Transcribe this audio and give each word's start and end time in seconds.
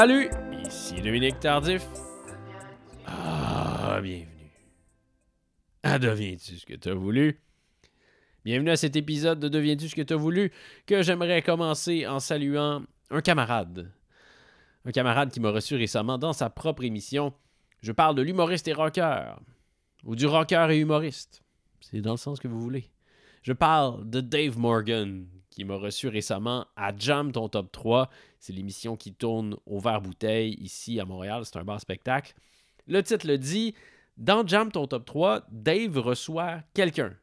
Salut, 0.00 0.30
ici 0.64 0.94
Dominique 1.02 1.40
Tardif. 1.40 1.84
Ah, 3.04 3.98
bienvenue. 4.00 4.52
À 5.82 5.98
Deviens-tu 5.98 6.56
ce 6.56 6.64
que 6.64 6.74
t'as 6.74 6.94
voulu? 6.94 7.40
Bienvenue 8.44 8.70
à 8.70 8.76
cet 8.76 8.94
épisode 8.94 9.40
de 9.40 9.48
Deviens-tu 9.48 9.88
ce 9.88 9.96
que 9.96 10.02
t'as 10.02 10.14
voulu 10.14 10.52
que 10.86 11.02
j'aimerais 11.02 11.42
commencer 11.42 12.06
en 12.06 12.20
saluant 12.20 12.84
un 13.10 13.20
camarade. 13.22 13.90
Un 14.84 14.92
camarade 14.92 15.32
qui 15.32 15.40
m'a 15.40 15.50
reçu 15.50 15.74
récemment 15.74 16.16
dans 16.16 16.32
sa 16.32 16.48
propre 16.48 16.84
émission. 16.84 17.34
Je 17.82 17.90
parle 17.90 18.14
de 18.14 18.22
l'humoriste 18.22 18.68
et 18.68 18.74
rocker. 18.74 19.32
Ou 20.04 20.14
du 20.14 20.26
rocker 20.26 20.68
et 20.70 20.78
humoriste. 20.78 21.42
C'est 21.80 22.02
dans 22.02 22.12
le 22.12 22.18
sens 22.18 22.38
que 22.38 22.46
vous 22.46 22.60
voulez. 22.60 22.88
Je 23.42 23.52
parle 23.52 24.08
de 24.08 24.20
Dave 24.20 24.60
Morgan, 24.60 25.26
qui 25.50 25.64
m'a 25.64 25.74
reçu 25.74 26.06
récemment 26.06 26.66
à 26.76 26.96
Jam 26.96 27.32
ton 27.32 27.48
top 27.48 27.72
3. 27.72 28.08
C'est 28.38 28.52
l'émission 28.52 28.96
qui 28.96 29.12
tourne 29.12 29.56
au 29.66 29.78
verre 29.78 30.00
bouteille 30.00 30.54
ici 30.54 31.00
à 31.00 31.04
Montréal. 31.04 31.42
C'est 31.44 31.58
un 31.58 31.64
bar 31.64 31.80
spectacle. 31.80 32.34
Le 32.86 33.02
titre 33.02 33.26
le 33.26 33.38
dit 33.38 33.74
Dans 34.16 34.46
Jam 34.46 34.70
ton 34.70 34.86
top 34.86 35.04
3, 35.04 35.46
Dave 35.50 35.98
reçoit 35.98 36.62
quelqu'un, 36.74 37.14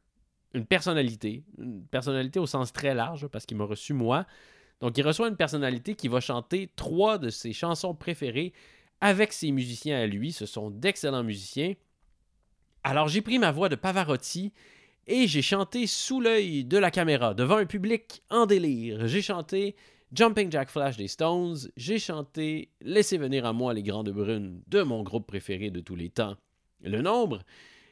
une 0.53 0.65
personnalité, 0.65 1.43
une 1.57 1.85
personnalité 1.85 2.39
au 2.39 2.45
sens 2.45 2.73
très 2.73 2.93
large, 2.93 3.27
parce 3.27 3.45
qu'il 3.45 3.57
m'a 3.57 3.65
reçu 3.65 3.93
moi. 3.93 4.25
Donc, 4.81 4.97
il 4.97 5.07
reçoit 5.07 5.29
une 5.29 5.37
personnalité 5.37 5.95
qui 5.95 6.07
va 6.07 6.19
chanter 6.19 6.69
trois 6.75 7.17
de 7.17 7.29
ses 7.29 7.53
chansons 7.53 7.95
préférées 7.95 8.53
avec 9.01 9.33
ses 9.33 9.51
musiciens 9.51 9.97
à 9.97 10.05
lui. 10.05 10.33
Ce 10.33 10.45
sont 10.45 10.69
d'excellents 10.69 11.23
musiciens. 11.23 11.73
Alors, 12.83 13.07
j'ai 13.07 13.21
pris 13.21 13.39
ma 13.39 13.51
voix 13.51 13.69
de 13.69 13.75
Pavarotti 13.75 14.51
et 15.07 15.27
j'ai 15.27 15.41
chanté 15.41 15.87
sous 15.87 16.19
l'œil 16.19 16.65
de 16.65 16.77
la 16.77 16.91
caméra, 16.91 17.33
devant 17.33 17.57
un 17.57 17.65
public 17.65 18.21
en 18.29 18.45
délire. 18.45 19.07
J'ai 19.07 19.21
chanté 19.21 19.75
Jumping 20.15 20.49
Jack 20.49 20.69
Flash 20.69 20.95
des 20.95 21.09
Stones, 21.09 21.57
j'ai 21.75 21.99
chanté 21.99 22.69
Laissez 22.79 23.17
venir 23.17 23.45
à 23.45 23.51
moi 23.51 23.73
les 23.73 23.83
Grandes 23.83 24.11
Brunes 24.11 24.61
de 24.67 24.81
mon 24.81 25.03
groupe 25.03 25.27
préféré 25.27 25.71
de 25.71 25.81
tous 25.81 25.97
les 25.97 26.09
temps, 26.09 26.37
Le 26.81 27.01
Nombre, 27.01 27.41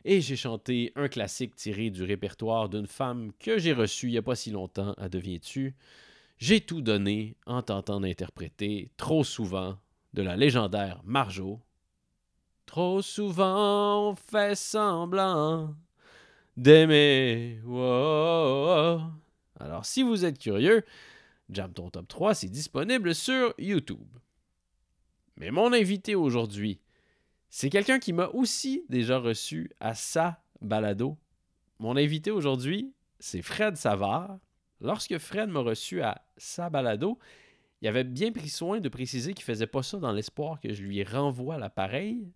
et 0.05 0.21
j'ai 0.21 0.37
chanté 0.37 0.93
un 0.95 1.09
classique 1.09 1.53
tiré 1.53 1.89
du 1.89 2.01
répertoire 2.01 2.69
d'une 2.69 2.87
femme 2.87 3.33
que 3.39 3.57
j'ai 3.57 3.73
reçue 3.73 4.07
il 4.07 4.11
n'y 4.11 4.17
a 4.17 4.21
pas 4.21 4.35
si 4.35 4.51
longtemps 4.51 4.93
à 4.93 5.09
Deviens-tu? 5.09 5.75
J'ai 6.37 6.61
tout 6.61 6.79
donné 6.79 7.35
en 7.45 7.61
tentant 7.61 7.99
d'interpréter 7.99 8.89
trop 8.95 9.25
souvent 9.25 9.77
de 10.13 10.21
la 10.21 10.37
légendaire 10.37 11.01
Marjo. 11.03 11.59
Trop 12.65 13.01
souvent 13.01 14.11
on 14.11 14.15
fait 14.15 14.55
semblant 14.55 15.75
d'aimer. 16.55 17.59
Alors, 19.59 19.83
si 19.83 20.03
vous 20.03 20.23
êtes 20.23 20.39
curieux, 20.39 20.85
Jam 21.49 21.73
Ton 21.73 21.89
Top 21.89 22.07
3, 22.07 22.35
c'est 22.35 22.49
disponible 22.49 23.13
sur 23.13 23.53
YouTube. 23.57 24.17
Mais 25.37 25.51
mon 25.51 25.73
invité 25.73 26.15
aujourd'hui, 26.15 26.79
c'est 27.49 27.69
quelqu'un 27.69 27.99
qui 27.99 28.13
m'a 28.13 28.27
aussi 28.29 28.85
déjà 28.89 29.17
reçu 29.17 29.69
à 29.79 29.93
sa 29.93 30.43
balado. 30.61 31.17
Mon 31.79 31.97
invité 31.97 32.31
aujourd'hui, 32.31 32.93
c'est 33.19 33.41
Fred 33.41 33.75
Savard. 33.75 34.39
Lorsque 34.81 35.17
Fred 35.17 35.49
m'a 35.49 35.59
reçu 35.59 36.01
à 36.01 36.25
sa 36.37 36.69
balado, 36.69 37.19
il 37.81 37.87
avait 37.87 38.03
bien 38.03 38.31
pris 38.31 38.49
soin 38.49 38.79
de 38.79 38.89
préciser 38.89 39.33
qu'il 39.33 39.43
faisait 39.43 39.67
pas 39.67 39.83
ça 39.83 39.97
dans 39.97 40.11
l'espoir 40.11 40.59
que 40.59 40.73
je 40.73 40.83
lui 40.83 41.03
renvoie 41.03 41.57
l'appareil. 41.57 42.31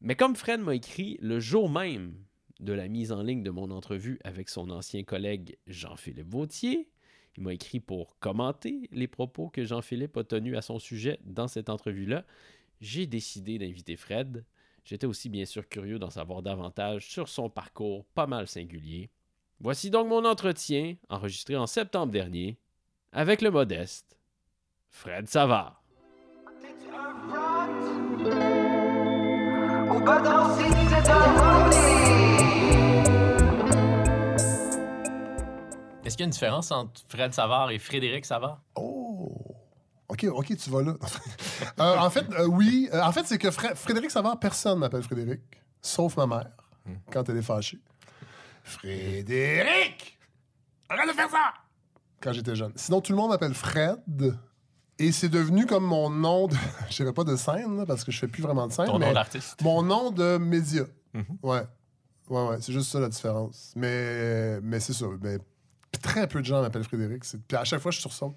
Mais 0.00 0.16
comme 0.16 0.34
Fred 0.34 0.60
m'a 0.60 0.74
écrit 0.74 1.16
le 1.20 1.38
jour 1.38 1.70
même 1.70 2.14
de 2.60 2.72
la 2.72 2.88
mise 2.88 3.12
en 3.12 3.22
ligne 3.22 3.42
de 3.42 3.50
mon 3.50 3.70
entrevue 3.70 4.18
avec 4.24 4.48
son 4.48 4.70
ancien 4.70 5.02
collègue 5.02 5.56
Jean-Philippe 5.66 6.30
Vautier. 6.30 6.88
Il 7.36 7.42
m'a 7.44 7.54
écrit 7.54 7.80
pour 7.80 8.18
commenter 8.18 8.88
les 8.92 9.08
propos 9.08 9.48
que 9.48 9.64
Jean-Philippe 9.64 10.16
a 10.16 10.24
tenus 10.24 10.56
à 10.56 10.62
son 10.62 10.78
sujet 10.78 11.18
dans 11.24 11.48
cette 11.48 11.70
entrevue-là. 11.70 12.24
J'ai 12.80 13.06
décidé 13.06 13.58
d'inviter 13.58 13.96
Fred. 13.96 14.44
J'étais 14.84 15.06
aussi 15.06 15.28
bien 15.28 15.44
sûr 15.44 15.68
curieux 15.68 15.98
d'en 15.98 16.10
savoir 16.10 16.42
davantage 16.42 17.08
sur 17.08 17.28
son 17.28 17.48
parcours 17.48 18.04
pas 18.14 18.26
mal 18.26 18.48
singulier. 18.48 19.10
Voici 19.60 19.90
donc 19.90 20.08
mon 20.08 20.24
entretien, 20.24 20.96
enregistré 21.08 21.56
en 21.56 21.68
septembre 21.68 22.12
dernier, 22.12 22.58
avec 23.12 23.40
le 23.42 23.50
modeste 23.50 24.16
Fred 24.90 25.28
Savard. 25.28 25.82
Est-ce 36.04 36.16
qu'il 36.16 36.24
y 36.24 36.24
a 36.24 36.26
une 36.26 36.32
différence 36.32 36.70
entre 36.72 37.00
Fred 37.08 37.32
Savard 37.32 37.70
et 37.70 37.78
Frédéric 37.78 38.24
Savard? 38.24 38.60
Oh! 38.74 39.52
OK, 40.08 40.24
OK, 40.24 40.56
tu 40.56 40.70
vas 40.70 40.82
là. 40.82 40.94
Euh, 41.78 41.96
en 41.96 42.10
fait, 42.10 42.26
euh, 42.32 42.46
oui. 42.46 42.88
Euh, 42.92 43.00
en 43.02 43.12
fait, 43.12 43.24
c'est 43.24 43.38
que 43.38 43.50
Frédéric 43.50 44.10
Savard, 44.10 44.38
personne 44.38 44.78
m'appelle 44.80 45.02
Frédéric, 45.02 45.40
sauf 45.80 46.16
ma 46.16 46.26
mère, 46.26 46.50
hmm. 46.84 46.94
quand 47.10 47.28
elle 47.28 47.36
est 47.38 47.42
fâchée. 47.42 47.78
Frédéric! 48.64 50.18
Arrête 50.88 51.08
de 51.08 51.12
faire 51.12 51.30
ça! 51.30 51.54
Quand 52.20 52.32
j'étais 52.32 52.54
jeune. 52.54 52.72
Sinon, 52.74 53.00
tout 53.00 53.12
le 53.12 53.16
monde 53.16 53.30
m'appelle 53.30 53.54
Fred. 53.54 54.00
Et 54.98 55.12
c'est 55.12 55.28
devenu 55.28 55.66
comme 55.66 55.84
mon 55.84 56.10
nom 56.10 56.48
de. 56.48 56.56
Je 56.90 56.96
dirais 56.96 57.12
pas 57.12 57.24
de 57.24 57.36
scène, 57.36 57.84
parce 57.86 58.04
que 58.04 58.12
je 58.12 58.18
fais 58.18 58.28
plus 58.28 58.42
vraiment 58.42 58.66
de 58.66 58.72
scène. 58.72 58.86
Ton 58.86 58.98
nom 58.98 59.12
d'artiste. 59.12 59.62
Mon 59.62 59.82
nom 59.82 60.10
de 60.10 60.36
média. 60.36 60.84
Mhm. 61.14 61.38
Ouais. 61.42 61.62
Ouais, 62.28 62.48
ouais. 62.48 62.56
C'est 62.60 62.72
juste 62.72 62.90
ça 62.90 63.00
la 63.00 63.08
différence. 63.08 63.72
Mais, 63.76 64.60
mais 64.60 64.80
c'est 64.80 64.92
ça. 64.92 65.06
Mais 65.20 65.38
très 66.00 66.26
peu 66.26 66.40
de 66.40 66.46
gens 66.46 66.62
m'appellent 66.62 66.84
Frédéric. 66.84 67.24
Puis 67.46 67.56
à 67.56 67.64
chaque 67.64 67.80
fois, 67.80 67.90
je 67.90 68.00
sursaute. 68.00 68.34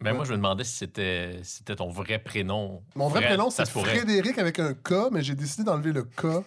Mais 0.00 0.12
moi, 0.12 0.24
je 0.24 0.30
me 0.30 0.36
demandais 0.36 0.64
si 0.64 0.76
c'était, 0.76 1.40
c'était 1.42 1.74
ton 1.76 1.90
vrai 1.90 2.18
prénom. 2.18 2.82
Mon 2.94 3.08
vrai 3.08 3.20
prénom, 3.22 3.50
c'est 3.50 3.68
Frédéric 3.68 4.38
avec 4.38 4.58
un 4.58 4.74
K, 4.74 5.10
mais 5.10 5.22
j'ai 5.22 5.34
décidé 5.34 5.64
d'enlever 5.64 5.92
le 5.92 6.04
K 6.04 6.44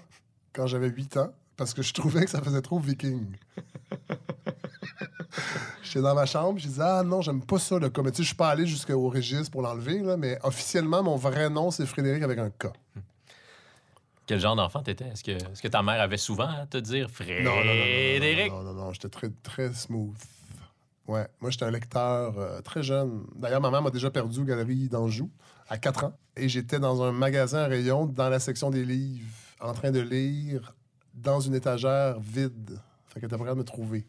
quand 0.53 0.68
j'avais 0.68 0.88
8 0.88 1.18
ans 1.18 1.34
parce 1.58 1.74
que 1.74 1.81
je 1.81 1.94
trouvais 1.94 2.24
que 2.25 2.31
ça 2.31 2.42
faisait 2.42 2.62
trop 2.62 2.80
viking. 2.80 3.25
J'étais 5.84 6.02
dans 6.02 6.16
ma 6.16 6.25
chambre, 6.25 6.58
je 6.59 6.68
disais 6.68 6.81
Ah 6.84 7.03
non, 7.03 7.22
j'aime 7.22 7.44
pas 7.44 7.59
ça 7.59 7.78
le 7.78 7.90
K. 7.90 8.00
Mais 8.00 8.12
tu 8.12 8.18
sais, 8.18 8.24
je 8.24 8.28
suis 8.28 8.36
pas 8.36 8.50
allé 8.50 8.66
jusqu'au 8.66 9.09
registre 9.09 9.52
pour 9.52 9.62
l'enlever, 9.62 10.02
mais 10.18 10.40
officiellement, 10.44 11.03
mon 11.03 11.18
vrai 11.18 11.50
nom, 11.50 11.69
c'est 11.72 11.86
Frédéric 11.86 12.24
avec 12.24 12.40
un 12.40 12.50
K. 12.50 12.68
Quel 14.28 14.40
genre 14.40 14.56
d'enfant 14.56 14.82
t'étais? 14.82 15.08
Est-ce 15.08 15.24
que, 15.24 15.32
est-ce 15.32 15.62
que 15.62 15.68
ta 15.68 15.82
mère 15.82 16.00
avait 16.00 16.18
souvent 16.18 16.48
à 16.48 16.66
te 16.66 16.78
dire 16.78 17.09
Frédéric? 17.09 17.44
Non, 17.44 18.64
non, 18.64 18.74
non, 18.74 18.74
non, 18.74 18.94
j'étais 18.94 19.09
très, 19.09 19.30
très 19.44 19.74
smooth. 19.74 20.16
Ouais, 21.08 21.28
moi, 21.42 21.50
j'étais 21.50 21.66
un 21.66 21.72
lecteur 21.72 22.38
euh, 22.38 22.62
très 22.62 22.84
jeune. 22.84 23.26
D'ailleurs, 23.36 23.60
ma 23.60 23.72
mère 23.72 23.81
m'a 23.81 23.90
déjà 23.90 24.12
perdu 24.12 24.40
aux 24.40 24.44
Galeries 24.46 24.88
d'Anjou 24.88 25.30
à 25.68 25.78
4 25.78 26.06
ans. 26.06 26.14
Et 26.38 26.48
j'étais 26.48 26.80
dans 26.80 27.04
un 27.04 27.12
magasin 27.12 27.64
à 27.64 27.68
rayon, 27.68 28.06
dans 28.06 28.30
la 28.30 28.40
section 28.40 28.70
des 28.70 28.86
livres, 28.86 29.28
en 29.60 29.74
train 29.74 29.92
de 29.92 30.00
lire 30.00 30.74
dans 31.14 31.40
une 31.40 31.56
étagère 31.56 32.20
vide. 32.20 32.80
Fait 33.08 33.20
qu'elle 33.20 33.28
était 33.28 33.38
prête 33.38 33.52
à 33.52 33.56
me 33.56 33.64
trouver. 33.64 34.06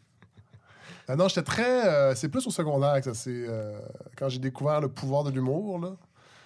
Ah 1.07 1.15
non, 1.15 1.27
j'étais 1.27 1.43
très. 1.43 1.87
Euh, 1.87 2.15
c'est 2.15 2.29
plus 2.29 2.47
au 2.47 2.51
secondaire 2.51 2.95
que 2.97 3.03
ça. 3.03 3.13
C'est 3.13 3.45
euh, 3.47 3.77
quand 4.15 4.29
j'ai 4.29 4.39
découvert 4.39 4.79
le 4.79 4.87
pouvoir 4.87 5.23
de 5.23 5.31
l'humour, 5.31 5.79
là. 5.79 5.95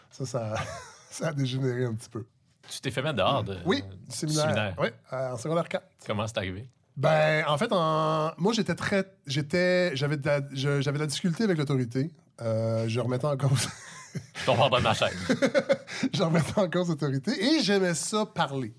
Ça, 0.09 0.25
ça, 0.25 0.55
ça 1.11 1.27
a 1.27 1.33
dégénéré 1.33 1.85
un 1.85 1.93
petit 1.93 2.09
peu. 2.09 2.25
Tu 2.69 2.81
t'es 2.81 2.91
fait 2.91 3.01
mettre 3.01 3.15
dehors 3.15 3.43
de 3.43 3.57
Oui, 3.65 3.83
séminaire. 4.09 4.75
Oui, 4.79 4.89
en 5.11 5.37
secondaire 5.37 5.67
4. 5.69 5.85
Comment 6.05 6.27
c'est 6.27 6.37
arrivé? 6.37 6.69
Ben, 6.97 7.45
en 7.47 7.57
fait, 7.57 7.71
en... 7.71 8.31
moi, 8.37 8.53
j'étais 8.53 8.75
très. 8.75 9.05
J'étais. 9.27 9.95
J'avais 9.95 10.17
de, 10.17 10.25
la... 10.25 10.41
j'avais 10.51 10.97
de 10.97 11.03
la 11.03 11.07
difficulté 11.07 11.43
avec 11.43 11.57
l'autorité. 11.57 12.11
Euh, 12.41 12.87
je 12.87 12.99
remettais 12.99 13.27
en 13.27 13.37
cause. 13.37 13.67
Ton 14.45 14.55
de 14.55 14.81
ma 14.81 14.93
chaîne. 14.93 15.09
je 16.13 16.23
remettais 16.23 16.59
en 16.59 16.69
cause 16.69 16.89
l'autorité 16.89 17.31
et 17.31 17.61
j'aimais 17.61 17.93
ça 17.93 18.25
parler. 18.25 18.73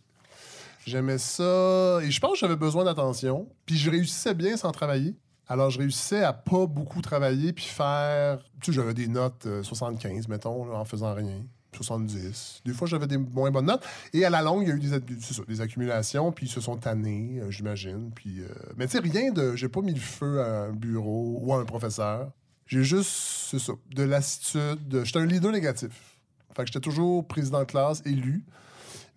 J'aimais 0.85 1.19
ça. 1.19 2.01
Et 2.03 2.11
je 2.11 2.21
pense 2.21 2.33
que 2.33 2.39
j'avais 2.39 2.57
besoin 2.57 2.85
d'attention. 2.85 3.49
Puis 3.67 3.77
je 3.77 3.91
réussissais 3.91 4.35
bien 4.35 4.57
sans 4.57 4.73
travailler. 4.73 5.15
Alors, 5.47 5.71
je 5.71 5.79
réussissais 5.79 6.23
à 6.23 6.33
pas 6.33 6.67
beaucoup 6.67 7.01
travailler 7.01 7.53
puis 7.53 7.65
faire. 7.65 8.39
Tu 8.61 8.73
sais, 8.73 8.73
j'avais 8.73 8.95
des 8.95 9.09
notes 9.09 9.47
75, 9.63 10.25
euh, 10.27 10.29
mettons, 10.29 10.75
en 10.75 10.85
faisant 10.85 11.15
rien. 11.15 11.43
70. 11.79 12.63
Des 12.65 12.73
fois, 12.73 12.87
j'avais 12.87 13.07
des 13.07 13.19
moins 13.19 13.51
bonnes 13.51 13.67
notes. 13.67 13.85
Et 14.13 14.25
à 14.25 14.31
la 14.31 14.43
longue, 14.43 14.63
il 14.63 14.69
y 14.69 14.73
a 14.73 14.75
eu 14.75 15.01
des, 15.47 15.61
accumulations, 15.61 16.33
puis 16.33 16.47
ils 16.47 16.51
se 16.51 16.61
sont 16.61 16.77
tannés, 16.77 17.41
euh, 17.41 17.51
j'imagine. 17.51 18.11
Euh, 18.27 18.49
Mais 18.77 18.87
tu 18.87 18.93
sais, 18.93 18.99
rien 19.01 19.33
de. 19.33 19.55
J'ai 19.57 19.69
pas 19.69 19.81
mis 19.81 19.95
le 19.95 20.01
feu 20.01 20.41
à 20.41 20.65
un 20.65 20.73
bureau 20.73 21.39
ou 21.41 21.53
à 21.55 21.61
un 21.61 21.65
professeur. 21.65 22.31
J'ai 22.67 22.85
juste, 22.85 23.11
c'est 23.51 23.59
ça, 23.59 23.73
de 23.95 24.03
lassitude. 24.03 25.03
J'étais 25.05 25.19
un 25.19 25.27
leader 25.27 25.53
négatif. 25.53 26.19
Fait 26.55 26.63
que 26.63 26.67
j'étais 26.67 26.81
toujours 26.81 27.27
président 27.27 27.61
de 27.61 27.65
classe, 27.65 28.03
élu. 28.05 28.45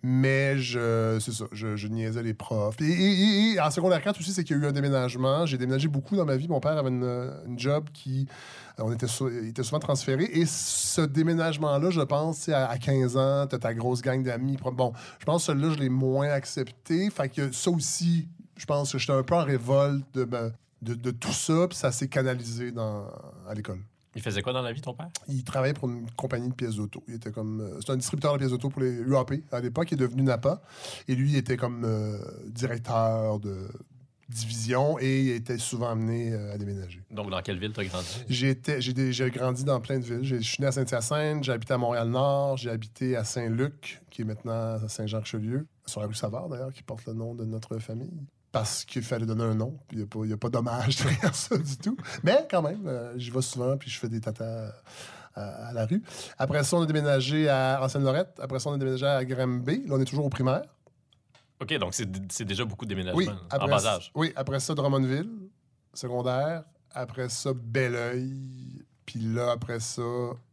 Mais 0.04 0.58
je, 0.58 1.18
c'est 1.20 1.32
ça, 1.32 1.44
je, 1.52 1.86
niaisais 1.86 2.24
les 2.24 2.34
profs. 2.34 2.80
Et, 2.80 3.56
en 3.60 3.70
secondaire 3.70 4.02
4 4.02 4.18
aussi, 4.18 4.32
c'est 4.32 4.42
qu'il 4.42 4.56
y 4.56 4.60
a 4.60 4.62
eu 4.64 4.66
un 4.66 4.72
déménagement. 4.72 5.46
J'ai 5.46 5.58
déménagé 5.58 5.86
beaucoup 5.86 6.16
dans 6.16 6.24
ma 6.24 6.36
vie. 6.36 6.48
Mon 6.48 6.58
père 6.58 6.76
avait 6.76 6.88
une, 6.88 7.56
job 7.56 7.88
qui, 7.92 8.26
euh, 8.80 8.82
on 8.84 8.92
était, 8.92 9.06
était 9.46 9.62
souvent 9.62 9.78
transféré. 9.78 10.24
Et 10.24 10.44
ce 10.44 11.02
déménagement-là, 11.02 11.90
je 11.90 12.00
pense, 12.00 12.48
à, 12.48 12.76
15 12.78 13.16
ans, 13.16 13.46
tu 13.46 13.54
as 13.54 13.58
ta 13.60 13.74
grosse 13.74 14.02
gang 14.02 14.24
d'amis. 14.24 14.56
Bon, 14.72 14.92
je 15.20 15.24
pense 15.24 15.46
que 15.46 15.52
celui-là, 15.52 15.74
je 15.74 15.78
l'ai 15.78 15.88
moins 15.88 16.30
accepté. 16.30 17.08
Fait 17.08 17.28
que 17.28 17.52
ça 17.52 17.70
aussi, 17.70 18.28
je 18.56 18.66
pense 18.66 18.90
que 18.90 18.98
j'étais 18.98 19.12
un 19.12 19.22
peu 19.22 19.36
en 19.36 19.44
révolte 19.44 20.04
de, 20.14 20.26
de, 20.82 21.10
tout 21.12 21.32
ça. 21.32 21.68
Puis 21.68 21.78
ça 21.78 21.92
s'est 21.92 22.08
canalisé 22.08 22.72
dans, 22.72 23.06
à 23.48 23.54
l'école. 23.54 23.78
Il 24.14 24.20
faisait 24.22 24.42
quoi 24.42 24.52
dans 24.52 24.62
la 24.62 24.72
vie, 24.72 24.80
ton 24.80 24.94
père? 24.94 25.08
Il 25.28 25.42
travaillait 25.44 25.72
pour 25.74 25.88
une 25.88 26.10
compagnie 26.12 26.48
de 26.48 26.54
pièces 26.54 26.76
d'auto. 26.76 27.02
Il 27.08 27.14
était 27.14 27.30
comme. 27.32 27.60
euh, 27.60 27.78
C'est 27.84 27.92
un 27.92 27.96
distributeur 27.96 28.32
de 28.34 28.38
pièces 28.38 28.50
d'auto 28.50 28.68
pour 28.68 28.82
les 28.82 28.90
UAP 28.92 29.32
à 29.50 29.60
l'époque. 29.60 29.90
Il 29.90 29.94
est 29.94 29.96
devenu 30.06 30.22
Napa. 30.22 30.60
Et 31.08 31.14
lui, 31.14 31.30
il 31.30 31.36
était 31.36 31.56
comme 31.56 31.84
euh, 31.84 32.18
directeur 32.46 33.38
de 33.40 33.68
division 34.28 34.98
et 34.98 35.20
il 35.22 35.28
était 35.32 35.58
souvent 35.58 35.90
amené 35.90 36.32
euh, 36.32 36.54
à 36.54 36.58
déménager. 36.58 37.02
Donc, 37.10 37.30
dans 37.30 37.40
quelle 37.42 37.58
ville 37.58 37.72
t'as 37.72 37.84
grandi? 37.84 38.06
J'ai 38.28 39.30
grandi 39.30 39.64
dans 39.64 39.80
plein 39.80 39.98
de 39.98 40.04
villes. 40.04 40.20
J'ai- 40.22 40.40
Je 40.40 40.48
suis 40.48 40.60
né 40.62 40.66
à 40.68 40.72
Saint-Hyacinthe, 40.72 41.44
j'ai 41.44 41.52
habité 41.52 41.74
à 41.74 41.78
Montréal-Nord, 41.78 42.56
j'ai 42.56 42.70
habité 42.70 43.16
à 43.16 43.24
Saint-Luc, 43.24 44.00
qui 44.10 44.22
est 44.22 44.24
maintenant 44.24 44.52
à 44.82 44.88
Saint-Jean-Richelieu, 44.88 45.66
sur 45.86 46.00
la 46.00 46.06
rue 46.06 46.14
Savard 46.14 46.48
d'ailleurs, 46.48 46.72
qui 46.72 46.82
porte 46.82 47.04
le 47.06 47.12
nom 47.12 47.34
de 47.34 47.44
notre 47.44 47.78
famille. 47.78 48.12
Parce 48.52 48.84
qu'il 48.84 49.02
fallait 49.02 49.24
donner 49.26 49.44
un 49.44 49.54
nom, 49.54 49.78
puis 49.88 49.96
il 49.98 50.20
n'y 50.26 50.32
a, 50.32 50.36
pas 50.36 50.50
d'hommage 50.50 50.96
derrière 51.02 51.34
ça 51.34 51.56
du 51.56 51.76
tout. 51.78 51.96
Mais 52.22 52.46
quand 52.50 52.60
même, 52.62 52.86
euh, 52.86 53.18
j'y 53.18 53.30
vais 53.30 53.40
souvent, 53.42 53.76
puis 53.78 53.90
je 53.90 53.98
fais 53.98 54.10
des 54.10 54.20
tatas 54.20 54.72
à, 55.34 55.68
à 55.68 55.72
la 55.72 55.86
rue. 55.86 56.02
Après 56.36 56.62
ça, 56.62 56.76
on 56.76 56.82
a 56.82 56.86
déménagé 56.86 57.48
à 57.48 57.80
Ancienne-Lorette. 57.82 58.38
Après 58.40 58.60
ça, 58.60 58.68
on 58.68 58.74
a 58.74 58.78
déménagé 58.78 59.06
à 59.06 59.24
Granby. 59.24 59.84
Là, 59.86 59.94
on 59.96 60.00
est 60.00 60.04
toujours 60.04 60.26
au 60.26 60.28
primaire. 60.28 60.62
OK, 61.62 61.72
donc 61.78 61.94
c'est 61.94 62.44
déjà 62.44 62.64
beaucoup 62.64 62.84
de 62.84 62.90
déménagements 62.90 63.16
Oui, 63.18 63.28
en 63.28 63.36
après, 63.48 63.68
bas 63.70 63.78
ça- 63.78 63.94
âge. 63.94 64.12
oui, 64.14 64.32
après 64.36 64.60
ça, 64.60 64.74
Drummondville, 64.74 65.30
secondaire. 65.94 66.64
Après 66.90 67.28
ça, 67.28 67.52
Belleuil. 67.54 68.84
Puis 69.06 69.20
là, 69.20 69.52
après 69.52 69.80
ça, 69.80 70.02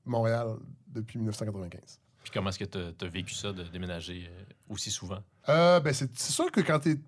Montréal 0.05 0.55
depuis 0.87 1.17
1995. 1.17 1.99
Puis 2.23 2.31
comment 2.31 2.49
est-ce 2.49 2.59
que 2.59 2.65
tu 2.65 2.77
as, 2.77 3.07
vécu 3.09 3.33
ça 3.33 3.51
de 3.51 3.63
déménager 3.63 4.29
euh, 4.29 4.43
aussi 4.69 4.91
souvent? 4.91 5.19
Euh, 5.47 5.79
ben 5.79 5.93
c'est 5.93 6.15
sûr 6.19 6.51
que 6.51 6.61
quand 6.61 6.79
t'es 6.79 6.91
es 6.91 6.99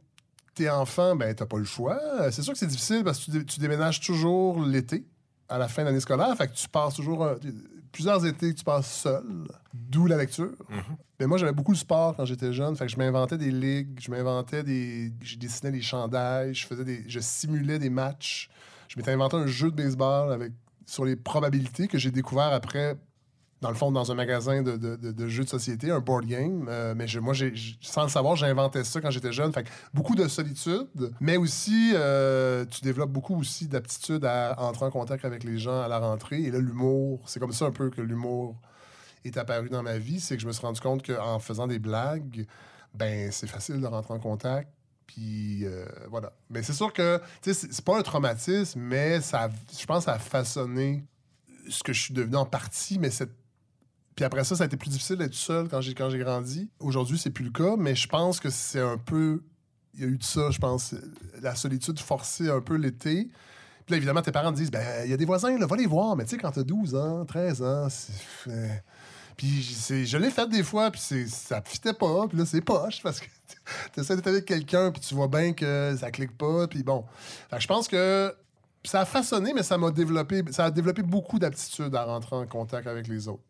enfant, 0.69 1.15
ben 1.15 1.33
t'as 1.33 1.45
pas 1.45 1.57
le 1.57 1.63
choix. 1.63 1.99
C'est 2.31 2.41
sûr 2.41 2.53
que 2.53 2.59
c'est 2.59 2.67
difficile 2.67 3.03
parce 3.03 3.19
que 3.19 3.25
tu, 3.25 3.31
dé- 3.31 3.45
tu 3.45 3.59
déménages 3.59 3.99
toujours 4.01 4.63
l'été, 4.63 5.05
à 5.49 5.57
la 5.57 5.67
fin 5.67 5.81
de 5.83 5.87
l'année 5.87 5.99
scolaire. 5.99 6.35
Fait 6.37 6.47
que 6.47 6.53
tu 6.53 6.67
passes 6.69 6.95
toujours 6.95 7.25
un- 7.25 7.35
plusieurs 7.91 8.25
étés 8.25 8.53
que 8.53 8.57
tu 8.59 8.63
passes 8.63 8.91
seul, 9.01 9.23
d'où 9.73 10.05
la 10.07 10.17
lecture. 10.17 10.51
Mhm. 10.69 10.81
Mais 11.19 11.27
moi, 11.27 11.37
j'aimais 11.37 11.51
beaucoup 11.51 11.71
le 11.71 11.77
sport 11.77 12.15
quand 12.15 12.25
j'étais 12.25 12.51
jeune. 12.53 12.75
Fait 12.75 12.85
que 12.85 12.91
je 12.91 12.97
m'inventais 12.97 13.37
des 13.37 13.51
ligues, 13.51 13.99
je 14.01 14.09
m'inventais 14.11 14.63
des. 14.63 15.11
Je 15.21 15.35
dessinais 15.37 15.71
des 15.71 15.81
chandails, 15.81 16.53
je 16.53 16.65
faisais 16.65 16.83
des. 16.85 17.03
Je 17.07 17.19
simulais 17.19 17.79
des 17.79 17.89
matchs. 17.89 18.49
Je 18.87 18.97
m'étais 18.97 19.11
inventé 19.11 19.37
un 19.37 19.47
jeu 19.47 19.71
de 19.71 19.75
baseball 19.75 20.31
avec 20.33 20.51
sur 20.85 21.05
les 21.05 21.15
probabilités 21.15 21.87
que 21.87 21.97
j'ai 21.97 22.11
découvert 22.11 22.51
après, 22.53 22.95
dans 23.61 23.69
le 23.69 23.75
fond, 23.75 23.91
dans 23.91 24.11
un 24.11 24.15
magasin 24.15 24.63
de, 24.63 24.75
de- 24.75 25.27
jeux 25.27 25.43
de 25.43 25.49
société, 25.49 25.91
un 25.91 25.99
board 25.99 26.25
game. 26.25 26.65
Euh, 26.67 26.95
mais 26.95 27.05
moi, 27.21 27.33
j'ai- 27.33 27.53
sans 27.79 28.03
le 28.03 28.09
savoir, 28.09 28.35
j'inventais 28.35 28.83
ça 28.83 28.99
quand 29.01 29.11
j'étais 29.11 29.31
jeune. 29.31 29.53
Fait 29.53 29.63
que 29.63 29.69
beaucoup 29.93 30.15
de 30.15 30.27
solitude, 30.27 30.87
mais 31.19 31.37
aussi, 31.37 31.91
euh, 31.93 32.65
tu 32.65 32.81
développes 32.81 33.11
beaucoup 33.11 33.39
aussi 33.39 33.67
d'aptitude 33.67 34.25
à 34.25 34.55
entrer 34.59 34.85
en 34.85 34.91
contact 34.91 35.25
avec 35.25 35.43
les 35.43 35.59
gens 35.59 35.79
à 35.81 35.87
la 35.87 35.99
rentrée. 35.99 36.41
Et 36.41 36.49
là, 36.51 36.57
l'humour, 36.59 37.21
c'est 37.27 37.39
comme 37.39 37.53
ça 37.53 37.65
un 37.65 37.71
peu 37.71 37.89
que 37.91 38.01
l'humour 38.01 38.55
est 39.23 39.37
apparu 39.37 39.69
dans 39.69 39.83
ma 39.83 39.99
vie. 39.99 40.19
C'est 40.19 40.35
que 40.37 40.41
je 40.41 40.47
me 40.47 40.51
suis 40.53 40.65
rendu 40.65 40.81
compte 40.81 41.05
qu'en 41.05 41.37
faisant 41.37 41.67
des 41.67 41.77
blagues, 41.79 42.47
ben 42.95 43.31
c'est 43.31 43.45
facile 43.47 43.79
de 43.79 43.85
rentrer 43.85 44.15
en 44.15 44.19
contact. 44.19 44.69
Puis 45.05 45.65
euh, 45.65 45.85
voilà. 46.09 46.33
Mais 46.49 46.63
c'est 46.63 46.73
sûr 46.73 46.91
que, 46.93 47.19
tu 47.43 47.53
sais, 47.53 47.67
c'est- 47.71 47.85
pas 47.85 47.99
un 47.99 48.01
traumatisme, 48.01 48.79
mais 48.79 49.21
ça, 49.21 49.49
je 49.79 49.85
pense, 49.85 50.05
ça 50.05 50.13
a 50.13 50.19
façonné 50.19 51.05
ce 51.69 51.83
que 51.83 51.93
je 51.93 52.01
suis 52.01 52.13
devenu 52.15 52.37
en 52.37 52.45
partie, 52.45 52.97
mais 52.97 53.11
cette 53.11 53.33
puis 54.15 54.25
après 54.25 54.43
ça, 54.43 54.55
ça 54.55 54.63
a 54.63 54.67
été 54.67 54.77
plus 54.77 54.89
difficile 54.89 55.15
d'être 55.17 55.33
seul 55.33 55.67
quand 55.69 55.81
j'ai 55.81 55.93
grandi. 55.93 56.69
Aujourd'hui, 56.79 57.17
c'est 57.17 57.29
plus 57.29 57.45
le 57.45 57.51
cas, 57.51 57.75
mais 57.77 57.95
je 57.95 58.07
pense 58.07 58.39
que 58.39 58.49
c'est 58.49 58.79
un 58.81 58.97
peu. 58.97 59.43
Il 59.93 60.01
y 60.01 60.03
a 60.03 60.07
eu 60.07 60.17
de 60.17 60.23
ça, 60.23 60.51
je 60.51 60.59
pense. 60.59 60.95
La 61.41 61.55
solitude 61.55 61.99
forcée 61.99 62.49
un 62.49 62.61
peu 62.61 62.75
l'été. 62.75 63.29
Puis 63.85 63.91
là, 63.93 63.97
évidemment, 63.97 64.21
tes 64.21 64.31
parents 64.31 64.51
disent 64.51 64.71
ben, 64.71 64.85
il 65.05 65.11
y 65.11 65.13
a 65.13 65.17
des 65.17 65.25
voisins, 65.25 65.57
là, 65.57 65.65
va 65.65 65.75
les 65.75 65.87
voir. 65.87 66.15
Mais 66.15 66.23
tu 66.25 66.31
sais, 66.31 66.37
quand 66.37 66.51
t'as 66.51 66.63
12 66.63 66.95
ans, 66.95 67.25
13 67.25 67.61
ans, 67.61 67.87
c'est. 67.89 68.13
euh, 68.49 68.67
Puis 69.37 69.61
je 70.05 70.17
l'ai 70.17 70.29
fait 70.29 70.47
des 70.49 70.63
fois, 70.63 70.91
puis 70.91 71.01
c'est- 71.01 71.27
ça 71.27 71.61
fitait 71.65 71.93
pas. 71.93 72.27
Puis 72.27 72.37
là, 72.37 72.45
c'est 72.45 72.61
poche 72.61 73.01
parce 73.01 73.19
que 73.19 73.25
tu 73.93 73.99
essaies 73.99 74.15
d'être 74.15 74.27
avec 74.27 74.45
quelqu'un, 74.45 74.91
puis 74.91 75.01
tu 75.01 75.13
vois 75.15 75.27
bien 75.27 75.51
que 75.53 75.95
ça 75.99 76.11
clique 76.11 76.37
pas. 76.37 76.67
Puis 76.67 76.83
bon. 76.83 77.05
Je 77.57 77.67
pense 77.67 77.87
que 77.87 78.33
ça 78.83 79.01
a 79.01 79.05
façonné, 79.05 79.53
mais 79.53 79.63
ça 79.63 79.77
m'a 79.77 79.91
développé. 79.91 80.43
Ça 80.51 80.65
a 80.65 80.71
développé 80.71 81.01
beaucoup 81.01 81.39
d'aptitudes 81.39 81.93
à 81.95 82.03
rentrer 82.05 82.35
en 82.35 82.45
contact 82.47 82.87
avec 82.87 83.07
les 83.07 83.27
autres. 83.27 83.43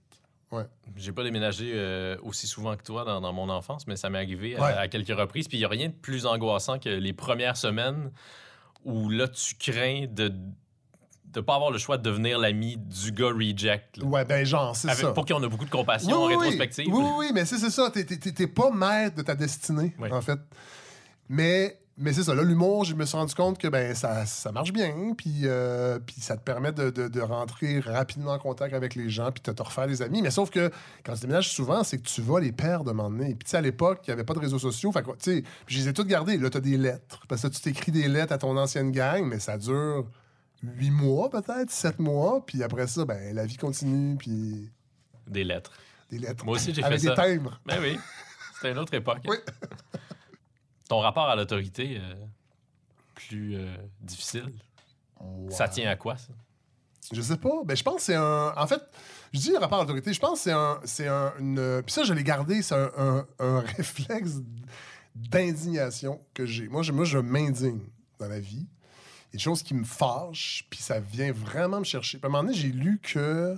J'ai 0.97 1.11
pas 1.13 1.23
déménagé 1.23 1.71
euh, 1.73 2.17
aussi 2.23 2.45
souvent 2.47 2.75
que 2.75 2.83
toi 2.83 3.05
dans, 3.05 3.21
dans 3.21 3.31
mon 3.33 3.49
enfance, 3.49 3.87
mais 3.87 3.95
ça 3.95 4.09
m'est 4.09 4.17
arrivé 4.19 4.55
à, 4.57 4.61
Ouais. 4.61 4.73
à 4.73 4.87
quelques 4.87 5.17
reprises. 5.17 5.47
Puis 5.47 5.57
il 5.57 5.61
n'y 5.61 5.65
a 5.65 5.69
rien 5.69 5.87
de 5.87 5.93
plus 5.93 6.25
angoissant 6.25 6.77
que 6.79 6.89
les 6.89 7.13
premières 7.13 7.55
semaines 7.57 8.11
où 8.83 9.09
là, 9.09 9.27
tu 9.27 9.55
crains 9.55 10.05
de 10.09 10.33
ne 11.33 11.39
pas 11.41 11.55
avoir 11.55 11.71
le 11.71 11.77
choix 11.77 11.97
de 11.97 12.03
devenir 12.03 12.37
l'ami 12.39 12.75
du 12.77 13.11
gars 13.13 13.31
reject. 13.31 13.97
là. 13.97 14.05
Ouais, 14.05 14.25
ben 14.25 14.45
genre, 14.45 14.75
c'est 14.75 14.89
ça. 14.93 15.13
Pour 15.13 15.23
qui 15.25 15.31
on 15.33 15.41
a 15.41 15.47
beaucoup 15.47 15.63
de 15.65 15.69
compassion 15.69 16.15
en 16.17 16.27
Oui, 16.27 16.33
oui, 16.33 16.35
oui. 16.35 16.43
rétrospective. 16.49 16.93
Oui, 16.93 17.03
oui, 17.17 17.31
mais 17.33 17.45
c'est 17.45 17.57
ça. 17.69 17.89
T'es- 17.89 18.47
pas 18.47 18.69
maître 18.71 19.15
de 19.15 19.21
ta 19.21 19.35
destinée, 19.35 19.95
Oui. 19.99 20.11
en 20.11 20.19
fait. 20.21 20.39
Mais, 21.29 21.79
mais 22.01 22.11
c'est 22.13 22.23
ça. 22.23 22.35
Là, 22.35 22.43
l'humour, 22.43 22.83
je 22.83 22.93
me 22.95 23.05
suis 23.05 23.15
rendu 23.17 23.33
compte 23.35 23.57
que 23.57 23.67
ben, 23.67 23.95
ça, 23.95 24.25
ça 24.25 24.51
marche 24.51 24.73
bien. 24.73 25.13
Puis, 25.17 25.41
euh, 25.43 25.99
puis 25.99 26.15
ça 26.19 26.35
te 26.35 26.41
permet 26.41 26.71
de, 26.71 26.89
de- 26.89 27.07
de 27.07 27.21
rentrer 27.21 27.79
rapidement 27.79 28.31
en 28.31 28.39
contact 28.39 28.73
avec 28.73 28.95
les 28.95 29.09
gens 29.09 29.31
puis 29.31 29.41
de 29.45 29.51
te 29.51 29.61
refaire 29.63 29.87
des 29.87 30.01
amis. 30.01 30.21
Mais 30.21 30.31
sauf 30.31 30.49
que 30.49 30.69
quand 31.05 31.13
tu 31.13 31.21
déménages 31.21 31.49
souvent, 31.51 31.83
c'est 31.83 31.97
que 31.99 32.07
tu 32.07 32.21
vas 32.21 32.39
les 32.39 32.51
perdre 32.51 32.85
de 32.85 32.89
un 32.89 32.93
moment 32.93 33.09
donné. 33.09 33.35
Puis 33.35 33.45
tu 33.45 33.51
sais, 33.51 33.57
à 33.57 33.61
l'époque, 33.61 33.99
il 34.03 34.09
n'y 34.09 34.13
avait 34.13 34.23
pas 34.23 34.33
de 34.33 34.39
réseaux 34.39 34.59
sociaux. 34.59 34.91
Fait 34.91 35.03
tu 35.03 35.09
sais, 35.19 35.43
puis 35.65 35.75
je 35.75 35.79
les 35.81 35.87
ai 35.89 35.93
toutes 35.93 36.07
gardées. 36.07 36.37
Là, 36.37 36.49
tu 36.49 36.57
as 36.57 36.61
des 36.61 36.77
lettres. 36.77 37.21
Parce 37.27 37.43
que 37.43 37.47
tu 37.47 37.61
t'écris 37.61 37.91
des 37.91 38.07
lettres 38.07 38.33
à 38.33 38.37
ton 38.37 38.57
ancienne 38.57 38.91
gang, 38.91 39.23
mais 39.25 39.39
ça 39.39 39.57
dure 39.57 40.05
huit 40.63 40.91
mois 40.91 41.29
peut-être, 41.29 41.71
sept 41.71 41.99
mois. 41.99 42.43
Puis 42.45 42.61
après 42.63 42.87
ça, 42.87 43.05
ben, 43.05 43.33
la 43.35 43.45
vie 43.45 43.57
continue. 43.57 44.15
Puis 44.17 44.69
Des 45.27 45.43
lettres. 45.43 45.71
des 46.09 46.19
lettres. 46.19 46.45
Moi 46.45 46.55
aussi, 46.55 46.73
j'ai 46.73 46.81
fait 46.81 46.87
Avec 46.87 47.01
des 47.01 47.07
ça. 47.07 47.15
timbres. 47.15 47.59
Ben 47.65 47.79
oui, 47.81 47.97
c'était 48.55 48.71
une 48.71 48.77
autre 48.79 48.93
époque. 48.93 49.19
Oui. 49.27 49.37
Ton 50.91 50.99
rapport 50.99 51.29
à 51.29 51.37
l'autorité, 51.37 51.99
euh, 52.01 52.13
plus 53.15 53.55
euh, 53.55 53.73
difficile, 54.01 54.51
ça 55.49 55.69
tient 55.69 55.89
à 55.89 55.95
quoi, 55.95 56.17
ça? 56.17 56.33
Je 57.13 57.21
sais 57.21 57.37
pas. 57.37 57.63
Ben, 57.63 57.77
je 57.77 57.81
pense 57.83 57.95
que 57.95 58.01
c'est 58.01 58.15
un. 58.15 58.53
En 58.57 58.67
fait, 58.67 58.81
je 59.31 59.39
dis 59.39 59.55
rapport 59.55 59.77
à 59.77 59.81
l'autorité. 59.83 60.11
Je 60.11 60.19
pense 60.19 60.39
que 60.39 60.43
c'est 60.43 60.51
un. 60.51 60.81
C'est 60.83 61.07
un. 61.07 61.31
Une... 61.39 61.81
Puis 61.85 61.93
ça, 61.93 62.03
je 62.03 62.11
l'ai 62.13 62.25
gardé. 62.25 62.61
C'est 62.61 62.75
un, 62.75 62.91
un- 62.97 63.25
un 63.39 63.59
réflexe 63.77 64.41
d'indignation 65.15 66.19
que 66.33 66.45
j'ai. 66.45 66.67
Moi, 66.67 66.83
je, 66.83 66.91
moi, 66.91 67.05
je 67.05 67.19
m'indigne 67.19 67.79
dans 68.19 68.27
la 68.27 68.41
vie. 68.41 68.67
Il 68.67 69.27
y 69.27 69.29
a 69.29 69.37
des 69.37 69.39
choses 69.39 69.63
qui 69.63 69.73
me 69.73 69.85
fâchent, 69.85 70.67
puis 70.69 70.81
ça 70.81 70.99
vient 70.99 71.31
vraiment 71.31 71.79
me 71.79 71.85
chercher. 71.85 72.17
Puis 72.17 72.25
à 72.25 72.27
un 72.27 72.31
moment 72.31 72.43
donné, 72.43 72.53
j'ai 72.57 72.67
lu 72.67 72.99
que 73.01 73.57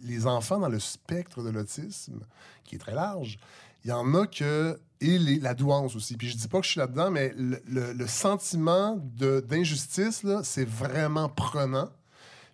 les 0.00 0.26
enfants 0.26 0.58
dans 0.58 0.68
le 0.68 0.80
spectre 0.80 1.42
de 1.42 1.48
l'autisme, 1.48 2.20
qui 2.64 2.74
est 2.74 2.78
très 2.78 2.94
large, 2.94 3.38
il 3.84 3.88
y 3.88 3.92
en 3.92 4.14
a 4.14 4.26
que. 4.26 4.78
Et 5.04 5.18
les- 5.18 5.38
la 5.38 5.54
douance 5.54 5.94
aussi. 5.96 6.16
Puis 6.16 6.28
je 6.28 6.36
dis 6.36 6.48
pas 6.48 6.60
que 6.60 6.64
je 6.66 6.70
suis 6.72 6.80
là-dedans, 6.80 7.10
mais 7.10 7.32
le, 7.36 7.60
le- 7.66 7.92
le 7.92 8.06
sentiment 8.06 8.96
d'injustice, 9.18 10.24
c'est 10.42 10.68
vraiment 10.68 11.28
prenant. 11.28 11.90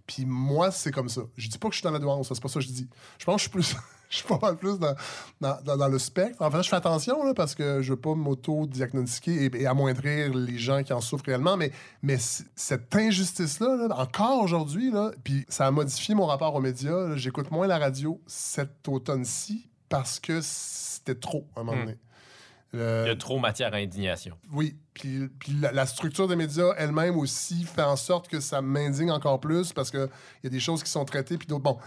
Puis 0.06 0.24
moi, 0.26 0.70
c'est 0.72 0.90
comme 0.90 1.08
ça. 1.08 1.20
Je 1.36 1.48
dis 1.48 1.58
pas 1.58 1.68
que 1.68 1.74
je 1.74 1.78
suis 1.80 1.84
dans 1.84 1.92
la 1.92 1.98
douance, 2.00 2.28
c'est 2.28 2.42
pas 2.42 2.48
ça 2.48 2.58
que 2.60 2.66
je 2.66 2.72
dis. 2.72 2.88
Je 3.18 3.24
pense 3.24 3.36
que 3.36 3.38
je 3.58 3.62
suis 3.62 3.72
plus. 3.72 3.76
Je 4.10 4.16
suis 4.16 4.26
pas 4.26 4.40
mal 4.42 4.56
plus 4.56 4.76
dans, 4.80 4.96
dans, 5.40 5.62
dans- 5.62 5.76
dans 5.76 5.86
le 5.86 6.00
spectre. 6.00 6.42
En 6.42 6.50
fait, 6.50 6.64
je 6.64 6.68
fais 6.68 6.74
attention 6.74 7.22
là, 7.22 7.32
parce 7.32 7.54
que 7.54 7.80
je 7.80 7.92
veux 7.92 7.96
pas 8.00 8.16
m'auto-diagnostiquer 8.16 9.44
et, 9.44 9.62
et 9.62 9.66
amoindrir 9.68 10.34
les 10.34 10.58
gens 10.58 10.82
qui 10.82 10.92
en 10.92 11.00
souffrent 11.00 11.26
réellement. 11.26 11.56
Mais, 11.56 12.18
cette 12.56 12.96
injustice-là, 12.96 13.76
là, 13.86 13.96
encore 14.00 14.42
aujourd'hui, 14.42 14.92
puis 15.22 15.46
ça 15.48 15.68
a 15.68 15.70
modifié 15.70 16.16
mon 16.16 16.26
rapport 16.26 16.52
aux 16.56 16.60
médias. 16.60 17.14
J'écoute 17.14 17.52
moins 17.52 17.68
la 17.68 17.78
radio 17.78 18.20
cet 18.26 18.88
automne-ci 18.88 19.68
parce 19.88 20.18
que 20.18 20.40
c'était 20.42 21.14
trop 21.14 21.46
à 21.54 21.60
un 21.60 21.62
moment 21.62 21.76
Hmm. 21.76 21.84
donné. 21.84 21.98
Euh, 22.74 23.02
Il 23.06 23.08
y 23.08 23.12
a 23.12 23.16
trop 23.16 23.38
matière 23.38 23.72
à 23.74 23.78
indignation. 23.78 24.36
oui, 24.52 24.76
puis, 24.94 25.28
puis 25.40 25.52
la, 25.60 25.72
la 25.72 25.86
structure 25.86 26.28
des 26.28 26.36
médias 26.36 26.72
elle-même 26.76 27.16
aussi 27.16 27.64
fait 27.64 27.82
en 27.82 27.96
sorte 27.96 28.28
que 28.28 28.38
ça 28.40 28.62
m'indigne 28.62 29.10
encore 29.10 29.40
plus 29.40 29.72
parce 29.72 29.90
qu'il 29.90 30.08
y 30.44 30.46
a 30.46 30.50
des 30.50 30.60
choses 30.60 30.82
qui 30.84 30.90
sont 30.90 31.04
traitées, 31.04 31.36
puis 31.36 31.46
d'autres. 31.48 31.62
Bon, 31.64 31.78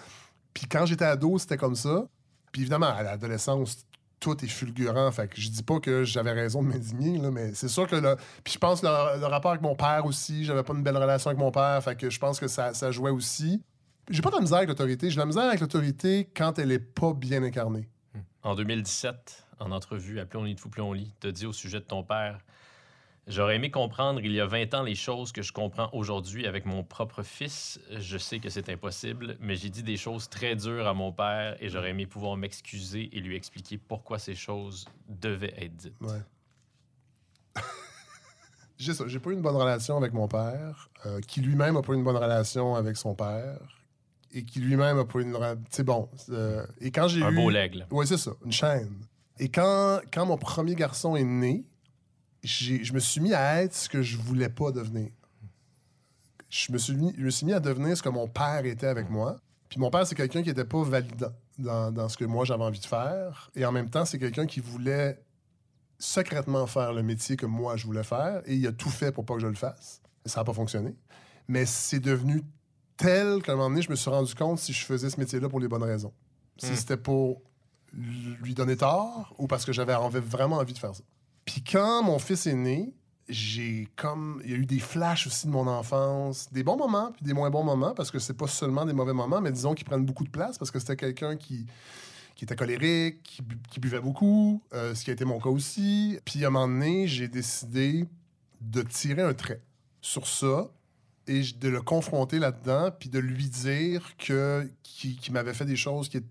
puis 0.54 0.66
quand 0.68 0.86
j'étais 0.86 1.06
ado, 1.06 1.38
c'était 1.38 1.58
comme 1.58 1.76
ça. 1.76 2.06
Puis 2.52 2.62
évidemment, 2.64 2.88
à 2.94 3.02
l'adolescence, 3.02 3.86
tout 4.20 4.44
est 4.44 4.48
fulgurant. 4.48 5.12
Fait 5.12 5.28
que 5.28 5.40
je 5.40 5.50
dis 5.50 5.64
pas 5.64 5.80
que 5.80 6.04
j'avais 6.04 6.32
raison 6.32 6.62
de 6.64 6.68
m'indigner, 6.68 7.18
là, 7.18 7.32
mais 7.32 7.54
c'est 7.54 7.68
sûr 7.70 7.88
que 7.88 7.96
le. 7.96 8.16
Puis 8.44 8.54
je 8.54 8.60
pense 8.60 8.82
que 8.82 8.86
le, 8.88 9.20
le 9.20 9.26
rapport 9.26 9.52
avec 9.52 9.62
mon 9.64 9.76
père 9.76 10.06
aussi, 10.06 10.44
j'avais 10.46 10.64
pas 10.64 10.74
une 10.74 10.84
belle 10.84 10.98
relation 10.98 11.30
avec 11.30 11.40
mon 11.40 11.52
père, 11.52 11.82
fait 11.84 11.96
que 11.96 12.10
je 12.10 12.20
pense 12.20 12.40
que 12.40 12.48
ça, 12.48 12.74
ça 12.74 12.92
jouait 12.92 13.12
aussi. 13.12 13.62
J'ai 14.10 14.22
pas 14.22 14.30
de 14.32 14.36
la 14.36 14.42
misère 14.42 14.58
avec 14.58 14.70
l'autorité. 14.70 15.10
J'ai 15.10 15.16
de 15.16 15.20
la 15.22 15.26
misère 15.26 15.44
avec 15.44 15.62
l'autorité 15.62 16.30
quand 16.36 16.60
elle 16.60 16.72
est 16.74 16.80
pas 16.80 17.14
bien 17.14 17.42
incarnée. 17.42 17.88
En 18.44 18.54
2017, 18.56 19.46
en 19.64 19.72
entrevue 19.72 20.20
à 20.20 20.26
Plus 20.26 20.38
on 20.40 20.44
lit 20.44 20.56
de 20.56 20.60
fou, 20.60 20.70
plus 20.70 20.82
on 20.82 20.94
lit, 20.94 21.14
tu 21.22 21.32
dit 21.32 21.46
au 21.46 21.54
sujet 21.54 21.80
de 21.80 21.86
ton 21.86 22.04
père 22.04 22.40
J'aurais 23.26 23.56
aimé 23.56 23.72
comprendre 23.72 24.20
il 24.22 24.34
y 24.34 24.42
a 24.42 24.46
20 24.46 24.74
ans 24.74 24.84
les 24.84 24.96
choses 24.96 25.32
que 25.32 25.42
je 25.42 25.54
comprends 25.54 25.90
aujourd'hui 25.94 26.46
avec 26.46 26.66
mon 26.66 26.84
propre 26.84 27.24
fils. 27.24 27.80
Je 27.90 28.18
sais 28.18 28.40
que 28.40 28.50
c'est 28.50 28.68
impossible, 28.68 29.38
mais 29.40 29.56
j'ai 29.56 29.70
dit 29.70 29.82
des 29.82 29.96
choses 29.96 30.28
très 30.28 30.58
dures 30.58 30.88
à 30.88 30.94
mon 30.94 31.14
père 31.14 31.56
et 31.64 31.70
j'aurais 31.70 31.92
aimé 31.92 32.06
pouvoir 32.06 32.36
m'excuser 32.36 33.10
et 33.16 33.22
lui 33.22 33.38
expliquer 33.38 33.78
pourquoi 33.78 34.20
ces 34.20 34.36
choses 34.36 34.86
devaient 35.08 35.54
être 35.58 35.74
dites. 35.74 35.96
Ouais. 36.02 36.20
j'ai 38.78 38.94
ça. 38.94 39.06
J'ai 39.08 39.20
pas 39.20 39.30
eu 39.30 39.34
une 39.34 39.42
bonne 39.42 39.56
relation 39.56 39.96
avec 39.96 40.12
mon 40.14 40.28
père, 40.28 40.90
euh, 41.06 41.22
qui 41.22 41.40
lui-même 41.40 41.78
a 41.78 41.82
pas 41.82 41.94
eu 41.94 41.96
une 41.96 42.04
bonne 42.04 42.18
relation 42.18 42.76
avec 42.76 42.98
son 42.98 43.16
père. 43.16 43.58
et 44.34 44.44
qui 44.44 44.60
lui-même 44.60 44.98
a 44.98 45.06
pas 45.06 45.22
une. 45.22 45.38
C'est 45.70 45.84
bon. 45.86 46.10
euh, 46.30 46.66
et 46.82 46.92
quand 46.92 47.08
j'ai 47.08 47.24
Un 47.24 47.32
eu. 47.32 47.36
beau 47.36 47.50
l'aigle. 47.50 47.88
Oui, 47.92 48.06
c'est 48.06 48.18
ça, 48.18 48.32
une 48.44 48.52
chaîne. 48.52 49.06
Et 49.40 49.50
quand, 49.50 50.00
quand 50.12 50.26
mon 50.26 50.38
premier 50.38 50.76
garçon 50.76 51.16
est 51.16 51.24
né, 51.24 51.66
je 52.44 52.94
me 52.94 53.00
suis 53.00 53.22
mis 53.22 53.34
à 53.34 53.64
être 53.64 53.74
ce 53.74 53.90
que 53.90 54.02
je 54.02 54.18
voulais 54.18 54.50
pas 54.50 54.72
devenir. 54.72 55.10
Je 56.50 56.72
me 56.72 56.78
suis 56.78 56.94
mis, 56.94 57.14
je 57.18 57.24
me 57.24 57.30
suis 57.30 57.46
mis 57.46 57.54
à 57.54 57.60
devenir 57.60 57.98
ce 57.98 58.04
que 58.04 58.10
mon 58.10 58.28
père 58.28 58.64
était 58.66 58.88
avec 58.88 59.10
moi. 59.10 59.40
Puis 59.70 59.80
mon 59.80 59.90
père, 59.90 60.06
c'est 60.06 60.14
quelqu'un 60.16 60.44
qui 60.44 60.50
était 60.52 60.66
pas 60.66 60.84
validant 60.84 61.32
dans, 61.58 61.92
dans 61.92 62.10
ce 62.10 62.18
que 62.18 62.26
moi 62.26 62.46
j'avais 62.46 62.64
envie 62.64 62.80
de 62.80 62.86
faire. 62.86 63.50
Et 63.56 63.66
en 63.66 63.72
même 63.72 63.90
temps, 63.90 64.06
c'est 64.06 64.20
quelqu'un 64.20 64.46
qui 64.46 64.60
voulait 64.60 65.20
secrètement 65.98 66.68
faire 66.68 66.94
le 66.94 67.02
métier 67.02 67.38
que 67.38 67.46
moi 67.46 67.76
je 67.76 67.86
voulais 67.86 68.04
faire. 68.04 68.42
Et 68.46 68.56
il 68.56 68.68
a 68.68 68.72
tout 68.72 68.90
fait 68.90 69.12
pour 69.12 69.26
pas 69.26 69.34
que 69.36 69.40
je 69.42 69.48
le 69.48 69.56
fasse. 69.56 70.02
Et 70.26 70.30
ça 70.30 70.42
n'a 70.42 70.44
pas 70.44 70.54
fonctionné. 70.54 70.96
Mais 71.48 71.66
c'est 71.66 72.00
devenu 72.00 72.44
tel 72.98 73.42
qu'à 73.42 73.54
un 73.54 73.56
moment 73.56 73.70
donné, 73.70 73.82
je 73.82 73.90
me 73.90 73.96
suis 73.96 74.10
rendu 74.12 74.36
compte 74.36 74.60
si 74.60 74.74
je 74.74 74.86
faisais 74.86 75.10
ce 75.10 75.20
métier-là 75.20 75.50
pour 75.50 75.60
les 75.60 75.68
bonnes 75.68 75.84
raisons. 75.84 76.14
Si 76.58 76.72
Hmm. 76.72 76.76
c'était 76.76 76.98
pour 76.98 77.42
lui 77.94 78.54
donner 78.54 78.76
tort 78.76 79.34
ou 79.38 79.48
parce 79.48 79.66
que 79.66 79.72
j'avais 79.74 79.94
vraiment 80.20 80.58
envie 80.58 80.74
de 80.74 80.80
faire 80.80 80.96
ça. 80.96 81.04
Puis 81.46 81.64
quand 81.64 82.04
mon 82.04 82.20
fils 82.20 82.48
est 82.48 82.54
né, 82.54 82.94
j'ai 83.30 83.88
comme 83.96 84.42
il 84.44 84.52
y 84.52 84.54
a 84.54 84.58
eu 84.58 84.66
des 84.66 84.80
flashs 84.80 85.28
aussi 85.28 85.48
de 85.48 85.52
mon 85.52 85.68
enfance, 85.68 86.52
des 86.52 86.64
bons 86.64 86.78
moments 86.78 87.12
puis 87.12 87.24
des 87.24 87.34
moins 87.34 87.50
bons 87.50 87.64
moments 87.64 87.94
parce 87.94 88.12
que 88.12 88.20
c'est 88.20 88.34
pas 88.34 88.48
seulement 88.48 88.86
des 88.86 88.94
mauvais 88.94 89.14
moments, 89.14 89.42
mais 89.42 89.52
disons 89.52 89.74
qu'ils 89.74 89.86
prennent 89.86 90.06
beaucoup 90.06 90.24
de 90.24 90.30
place 90.30 90.58
parce 90.58 90.72
que 90.72 90.80
c'était 90.80 90.96
quelqu'un 90.96 91.36
qui 91.38 91.66
qui 92.36 92.46
était 92.46 92.56
colérique, 92.56 93.22
qui, 93.22 93.44
bu- 93.44 93.60
qui 93.70 93.80
buvait 93.80 94.00
beaucoup, 94.00 94.60
euh, 94.74 94.96
ce 94.96 95.04
qui 95.04 95.12
a 95.12 95.14
été 95.14 95.24
mon 95.24 95.40
cas 95.40 95.50
aussi. 95.50 96.18
Puis 96.26 96.44
à 96.44 96.48
un 96.48 96.50
moment 96.50 96.68
donné, 96.68 97.08
j'ai 97.08 97.28
décidé 97.28 98.08
de 98.60 98.82
tirer 98.82 99.22
un 99.22 99.36
trait 99.36 99.62
sur 100.02 100.26
ça 100.26 100.72
et 101.28 101.42
de 101.42 101.70
le 101.70 101.82
confronter 101.82 102.40
là-dedans, 102.40 102.90
puis 103.00 103.10
de 103.10 103.20
lui 103.20 103.48
dire 103.50 104.18
que 104.18 104.68
qu'il 104.82 105.32
m'avait 105.32 105.54
fait 105.54 105.66
des 105.66 105.76
choses 105.76 106.10
qui, 106.10 106.22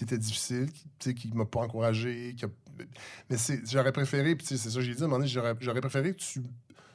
qui 0.00 0.04
étaient 0.04 0.16
difficiles, 0.18 0.70
qui, 0.98 1.14
qui 1.14 1.30
m'a 1.34 1.44
pas 1.44 1.60
encouragé. 1.60 2.34
qui 2.34 2.46
a- 2.46 2.48
Mais 3.28 3.36
c'est- 3.36 3.60
j'aurais 3.70 3.92
préféré, 3.92 4.34
puis 4.34 4.46
c'est 4.46 4.56
ça 4.56 4.70
que 4.72 4.80
j'ai 4.80 4.94
dit 4.94 5.02
à 5.02 5.04
un 5.04 5.08
moment 5.08 5.18
donné, 5.18 5.28
j'aurais 5.28 5.80
préféré 5.82 6.12
que 6.14 6.18
tu, 6.18 6.42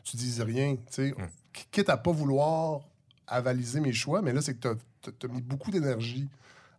tu 0.03 0.17
dises 0.17 0.41
rien, 0.41 0.75
tu 0.91 1.11
Mm. 1.11 1.15
Qu- 1.53 1.65
quitte 1.71 1.89
à 1.89 1.97
pas 1.97 2.11
vouloir 2.11 2.81
avaliser 3.27 3.79
mes 3.79 3.93
choix, 3.93 4.23
mais 4.23 4.33
là, 4.33 4.41
c'est 4.41 4.55
que 4.55 4.75
tu 5.03 5.25
as, 5.25 5.27
mis 5.27 5.41
beaucoup 5.43 5.69
d'énergie 5.69 6.27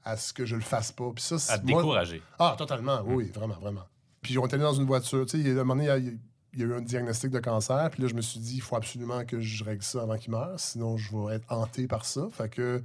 à 0.05 0.17
ce 0.17 0.33
que 0.33 0.45
je 0.45 0.57
le 0.57 0.63
fasse 0.63 0.91
pas. 0.91 1.11
Puis 1.15 1.23
ça, 1.23 1.37
À 1.53 1.59
te 1.59 1.67
moi- 1.67 1.81
décourager. 1.81 2.21
ah, 2.41 2.57
totalement, 2.59 3.01
oui, 3.07 3.31
vraiment, 3.33 3.59
vraiment. 3.61 3.85
Puis 4.21 4.37
on 4.39 4.47
était 4.47 4.55
allé 4.55 4.65
dans 4.65 4.73
une 4.75 4.87
voiture, 4.87 5.25
tu 5.27 5.31
sais, 5.33 5.39
il 5.39 5.47
y 5.47 5.51
a 5.51 5.53
un 5.61 5.65
moment 5.65 5.77
donné, 5.77 5.85
il 5.85 6.05
y 6.05 6.09
a- 6.09 6.13
il 6.55 6.61
y, 6.61 6.63
a 6.65 6.67
eu 6.67 6.75
un 6.75 6.81
diagnostic 6.81 7.31
de 7.31 7.39
cancer, 7.39 7.89
puis 7.91 8.03
là, 8.03 8.09
je 8.09 8.15
me 8.15 8.21
suis 8.23 8.41
dit, 8.41 8.57
il 8.57 8.61
faut 8.63 8.75
absolument 8.75 9.25
que 9.25 9.41
je 9.41 9.63
règle 9.63 9.83
ça 9.85 10.03
avant 10.03 10.17
qu'il 10.19 10.33
meure, 10.33 10.59
sinon 10.59 10.97
je 10.97 11.15
vais 11.17 11.37
être 11.37 11.45
hanté 11.53 11.87
par 11.87 12.05
ça. 12.05 12.27
Fait 12.33 12.49
que 12.49 12.83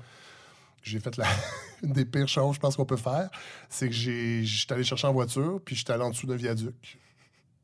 j'ai 0.82 1.00
fait 1.00 1.16
la... 1.18 1.26
une 1.84 1.94
des 1.94 2.06
pires 2.06 2.28
choses, 2.28 2.56
je 2.56 2.60
pense, 2.60 2.76
qu'on 2.76 2.86
peut 2.86 2.98
faire, 2.98 3.30
c'est 3.70 3.88
que 3.88 3.94
j'ai- 3.96 4.44
j'étais 4.44 4.74
allé 4.74 4.84
chercher 4.84 5.08
en 5.08 5.14
voiture, 5.14 5.60
puis 5.64 5.76
j'étais 5.76 5.94
allé 5.94 6.04
en 6.04 6.10
dessous 6.12 6.28
d'un 6.28 6.36
viaduc, 6.36 7.00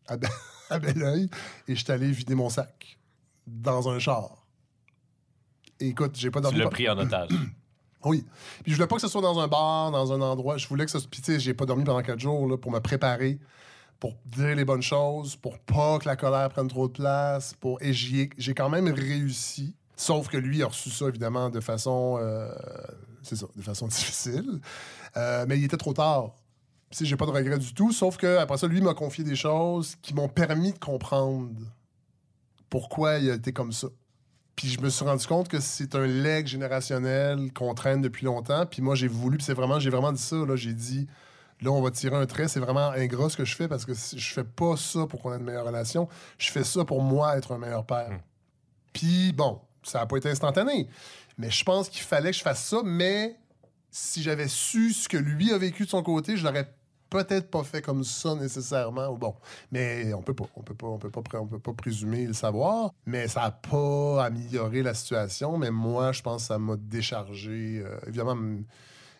à, 0.08 0.18
Be- 0.18 0.28
à 0.70 0.80
Belleuil, 0.80 1.30
et 1.68 1.76
j'étais 1.76 1.94
allé 1.94 2.12
vider 2.12 2.36
mon 2.36 2.50
sac 2.50 2.98
dans 3.46 3.90
un 3.90 4.00
char. 4.00 4.46
Et 5.80 5.90
écoute, 5.90 6.16
j'ai 6.18 6.32
pas 6.32 6.40
Tu 6.40 6.44
dormi. 6.44 6.58
l'as 6.60 6.64
pas- 6.66 6.70
pris 6.72 6.90
en 6.90 6.98
otage. 6.98 7.30
oui. 8.06 8.26
Puis 8.64 8.72
je 8.72 8.76
voulais 8.78 8.88
pas 8.88 8.96
que 8.96 9.02
ce 9.02 9.08
soit 9.08 9.22
dans 9.22 9.40
un 9.40 9.48
bar, 9.48 9.92
dans 9.92 10.12
un 10.12 10.22
endroit. 10.22 10.58
Je 10.58 10.68
voulais 10.68 10.86
que 10.86 10.92
ça. 10.92 11.00
Puis 11.00 11.22
tu 11.22 11.34
sais, 11.34 11.40
j'ai 11.40 11.54
pas 11.54 11.66
dormi 11.66 11.84
pendant 11.84 12.02
quatre 12.02 12.20
jours 12.20 12.48
là, 12.48 12.58
pour 12.58 12.72
me 12.72 12.80
préparer, 12.80 13.38
pour 14.00 14.16
dire 14.26 14.56
les 14.56 14.66
bonnes 14.66 14.82
choses, 14.82 15.36
pour 15.36 15.60
pas 15.60 16.00
que 16.00 16.06
la 16.08 16.16
colère 16.16 16.50
prenne 16.50 16.68
trop 16.68 16.88
de 16.88 16.94
place. 16.94 17.54
Pour... 17.54 17.80
Et 17.82 17.94
j'y 17.94 18.22
ai- 18.22 18.30
j'ai 18.38 18.54
quand 18.56 18.70
même 18.70 18.88
réussi. 18.88 19.76
Sauf 19.96 20.28
que 20.30 20.38
lui 20.38 20.62
a 20.64 20.68
reçu 20.68 20.90
ça, 20.90 21.08
évidemment, 21.10 21.50
de 21.52 21.60
façon. 21.60 22.18
euh, 22.20 22.52
C'est 23.28 23.36
ça, 23.36 23.48
de 23.56 23.62
façon 23.62 23.88
difficile. 23.88 24.60
Euh, 25.16 25.46
mais 25.48 25.58
il 25.58 25.66
était 25.66 25.78
trop 25.78 25.94
tard. 25.94 26.32
Sais, 26.92 27.06
j'ai 27.06 27.18
pas 27.18 27.26
de 27.26 27.32
regret 27.32 27.58
du 27.58 27.74
tout. 27.74 27.92
Sauf 27.92 28.16
que 28.18 28.38
après 28.38 28.58
ça, 28.58 28.68
lui 28.68 28.82
m'a 28.82 28.94
confié 28.94 29.24
des 29.24 29.36
choses 29.36 29.96
qui 30.02 30.14
m'ont 30.14 30.30
permis 30.30 30.72
de 30.72 30.80
comprendre 30.80 31.50
pourquoi 32.70 33.18
il 33.18 33.30
a 33.30 33.34
été 33.34 33.52
comme 33.52 33.74
ça. 33.74 33.88
Puis 34.56 34.70
je 34.70 34.82
me 34.82 34.90
suis 34.90 35.06
rendu 35.06 35.28
compte 35.28 35.50
que 35.50 35.60
c'est 35.60 35.94
un 35.96 36.08
leg 36.08 36.48
générationnel 36.48 37.52
qu'on 37.54 37.74
traîne 37.74 38.02
depuis 38.02 38.26
longtemps. 38.26 38.66
Puis 38.66 38.82
moi, 38.82 38.96
j'ai 38.96 39.08
voulu, 39.08 39.38
c'est 39.40 39.54
vraiment, 39.54 39.80
j'ai 39.80 39.90
vraiment 39.90 40.12
dit 40.12 40.22
ça. 40.22 40.38
Là, 40.38 40.56
j'ai 40.56 40.74
dit, 40.74 41.08
là, 41.62 41.72
on 41.72 41.82
va 41.82 41.92
tirer 41.92 42.16
un 42.16 42.26
trait. 42.26 42.48
C'est 42.48 42.62
vraiment 42.62 42.90
ingrat 42.92 43.30
ce 43.30 43.38
que 43.38 43.46
je 43.46 43.56
fais 43.56 43.68
parce 43.68 43.86
que 43.86 43.94
je 43.94 44.34
fais 44.34 44.44
pas 44.46 44.76
ça 44.78 45.06
pour 45.08 45.22
qu'on 45.22 45.34
ait 45.34 45.38
une 45.38 45.44
meilleure 45.44 45.66
relation. 45.66 46.08
Je 46.38 46.50
fais 46.52 46.64
ça 46.64 46.86
pour 46.86 47.04
moi 47.04 47.38
être 47.38 47.52
un 47.52 47.58
meilleur 47.58 47.86
père. 47.86 48.10
Mm. 48.10 48.20
Puis 48.94 49.34
bon, 49.34 49.60
ça 49.84 50.00
n'a 50.00 50.06
pas 50.06 50.18
été 50.18 50.30
instantané. 50.30 50.88
Mais 51.38 51.52
je 51.52 51.64
pense 51.64 51.90
qu'il 51.90 52.02
fallait 52.02 52.32
que 52.32 52.38
je 52.38 52.42
fasse 52.42 52.64
ça. 52.64 52.82
Mais 52.84 53.38
si 53.92 54.22
j'avais 54.22 54.48
su 54.48 54.94
ce 54.94 55.08
que 55.08 55.18
lui 55.18 55.52
a 55.52 55.58
vécu 55.58 55.86
de 55.86 55.90
son 55.90 56.04
côté, 56.04 56.38
je 56.38 56.44
l'aurais 56.44 56.74
peut-être 57.10 57.50
pas 57.50 57.64
fait 57.64 57.82
comme 57.82 58.04
ça 58.04 58.36
nécessairement. 58.36 59.14
Bon, 59.14 59.36
mais 59.72 60.14
on 60.14 60.22
peut 60.22 60.34
pas, 60.34 60.46
on 60.56 60.62
peut 60.62 60.74
pas, 60.74 60.88
on 60.88 60.98
peut 60.98 61.10
pas, 61.10 61.22
on 61.40 61.48
peut 61.48 61.60
pas 61.60 61.74
présumer 61.74 62.26
le 62.26 62.34
savoir. 62.34 62.92
Mais 63.06 63.28
ça 63.28 63.44
a 63.44 63.52
pas 63.52 64.26
amélioré 64.26 64.84
la 64.84 64.94
situation. 64.94 65.58
Mais 65.58 65.72
moi, 65.72 66.12
je 66.12 66.22
pense 66.22 66.44
que 66.44 66.48
ça 66.48 66.60
m'a 66.60 66.76
déchargé. 66.76 67.82
Euh, 67.84 67.98
évidemment, 68.08 68.38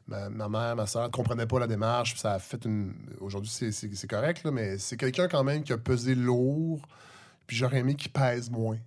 ma, 0.08 0.50
mère, 0.50 0.76
ma 0.76 0.88
soeur 0.88 1.04
ne 1.04 1.12
comprenaient 1.12 1.48
pas 1.48 1.60
la 1.60 1.68
démarche. 1.68 2.16
Ça 2.16 2.34
a 2.34 2.40
fait 2.40 2.64
une. 2.66 2.94
Aujourd'hui, 3.20 3.52
c'est 3.52 4.08
correct, 4.08 4.44
là, 4.44 4.52
mais 4.52 4.78
c'est 4.78 4.98
quelqu'un 4.98 5.28
quand 5.28 5.44
même 5.44 5.64
qui 5.64 5.74
a 5.74 5.78
pesé 5.78 6.16
lourd. 6.16 6.82
Puis 7.46 7.56
j'aurais 7.56 7.80
aimé 7.80 7.96
qu'il 7.96 8.12
pèse 8.12 8.50
moins. 8.50 8.78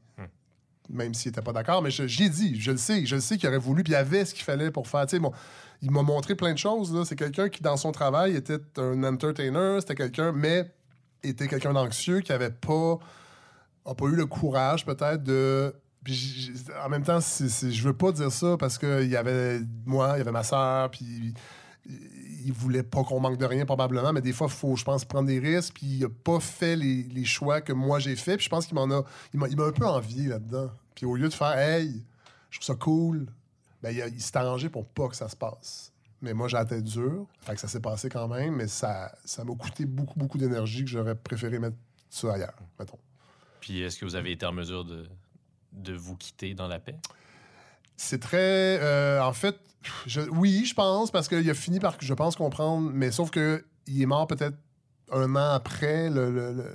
Même 0.93 1.15
s'il 1.15 1.31
n'était 1.31 1.43
pas 1.43 1.53
d'accord, 1.53 1.83
mais 1.83 1.91
je, 1.91 2.07
j'y 2.07 2.25
ai 2.25 2.29
dit, 2.29 2.61
je 2.61 2.73
le 2.73 2.77
sais, 2.77 3.07
je 3.07 3.15
le 3.15 3.21
sais 3.21 3.39
qu'il 3.39 3.49
aurait 3.49 3.59
voulu, 3.59 3.83
puis 3.83 3.93
il 3.93 3.97
y 3.97 3.99
avait 3.99 4.25
ce 4.25 4.35
qu'il 4.35 4.45
fallait 4.45 4.71
pour 4.71 4.89
faire. 4.89 5.07
Bon, 5.21 5.33
il 5.83 5.91
m'a 5.91 6.03
montré 6.03 6.35
plein 6.35 6.53
de 6.53 6.59
choses. 6.59 7.07
C'est 7.09 7.17
quelqu'un 7.17 7.49
qui, 7.49 7.63
dans 7.63 7.77
son 7.77 7.93
travail, 7.93 8.37
était 8.37 8.59
un 8.77 9.03
entertainer, 9.05 9.77
c'était 9.81 9.95
quelqu'un, 9.95 10.33
mais 10.33 10.71
était 11.23 11.49
quelqu'un 11.49 11.73
d'anxieux 11.73 12.21
qui 12.21 12.33
avait 12.33 12.51
pas, 12.51 12.99
pas 13.85 14.07
eu 14.07 14.17
le 14.17 14.27
courage 14.27 14.85
peut-être 14.85 15.23
de. 15.23 15.75
Puis 16.03 16.53
en 16.83 16.89
même 16.89 17.03
temps, 17.03 17.21
je 17.21 17.83
veux 17.83 17.93
pas 17.93 18.11
dire 18.13 18.33
ça 18.33 18.57
parce 18.59 18.79
qu'il 18.79 19.09
y 19.09 19.17
avait 19.17 19.61
moi, 19.85 20.13
il 20.15 20.19
y 20.19 20.21
avait 20.23 20.33
ma 20.33 20.43
soeur, 20.43 20.91
puis 20.91 21.35
il 22.45 22.53
voulait 22.53 22.83
pas 22.83 23.05
qu'on 23.05 23.21
manque 23.21 23.39
de 23.39 23.45
rien 23.45 23.65
probablement, 23.65 24.13
mais 24.13 24.21
des 24.21 24.33
fois, 24.33 24.47
il 24.49 24.53
faut, 24.53 24.77
je 24.77 24.85
pense, 24.85 25.05
prendre 25.05 25.27
des 25.29 25.39
risques, 25.39 25.75
puis 25.75 25.87
il 25.87 26.05
a 26.05 26.09
pas 26.09 26.41
fait 26.41 26.77
les, 26.77 27.05
les 27.05 27.25
choix 27.25 27.61
que 27.61 27.73
moi 27.73 27.99
j'ai 27.99 28.17
fait, 28.17 28.37
puis 28.37 28.45
je 28.45 28.51
pense 28.51 28.67
qu'il 28.67 28.75
m'en 28.75 28.91
a, 28.91 29.05
il 29.33 29.41
m'a, 29.41 29.49
il 29.49 29.57
m'a 29.57 29.65
un 29.65 29.73
peu 29.73 29.87
envié 29.87 30.29
là-dedans. 30.29 30.71
Puis 30.95 31.07
au 31.07 31.17
lieu 31.17 31.29
de 31.29 31.35
faire, 31.35 31.59
hey, 31.59 32.05
je 32.51 32.59
trouve 32.59 32.67
ça 32.67 32.75
cool, 32.75 33.27
ben, 33.83 33.91
il 33.91 34.21
s'est 34.21 34.37
arrangé 34.37 34.69
pour 34.69 34.87
pas 34.87 35.09
que 35.09 35.17
ça 35.17 35.29
se 35.29 35.37
passe. 35.37 35.93
Mais 36.23 36.35
moi, 36.35 36.49
j'ai 36.49 36.59
la 36.59 36.67
tête 36.67 36.85
dure. 36.85 37.27
Fait 37.41 37.55
que 37.55 37.61
ça 37.61 37.69
s'est 37.69 37.81
passé 37.81 38.11
quand 38.11 38.29
même, 38.29 38.57
mais 38.57 38.67
ça, 38.67 39.11
ça 39.25 39.43
m'a 39.45 39.55
coûté 39.55 39.87
beaucoup, 39.87 40.19
beaucoup 40.19 40.37
d'énergie 40.37 40.85
que 40.85 40.91
j'aurais 40.91 41.15
préféré 41.15 41.59
mettre 41.59 41.77
ça 42.11 42.35
ailleurs, 42.35 42.59
mettons. 42.79 42.99
Puis 43.61 43.81
est-ce 43.81 43.99
que 43.99 44.05
vous 44.05 44.17
avez 44.17 44.33
été 44.33 44.45
en 44.45 44.53
mesure 44.53 44.85
de, 44.85 45.07
de 45.73 45.95
vous 45.95 46.17
quitter 46.17 46.55
dans 46.55 46.69
la 46.69 46.79
paix? 46.79 46.97
C'est 47.97 48.21
très. 48.21 48.79
euh, 48.81 49.23
en 49.23 49.33
fait, 49.33 49.57
je- 50.07 50.21
oui, 50.33 50.65
je 50.67 50.75
pense, 50.75 51.11
parce 51.11 51.29
qu'il 51.29 51.49
a 51.49 51.55
fini 51.55 51.81
par, 51.81 51.97
je 52.01 52.15
pense, 52.15 52.37
comprendre, 52.37 52.91
mais 52.93 53.11
sauf 53.11 53.31
que 53.31 53.65
il 53.87 54.01
est 54.03 54.07
mort 54.07 54.27
peut-être 54.27 54.57
un 55.13 55.35
an 55.35 55.51
après. 55.55 56.09
Le, 56.11 56.31
le- 56.31 56.53
le- 56.53 56.75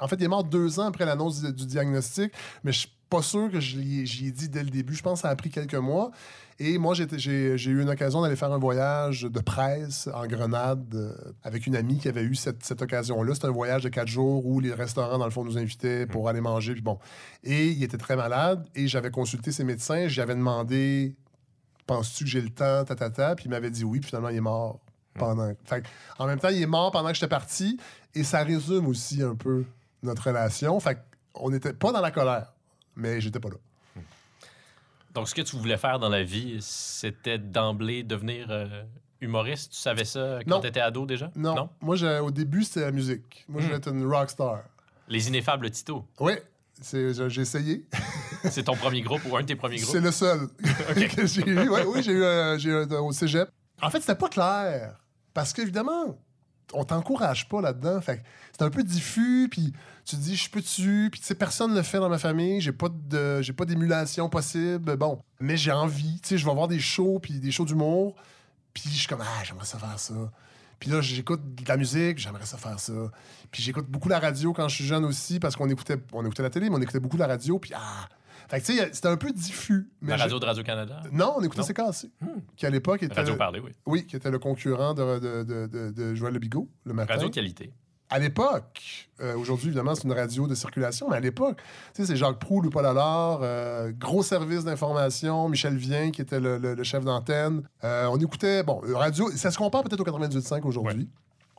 en 0.00 0.08
fait, 0.08 0.16
il 0.16 0.24
est 0.24 0.28
mort 0.28 0.44
deux 0.44 0.80
ans 0.80 0.86
après 0.86 1.04
l'annonce 1.04 1.42
du, 1.42 1.52
du 1.52 1.66
diagnostic, 1.66 2.32
mais 2.64 2.72
je 2.72 2.80
suis 2.80 2.92
pas 3.10 3.20
sûr 3.22 3.50
que 3.50 3.60
j'y 3.60 4.26
ai 4.26 4.30
dit 4.30 4.48
dès 4.48 4.62
le 4.62 4.70
début. 4.70 4.94
Je 4.94 5.02
pense 5.02 5.18
que 5.18 5.22
ça 5.22 5.28
a 5.28 5.36
pris 5.36 5.50
quelques 5.50 5.74
mois. 5.74 6.10
Et 6.58 6.78
moi, 6.78 6.94
j'ai 6.94 7.06
j'ai 7.18 7.70
eu 7.70 7.82
une 7.82 7.90
occasion 7.90 8.22
d'aller 8.22 8.36
faire 8.36 8.52
un 8.52 8.58
voyage 8.58 9.22
de 9.22 9.40
presse 9.40 10.08
en 10.14 10.26
Grenade 10.26 10.94
euh, 10.94 11.12
avec 11.42 11.66
une 11.66 11.74
amie 11.76 11.98
qui 11.98 12.08
avait 12.08 12.22
eu 12.22 12.34
cette, 12.34 12.64
cette 12.64 12.80
occasion-là. 12.80 13.34
C'était 13.34 13.48
un 13.48 13.50
voyage 13.52 13.82
de 13.82 13.88
quatre 13.88 14.06
jours 14.08 14.46
où 14.46 14.60
les 14.60 14.72
restaurants, 14.72 15.18
dans 15.18 15.24
le 15.24 15.30
fond, 15.30 15.44
nous 15.44 15.58
invitaient 15.58 16.06
pour 16.06 16.28
aller 16.28 16.40
manger. 16.40 16.72
Puis 16.74 16.82
bon. 16.82 16.98
Et 17.42 17.68
il 17.68 17.82
était 17.82 17.98
très 17.98 18.16
malade 18.16 18.66
et 18.74 18.86
j'avais 18.86 19.10
consulté 19.10 19.50
ses 19.52 19.64
médecins. 19.64 20.06
J'avais 20.08 20.34
demandé 20.34 21.16
Penses-tu 21.86 22.24
que 22.24 22.30
j'ai 22.30 22.40
le 22.40 22.50
temps 22.50 22.84
ta, 22.84 22.94
ta, 22.94 23.10
ta? 23.10 23.34
Puis 23.34 23.46
il 23.46 23.50
m'avait 23.50 23.70
dit 23.70 23.84
oui, 23.84 24.00
puis 24.00 24.08
finalement, 24.08 24.28
il 24.28 24.36
est 24.36 24.40
mort. 24.40 24.80
Pendant... 25.14 25.52
Fait 25.64 25.84
en 26.18 26.26
même 26.26 26.38
temps, 26.38 26.48
il 26.48 26.62
est 26.62 26.66
mort 26.66 26.90
pendant 26.90 27.08
que 27.08 27.14
j'étais 27.14 27.28
parti. 27.28 27.78
Et 28.14 28.24
ça 28.24 28.42
résume 28.44 28.86
aussi 28.86 29.22
un 29.22 29.34
peu 29.34 29.64
notre 30.02 30.26
relation. 30.28 30.78
Fait 30.80 30.98
on 31.34 31.50
n'était 31.50 31.72
pas 31.72 31.92
dans 31.92 32.00
la 32.00 32.10
colère, 32.10 32.52
mais 32.96 33.20
j'étais 33.20 33.40
pas 33.40 33.48
là. 33.50 33.56
Donc, 35.14 35.28
ce 35.28 35.34
que 35.34 35.42
tu 35.42 35.56
voulais 35.56 35.76
faire 35.76 35.98
dans 35.98 36.08
la 36.08 36.22
vie, 36.22 36.56
c'était 36.62 37.36
d'emblée 37.38 38.02
devenir 38.02 38.46
euh, 38.50 38.82
humoriste? 39.20 39.72
Tu 39.72 39.78
savais 39.78 40.06
ça 40.06 40.38
quand 40.46 40.50
Non. 40.56 40.60
tu 40.60 40.66
étais 40.68 40.80
ado 40.80 41.04
déjà? 41.04 41.30
Non. 41.36 41.68
Moi, 41.82 41.96
j'ai- 41.96 42.18
au 42.20 42.30
début, 42.30 42.64
c'était 42.64 42.80
la 42.80 42.92
musique. 42.92 43.44
Moi, 43.48 43.60
je 43.60 43.66
Hmm. 43.66 43.68
voulais 43.68 43.78
être 43.78 43.88
une 43.92 44.06
rockstar. 44.10 44.60
Les 45.08 45.28
ineffables 45.28 45.70
Tito. 45.70 46.06
Oui, 46.20 46.32
j'ai 46.82 47.40
essayé. 47.42 47.84
C'est 48.50 48.64
ton 48.64 48.76
premier 48.76 49.02
groupe 49.02 49.22
ou 49.28 49.36
un 49.36 49.42
de 49.42 49.46
tes 49.46 49.56
premiers 49.56 49.78
groupes? 49.78 49.92
C'est 49.92 50.00
le 50.00 50.10
seul 50.10 50.48
que 51.16 51.26
j'ai 51.26 51.48
eu. 51.48 51.68
Ouais, 51.68 51.84
oui, 51.86 52.02
j'ai 52.02 52.12
eu, 52.12 52.22
euh, 52.22 52.58
j'ai 52.58 52.70
eu, 52.70 52.74
euh, 52.74 53.00
au 53.00 53.12
cégep. 53.12 53.48
En 53.80 53.90
fait, 53.90 54.00
c'était 54.00 54.14
pas 54.14 54.28
clair. 54.28 54.96
Parce 55.34 55.52
qu'évidemment, 55.52 56.18
on 56.72 56.84
t'encourage 56.84 57.48
pas 57.48 57.60
là-dedans. 57.60 58.00
Fait 58.00 58.18
que 58.18 58.22
c'est 58.52 58.62
un 58.62 58.70
peu 58.70 58.82
diffus, 58.82 59.48
puis 59.50 59.72
tu 60.04 60.16
te 60.16 60.20
dis, 60.20 60.36
je 60.36 60.50
peux 60.50 60.60
dessus, 60.60 61.08
puis 61.10 61.20
tu 61.20 61.26
sais, 61.26 61.34
personne 61.34 61.70
ne 61.72 61.76
le 61.76 61.82
fait 61.82 61.98
dans 61.98 62.08
ma 62.08 62.18
famille, 62.18 62.60
j'ai 62.60 62.72
pas 62.72 62.88
de, 62.88 63.40
j'ai 63.42 63.52
pas 63.52 63.64
d'émulation 63.64 64.28
possible, 64.28 64.96
bon. 64.96 65.20
Mais 65.40 65.56
j'ai 65.56 65.72
envie, 65.72 66.20
tu 66.20 66.30
sais, 66.30 66.38
je 66.38 66.46
vais 66.46 66.54
voir 66.54 66.68
des 66.68 66.80
shows, 66.80 67.18
puis 67.20 67.38
des 67.38 67.50
shows 67.50 67.64
d'humour, 67.64 68.14
puis 68.74 68.84
je 68.86 68.98
suis 68.98 69.08
comme, 69.08 69.22
ah, 69.22 69.44
j'aimerais 69.44 69.66
ça 69.66 69.78
faire 69.78 69.98
ça. 69.98 70.14
Puis 70.78 70.90
là, 70.90 71.00
j'écoute 71.00 71.40
de 71.54 71.68
la 71.68 71.76
musique, 71.76 72.18
j'aimerais 72.18 72.44
ça 72.44 72.56
faire 72.56 72.80
ça. 72.80 72.92
Puis 73.52 73.62
j'écoute 73.62 73.86
beaucoup 73.86 74.08
la 74.08 74.18
radio 74.18 74.52
quand 74.52 74.68
je 74.68 74.74
suis 74.76 74.84
jeune 74.84 75.04
aussi, 75.04 75.38
parce 75.38 75.54
qu'on 75.54 75.68
écoutait, 75.68 75.98
on 76.12 76.24
écoutait 76.24 76.42
la 76.42 76.50
télé, 76.50 76.68
mais 76.68 76.76
on 76.76 76.82
écoutait 76.82 77.00
beaucoup 77.00 77.16
la 77.16 77.28
radio, 77.28 77.58
puis 77.58 77.72
ah. 77.74 78.08
Fait 78.48 78.60
que 78.60 78.66
tu 78.66 78.76
sais, 78.76 78.90
c'était 78.92 79.08
un 79.08 79.16
peu 79.16 79.30
diffus. 79.32 79.88
Mais 80.00 80.10
La 80.10 80.16
radio 80.24 80.38
de 80.38 80.44
Radio-Canada? 80.46 81.00
Non, 81.12 81.34
on 81.38 81.42
écoutait 81.42 81.72
cassé. 81.74 82.10
Hmm. 82.20 82.40
Qui 82.56 82.66
à 82.66 82.70
l'époque 82.70 83.02
était. 83.02 83.14
Radio 83.14 83.36
parlé, 83.36 83.60
oui. 83.60 83.70
Oui, 83.86 84.06
qui 84.06 84.16
était 84.16 84.30
le 84.30 84.38
concurrent 84.38 84.94
de, 84.94 85.18
de, 85.18 85.42
de, 85.44 85.66
de, 85.66 85.90
de 85.90 86.14
Joël 86.14 86.32
Le 86.34 86.38
Bigot 86.38 86.68
le 86.84 86.92
matin. 86.94 87.14
Radio 87.14 87.28
de 87.28 87.34
qualité. 87.34 87.72
À 88.10 88.18
l'époque, 88.18 89.08
euh, 89.22 89.34
aujourd'hui, 89.36 89.68
évidemment, 89.68 89.94
c'est 89.94 90.04
une 90.04 90.12
radio 90.12 90.46
de 90.46 90.54
circulation, 90.54 91.08
mais 91.08 91.16
à 91.16 91.20
l'époque, 91.20 91.62
tu 91.94 92.02
sais, 92.02 92.06
c'est 92.06 92.16
Jacques 92.16 92.38
Proulx, 92.38 92.68
Paul 92.70 92.84
Allard, 92.84 93.40
euh, 93.42 93.90
gros 93.98 94.22
service 94.22 94.64
d'information, 94.64 95.48
Michel 95.48 95.76
Vien, 95.78 96.10
qui 96.10 96.20
était 96.20 96.38
le, 96.38 96.58
le- 96.58 96.74
le 96.74 96.82
chef 96.84 97.04
d'antenne. 97.06 97.62
Euh, 97.84 98.06
on 98.10 98.18
écoutait, 98.18 98.62
bon, 98.64 98.82
euh, 98.84 98.94
radio, 98.96 99.30
ça 99.30 99.50
se 99.50 99.56
compare 99.56 99.82
peut-être 99.82 100.00
au 100.00 100.04
98.5 100.04 100.60
aujourd'hui. 100.66 101.08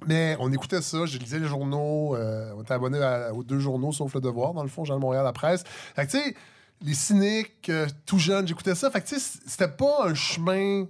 Mais 0.06 0.36
on 0.40 0.52
écoutait 0.52 0.82
ça, 0.84 1.06
je 1.08 1.18
lisais 1.18 1.40
les 1.40 1.48
journaux, 1.48 2.16
euh, 2.16 2.52
on 2.56 2.62
était 2.62 2.74
abonné 2.76 3.02
à- 3.02 3.34
aux 3.34 3.44
deux 3.44 3.60
journaux, 3.60 3.92
sauf 3.92 4.14
Le 4.14 4.22
Devoir, 4.22 4.54
dans 4.54 4.62
le 4.64 4.70
fond, 4.70 4.86
Jean 4.86 4.96
de 4.96 5.00
Montréal, 5.02 5.24
la 5.24 5.34
presse. 5.34 5.64
Fait 5.96 6.06
que, 6.06 6.12
tu 6.12 6.18
sais, 6.20 6.36
les 6.84 6.94
cyniques, 6.94 7.70
euh, 7.70 7.88
tout 8.06 8.20
jeune, 8.20 8.48
j'écoutais 8.48 8.76
ça. 8.76 8.92
Fait 8.92 9.02
que, 9.02 9.08
tu 9.08 9.20
sais, 9.20 9.40
c'était 9.48 9.68
pas 9.68 10.06
un 10.08 10.14
chemin 10.14 10.86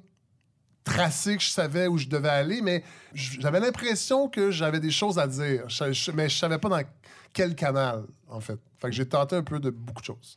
tracé 0.83 1.37
que 1.37 1.41
je 1.43 1.49
savais 1.49 1.87
où 1.87 1.97
je 1.97 2.07
devais 2.07 2.29
aller, 2.29 2.61
mais 2.61 2.83
j'avais 3.13 3.59
l'impression 3.59 4.27
que 4.27 4.51
j'avais 4.51 4.79
des 4.79 4.91
choses 4.91 5.17
à 5.17 5.27
dire. 5.27 5.69
Je- 5.69 5.93
je- 5.93 6.11
mais 6.11 6.27
je 6.27 6.37
savais 6.37 6.57
pas 6.57 6.67
dans 6.69 6.81
quel 7.31 7.55
canal, 7.55 8.03
en 8.27 8.41
fait. 8.41 8.59
Fait 8.79 8.89
que 8.89 8.93
j'ai 8.95 9.07
tenté 9.07 9.35
un 9.37 9.43
peu 9.43 9.59
de 9.59 9.69
beaucoup 9.69 10.01
de 10.01 10.05
choses. 10.07 10.35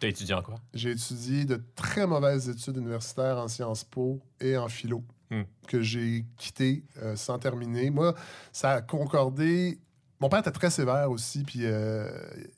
T'as 0.00 0.08
étudié 0.08 0.34
en 0.34 0.42
quoi? 0.42 0.56
J'ai 0.74 0.90
étudié 0.92 1.44
de 1.44 1.60
très 1.74 2.06
mauvaises 2.06 2.48
études 2.48 2.76
universitaires 2.76 3.38
en 3.38 3.48
Sciences 3.48 3.84
Po 3.84 4.20
et 4.40 4.56
en 4.56 4.68
philo, 4.68 5.02
Hmm. 5.30 5.42
que 5.66 5.80
j'ai 5.80 6.24
quitté 6.36 6.84
euh, 7.02 7.16
sans 7.16 7.38
terminer. 7.38 7.88
Moi, 7.90 8.14
ça 8.52 8.72
a 8.72 8.80
concordé. 8.82 9.78
Mon 10.20 10.28
père 10.28 10.40
était 10.40 10.50
très 10.52 10.70
sévère 10.70 11.10
aussi, 11.10 11.42
puis 11.42 11.60
euh, 11.62 12.08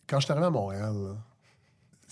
quand 0.09 0.19
je 0.21 0.25
suis 0.25 0.33
arrivé 0.33 0.47
à 0.47 0.51
Montréal, 0.51 0.93
là, 0.95 1.17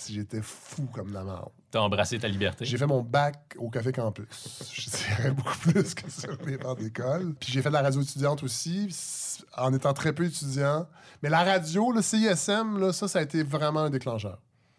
j'étais 0.08 0.42
fou 0.42 0.86
comme 0.92 1.12
la 1.12 1.24
merde. 1.24 1.50
T'as 1.70 1.80
embrassé 1.80 2.18
ta 2.18 2.28
liberté. 2.28 2.64
J'ai 2.64 2.78
fait 2.78 2.86
mon 2.86 3.02
bac 3.02 3.54
au 3.58 3.68
Café 3.70 3.92
Campus. 3.92 4.70
Je 4.72 4.90
dirais 4.90 5.30
beaucoup 5.30 5.56
plus 5.58 5.94
que 5.94 6.10
sur 6.10 6.36
les 6.46 6.56
bancs 6.56 6.78
d'école. 6.78 7.34
Puis 7.38 7.52
j'ai 7.52 7.62
fait 7.62 7.68
de 7.68 7.74
la 7.74 7.82
radio 7.82 8.00
étudiante 8.02 8.42
aussi, 8.42 8.88
en 9.56 9.72
étant 9.72 9.92
très 9.92 10.12
peu 10.12 10.24
étudiant. 10.24 10.86
Mais 11.22 11.28
la 11.30 11.42
radio, 11.42 11.90
le 11.92 12.02
CISM, 12.02 12.78
là, 12.78 12.92
ça, 12.92 13.08
ça 13.08 13.18
a 13.20 13.22
été 13.22 13.42
vraiment 13.42 13.80
un 13.80 13.90
déclencheur. 13.90 14.38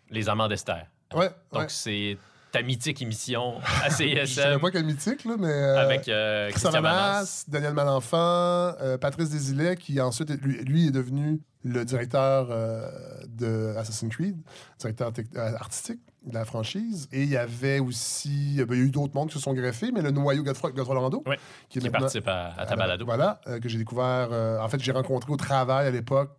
Les 0.10 0.30
Amants 0.30 0.48
d'Esther. 0.48 0.88
Ouais, 1.14 1.30
Donc, 1.52 1.64
ouais. 1.64 1.66
c'est 1.70 2.18
ta 2.52 2.62
mythique 2.62 3.02
émission 3.02 3.60
à 3.84 3.90
Je 3.90 4.26
savais 4.26 4.26
CISM 4.26 4.60
pas 4.60 4.72
quel 4.72 4.86
mythique, 4.86 5.26
là, 5.26 5.36
mais... 5.38 5.48
euh, 5.48 5.78
avec 5.82 6.08
euh, 6.08 6.50
Christian 6.52 6.82
Manas. 6.82 7.46
Daniel 7.48 7.74
Malenfant, 7.74 8.18
euh, 8.18 8.98
Patrice 8.98 9.30
Desilets, 9.30 9.76
qui 9.76 10.00
ensuite, 10.00 10.30
lui, 10.42 10.64
lui 10.64 10.88
est 10.88 10.92
devenu 10.92 11.42
le 11.68 11.84
directeur 11.84 12.48
euh, 12.52 12.88
de 13.28 13.74
Assassin's 13.76 14.14
Creed, 14.14 14.38
directeur 14.80 15.12
euh, 15.36 15.56
artistique 15.58 16.00
de 16.24 16.34
la 16.36 16.46
franchise. 16.46 17.08
Et 17.12 17.24
il 17.24 17.30
y 17.30 17.38
avait 17.38 17.80
aussi, 17.80 18.58
euh, 18.60 18.66
ben, 18.68 18.76
il 18.76 18.80
y 18.80 18.84
a 18.84 18.86
eu 18.86 18.92
d'autres 18.92 19.16
mondes 19.16 19.30
qui 19.30 19.34
se 19.34 19.40
sont 19.40 19.54
greffés, 19.54 19.92
mais 19.92 20.04
le 20.04 20.12
noyau 20.12 20.44
Godefroy, 20.44 20.72
Godefroy 20.72 20.94
Lorando, 20.96 21.24
Ouais, 21.26 21.40
qui 21.68 21.80
est 21.80 21.82
Qui 21.82 21.90
participe 21.90 22.28
à, 22.28 22.54
à 22.54 22.66
ta 22.68 22.74
à 22.74 22.76
la- 22.76 22.76
balado. 22.76 23.06
Voilà, 23.06 23.42
euh, 23.48 23.60
que 23.60 23.68
j'ai 23.68 23.80
découvert. 23.80 24.30
euh, 24.32 24.60
en 24.60 24.70
fait, 24.70 24.80
j'ai 24.80 24.92
rencontré 24.92 25.32
au 25.34 25.38
travail 25.38 25.88
à 25.88 25.92
l'époque, 25.92 26.38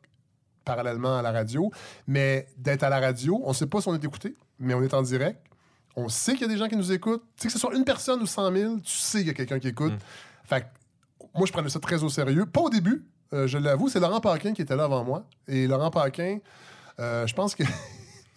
parallèlement 0.65 1.19
à 1.19 1.23
la 1.23 1.33
radio. 1.33 1.71
Mais 2.07 2.47
d'être 2.57 2.85
à 2.85 2.89
la 2.89 3.01
radio, 3.01 3.41
on 3.45 3.49
ne 3.51 3.55
sait 3.55 3.67
pas 3.67 3.81
si 3.81 3.89
on 3.89 3.95
est 3.95 4.05
écouté, 4.05 4.37
mais 4.61 4.75
on 4.75 4.83
est 4.83 4.95
en 4.95 5.03
direct. 5.03 5.41
On 5.97 6.09
sait 6.09 6.33
qu'il 6.35 6.43
y 6.43 6.45
a 6.45 6.49
des 6.49 6.57
gens 6.59 6.69
qui 6.69 6.77
nous 6.77 6.93
écoutent. 6.93 7.23
Tu 7.37 7.43
sais 7.43 7.49
que 7.49 7.53
ce 7.53 7.59
soit 7.59 7.75
une 7.75 7.85
personne 7.85 8.21
ou 8.23 8.27
100 8.27 8.53
000, 8.53 8.77
tu 8.79 8.91
sais 8.93 9.19
qu'il 9.19 9.29
y 9.29 9.31
a 9.31 9.35
quelqu'un 9.35 9.59
qui 9.59 9.69
écoute. 9.69 9.93
Mm. 9.93 9.99
Fait 10.45 10.61
que 10.63 10.67
moi, 11.35 11.47
je 11.47 11.53
prenais 11.53 11.69
ça 11.69 11.81
très 11.81 12.03
au 12.05 12.09
sérieux. 12.09 12.47
Pas 12.47 12.61
au 12.61 12.71
début, 12.71 13.07
euh, 13.33 13.47
je 13.47 13.59
l'avoue. 13.59 13.89
C'est 13.89 14.01
Laurent 14.01 14.21
Paquin 14.21 14.53
qui 14.53 14.63
était 14.63 14.77
là 14.77 14.85
avant 14.85 15.05
moi. 15.05 15.25
Et 15.49 15.67
Laurent 15.67 15.91
Paquin, 15.91 16.39
euh, 17.01 17.27
je 17.27 17.35
pense 17.35 17.55
que. 17.55 17.63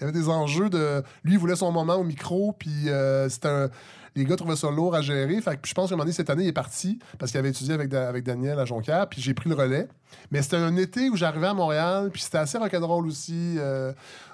Il 0.02 0.04
y 0.06 0.08
avait 0.08 0.18
des 0.18 0.30
enjeux 0.30 0.70
de. 0.70 1.04
Lui, 1.26 1.34
il 1.34 1.38
voulait 1.40 1.58
son 1.58 1.74
moment 1.74 1.96
au 1.96 2.06
micro, 2.06 2.54
puis 2.58 2.88
euh, 2.88 3.28
c'était 3.28 3.50
un- 3.50 3.70
Les 4.16 4.24
gars 4.24 4.38
trouvaient 4.38 4.56
ça 4.56 4.72
lourd 4.72 4.96
à 4.96 5.02
gérer. 5.02 5.42
Fait 5.42 5.58
que 5.62 5.68
je 5.68 5.74
pense 5.74 5.90
qu'à 5.90 5.94
un 5.94 5.98
moment 5.98 6.06
donné, 6.06 6.14
cette 6.14 6.30
année, 6.30 6.44
il 6.44 6.48
est 6.48 6.54
parti 6.54 7.00
parce 7.18 7.32
qu'il 7.34 7.38
avait 7.40 7.50
étudié 7.50 7.74
avec, 7.74 7.90
Da- 7.90 8.08
avec 8.08 8.24
Daniel 8.24 8.58
à 8.62 8.64
Jonquière, 8.64 9.10
puis 9.10 9.22
j'ai 9.22 9.34
pris 9.34 9.50
le 9.50 9.56
relais. 9.56 9.90
Mais 10.32 10.42
c'était 10.42 10.56
un 10.56 10.74
été 10.78 11.10
où 11.10 11.18
j'arrivais 11.18 11.48
à 11.48 11.54
Montréal, 11.54 12.12
puis 12.14 12.22
c'était 12.22 12.38
assez 12.38 12.58
rock'n'roll 12.58 13.08
aussi. 13.08 13.58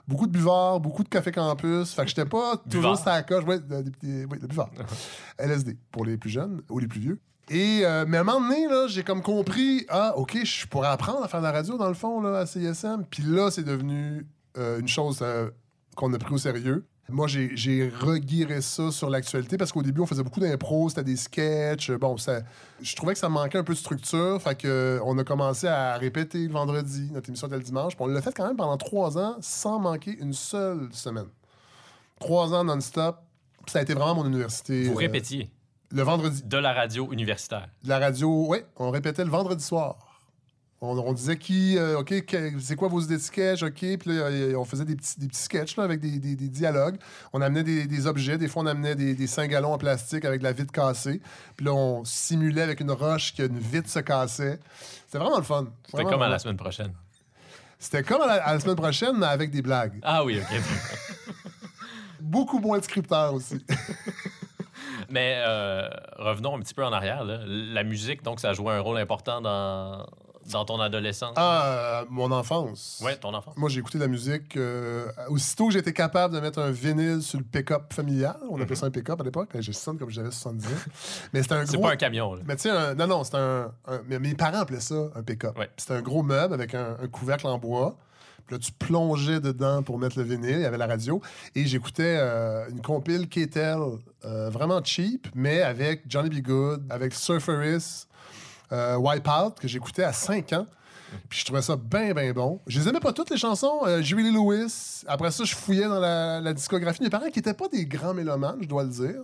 beaucoup 0.08 0.28
de 0.28 0.32
buvards, 0.32 0.82
beaucoup 0.82 1.04
de 1.04 1.10
café 1.10 1.32
campus. 1.32 1.94
Fait 1.96 2.04
que 2.04 2.10
j'étais 2.10 2.26
pas 2.26 2.58
toujours 2.70 2.92
Buvard. 2.94 3.00
sa 3.04 3.24
coche. 3.24 3.44
Ouais, 3.46 3.58
oui, 3.68 4.38
le 4.40 4.48
buvard. 4.48 4.70
LSD 5.40 5.78
pour 5.92 6.06
les 6.06 6.18
plus 6.18 6.30
jeunes 6.30 6.62
ou 6.70 6.78
les 6.78 6.88
plus 6.88 7.00
vieux. 7.00 7.20
Et, 7.50 7.82
euh, 7.84 8.06
mais 8.08 8.18
à 8.18 8.22
un 8.22 8.24
moment 8.24 8.42
donné, 8.42 8.68
là, 8.68 8.88
j'ai 8.88 9.04
comme 9.04 9.22
compris, 9.22 9.86
ah, 9.90 10.14
OK, 10.18 10.38
je 10.44 10.68
pourrais 10.68 10.88
apprendre 10.88 11.24
à 11.24 11.28
faire 11.28 11.42
de 11.42 11.46
la 11.46 11.52
radio, 11.52 11.78
dans 11.78 11.88
le 11.88 11.94
fond, 11.94 12.22
là, 12.22 12.40
à 12.40 12.46
CISM. 12.46 13.04
Puis 13.10 13.24
là, 13.24 13.52
c'est 13.52 13.64
devenu 13.64 14.26
euh, 14.58 14.80
une 14.80 14.88
chose 14.88 15.20
euh, 15.22 15.50
qu'on 15.96 16.12
a 16.14 16.18
pris 16.18 16.34
au 16.34 16.38
sérieux. 16.38 16.86
Moi, 17.08 17.28
j'ai 17.28 17.94
reguiré 18.00 18.62
ça 18.62 18.90
sur 18.90 19.12
l'actualité 19.12 19.58
parce 19.58 19.72
qu'au 19.72 19.84
début, 19.84 20.02
on 20.02 20.08
faisait 20.08 20.24
beaucoup 20.24 20.40
d'impro, 20.40 20.90
c'était 20.90 21.04
des 21.04 21.18
sketchs. 21.18 21.92
Bon, 21.92 22.18
ça, 22.18 22.42
je 22.82 22.96
trouvais 22.96 23.14
que 23.14 23.20
ça 23.20 23.30
manquait 23.30 23.60
un 23.60 23.64
peu 23.64 23.74
de 23.74 23.78
structure. 23.78 24.42
Fait 24.42 24.56
que, 24.56 25.00
on 25.06 25.16
a 25.20 25.24
commencé 25.24 25.68
à 25.68 25.98
répéter 25.98 26.48
le 26.48 26.54
vendredi, 26.54 27.12
notre 27.14 27.30
émission 27.30 27.46
était 27.46 27.58
le 27.58 27.64
dimanche. 27.64 27.96
Puis 27.96 28.04
on 28.04 28.08
l'a 28.08 28.24
fait 28.24 28.34
quand 28.36 28.48
même 28.48 28.58
pendant 28.58 28.78
trois 28.78 29.20
ans 29.20 29.38
sans 29.40 29.78
manquer 29.78 30.18
une 30.20 30.34
seule 30.34 30.90
semaine. 30.94 31.28
Trois 32.20 32.56
ans 32.56 32.64
non-stop. 32.64 33.18
Ça 33.68 33.80
a 33.80 33.82
été 33.84 33.94
vraiment 33.94 34.16
mon 34.16 34.26
université. 34.26 34.86
Vous 34.86 34.96
répétiez 34.96 35.52
le 35.92 36.02
vendredi. 36.04 36.44
de 36.44 36.58
la 36.58 36.74
radio 36.74 37.12
universitaire. 37.12 37.68
De 37.84 37.90
la 37.90 38.00
radio, 38.00 38.46
oui, 38.50 38.60
on 38.78 38.90
répétait 38.92 39.24
le 39.24 39.30
vendredi 39.32 39.64
soir. 39.64 39.98
On, 40.82 40.98
on 41.00 41.14
disait 41.14 41.38
qui, 41.38 41.78
euh, 41.78 42.00
OK, 42.00 42.14
c'est 42.60 42.76
quoi 42.76 42.90
vos 42.90 43.00
idées 43.00 43.16
de 43.16 43.22
sketch, 43.22 43.64
OK, 43.64 43.74
puis 43.80 43.98
là, 44.06 44.26
euh, 44.26 44.56
on 44.56 44.66
faisait 44.66 44.84
des 44.86 44.96
petits, 44.96 45.20
des 45.20 45.28
petits 45.28 45.42
sketchs 45.42 45.78
là, 45.78 45.84
avec 45.86 46.00
des, 46.02 46.20
des- 46.20 46.36
des 46.36 46.50
dialogues. 46.50 46.98
On 47.34 47.42
amenait 47.42 47.64
des, 47.64 47.88
des 47.88 48.08
objets, 48.08 48.38
des 48.38 48.48
fois 48.50 48.64
on 48.64 48.66
amenait 48.68 48.94
des, 48.94 49.16
des 49.16 49.26
5 49.28 49.50
gallons 49.50 49.72
en 49.74 49.78
plastique 49.78 50.26
avec 50.26 50.40
de 50.40 50.44
la 50.44 50.52
vitre 50.52 50.74
cassée. 50.74 51.22
Puis 51.56 51.66
là, 51.66 51.74
on 51.74 52.04
simulait 52.04 52.62
avec 52.62 52.82
une 52.82 52.92
roche 52.92 53.34
qu'une 53.34 53.58
vitre 53.58 53.90
se 53.90 54.00
cassait. 54.00 54.60
C'était 55.06 55.18
vraiment 55.18 55.38
le 55.38 55.44
fun. 55.44 55.68
C'était 55.90 56.04
comme 56.04 56.22
à 56.22 56.30
la 56.30 56.40
semaine 56.40 56.58
prochaine. 56.58 56.92
C'était 57.80 58.04
comme 58.04 58.22
à 58.22 58.28
la, 58.28 58.34
à 58.46 58.54
la 58.54 58.60
semaine 58.60 58.76
prochaine, 58.76 59.16
mais 59.18 59.28
avec 59.28 59.52
des 59.52 59.62
blagues. 59.62 60.00
Ah 60.04 60.24
oui, 60.26 60.40
OK. 60.40 60.62
Beaucoup 62.20 62.60
moins 62.60 62.80
de 62.80 62.84
scripteurs 62.84 63.34
aussi. 63.34 63.64
Mais 65.10 65.44
euh, 65.48 65.88
revenons 66.18 66.56
un 66.56 66.60
petit 66.60 66.74
peu 66.74 66.84
en 66.86 66.94
arrière. 66.94 67.24
là. 67.24 67.40
La 67.46 67.84
musique, 67.84 68.24
donc, 68.24 68.40
ça 68.40 68.50
a 68.50 68.54
joué 68.54 68.74
un 68.74 68.80
rôle 68.82 68.98
important 68.98 69.42
dans, 69.42 70.06
dans 70.52 70.66
ton 70.66 70.80
adolescence? 70.80 71.34
ah, 71.38 71.64
euh, 71.66 72.06
mon 72.10 72.32
enfance. 72.32 73.02
Ouais, 73.04 73.16
ton 73.16 73.34
enfant. 73.34 73.54
Moi, 73.58 73.70
j'ai 73.70 73.80
écouté 73.80 73.98
de 73.98 74.04
la 74.04 74.10
musique. 74.10 74.56
euh, 74.58 75.08
aussitôt 75.30 75.68
que 75.68 75.74
j'ai 75.74 75.80
été 75.80 75.94
capable 75.94 76.34
de 76.36 76.40
mettre 76.40 76.60
un 76.60 76.72
vinyle 76.72 77.22
sur 77.22 77.40
le 77.40 77.46
pick-up 77.46 77.92
familial, 77.94 78.38
on 78.50 78.60
appelait 78.62 78.76
ça 78.76 78.86
un 78.86 78.92
pick-up 78.92 79.20
à 79.20 79.24
l'époque, 79.24 79.50
je 79.60 79.72
sonne 79.72 79.98
comme 79.98 80.10
j'avais 80.10 80.32
70 80.32 80.66
ans. 80.68 80.70
Mais 81.34 81.42
c'était 81.42 81.56
un 81.56 81.62
Mhm. 81.62 81.66
C'est 81.68 81.82
pas 81.82 81.92
un 81.92 81.96
camion. 81.96 82.34
là. 82.36 82.42
Mais 82.46 82.56
tu 82.56 82.64
sais, 82.64 82.70
un- 82.70 82.94
non, 82.96 83.08
non, 83.08 83.24
c'était 83.24 83.38
un, 83.38 83.72
un- 83.88 84.02
mais 84.08 84.20
Mes 84.20 84.36
parents 84.36 84.60
appelaient 84.60 84.80
ça 84.80 84.96
un 85.16 85.24
pick-up. 85.24 85.58
Ouais. 85.58 85.70
C'était 85.78 85.94
un 85.94 86.02
gros 86.02 86.22
meuble 86.24 86.54
avec 86.54 86.76
un, 86.76 86.98
un 87.02 87.08
couvercle 87.08 87.48
en 87.48 87.58
bois. 87.58 87.96
Puis 88.46 88.56
là, 88.56 88.60
tu 88.60 88.72
plongeais 88.72 89.40
dedans 89.40 89.84
pour 89.84 89.98
mettre 89.98 90.18
le 90.18 90.24
vinyle. 90.24 90.58
Il 90.58 90.62
y 90.62 90.66
avait 90.66 90.78
la 90.78 90.88
radio. 90.88 91.22
Et 91.56 91.66
j'écoutais 91.66 92.18
euh, 92.20 92.70
une 92.70 92.82
compile 92.82 93.28
K-Tel, 93.28 93.80
euh, 94.26 94.50
vraiment 94.50 94.84
cheap, 94.84 95.28
mais 95.34 95.62
avec 95.62 96.04
Johnny 96.08 96.30
B. 96.30 96.46
Good, 96.46 96.86
avec 96.90 97.14
Surferis, 97.14 98.06
euh, 98.72 98.98
Wipeout, 98.98 99.56
que 99.60 99.68
j'écoutais 99.68 100.04
à 100.04 100.14
5 100.14 100.54
ans. 100.54 100.66
Puis 101.30 101.40
je 101.40 101.46
trouvais 101.46 101.62
ça 101.62 101.76
bien, 101.76 102.14
bien 102.14 102.32
bon. 102.34 102.60
Je 102.68 102.80
les 102.80 102.88
aimais 102.88 103.00
pas 103.00 103.14
toutes 103.14 103.30
les 103.30 103.38
chansons. 103.38 103.82
Euh, 103.86 104.02
Julie 104.02 104.32
Lewis. 104.32 105.04
Après 105.08 105.32
ça, 105.32 105.44
je 105.44 105.56
fouillais 105.56 105.86
dans 105.86 106.00
la, 106.00 106.54
discographie. 106.54 107.04
Mes 107.04 107.10
parents 107.10 107.30
qui 107.30 107.40
étaient 107.40 107.54
pas 107.54 107.68
des 107.68 107.86
grands 107.86 108.14
mélomanes, 108.14 108.58
je 108.62 108.68
dois 108.68 108.84
le 108.84 108.90
dire. 108.90 109.22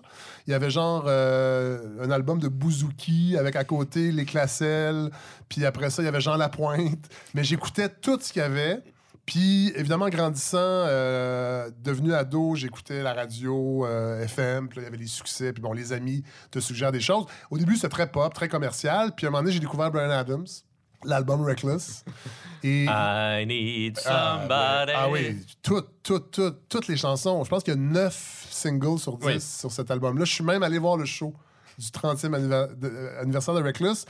Il 0.47 0.51
y 0.51 0.53
avait 0.53 0.69
genre 0.69 1.05
euh, 1.07 2.03
un 2.03 2.11
album 2.11 2.39
de 2.39 2.47
Bouzouki 2.47 3.35
avec 3.37 3.55
à 3.55 3.63
côté 3.63 4.11
les 4.11 4.25
Classelles. 4.25 5.09
Puis 5.49 5.65
après 5.65 5.89
ça, 5.89 6.01
il 6.01 6.05
y 6.05 6.09
avait 6.09 6.21
Jean 6.21 6.35
Lapointe. 6.35 7.07
Mais 7.33 7.43
j'écoutais 7.43 7.89
tout 7.89 8.17
ce 8.21 8.31
qu'il 8.31 8.41
y 8.41 8.45
avait. 8.45 8.81
Puis, 9.31 9.71
évidemment, 9.77 10.09
grandissant, 10.09 10.57
euh, 10.59 11.69
devenu 11.81 12.13
ado, 12.13 12.53
j'écoutais 12.55 13.01
la 13.01 13.13
radio 13.13 13.85
euh, 13.85 14.23
FM, 14.25 14.67
puis 14.67 14.81
il 14.81 14.83
y 14.83 14.85
avait 14.85 14.97
les 14.97 15.07
succès, 15.07 15.53
puis 15.53 15.61
bon, 15.61 15.71
les 15.71 15.93
amis 15.93 16.21
te 16.51 16.59
suggèrent 16.59 16.91
des 16.91 16.99
choses. 16.99 17.25
Au 17.49 17.57
début, 17.57 17.75
c'était 17.75 17.87
très 17.87 18.11
pop, 18.11 18.33
très 18.33 18.49
commercial, 18.49 19.13
puis 19.15 19.25
à 19.25 19.29
un 19.29 19.31
moment 19.31 19.43
donné, 19.43 19.53
j'ai 19.53 19.61
découvert 19.61 19.89
Brian 19.89 20.09
Adams, 20.09 20.45
l'album 21.05 21.43
Reckless. 21.45 22.03
Et... 22.61 22.83
I 22.89 23.45
need 23.47 23.99
Ah, 24.05 24.39
somebody. 24.41 24.91
Ah 24.97 25.09
oui, 25.09 25.45
toutes, 25.63 25.87
toutes, 26.03 26.31
toutes, 26.31 26.67
toutes 26.67 26.87
les 26.89 26.97
chansons. 26.97 27.41
Je 27.45 27.49
pense 27.49 27.63
qu'il 27.63 27.73
y 27.73 27.77
a 27.77 27.79
neuf 27.79 28.47
singles 28.51 28.99
sur 28.99 29.17
10 29.17 29.25
Oui. 29.27 29.39
sur 29.39 29.71
cet 29.71 29.89
album-là. 29.91 30.25
Je 30.25 30.33
suis 30.33 30.43
même 30.43 30.61
allé 30.61 30.77
voir 30.77 30.97
le 30.97 31.05
show 31.05 31.33
du 31.79 31.87
30e 31.89 32.33
anniver- 32.35 32.67
de- 32.75 32.87
euh, 32.93 33.21
anniversaire 33.21 33.53
de 33.53 33.61
Reckless 33.63 34.05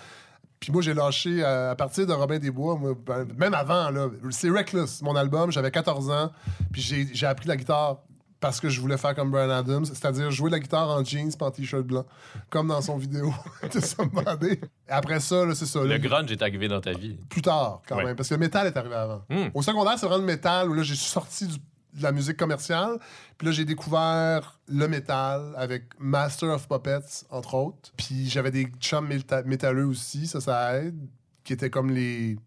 Puis 0.62 0.71
moi, 0.71 0.82
j'ai 0.84 0.93
lâché 0.93 1.43
à, 1.43 1.71
à 1.71 1.76
partir 1.76 2.06
de 2.08 2.13
Robin 2.13 2.38
des 2.39 2.52
Bois, 2.52 2.78
moi, 2.78 2.93
ben, 3.06 3.28
même 3.38 3.54
avant, 3.56 3.89
là. 3.89 4.08
C'est 4.30 4.50
Reckless, 4.50 5.02
mon 5.02 5.15
album. 5.15 5.52
J'avais 5.52 5.71
14 5.71 6.10
ans. 6.12 6.32
Puis 6.71 7.10
j'ai 7.13 7.26
appris 7.26 7.47
la 7.50 7.58
guitare 7.58 7.97
parce 8.39 8.60
que 8.60 8.69
je 8.69 8.80
voulais 8.82 8.97
faire 8.97 9.13
comme 9.15 9.30
Brian 9.32 9.50
Adams, 9.52 9.86
c'est-à-dire 9.86 10.30
jouer 10.32 10.50
la 10.52 10.60
guitare 10.60 10.88
en 10.89 11.04
jeans 11.04 11.32
pas 11.38 11.47
en 11.47 11.52
t-shirt 11.52 11.84
blanc, 11.84 12.06
comme 12.50 12.67
dans 12.69 12.82
son 12.82 12.97
vidéo 12.97 13.32
de 13.74 13.80
Somebody. 13.80 14.60
Après 14.88 15.19
ça, 15.19 15.43
c'est 15.54 15.65
ça. 15.67 15.84
Le 15.84 15.97
grunge 16.00 16.32
est 16.32 16.41
arrivé 16.41 16.67
dans 16.67 16.82
ta 16.82 16.91
vie. 16.93 17.17
plus 17.30 17.41
tard, 17.43 17.82
quand 17.88 17.97
Ouais. 17.97 18.06
même, 18.06 18.15
parce 18.15 18.30
que 18.30 18.34
le 18.36 18.39
métal 18.39 18.65
est 18.67 18.78
arrivé 18.78 18.95
avant. 18.95 19.21
Hmm. 19.30 19.50
Au 19.54 19.62
secondaire, 19.62 19.93
c'est 19.97 20.06
vraiment 20.08 20.21
le 20.26 20.32
métal 20.32 20.69
où 20.69 20.74
là, 20.74 20.82
j'ai 20.84 20.95
sorti 20.95 21.45
du- 21.47 21.58
de 21.93 22.04
la 22.04 22.12
musique 22.12 22.38
commerciale. 22.38 22.97
Puis 23.38 23.47
là, 23.47 23.54
j'ai 23.54 23.65
découvert 23.65 24.60
le 24.67 24.88
métal 24.88 25.54
avec 25.58 25.84
Master 25.99 26.49
of 26.49 26.67
Puppets, 26.67 27.25
entre 27.30 27.56
autres. 27.56 27.91
Puis 27.97 28.30
j'avais 28.30 28.51
des 28.51 28.65
chums 28.80 29.08
méta- 29.08 29.43
métalleux 29.43 29.86
aussi, 29.86 30.27
ça, 30.27 30.39
ça 30.41 30.77
aide, 30.80 30.97
qui 31.43 31.54
étaient 31.54 31.69
comme 31.69 31.91
les. 31.91 32.38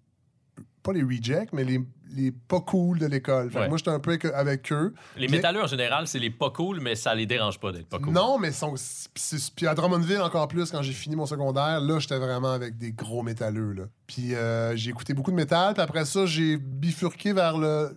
Pas 0.83 0.93
les 0.93 1.03
rejects, 1.03 1.51
mais 1.55 1.65
les, 1.65 1.81
les 2.15 2.31
pas 2.31 2.61
cool 2.61 2.99
de 2.99 3.07
l'école. 3.07 3.51
Ouais. 3.55 3.69
moi, 3.71 3.79
j'étais 3.79 3.91
un 3.91 3.99
peu 4.01 4.19
avec, 4.35 4.71
eux. 4.71 4.93
Les 5.17 5.27
Puis- 5.29 5.37
métalleux, 5.37 5.63
en 5.63 5.67
général, 5.67 6.07
c'est 6.07 6.19
les 6.19 6.29
pas 6.29 6.51
cool, 6.51 6.81
mais 6.81 6.95
ça 6.95 7.15
les 7.15 7.25
dérange 7.25 7.59
pas 7.59 7.73
d'être 7.73 7.87
pas 7.89 7.99
cool. 7.99 8.13
Non, 8.13 8.39
mais 8.39 8.53
sont, 8.53 8.75
puis 9.57 9.67
à 9.67 9.75
Drummondville 9.75 10.21
encore 10.21 10.47
plus 10.47 10.71
quand 10.71 10.83
j'ai 10.83 10.93
fini 10.93 11.17
mon 11.17 11.25
secondaire, 11.25 11.81
là 11.81 11.99
j'étais 12.01 12.19
vraiment 12.19 12.53
avec 12.53 12.77
des 12.77 12.93
gros 12.93 13.23
métalleux 13.23 13.73
là. 13.73 13.85
Puis 14.07 14.35
euh, 14.35 14.77
j'ai 14.77 14.91
écouté 14.91 15.15
beaucoup 15.15 15.31
de 15.31 15.37
métal, 15.37 15.73
puis 15.73 15.83
après 15.83 16.05
ça 16.05 16.27
j'ai 16.27 16.59
bifurqué 16.59 17.33
vers 17.33 17.57
le 17.57 17.97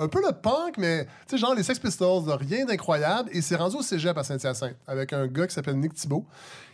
un 0.00 0.08
peu 0.08 0.20
le 0.26 0.32
punk, 0.32 0.78
mais 0.78 1.04
tu 1.04 1.10
sais 1.30 1.38
genre 1.38 1.54
les 1.54 1.62
Sex 1.62 1.78
Pistols, 1.78 2.24
rien 2.30 2.64
d'incroyable, 2.64 3.28
et 3.32 3.42
c'est 3.42 3.56
rendu 3.56 3.76
au 3.76 3.82
cégep 3.82 4.16
à 4.16 4.24
Saint-Hyacinthe 4.24 4.76
avec 4.86 5.12
un 5.12 5.26
gars 5.26 5.46
qui 5.46 5.54
s'appelle 5.54 5.76
Nick 5.78 5.94
Thibault, 5.94 6.26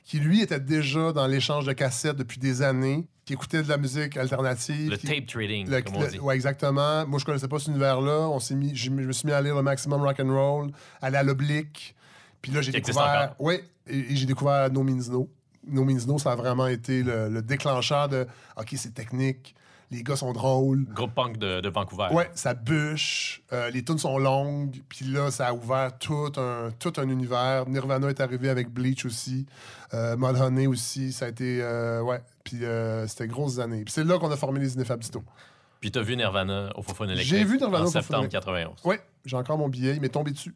qui 0.05 0.19
lui 0.21 0.41
était 0.43 0.61
déjà 0.61 1.13
dans 1.13 1.27
l'échange 1.27 1.67
de 1.67 1.73
cassettes 1.73 2.17
depuis 2.17 2.39
des 2.39 2.63
années, 2.63 3.07
qui 3.25 3.33
écoutait 3.35 3.63
de 3.63 3.69
la 3.69 3.77
musique 3.77 4.17
alternative. 4.17 4.91
Le 4.91 4.97
qui- 4.97 5.07
tape 5.07 5.27
trading, 5.27 5.69
le- 5.69 5.83
comme 5.83 5.97
on 5.97 6.01
le- 6.03 6.09
dit. 6.09 6.19
ouais, 6.21 6.35
exactement. 6.35 7.07
Moi, 7.07 7.19
je 7.19 7.25
connaissais 7.25 7.47
pas 7.49 7.59
cet 7.59 7.69
univers-là. 7.69 8.29
On 8.29 8.41
s'est 8.41 8.55
mis, 8.57 8.75
je 8.75 8.91
me 8.91 9.03
je 9.03 9.07
me 9.09 9.13
suis 9.13 9.27
mis 9.27 9.33
à 9.33 9.41
lire 9.43 9.55
le 9.55 9.63
maximum 9.63 10.01
rock 10.03 10.19
and 10.21 10.33
roll, 10.33 10.71
aller 11.03 11.17
à 11.17 11.23
l'oblique. 11.23 11.95
Puis 12.43 12.51
là, 12.53 12.63
j'ai 12.63 12.73
découvert. 12.73 13.35
Oui, 13.39 13.61
et, 13.87 13.99
et 13.99 14.17
j'ai 14.17 14.27
découvert 14.27 14.71
No 14.73 14.83
Means 14.83 15.11
No. 15.11 15.29
No 15.67 15.85
Means 15.85 16.07
No, 16.07 16.19
ça 16.19 16.33
a 16.33 16.37
vraiment 16.37 16.67
été 16.69 17.03
le, 17.03 17.29
le 17.29 17.43
déclencheur 17.43 18.09
de 18.09 18.27
OK, 18.57 18.69
c'est 18.77 18.95
technique, 18.95 19.55
les 19.91 20.03
gars 20.03 20.17
sont 20.17 20.33
drôles. 20.33 20.85
Groupe 20.85 21.15
punk 21.15 21.37
de, 21.37 21.61
de 21.61 21.69
Vancouver. 21.69 22.09
Ouais, 22.13 22.31
ça 22.35 22.55
bûche, 22.55 23.43
euh, 23.53 23.71
les 23.71 23.83
tunes 23.83 23.99
sont 23.99 24.19
longues, 24.19 24.81
puis 24.89 25.05
là, 25.07 25.31
ça 25.31 25.49
a 25.49 25.53
ouvert 25.53 25.99
tout 25.99 26.33
un, 26.37 26.71
tout 26.79 26.93
un 26.97 27.09
univers. 27.09 27.69
Nirvana 27.69 28.09
est 28.09 28.21
arrivé 28.21 28.49
avec 28.49 28.69
Bleach 28.71 29.05
aussi, 29.05 29.47
euh, 29.93 30.17
Mudhoney 30.17 30.67
aussi, 30.67 31.13
ça 31.13 31.27
a 31.27 31.29
été, 31.29 31.61
euh, 31.63 32.03
ouais, 32.03 32.23
puis 32.45 32.65
euh, 32.65 33.07
c'était 33.09 33.27
grosses 33.27 33.59
années. 33.59 33.85
Puis 33.85 33.93
c'est 33.93 34.05
là 34.05 34.19
qu'on 34.19 34.31
a 34.31 34.37
formé 34.37 34.61
les 34.61 34.75
Ineffables 34.75 35.03
Disto. 35.03 35.25
Puis 35.81 35.91
t'as 35.91 36.03
vu 36.03 36.17
Nirvana 36.17 36.71
au 36.77 36.83
Fofone 36.83 37.11
électrique 37.11 37.39
J'ai 37.39 37.45
vu 37.45 37.57
Nirvana 37.57 37.85
en 37.85 37.89
au 37.89 37.91
septembre 37.91 38.25
électrique. 38.25 38.43
91. 38.43 38.85
Ouais, 38.85 39.01
j'ai 39.25 39.37
encore 39.37 39.59
mon 39.59 39.69
billet, 39.69 39.95
il 39.95 40.01
m'est 40.01 40.09
tombé 40.11 40.31
dessus. 40.31 40.55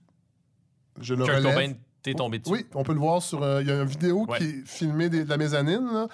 Je 1.00 1.14
le 1.14 1.24
Kurt 1.24 1.38
relève. 1.38 1.54
Cobain, 1.54 1.72
t'es 2.04 2.14
tombé 2.14 2.38
dessus. 2.38 2.52
Oui, 2.52 2.66
on 2.74 2.84
peut 2.84 2.92
le 2.92 3.00
voir 3.00 3.20
sur. 3.20 3.42
euh, 3.42 3.60
Il 3.62 3.68
y 3.68 3.72
a 3.72 3.74
une 3.82 3.84
vidéo 3.88 4.24
Ouais. 4.28 4.38
qui 4.38 4.44
est 4.44 4.66
filmée 4.66 5.08
de 5.08 5.28
la 5.28 5.36
mezzanine. 5.36 5.84
là. 5.92 6.06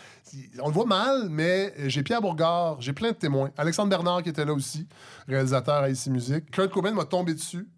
On 0.63 0.69
le 0.69 0.73
voit 0.73 0.87
mal, 0.87 1.29
mais 1.29 1.75
euh, 1.79 1.89
j'ai 1.89 2.03
Pierre 2.03 2.23
Bourgard, 2.23 2.81
j'ai 2.81 2.95
plein 2.95 3.11
de 3.11 3.17
témoins. 3.17 3.51
Alexandre 3.59 3.91
Bernard 3.91 4.23
qui 4.23 4.31
était 4.31 4.45
là 4.47 4.55
aussi, 4.55 4.87
réalisateur 5.29 5.83
à 5.83 5.91
ICI 5.91 6.09
Musique. 6.11 6.51
Kurt 6.51 6.71
Cobain 6.71 6.93
m'a 6.93 7.05
tombé 7.05 7.35
dessus. 7.35 7.69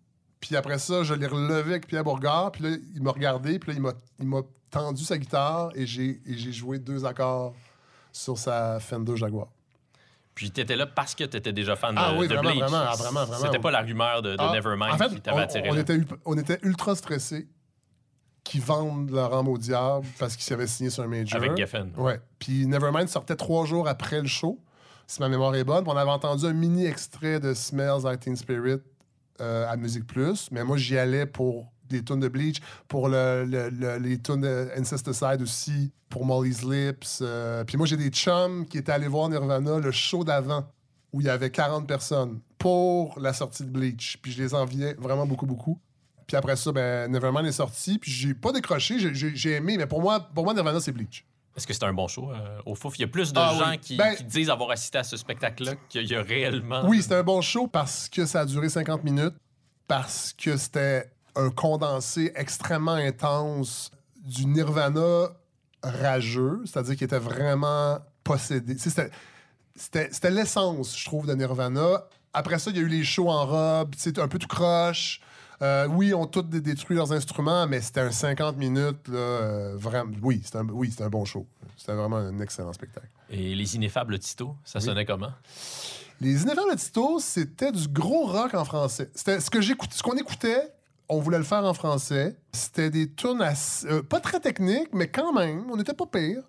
Puis 0.40 0.54
après 0.56 0.78
ça, 0.78 1.02
je 1.04 1.14
l'ai 1.14 1.26
relevé 1.26 1.70
avec 1.72 1.86
Pierre 1.88 2.04
Bourgard. 2.04 2.52
Puis 2.52 2.62
là, 2.64 2.70
il 2.94 3.02
m'a 3.02 3.10
regardé. 3.12 3.58
Puis 3.58 3.72
là, 3.72 3.92
il 4.20 4.26
m'a- 4.28 4.42
tendu 4.70 5.04
sa 5.04 5.18
guitare 5.18 5.70
et 5.74 5.84
j'ai 5.86 6.18
joué 6.26 6.78
deux 6.78 7.04
accords 7.04 7.52
sur 8.10 8.38
sa 8.38 8.80
Fender 8.80 9.18
Jaguar. 9.18 9.48
Puis 10.34 10.50
t'étais 10.50 10.76
là 10.76 10.86
parce 10.86 11.14
que 11.14 11.24
t'étais 11.24 11.52
déjà 11.52 11.76
fan 11.76 11.94
de, 11.94 12.00
Ah 12.02 12.14
oui, 12.16 12.26
de 12.26 12.32
vraiment, 12.34 12.50
Bleach. 12.52 12.62
vraiment, 12.62 12.84
ah, 12.88 12.94
vraiment, 12.96 13.24
vraiment. 13.26 13.44
C'était 13.44 13.58
pas 13.58 13.70
la 13.70 13.82
rumeur 13.82 14.22
de, 14.22 14.30
de 14.30 14.36
Ah, 14.38 14.50
Nevermind 14.54 14.94
en 14.94 14.96
fait, 14.96 15.14
qui 15.14 15.20
t'avait 15.20 15.36
on, 15.36 15.40
attiré 15.40 15.70
on 15.70 15.76
était, 15.76 16.00
on 16.24 16.38
était 16.38 16.58
ultra 16.62 16.94
stressés 16.96 17.46
qu'ils 18.44 18.60
vendent 18.62 19.10
leur 19.10 19.32
âme 19.34 19.48
au 19.48 19.56
diable 19.58 20.06
parce 20.18 20.34
qu'ils 20.36 20.44
s'avaient 20.44 20.66
signé 20.66 20.90
sur 20.90 21.02
un 21.02 21.06
major. 21.08 21.40
Avec 21.42 21.56
Geffen. 21.56 21.90
Ouais. 21.96 22.20
Puis 22.38 22.66
Nevermind 22.66 23.08
sortait 23.08 23.36
trois 23.36 23.64
jours 23.66 23.86
après 23.88 24.20
le 24.20 24.26
show, 24.28 24.58
si 25.06 25.20
ma 25.20 25.28
mémoire 25.28 25.54
est 25.54 25.64
bonne. 25.64 25.84
Puis 25.84 25.92
on 25.92 25.96
avait 25.96 26.10
entendu 26.10 26.46
un 26.46 26.52
mini 26.52 26.86
extrait 26.86 27.38
de 27.40 27.54
Smells 27.54 28.02
Like 28.04 28.20
Teen 28.20 28.36
Spirit 28.36 28.80
euh, 29.40 29.70
à 29.70 29.76
Musique 29.76 30.06
Plus. 30.06 30.48
Mais 30.50 30.64
moi, 30.64 30.76
j'y 30.76 30.98
allais 30.98 31.26
pour 31.26 31.70
des 31.88 32.02
tunes 32.02 32.20
de 32.20 32.28
Bleach, 32.28 32.60
pour 32.88 33.08
le, 33.08 33.44
le- 33.44 33.68
le- 33.68 33.98
les 33.98 34.18
tunes 34.18 34.40
de 34.40 34.70
Incesticide 34.76 35.42
aussi, 35.42 35.92
pour 36.08 36.24
Molly's 36.24 36.62
Lips. 36.64 37.18
euh, 37.20 37.64
Puis 37.64 37.76
moi, 37.76 37.86
j'ai 37.86 37.96
des 37.98 38.08
chums 38.08 38.66
qui 38.66 38.78
étaient 38.78 38.92
allés 38.92 39.08
voir 39.08 39.28
Nirvana 39.28 39.78
le 39.78 39.90
show 39.92 40.24
d'avant, 40.24 40.64
où 41.12 41.20
il 41.20 41.26
y 41.26 41.30
avait 41.30 41.50
40 41.50 41.86
personnes, 41.86 42.40
pour 42.58 43.18
la 43.20 43.32
sortie 43.34 43.64
de 43.64 43.68
Bleach. 43.70 44.18
Puis 44.22 44.32
je 44.32 44.42
les 44.42 44.54
enviais 44.54 44.94
vraiment 44.98 45.26
beaucoup, 45.26 45.44
beaucoup. 45.46 45.78
Puis 46.32 46.38
après 46.38 46.56
ça, 46.56 46.72
ben, 46.72 47.10
Nevermind 47.12 47.44
est 47.46 47.52
sorti, 47.52 47.98
puis 47.98 48.10
j'ai 48.10 48.32
pas 48.32 48.52
décroché, 48.52 48.98
j'ai- 48.98 49.14
j'ai 49.14 49.36
j'ai 49.36 49.50
aimé, 49.52 49.76
mais 49.76 49.84
pour 49.86 50.00
moi, 50.00 50.18
pour 50.34 50.44
moi 50.44 50.54
Nirvana, 50.54 50.80
c'est 50.80 50.90
Bleach. 50.92 51.26
Est-ce 51.54 51.66
que 51.66 51.74
c'était 51.74 51.84
un 51.84 51.92
bon 51.92 52.08
show 52.08 52.30
euh, 52.32 52.58
au 52.64 52.74
Fouf? 52.74 52.98
Il 52.98 53.02
y 53.02 53.04
a 53.04 53.08
plus 53.08 53.34
de 53.34 53.38
Ah 53.38 53.54
gens 53.58 53.76
qui, 53.78 53.96
Ben- 53.98 54.14
qui 54.16 54.24
disent 54.24 54.48
avoir 54.48 54.70
assisté 54.70 54.96
à 54.96 55.04
ce 55.04 55.18
spectacle-là 55.18 55.74
qu'il 55.90 56.06
y 56.10 56.14
a 56.14 56.22
réellement. 56.22 56.86
Oui, 56.88 57.02
c'était 57.02 57.16
un 57.16 57.22
bon 57.22 57.42
show 57.42 57.66
parce 57.66 58.08
que 58.08 58.24
ça 58.24 58.40
a 58.40 58.44
duré 58.46 58.70
50 58.70 59.04
minutes, 59.04 59.34
parce 59.86 60.32
que 60.32 60.56
c'était 60.56 61.12
un 61.36 61.50
condensé 61.50 62.32
extrêmement 62.34 62.92
intense 62.92 63.90
du 64.24 64.46
Nirvana 64.46 65.28
rageux, 65.82 66.62
c'est-à-dire 66.64 66.96
qu'il 66.96 67.04
était 67.04 67.18
vraiment 67.18 67.98
possédé. 68.24 68.74
Tu 68.76 68.80
sais, 68.84 68.88
C'était 68.90 69.10
c'était- 69.76 70.08
c'était 70.12 70.30
l'essence, 70.30 70.98
je 70.98 71.04
trouve, 71.04 71.26
de 71.26 71.34
Nirvana. 71.34 72.04
Après 72.32 72.58
ça, 72.58 72.70
il 72.70 72.76
y 72.76 72.80
a 72.80 72.82
eu 72.82 72.88
les 72.88 73.04
shows 73.04 73.28
en 73.28 73.44
robe, 73.44 73.94
tu 73.94 74.00
sais, 74.00 74.18
un 74.18 74.28
peu 74.28 74.38
tout 74.38 74.46
croche. 74.48 75.20
Euh, 75.62 75.86
oui, 75.88 76.12
on 76.12 76.26
tous 76.26 76.42
dé- 76.42 76.60
détruit 76.60 76.96
leurs 76.96 77.12
instruments, 77.12 77.66
mais 77.68 77.80
c'était 77.80 78.00
un 78.00 78.10
50 78.10 78.56
minutes, 78.56 79.06
là, 79.08 79.16
euh, 79.18 79.72
vraiment. 79.76 80.10
Oui, 80.22 80.40
c'était 80.44 80.58
un, 80.58 80.68
oui, 80.68 80.92
un 81.00 81.08
bon 81.08 81.24
show. 81.24 81.46
C'était 81.76 81.94
vraiment 81.94 82.16
un 82.16 82.38
excellent 82.40 82.72
spectacle. 82.72 83.06
Et 83.30 83.54
les 83.54 83.76
ineffables 83.76 84.18
Tito, 84.18 84.56
ça 84.64 84.80
sonnait 84.80 85.04
comment? 85.06 85.30
Les 86.20 86.42
Ineffables 86.42 86.76
Tito, 86.76 87.18
c'était 87.20 87.72
du 87.72 87.88
gros 87.88 88.26
rock 88.26 88.54
en 88.54 88.64
français. 88.64 89.10
C'était 89.14 89.40
ce 89.40 89.50
que 89.50 89.60
j'écoutais, 89.60 89.94
ce 89.96 90.02
qu'on 90.02 90.16
écoutait, 90.16 90.72
on 91.08 91.18
voulait 91.20 91.38
le 91.38 91.44
faire 91.44 91.64
en 91.64 91.74
français. 91.74 92.36
C'était 92.52 92.90
des 92.90 93.10
tunes 93.10 93.42
euh, 93.86 94.02
pas 94.02 94.20
très 94.20 94.38
techniques, 94.40 94.90
mais 94.92 95.08
quand 95.08 95.32
même, 95.32 95.64
on 95.70 95.76
n'était 95.76 95.94
pas 95.94 96.06
pire. 96.06 96.42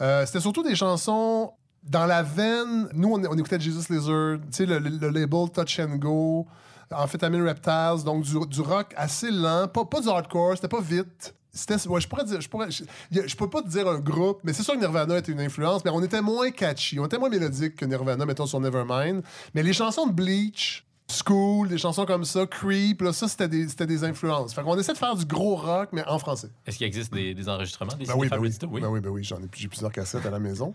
Euh, 0.00 0.24
c'était 0.26 0.40
surtout 0.40 0.62
des 0.62 0.74
chansons 0.74 1.52
dans 1.82 2.06
la 2.06 2.22
veine. 2.22 2.88
Nous, 2.94 3.08
on, 3.12 3.22
on 3.24 3.36
écoutait 3.38 3.60
Jesus 3.60 3.92
Lizard, 3.92 4.38
tu 4.40 4.46
sais, 4.52 4.66
le, 4.66 4.78
le- 4.78 4.90
le 4.98 5.08
label 5.10 5.50
Touch 5.52 5.80
and 5.80 5.96
Go, 5.96 6.46
Amphetamine 6.92 7.42
Reptiles, 7.46 8.04
donc 8.04 8.24
du, 8.24 8.34
du 8.46 8.60
rock 8.60 8.92
assez 8.96 9.30
lent, 9.30 9.68
pas, 9.68 9.84
pas 9.84 10.00
du 10.00 10.08
hardcore, 10.08 10.56
c'était 10.56 10.68
pas 10.68 10.80
vite. 10.80 11.34
C'était, 11.52 11.74
ouais, 11.88 12.00
je 12.00 12.06
pourrais 12.06 12.24
dire, 12.24 12.40
je 12.40 12.48
pourrais, 12.48 12.70
je, 12.70 13.36
peux 13.36 13.50
pas 13.50 13.60
te 13.62 13.68
dire 13.68 13.88
un 13.88 13.98
groupe, 13.98 14.40
mais 14.44 14.52
c'est 14.52 14.62
sûr 14.62 14.74
que 14.74 14.78
Nirvana 14.78 15.18
était 15.18 15.32
une 15.32 15.40
influence, 15.40 15.84
mais 15.84 15.90
on 15.90 16.02
était 16.02 16.22
moins 16.22 16.50
catchy, 16.50 17.00
on 17.00 17.06
était 17.06 17.18
moins 17.18 17.28
mélodique 17.28 17.74
que 17.74 17.84
Nirvana, 17.84 18.24
mettons 18.24 18.46
sur 18.46 18.60
Nevermind. 18.60 19.22
Mais 19.54 19.64
les 19.64 19.72
chansons 19.72 20.06
de 20.06 20.12
Bleach, 20.12 20.86
School, 21.10 21.68
des 21.68 21.78
chansons 21.78 22.06
comme 22.06 22.24
ça, 22.24 22.46
Creep, 22.46 23.02
là, 23.02 23.12
ça 23.12 23.26
c'était 23.26 23.48
des, 23.48 23.68
c'était 23.68 23.86
des 23.86 24.04
influences. 24.04 24.54
Fait 24.54 24.62
qu'on 24.62 24.78
essaie 24.78 24.92
de 24.92 24.98
faire 24.98 25.16
du 25.16 25.24
gros 25.24 25.56
rock, 25.56 25.88
mais 25.92 26.04
en 26.06 26.20
français. 26.20 26.50
Est-ce 26.66 26.78
qu'il 26.78 26.86
existe 26.86 27.12
des, 27.12 27.34
des 27.34 27.48
enregistrements 27.48 27.94
des 27.94 28.04
Ben 28.04 28.14
oui, 28.16 28.28
ben 28.28 28.38
oui. 28.38 28.56
Oui. 28.70 28.80
Ben 28.80 28.88
oui, 28.88 29.00
ben 29.00 29.10
oui, 29.10 29.24
j'en 29.24 29.38
ai, 29.38 29.48
j'ai 29.52 29.66
plusieurs 29.66 29.90
cassettes 29.90 30.26
à 30.26 30.30
la 30.30 30.38
maison. 30.38 30.72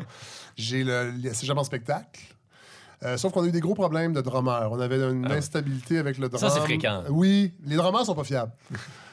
J'ai 0.57 0.83
le, 0.83 1.11
le 1.11 1.33
Cégep 1.33 1.57
en 1.57 1.63
spectacle. 1.63 2.21
Euh, 3.03 3.17
sauf 3.17 3.33
qu'on 3.33 3.43
a 3.43 3.47
eu 3.47 3.51
des 3.51 3.59
gros 3.59 3.73
problèmes 3.75 4.13
de 4.13 4.21
drummer. 4.21 4.69
On 4.71 4.79
avait 4.79 4.97
une 4.97 5.27
Ah 5.29 5.33
instabilité 5.33 5.97
avec 5.97 6.17
le 6.17 6.29
drum. 6.29 6.39
Ça, 6.39 6.49
c'est 6.49 6.61
fréquent. 6.61 7.03
Oui, 7.09 7.53
les 7.65 7.75
drummers 7.75 8.05
sont 8.05 8.15
pas 8.15 8.23
fiables. 8.23 8.51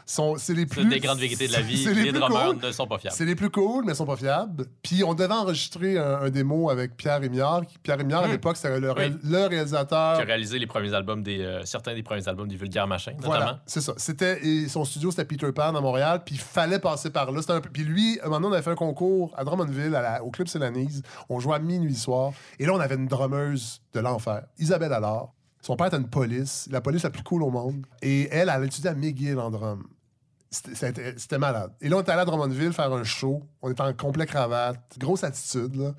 Sont, 0.07 0.37
c'est 0.37 0.55
les 0.55 0.67
plus 0.67 0.85
des 0.85 1.01
grandes 1.01 1.19
vérités 1.19 1.47
de 1.49 1.53
la 1.53 1.61
vie. 1.61 1.85
Les, 1.87 2.11
plus 2.11 2.12
drummers 2.12 2.55
cool. 2.55 2.67
ne 2.67 2.73
sont 2.73 2.87
pas 2.87 2.99
fiables. 2.99 3.17
C'est 3.17 3.25
les 3.25 3.35
plus 3.35 3.51
cool, 3.51 3.85
mais 3.85 3.93
ils 3.93 3.97
sont 3.97 4.05
pas 4.07 4.17
fiables. 4.17 4.67
Puis 4.83 5.05
on 5.05 5.15
devait 5.15 5.33
enregistrer 5.33 5.97
un, 5.99 6.23
un 6.23 6.31
démo 6.31 6.71
avec 6.71 6.97
Pierre 6.97 7.21
Rémiard. 7.21 7.62
Pierre 7.83 7.99
Rémiard, 7.99 8.25
à 8.25 8.29
Hmm. 8.29 8.33
l'époque, 8.33 8.57
c'était 8.57 8.81
le, 8.81 8.91
ré- 8.93 9.11
Oui. 9.11 9.19
le 9.31 9.47
réalisateur. 9.47 10.17
Qui 10.17 10.23
a 10.23 10.25
réalisé 10.25 10.59
les 10.59 10.67
premiers 10.67 10.93
albums 10.95 11.23
des, 11.23 11.41
euh, 11.41 11.65
certains 11.65 11.95
des 11.95 12.03
premiers 12.03 12.27
albums 12.29 12.49
des 12.49 12.57
Vulgaires 12.57 12.87
Machins, 12.87 13.15
notamment. 13.15 13.29
Voilà, 13.35 13.62
c'est 13.67 13.81
ça. 13.81 13.95
C'était 13.97 14.45
et 14.47 14.69
son 14.69 14.85
studio 14.85 15.11
c'était 15.11 15.25
Peter 15.25 15.51
Pan 15.53 15.75
à 15.75 15.81
Montréal, 15.81 16.23
puis 16.25 16.35
il 16.35 16.41
fallait 16.41 16.79
passer 16.81 17.11
par 17.11 17.31
là. 17.33 17.41
Un 17.49 17.61
peu- 17.61 17.71
Puis 17.71 17.85
lui, 17.85 18.19
un 18.23 18.27
moment 18.27 18.41
donné, 18.41 18.49
on 18.49 18.53
avait 18.55 18.62
fait 18.62 18.71
un 18.71 18.75
concours 18.75 19.33
à 19.37 19.45
Drummondville, 19.45 19.95
à 19.95 20.03
la- 20.03 20.25
au 20.25 20.31
club 20.31 20.49
Célanise. 20.49 21.03
On 21.29 21.38
jouait 21.41 21.57
à 21.57 21.59
minuit 21.59 21.95
soir, 21.95 22.33
et 22.59 22.67
là 22.67 22.73
on 22.75 22.81
avait 22.81 22.95
une 22.97 23.07
drummeuse 23.07 23.81
de 23.95 24.01
l'enfer, 24.01 24.43
Isabelle 24.59 24.93
Allard. 24.93 25.33
Son 25.62 25.77
père 25.77 25.87
était 25.87 25.96
une 25.96 26.09
police, 26.09 26.68
la 26.70 26.81
police 26.83 27.05
la 27.05 27.11
plus 27.11 27.22
cool 27.22 27.42
au 27.42 27.51
monde, 27.51 27.87
et 28.03 28.25
elle, 28.31 28.42
elle 28.42 28.48
a 28.51 28.64
étudié 28.64 28.90
à 28.90 28.94
McGill 28.94 29.38
en 29.38 29.51
drum. 29.51 29.85
C'était- 30.51 31.38
malade. 31.38 31.72
Et 31.81 31.88
là, 31.88 31.96
on 31.96 32.03
était 32.03 32.11
allé 32.12 32.20
à 32.20 32.25
Drummondville 32.27 32.75
faire 32.75 32.92
un 32.92 33.05
show. 33.05 33.42
On 33.62 33.70
était 33.70 33.81
en 33.81 33.94
complet 33.94 34.27
cravate. 34.27 34.79
Grosse 34.98 35.25
attitude. 35.25 35.94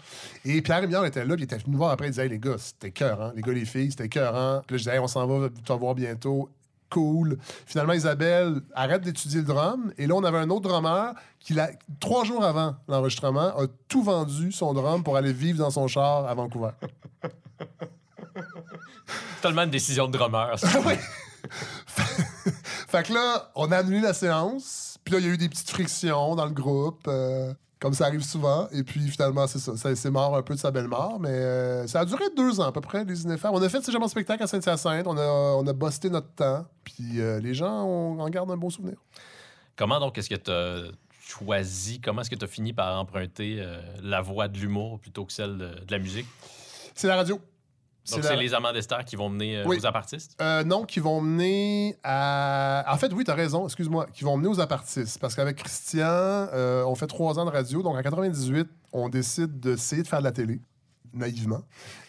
Et 0.45 0.61
Pierre 0.61 0.81
Rémiard 0.81 1.03
était 1.05 1.25
là, 1.25 1.33
puis 1.33 1.41
il 1.41 1.45
était 1.45 1.57
venu 1.57 1.75
voir 1.75 1.89
après. 1.89 2.05
Il 2.05 2.11
disait, 2.11 2.27
les 2.27 2.37
gars, 2.37 2.57
c'était 2.59 2.91
cœur, 2.91 3.19
hein. 3.19 3.33
Les 3.35 3.41
gars, 3.41 3.51
les 3.51 3.65
filles, 3.65 3.89
c'était 3.89 4.09
cœur. 4.09 4.61
Puis 4.67 4.75
là, 4.75 4.77
je 4.77 4.83
disais, 4.83 4.99
on 4.99 5.07
s'en 5.07 5.25
va 5.25 5.49
te 5.49 5.73
voir 5.73 5.95
bientôt. 5.95 6.49
cool. 6.91 7.39
Finalement, 7.65 7.93
Isabelle 7.93 8.61
arrête 8.75 9.01
d'étudier 9.01 9.39
le 9.39 9.47
drum. 9.47 9.91
Et 9.97 10.05
là, 10.05 10.13
on 10.13 10.23
avait 10.23 10.37
un 10.37 10.49
autre 10.51 10.69
drummer 10.69 11.15
qui, 11.39 11.55
trois 11.99 12.23
jours 12.23 12.43
avant 12.43 12.75
l'enregistrement, 12.87 13.57
a 13.57 13.65
tout 13.87 14.03
vendu 14.03 14.51
son 14.51 14.73
drum 14.75 15.03
pour 15.03 15.17
aller 15.17 15.33
vivre 15.33 15.57
dans 15.57 15.71
son 15.71 15.87
char 15.87 16.27
à 16.27 16.33
Vancouver. 16.35 16.69
Tellement 19.41 19.63
une 19.63 19.69
décision 19.69 20.07
de 20.07 20.17
drummer. 20.17 20.57
ça. 20.57 20.67
Oui. 20.85 20.93
fait 22.87 23.03
que 23.03 23.13
là, 23.13 23.51
on 23.55 23.71
a 23.71 23.77
annulé 23.77 24.01
la 24.01 24.13
séance. 24.13 24.97
Puis 25.03 25.13
là, 25.13 25.19
il 25.19 25.25
y 25.25 25.29
a 25.29 25.33
eu 25.33 25.37
des 25.37 25.49
petites 25.49 25.69
frictions 25.69 26.35
dans 26.35 26.45
le 26.45 26.51
groupe, 26.51 27.03
euh, 27.07 27.53
comme 27.79 27.93
ça 27.93 28.05
arrive 28.05 28.23
souvent. 28.23 28.67
Et 28.71 28.83
puis 28.83 29.01
finalement, 29.09 29.45
c'est 29.47 29.59
ça. 29.59 29.75
ça 29.75 29.93
c'est 29.95 30.09
mort 30.09 30.37
un 30.37 30.41
peu 30.41 30.53
de 30.53 30.59
sa 30.59 30.71
belle 30.71 30.87
mort. 30.87 31.19
Mais 31.19 31.29
euh, 31.29 31.87
ça 31.87 32.01
a 32.01 32.05
duré 32.05 32.23
deux 32.35 32.59
ans 32.61 32.67
à 32.67 32.71
peu 32.71 32.81
près, 32.81 33.03
les 33.03 33.23
Ineffers. 33.23 33.51
On 33.51 33.61
a 33.61 33.69
fait 33.69 33.81
ce 33.81 33.91
genre 33.91 34.01
de 34.03 34.09
spectacle 34.09 34.43
à 34.43 34.47
Saint-Hyacinthe. 34.47 35.05
On 35.07 35.17
a, 35.17 35.27
on 35.57 35.67
a 35.67 35.73
busté 35.73 36.09
notre 36.09 36.33
temps. 36.33 36.65
Puis 36.83 37.19
euh, 37.19 37.39
les 37.39 37.53
gens 37.53 37.83
on, 37.83 38.19
en 38.19 38.29
gardent 38.29 38.51
un 38.51 38.57
beau 38.57 38.69
souvenir. 38.69 38.95
Comment 39.75 39.99
donc 39.99 40.17
est-ce 40.17 40.29
que 40.29 40.35
tu 40.35 40.51
as 40.51 40.91
choisi, 41.27 41.99
comment 41.99 42.21
est-ce 42.21 42.29
que 42.29 42.35
tu 42.35 42.45
as 42.45 42.47
fini 42.47 42.73
par 42.73 42.99
emprunter 42.99 43.57
euh, 43.59 43.81
la 44.01 44.21
voix 44.21 44.47
de 44.47 44.57
l'humour 44.57 44.99
plutôt 44.99 45.25
que 45.25 45.33
celle 45.33 45.57
de, 45.57 45.67
de 45.67 45.91
la 45.91 45.99
musique? 45.99 46.27
C'est 46.95 47.07
la 47.07 47.15
radio. 47.15 47.39
Donc, 48.11 48.21
la- 48.23 48.29
c'est 48.29 48.35
les 48.35 48.53
amants 48.53 48.73
d'Esther 48.73 49.05
qui 49.05 49.15
vont 49.15 49.29
mener 49.29 49.57
euh, 49.57 49.63
Oui. 49.65 49.77
aux 49.79 49.85
apartistes? 49.85 50.35
Euh, 50.41 50.63
non, 50.63 50.83
qui 50.83 50.99
vont 50.99 51.21
mener 51.21 51.97
à. 52.03 52.83
En 52.89 52.97
fait, 52.97 53.11
oui, 53.13 53.23
t'as 53.23 53.33
raison, 53.35 53.65
excuse-moi. 53.65 54.07
Qui 54.13 54.23
vont 54.23 54.35
mener 54.37 54.49
aux 54.49 54.59
apartistes. 54.59 55.19
Parce 55.19 55.35
qu'avec 55.35 55.57
Christian, 55.57 56.01
euh, 56.07 56.83
on 56.85 56.95
fait 56.95 57.07
trois 57.07 57.39
ans 57.39 57.45
de 57.45 57.49
radio. 57.51 57.81
Donc, 57.81 57.95
en 57.95 58.01
98, 58.01 58.67
on 58.91 59.09
décide 59.09 59.59
d'essayer 59.59 60.03
de 60.03 60.07
faire 60.07 60.19
de 60.19 60.25
la 60.25 60.31
télé, 60.31 60.59
naïvement. 61.13 61.61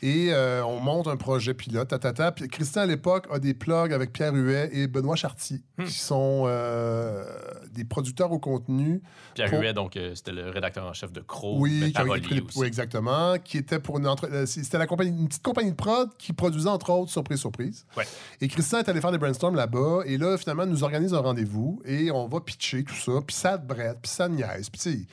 Et 0.03 0.29
euh, 0.33 0.65
on 0.65 0.81
monte 0.81 1.07
un 1.09 1.17
projet 1.17 1.55
pilote, 1.55 1.89
tatata. 1.89 2.33
Puis 2.33 2.49
Christian, 2.49 2.83
à 2.83 2.87
l'époque, 2.87 3.27
a 3.31 3.39
des 3.39 3.55
plugs 3.55 3.93
avec 3.93 4.13
Pierre 4.13 4.35
Huet 4.35 4.71
et 4.73 4.87
Benoît 4.87 5.17
Chartier, 5.17 5.61
Hmm. 5.79 5.85
qui 5.85 5.95
sont 5.99 6.45
euh, 6.47 7.25
des 7.73 7.85
producteurs 7.85 8.31
au 8.33 8.39
contenu. 8.39 9.03
Pierre 9.35 9.51
Pour- 9.51 9.61
Huet, 9.61 9.73
donc, 9.73 9.97
euh, 9.97 10.15
c'était 10.15 10.33
le 10.33 10.49
rédacteur 10.51 10.85
en 10.87 10.93
chef 10.93 11.13
de 11.13 11.21
Crow, 11.21 11.57
Oui, 11.61 11.81
de 11.81 11.87
qui 12.27 12.35
les- 12.35 12.45
oui, 12.57 12.67
exactement. 12.67 13.37
Qui 13.39 13.59
était 13.59 13.79
pour 13.81 13.99
une 13.99 14.07
entre- 14.07 14.45
C'était 14.47 14.79
la 14.79 14.87
compagnie, 14.87 15.11
une 15.11 15.29
petite 15.29 15.43
compagnie 15.43 15.71
de 15.71 15.77
prod 15.77 16.11
qui 16.19 16.33
produisait 16.33 16.69
entre 16.69 16.91
autres 16.91 17.11
Surprise 17.11 17.41
Surprise. 17.41 17.85
Ouais. 17.97 18.05
Et 18.41 18.49
Christian 18.49 18.79
est 18.79 18.89
allé 18.89 19.01
faire 19.01 19.13
des 19.13 19.19
brainstorms 19.19 19.57
là-bas. 19.57 20.01
Et 20.07 20.17
là, 20.19 20.37
finalement, 20.39 20.67
nous 20.67 20.85
organise 20.85 21.13
un 21.15 21.21
rendez-vous 21.21 21.81
et 21.85 22.11
on 22.11 22.29
va 22.29 22.41
pitcher 22.41 22.85
tout 22.85 22.95
ça. 22.95 23.13
Puis 23.27 23.35
ça 23.37 23.57
brette, 23.59 23.99
puis 24.03 24.11
ça 24.11 24.29
niaise. 24.29 24.71
Puis 24.71 24.81
tu 24.81 25.09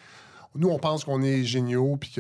nous, 0.54 0.70
on 0.70 0.80
pense 0.80 1.06
qu'on 1.06 1.22
est 1.22 1.44
géniaux, 1.46 1.96
puis 1.96 2.14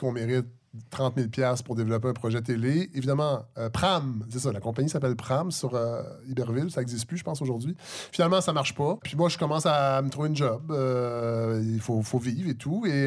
qu'on 0.00 0.10
mérite 0.12 0.46
30 0.90 1.14
000 1.16 1.28
piastres 1.28 1.64
pour 1.64 1.76
développer 1.76 2.08
un 2.08 2.12
projet 2.12 2.40
télé. 2.42 2.90
Évidemment, 2.94 3.44
euh, 3.58 3.68
Pram, 3.70 4.24
c'est 4.30 4.38
ça, 4.38 4.52
la 4.52 4.60
compagnie 4.60 4.88
s'appelle 4.88 5.16
Pram 5.16 5.50
sur 5.50 5.74
euh, 5.74 6.02
Iberville. 6.28 6.70
Ça 6.70 6.80
n'existe 6.80 7.06
plus, 7.06 7.18
je 7.18 7.24
pense, 7.24 7.42
aujourd'hui. 7.42 7.76
Finalement, 8.12 8.40
ça 8.40 8.52
marche 8.52 8.74
pas. 8.74 8.98
Puis 9.02 9.16
moi, 9.16 9.28
je 9.28 9.38
commence 9.38 9.66
à 9.66 10.00
me 10.02 10.10
trouver 10.10 10.28
une 10.28 10.36
job. 10.36 10.70
Euh, 10.70 11.62
il 11.64 11.80
faut, 11.80 12.02
vivre 12.18 12.48
et 12.50 12.54
tout. 12.54 12.84
Et, 12.86 13.06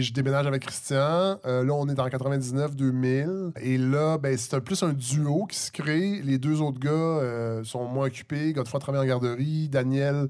je 0.00 0.12
déménage 0.12 0.46
avec 0.46 0.62
Christian. 0.62 1.38
Là, 1.44 1.72
on 1.72 1.88
est 1.88 1.98
en 1.98 2.08
99-2000. 2.08 3.58
Et 3.60 3.78
là, 3.78 4.18
ben, 4.18 4.36
c'est 4.36 4.58
plus 4.60 4.82
un 4.82 4.92
duo 4.92 5.46
qui 5.46 5.58
se 5.58 5.70
crée. 5.70 6.20
Les 6.22 6.38
deux 6.38 6.60
autres 6.60 6.80
gars 6.80 7.62
sont 7.64 7.84
moins 7.86 8.06
occupés. 8.06 8.52
Godefroy 8.52 8.80
travaille 8.80 9.02
en 9.02 9.06
garderie. 9.06 9.68
Daniel 9.68 10.28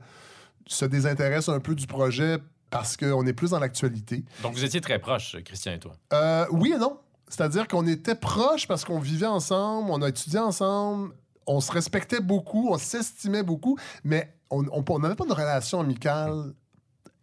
se 0.66 0.84
désintéresse 0.84 1.48
un 1.48 1.60
peu 1.60 1.74
du 1.74 1.86
projet 1.86 2.38
parce 2.70 2.96
qu'on 2.96 3.26
est 3.26 3.33
plus 3.33 3.50
dans 3.50 3.59
l'actualité. 3.59 4.24
Donc, 4.42 4.54
vous 4.54 4.64
étiez 4.64 4.81
très 4.81 4.98
proches, 4.98 5.37
Christian 5.44 5.72
et 5.72 5.78
toi. 5.78 5.92
Euh, 6.12 6.46
oui 6.50 6.72
et 6.74 6.78
non. 6.78 6.98
C'est-à-dire 7.28 7.68
qu'on 7.68 7.87
était 7.87 8.14
proches 8.14 8.66
parce 8.66 8.85
qu'on 8.85 8.98
vivait 9.00 9.26
ensemble, 9.26 9.90
on 9.90 10.00
a 10.02 10.09
étudié 10.09 10.38
ensemble, 10.38 11.12
on 11.46 11.61
se 11.61 11.70
respectait 11.72 12.20
beaucoup, 12.20 12.68
on 12.70 12.78
s'estimait 12.78 13.42
beaucoup, 13.42 13.76
mais 14.04 14.35
on 14.50 14.62
n'avait 14.98 15.14
pas 15.14 15.26
de 15.26 15.33
relation 15.35 15.81
amicale 15.81 16.54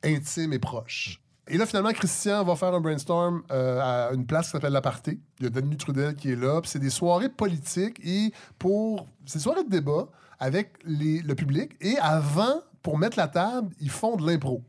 intime 0.03 0.53
et 0.53 0.59
proche. 0.59 1.21
Et 1.47 1.57
là, 1.57 1.65
finalement, 1.67 1.91
Christian 1.91 2.43
va 2.43 2.55
faire 2.55 2.73
un 2.73 2.81
brainstorm 2.81 3.43
euh, 3.51 3.79
à 4.09 4.13
une 4.13 4.25
place 4.25 4.47
qui 4.47 4.51
s'appelle 4.53 4.73
l'Aparté. 4.73 5.19
Il 5.39 5.43
y 5.43 5.47
a 5.47 5.49
Denis 5.51 5.77
Trudel 5.77 6.15
qui 6.15 6.31
est 6.31 6.35
là. 6.35 6.59
Puis 6.61 6.71
c'est 6.71 6.79
des 6.79 6.89
soirées 6.89 7.29
politiques 7.29 7.99
et 8.03 8.31
pour. 8.57 9.07
C'est 9.27 9.37
des 9.37 9.43
soirées 9.43 9.63
de 9.63 9.69
débat 9.69 10.07
avec 10.39 10.73
les- 10.85 11.21
le 11.21 11.35
public. 11.35 11.73
Et 11.81 11.97
avant, 11.99 12.61
pour 12.81 12.97
mettre 12.97 13.17
la 13.17 13.27
table, 13.27 13.69
ils 13.79 13.91
font 13.91 14.15
de 14.15 14.25
l'impro. 14.25 14.63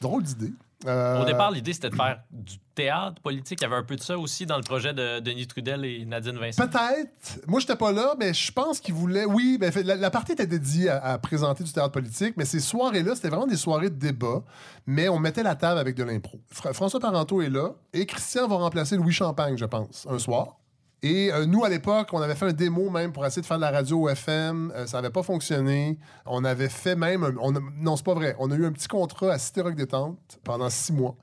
Drôle 0.00 0.22
d'idée. 0.22 0.52
Euh, 0.86 1.22
Au 1.22 1.24
départ, 1.24 1.50
l'idée, 1.50 1.72
c'était 1.72 1.88
de 1.88 1.94
faire 1.96 2.20
du 2.30 2.58
théâtre 2.74 3.20
politique. 3.22 3.60
Il 3.60 3.64
y 3.64 3.66
avait 3.66 3.76
un 3.76 3.82
peu 3.82 3.96
de 3.96 4.02
ça 4.02 4.18
aussi 4.18 4.44
dans 4.44 4.56
le 4.58 4.62
projet 4.62 4.92
de 4.92 5.20
Denis 5.20 5.46
Trudel 5.46 5.84
et 5.86 6.04
Nadine 6.04 6.36
Vincent. 6.38 6.66
Peut-être. 6.66 7.40
Moi, 7.48 7.60
j'étais 7.60 7.76
pas 7.76 7.92
là, 7.92 8.14
mais 8.18 8.34
je 8.34 8.52
pense 8.52 8.78
qu'ils 8.78 8.92
voulaient. 8.94 9.24
Oui, 9.24 9.56
ben, 9.58 9.72
la, 9.84 9.96
la 9.96 10.10
partie 10.10 10.32
était 10.32 10.46
dédiée 10.46 10.90
à, 10.90 11.02
à 11.02 11.18
présenter 11.18 11.64
du 11.64 11.72
théâtre 11.72 11.92
politique, 11.92 12.34
mais 12.36 12.44
ces 12.44 12.60
soirées-là, 12.60 13.14
c'était 13.14 13.30
vraiment 13.30 13.46
des 13.46 13.56
soirées 13.56 13.88
de 13.88 13.94
débat, 13.98 14.42
mais 14.86 15.08
on 15.08 15.18
mettait 15.18 15.42
la 15.42 15.54
table 15.54 15.80
avec 15.80 15.96
de 15.96 16.04
l'impro. 16.04 16.38
Fra- 16.52 16.74
François 16.74 17.00
Parenteau 17.00 17.40
est 17.40 17.50
là 17.50 17.70
et 17.94 18.04
Christian 18.04 18.46
va 18.46 18.56
remplacer 18.56 18.96
Louis 18.96 19.12
Champagne, 19.14 19.56
je 19.56 19.64
pense, 19.64 20.06
un 20.10 20.18
soir. 20.18 20.58
Et 21.02 21.30
euh, 21.32 21.44
nous, 21.46 21.62
à 21.64 21.68
l'époque, 21.68 22.08
on 22.12 22.20
avait 22.22 22.34
fait 22.34 22.46
un 22.46 22.52
démo 22.52 22.88
même 22.90 23.12
pour 23.12 23.24
essayer 23.26 23.42
de 23.42 23.46
faire 23.46 23.58
de 23.58 23.62
la 23.62 23.70
radio 23.70 24.00
au 24.00 24.08
FM. 24.08 24.72
Euh, 24.74 24.86
ça 24.86 24.96
n'avait 25.00 25.12
pas 25.12 25.22
fonctionné. 25.22 25.98
On 26.24 26.42
avait 26.44 26.70
fait 26.70 26.96
même... 26.96 27.22
un- 27.22 27.34
on 27.40 27.54
a- 27.54 27.60
non, 27.76 27.96
c'est 27.96 28.04
pas 28.04 28.14
vrai. 28.14 28.34
On 28.38 28.50
a 28.50 28.54
eu 28.54 28.64
un 28.64 28.72
petit 28.72 28.88
contrat 28.88 29.32
à 29.32 29.38
Cité 29.38 29.60
Rock 29.60 29.74
Détente 29.74 30.38
pendant 30.42 30.70
six 30.70 30.92
mois. 30.92 31.14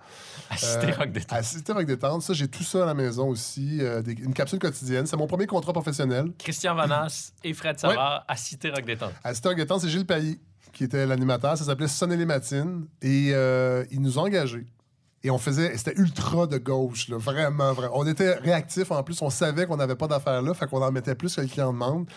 À 0.51 0.57
Cité 0.57 0.91
Euh, 0.91 0.95
Rock 0.97 1.11
Détente. 1.11 1.37
À 1.37 1.41
Cité 1.43 1.73
Rock 1.73 1.85
Détente, 1.85 2.21
ça, 2.21 2.33
j'ai 2.33 2.47
tout 2.47 2.63
ça 2.63 2.83
à 2.83 2.85
la 2.85 2.93
maison 2.93 3.29
aussi. 3.29 3.79
euh, 3.81 4.01
des- 4.03 4.13
une 4.13 4.33
capsule 4.33 4.59
quotidienne. 4.59 5.07
C'est 5.07 5.17
mon 5.17 5.27
premier 5.27 5.47
contrat 5.47 5.73
professionnel. 5.73 6.31
Christian 6.37 6.75
Vanas 6.75 7.31
et 7.43 7.53
Fred 7.53 7.79
Savard 7.79 8.25
à 8.27 8.35
Cité 8.37 8.69
Rock 8.69 8.85
Détente. 8.85 9.13
À 9.23 9.33
Cité 9.33 9.49
Rock 9.49 9.57
Détente, 9.57 9.81
c'est 9.81 9.89
Gilles 9.89 10.05
Pailly 10.05 10.39
qui 10.71 10.83
était 10.85 11.05
l'animateur. 11.05 11.57
Ça 11.57 11.65
s'appelait 11.65 11.87
Sonner 11.87 12.15
les 12.17 12.25
matines. 12.25 12.85
Et 13.01 13.31
euh, 13.33 13.83
ils 13.91 14.01
nous 14.01 14.17
ont 14.19 14.23
engagés. 14.23 14.65
Et 15.25 15.31
on 15.31 15.37
faisait, 15.37 15.77
c'était 15.77 15.93
ultra 15.95 16.47
de 16.47 16.57
gauche, 16.57 17.07
là, 17.07 17.17
vraiment, 17.17 17.71
vraiment. 17.71 17.97
On 17.97 18.05
était 18.05 18.33
réactifs 18.33 18.91
en 18.91 19.01
plus, 19.03 19.21
on 19.21 19.29
savait 19.29 19.65
qu'on 19.65 19.77
n'avait 19.77 19.95
pas 19.95 20.07
d'affaires 20.07 20.41
là, 20.41 20.53
fait 20.53 20.67
qu'on 20.67 20.81
en 20.81 20.91
mettait 20.91 21.15
plus 21.15 21.35
que 21.35 21.41
le 21.41 21.47
client 21.47 21.71
demande. 21.71 22.07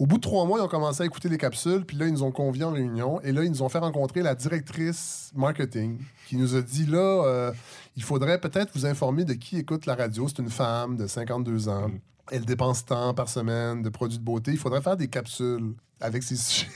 Au 0.00 0.06
bout 0.06 0.16
de 0.16 0.22
trois 0.22 0.44
mois, 0.44 0.58
ils 0.58 0.62
ont 0.62 0.68
commencé 0.68 1.04
à 1.04 1.06
écouter 1.06 1.28
les 1.28 1.38
capsules, 1.38 1.86
puis 1.86 1.96
là, 1.96 2.06
ils 2.06 2.12
nous 2.12 2.24
ont 2.24 2.32
conviés 2.32 2.64
en 2.64 2.72
réunion, 2.72 3.20
et 3.22 3.30
là, 3.30 3.44
ils 3.44 3.50
nous 3.50 3.62
ont 3.62 3.68
fait 3.68 3.78
rencontrer 3.78 4.20
la 4.20 4.34
directrice 4.34 5.30
marketing, 5.34 5.98
qui 6.28 6.36
nous 6.36 6.56
a 6.56 6.60
dit, 6.60 6.86
là, 6.86 6.98
euh, 6.98 7.52
il 7.96 8.02
faudrait 8.02 8.40
peut-être 8.40 8.72
vous 8.74 8.84
informer 8.84 9.24
de 9.24 9.34
qui 9.34 9.58
écoute 9.58 9.86
la 9.86 9.94
radio. 9.94 10.26
C'est 10.28 10.40
une 10.40 10.50
femme 10.50 10.96
de 10.96 11.06
52 11.06 11.68
ans. 11.68 11.90
Elle 12.30 12.44
dépense 12.44 12.84
tant 12.84 13.14
par 13.14 13.28
semaine 13.28 13.82
de 13.82 13.88
produits 13.88 14.18
de 14.18 14.24
beauté. 14.24 14.50
Il 14.50 14.58
faudrait 14.58 14.82
faire 14.82 14.96
des 14.96 15.08
capsules 15.08 15.74
avec 16.00 16.22
ces 16.24 16.36
sujets. 16.36 16.68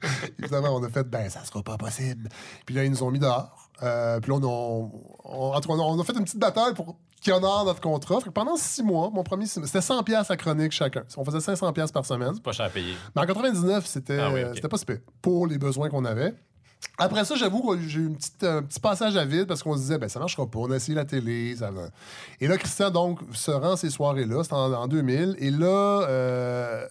Évidemment, 0.38 0.76
on 0.76 0.82
a 0.82 0.88
fait, 0.88 1.04
ben, 1.04 1.28
ça 1.28 1.44
sera 1.44 1.62
pas 1.62 1.76
possible. 1.76 2.28
Puis 2.64 2.74
là, 2.74 2.84
ils 2.84 2.90
nous 2.90 3.02
ont 3.02 3.10
mis 3.10 3.18
dehors. 3.18 3.65
Euh, 3.82 4.20
puis 4.20 4.30
là, 4.30 4.38
on, 4.38 4.42
on- 4.44 4.90
on- 5.24 5.52
en 5.54 5.60
tout 5.60 5.68
cas, 5.68 5.74
on 5.74 6.00
a 6.00 6.04
fait 6.04 6.12
une 6.16 6.24
petite 6.24 6.38
bataille 6.38 6.74
pour 6.74 6.96
qui 7.20 7.32
honore 7.32 7.64
notre 7.64 7.80
contrat. 7.80 8.20
Fait 8.20 8.26
que 8.28 8.30
pendant 8.34 8.56
six 8.56 8.82
mois, 8.82 9.10
mon 9.12 9.22
premier, 9.22 9.46
six- 9.46 9.64
c'était 9.64 9.80
100 9.80 10.02
pièces 10.02 10.30
à 10.30 10.36
chronique 10.36 10.72
chacun. 10.72 11.02
On 11.16 11.24
faisait 11.24 11.40
500 11.40 11.72
pièces 11.72 11.92
par 11.92 12.04
semaine. 12.06 12.38
Pas 12.40 12.52
cher 12.52 12.66
à 12.66 12.70
payer. 12.70 12.94
Mais 13.14 13.22
en 13.22 13.26
99, 13.26 13.86
c'était 13.86 14.18
Ah 14.20 14.30
oui, 14.32 14.40
c'était 14.54 14.68
pas 14.68 14.78
super 14.78 14.98
pour 15.20 15.46
les 15.46 15.58
besoins 15.58 15.88
qu'on 15.90 16.04
avait. 16.04 16.34
Après 16.98 17.24
ça, 17.24 17.34
j'avoue 17.34 17.62
que 17.62 17.80
j'ai 17.80 18.00
eu 18.00 18.06
une 18.06 18.16
petite, 18.16 18.44
un 18.44 18.62
petit 18.62 18.80
passage 18.80 19.16
à 19.16 19.24
vide 19.24 19.46
parce 19.46 19.62
qu'on 19.62 19.74
se 19.74 19.80
disait, 19.80 19.98
ben 19.98 20.08
ça 20.08 20.18
marchera 20.20 20.46
pas, 20.46 20.58
on 20.60 20.70
a 20.70 20.76
essayé 20.76 20.94
la 20.94 21.04
télé. 21.04 21.56
Ça 21.56 21.70
va. 21.70 21.88
Et 22.40 22.46
là, 22.48 22.56
Christian, 22.58 22.90
donc, 22.90 23.20
se 23.32 23.50
rend 23.50 23.76
ces 23.76 23.90
soirées-là, 23.90 24.44
c'est 24.44 24.52
en, 24.52 24.72
en 24.72 24.86
2000. 24.86 25.36
Et 25.38 25.50
là, 25.50 26.06
euh, 26.08 26.86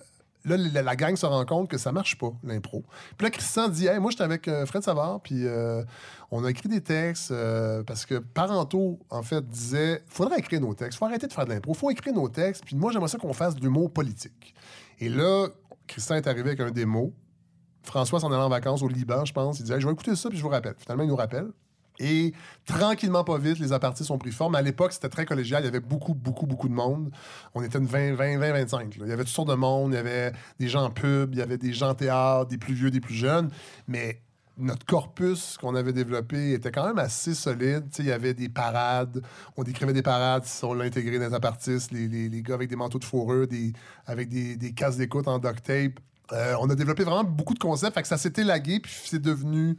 là 0.45 0.57
la, 0.57 0.95
gang 0.95 1.15
se 1.15 1.25
rend 1.25 1.45
compte 1.45 1.69
que 1.69 1.77
ça 1.77 1.91
marche 1.91 2.17
pas, 2.17 2.31
l'impro. 2.43 2.83
Puis 3.17 3.25
là, 3.25 3.31
Christian 3.31 3.67
dit, 3.67 3.87
hey, 3.87 3.99
moi, 3.99 4.11
j'étais 4.11 4.23
avec 4.23 4.47
euh, 4.47 4.65
Fred 4.65 4.83
Savard, 4.83 5.21
puis 5.21 5.45
euh, 5.45 5.83
on 6.31 6.43
a 6.45 6.49
écrit 6.49 6.69
des 6.69 6.81
textes 6.81 7.31
euh, 7.31 7.83
parce 7.83 8.05
que 8.05 8.15
Parento, 8.15 8.99
en 9.09 9.23
fait, 9.23 9.45
disait, 9.47 10.03
faudrait 10.07 10.39
écrire 10.39 10.61
nos 10.61 10.73
textes, 10.73 10.99
faut 10.99 11.05
arrêter 11.05 11.27
de 11.27 11.33
faire 11.33 11.45
de 11.45 11.51
l'impro, 11.51 11.73
faut 11.73 11.89
écrire 11.89 12.13
nos 12.13 12.29
textes, 12.29 12.63
puis 12.65 12.75
moi, 12.75 12.91
j'aimerais 12.91 13.09
ça 13.09 13.17
qu'on 13.17 13.33
fasse 13.33 13.55
de 13.55 13.61
l'humour 13.61 13.91
politique. 13.91 14.55
Et 14.99 15.09
là, 15.09 15.47
Christian 15.87 16.15
est 16.15 16.27
arrivé 16.27 16.49
avec 16.49 16.59
un 16.59 16.71
démo. 16.71 17.13
François 17.83 18.19
s'en 18.19 18.31
allait 18.31 18.41
en 18.41 18.49
vacances 18.49 18.81
au 18.81 18.87
Liban, 18.87 19.25
je 19.25 19.33
pense. 19.33 19.59
Il 19.59 19.63
disait, 19.63 19.75
Hey, 19.75 19.81
je 19.81 19.87
vais 19.87 19.93
écouter 19.93 20.15
ça, 20.15 20.29
puis 20.29 20.37
je 20.37 20.43
vous 20.43 20.49
rappelle. 20.49 20.75
Finalement, 20.77 21.03
il 21.03 21.09
nous 21.09 21.15
rappelle. 21.15 21.51
Et 21.99 22.33
tranquillement, 22.65 23.23
pas 23.23 23.37
vite, 23.37 23.59
les 23.59 23.73
apartés 23.73 24.03
sont 24.03 24.17
pris 24.17 24.31
forme. 24.31 24.55
À 24.55 24.61
l'époque, 24.61 24.93
c'était 24.93 25.09
très 25.09 25.25
collégial. 25.25 25.63
Il 25.63 25.65
y 25.65 25.69
avait 25.69 25.79
beaucoup, 25.79 26.13
beaucoup, 26.13 26.45
beaucoup 26.45 26.67
de 26.67 26.73
monde. 26.73 27.11
On 27.53 27.63
était 27.63 27.77
une 27.77 27.85
20, 27.85 28.15
20, 28.15 28.37
20, 28.37 28.51
25. 28.51 28.97
là. 28.97 29.05
Il 29.05 29.09
y 29.09 29.11
avait 29.11 29.23
toutes 29.23 29.33
sortes 29.33 29.49
de 29.49 29.55
monde. 29.55 29.93
Il 29.93 29.95
y 29.95 29.99
avait 29.99 30.33
des 30.59 30.67
gens 30.67 30.83
en 30.83 30.89
pub, 30.89 31.33
il 31.33 31.39
y 31.39 31.41
avait 31.41 31.57
des 31.57 31.73
gens 31.73 31.89
en 31.89 31.95
théâtre, 31.95 32.47
des 32.47 32.57
plus 32.57 32.73
vieux, 32.73 32.91
des 32.91 33.01
plus 33.01 33.15
jeunes. 33.15 33.49
Mais 33.87 34.21
notre 34.57 34.85
corpus 34.85 35.57
qu'on 35.57 35.75
avait 35.75 35.93
développé 35.93 36.53
était 36.53 36.71
quand 36.71 36.87
même 36.87 36.99
assez 36.99 37.33
solide. 37.33 37.85
Il 37.99 38.05
y 38.05 38.11
avait 38.11 38.33
des 38.33 38.49
parades. 38.49 39.21
On 39.57 39.63
décrivait 39.63 39.93
des 39.93 40.01
parades. 40.01 40.45
On 40.63 40.73
l'a 40.73 40.85
intégré 40.85 41.19
dans 41.19 41.27
les 41.27 41.33
apartistes. 41.33 41.91
Les, 41.91 42.41
gars 42.41 42.53
avec 42.55 42.69
des 42.69 42.75
manteaux 42.75 42.99
de 42.99 43.05
fourrure, 43.05 43.47
des, 43.47 43.73
avec 44.05 44.29
des, 44.29 44.55
des 44.55 44.71
d'écoute 44.71 45.27
en 45.27 45.39
duct 45.39 45.63
tape. 45.63 45.99
Euh, 46.31 46.55
on 46.59 46.69
a 46.69 46.75
développé 46.75 47.03
vraiment 47.03 47.23
beaucoup 47.23 47.53
de 47.53 47.59
concepts. 47.59 47.93
Fait 47.93 48.01
que 48.01 48.07
ça 48.07 48.17
s'était 48.17 48.43
lagué, 48.43 48.79
puis 48.79 48.93
c'est 49.05 49.21
devenu 49.21 49.77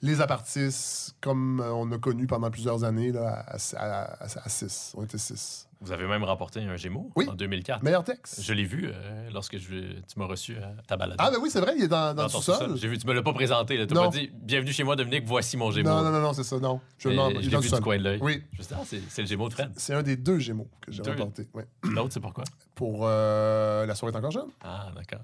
Les 0.00 0.20
apartistes, 0.20 1.16
comme 1.20 1.60
euh, 1.60 1.72
on 1.72 1.90
a 1.90 1.98
connu 1.98 2.26
pendant 2.28 2.50
plusieurs 2.50 2.84
années, 2.84 3.10
là, 3.10 3.44
à 3.48 3.58
6. 3.58 4.94
On 4.96 5.04
était 5.04 5.18
6. 5.18 5.68
Vous 5.80 5.92
avez 5.92 6.06
même 6.06 6.24
remporté 6.24 6.60
un 6.60 6.76
Gémeaux 6.76 7.10
Oui. 7.16 7.28
en 7.28 7.34
2004. 7.34 7.82
Meilleur 7.82 8.02
texte. 8.02 8.42
Je 8.42 8.52
l'ai 8.52 8.64
vu 8.64 8.90
euh, 8.92 9.28
lorsque 9.32 9.58
je, 9.58 9.68
tu 9.68 10.18
m'as 10.18 10.26
reçu 10.26 10.56
à 10.56 10.72
ta 10.86 10.96
balade. 10.96 11.16
Ah, 11.20 11.30
ben 11.30 11.38
oui, 11.40 11.50
c'est 11.50 11.60
vrai, 11.60 11.74
il 11.76 11.84
est 11.84 11.88
dans, 11.88 12.14
dans, 12.14 12.24
Dans 12.24 12.28
sous-sol. 12.28 12.76
J'ai 12.76 12.88
vu, 12.88 12.98
tu 12.98 13.06
me 13.06 13.12
l'as 13.12 13.22
pas 13.22 13.32
présenté. 13.32 13.86
Tu 13.86 13.94
m'as 13.94 14.08
dit 14.08 14.30
Bienvenue 14.34 14.72
chez 14.72 14.82
moi, 14.82 14.96
Dominique, 14.96 15.24
voici 15.26 15.56
mon 15.56 15.70
Gémeaux. 15.70 15.90
Non, 15.90 16.02
non, 16.02 16.10
non, 16.10 16.20
non, 16.20 16.32
c'est 16.32 16.42
ça, 16.44 16.58
non. 16.58 16.80
Je, 16.98 17.08
non, 17.08 17.28
l'ai 17.28 17.40
vu 17.40 17.48
du 17.48 17.80
coin 17.80 17.98
de 17.98 18.02
l'œil. 18.02 18.18
Oui, 18.20 18.42
Je 18.52 18.62
ah, 18.72 18.82
c'est, 18.84 19.22
le 19.22 19.26
Gémeaux 19.26 19.48
de 19.48 19.54
Fred. 19.54 19.70
c'est 19.76 19.94
un 19.94 20.02
des 20.02 20.16
deux 20.16 20.38
Gémeaux 20.38 20.68
que 20.80 20.92
j'ai 20.92 21.02
remporté. 21.02 21.48
L'autre, 21.84 22.12
c'est 22.12 22.20
pourquoi? 22.20 22.44
Pour 22.74 23.00
euh, 23.02 23.86
La 23.86 23.94
soirée 23.94 24.12
est 24.12 24.18
encore 24.18 24.30
jeune. 24.32 24.50
Ah, 24.62 24.90
d'accord. 24.94 25.22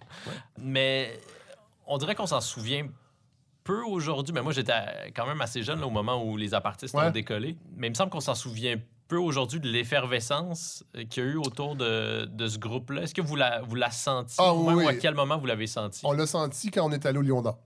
Mais 0.59 1.19
on 1.87 1.99
dirait 1.99 2.15
qu'on 2.15 2.27
s'en 2.27 2.41
souvient 2.41 2.87
peu 3.65 3.83
aujourd'hui. 3.83 4.33
Mais 4.35 4.43
moi, 4.43 4.53
j'étais 4.53 4.73
quand 5.17 5.27
même 5.27 5.41
assez 5.41 5.63
jeune 5.63 5.81
là, 5.81 5.87
au 5.87 5.91
moment 5.91 6.23
où 6.25 6.37
les 6.37 6.55
apartistes 6.55 6.95
Ouais. 6.95 7.07
ont 7.07 7.11
décollé. 7.11 7.57
Mais 7.77 7.89
il 7.89 7.91
me 7.91 7.95
semble 7.95 8.11
qu'on 8.11 8.21
s'en 8.21 8.35
souvient 8.35 8.77
peu 9.09 9.17
aujourd'hui 9.19 9.61
de 9.61 9.69
l'effervescence 9.69 10.85
euh, 10.97 11.05
qu'il 11.05 11.25
y 11.25 11.27
a 11.27 11.31
eu 11.31 11.37
autour 11.37 11.77
de, 11.77 12.25
de 12.27 12.47
ce 12.47 12.59
groupe-là. 12.59 13.03
Est-ce 13.03 13.15
que 13.15 13.21
vous 13.23 13.37
la, 13.37 13.61
vous 13.63 13.75
la 13.75 13.91
sentiez? 13.91 14.37
Ah, 14.39 14.55
ou 14.55 14.71
oui, 14.71 14.85
ou 14.85 14.89
à 14.89 14.95
quel 14.95 15.15
moment 15.15 15.37
vous 15.39 15.47
l'avez 15.47 15.67
senti? 15.67 16.01
On 16.05 16.13
l'a 16.13 16.27
senti 16.27 16.71
quand 16.71 16.87
on 16.87 16.93
est 16.93 17.05
allé 17.07 17.19
au 17.19 17.23
Lion 17.23 17.43
d'Or. 17.43 17.59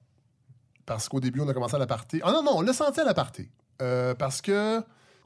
Parce 0.87 1.09
qu'au 1.09 1.21
début, 1.21 1.41
on 1.41 1.49
a 1.49 1.55
commencé 1.55 1.75
à 1.77 1.79
l'aparté. 1.79 2.21
Ah 2.25 2.33
non, 2.33 2.43
non, 2.43 2.53
on 2.57 2.61
l'a 2.63 2.73
senti 2.73 3.01
à 3.01 3.05
l'aparté. 3.05 3.51
Euh, 3.83 4.15
parce 4.15 4.41
que. 4.41 4.83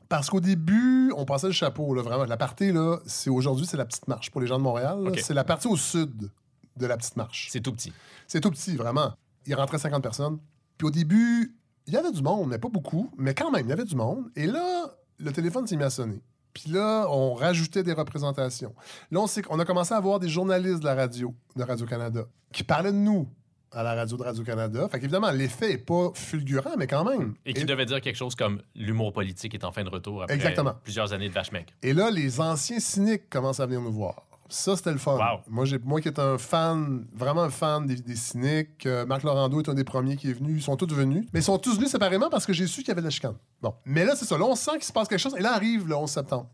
Parce 0.09 0.29
qu'au 0.29 0.41
début, 0.41 1.11
on 1.17 1.25
passait 1.25 1.47
le 1.47 1.53
chapeau, 1.55 1.95
là, 1.95 2.03
vraiment. 2.03 2.25
L'aparté, 2.25 2.71
là, 2.73 2.99
c'est 3.07 3.31
aujourd'hui, 3.31 3.65
c'est 3.65 3.79
la 3.79 3.87
petite 3.87 4.09
marche. 4.09 4.31
Pour 4.31 4.43
les 4.43 4.47
gens 4.47 4.59
de 4.59 4.63
Montréal, 4.63 5.11
c'est 5.23 5.33
la 5.33 5.45
partie 5.45 5.69
au 5.69 5.77
sud 5.77 6.31
de 6.77 6.87
la 6.87 6.97
petite 6.99 7.17
marche. 7.17 7.49
C'est 7.51 7.61
tout 7.61 7.73
petit. 7.73 7.93
C'est 8.27 8.41
tout 8.41 8.51
petit, 8.51 8.77
vraiment. 8.77 9.15
Il 9.47 9.55
rentrait 9.55 9.79
50 9.79 10.03
personnes. 10.03 10.39
Puis 10.83 10.89
au 10.89 10.91
début, 10.91 11.57
il 11.87 11.95
y 11.95 11.97
avait 11.97 12.11
du 12.11 12.23
monde, 12.23 12.49
mais 12.49 12.59
pas 12.59 12.69
beaucoup. 12.69 13.09
Mais 13.17 13.35
quand 13.35 13.53
même, 13.53 13.67
il 13.67 13.69
y 13.69 13.73
avait 13.73 13.85
du 13.85 13.95
monde. 13.95 14.25
Et 14.35 14.49
là, 14.49 14.91
le 15.21 15.31
téléphone 15.31 15.65
s'est 15.65 15.77
mis 15.77 15.85
à 15.85 15.91
sonner. 15.91 16.21
Puis 16.53 16.73
là, 16.73 17.07
on 17.09 17.35
rajoutait 17.35 17.85
des 17.85 17.93
représentations. 17.93 18.75
Là, 19.13 19.21
on, 19.49 19.61
a 19.61 19.65
commencé 19.65 19.95
à 19.95 19.99
avoir 19.99 20.19
des 20.19 20.29
journalistes 20.29 20.81
de 20.81 20.85
la 20.85 20.97
radio, 20.97 21.37
de 21.55 21.63
Radio-Canada, 21.63 22.25
qui 22.53 22.65
parlaient 22.65 22.91
de 22.91 22.97
nous 22.97 23.29
à 23.71 23.85
la 23.85 23.95
radio 23.95 24.17
de 24.17 24.25
Radio-Canada. 24.25 24.89
Fait 24.91 24.99
qu'évidemment, 24.99 25.31
l'effet 25.31 25.69
n'est 25.69 25.79
pas 25.79 26.11
fulgurant, 26.15 26.77
mais 26.77 26.89
quand 26.89 27.05
même. 27.05 27.35
Et 27.47 27.55
qui 27.55 27.65
devait 27.65 27.87
dire 27.87 28.01
quelque 28.01 28.17
chose 28.17 28.35
comme 28.35 28.61
l'humour 28.75 29.13
politique 29.13 29.55
est 29.55 29.63
en 29.63 29.71
fin 29.71 29.85
de 29.85 29.89
retour 29.89 30.25
après 30.25 30.35
Exactement. 30.35 30.75
plusieurs 30.83 31.13
années 31.13 31.29
de 31.29 31.33
vache 31.33 31.53
mec. 31.53 31.73
Et 31.83 31.93
là, 31.93 32.11
les 32.11 32.41
anciens 32.41 32.81
cyniques 32.81 33.31
commencent 33.31 33.61
à 33.61 33.67
venir 33.67 33.83
nous 33.83 33.93
voir. 33.93 34.32
Ça, 34.49 34.77
c'était 34.77 34.93
le 34.93 34.99
fun. 34.99 35.17
Wow. 35.17 35.41
Moi, 35.49 35.65
j'ai, 35.65 35.79
moi 35.79 36.01
qui 36.01 36.09
est 36.09 36.19
un 36.19 36.37
fan, 36.37 37.07
vraiment 37.15 37.43
un 37.43 37.51
fan 37.51 37.87
des, 37.87 37.97
des 37.97 38.17
cyniques, 38.17 38.85
euh, 38.85 39.07
Marc 39.07 39.23
Laurando 39.23 39.61
est 39.61 39.69
un 39.69 39.75
des 39.75 39.85
premiers 39.85 40.17
qui 40.17 40.29
est 40.31 40.35
venu. 40.35 40.55
Ils 40.57 40.63
sont 40.63 40.77
tous 40.77 40.93
venus. 40.93 41.27
Mais 41.33 41.41
ils 41.41 41.45
sont 41.45 41.59
tous 41.59 41.77
venus 41.77 41.91
séparément 41.91 42.29
parce 42.29 42.45
que 42.45 42.53
j'ai 42.53 42.67
su 42.67 42.81
qu'il 42.81 42.89
y 42.89 42.91
avait 42.91 43.01
de 43.01 43.07
la 43.07 43.11
chicane. 43.11 43.37
Bon. 43.63 43.75
Mais 43.87 44.05
là, 44.05 44.15
c'est 44.15 44.27
ça. 44.27 44.37
Là, 44.37 44.45
on 44.45 44.55
sent 44.55 44.73
qu'il 44.73 44.85
se 44.85 44.93
passe 44.93 45.09
quelque 45.09 45.21
chose. 45.21 45.35
Et 45.39 45.41
là 45.41 45.55
arrive 45.55 45.89
le 45.89 45.97
11 45.97 46.11
septembre. 46.11 46.51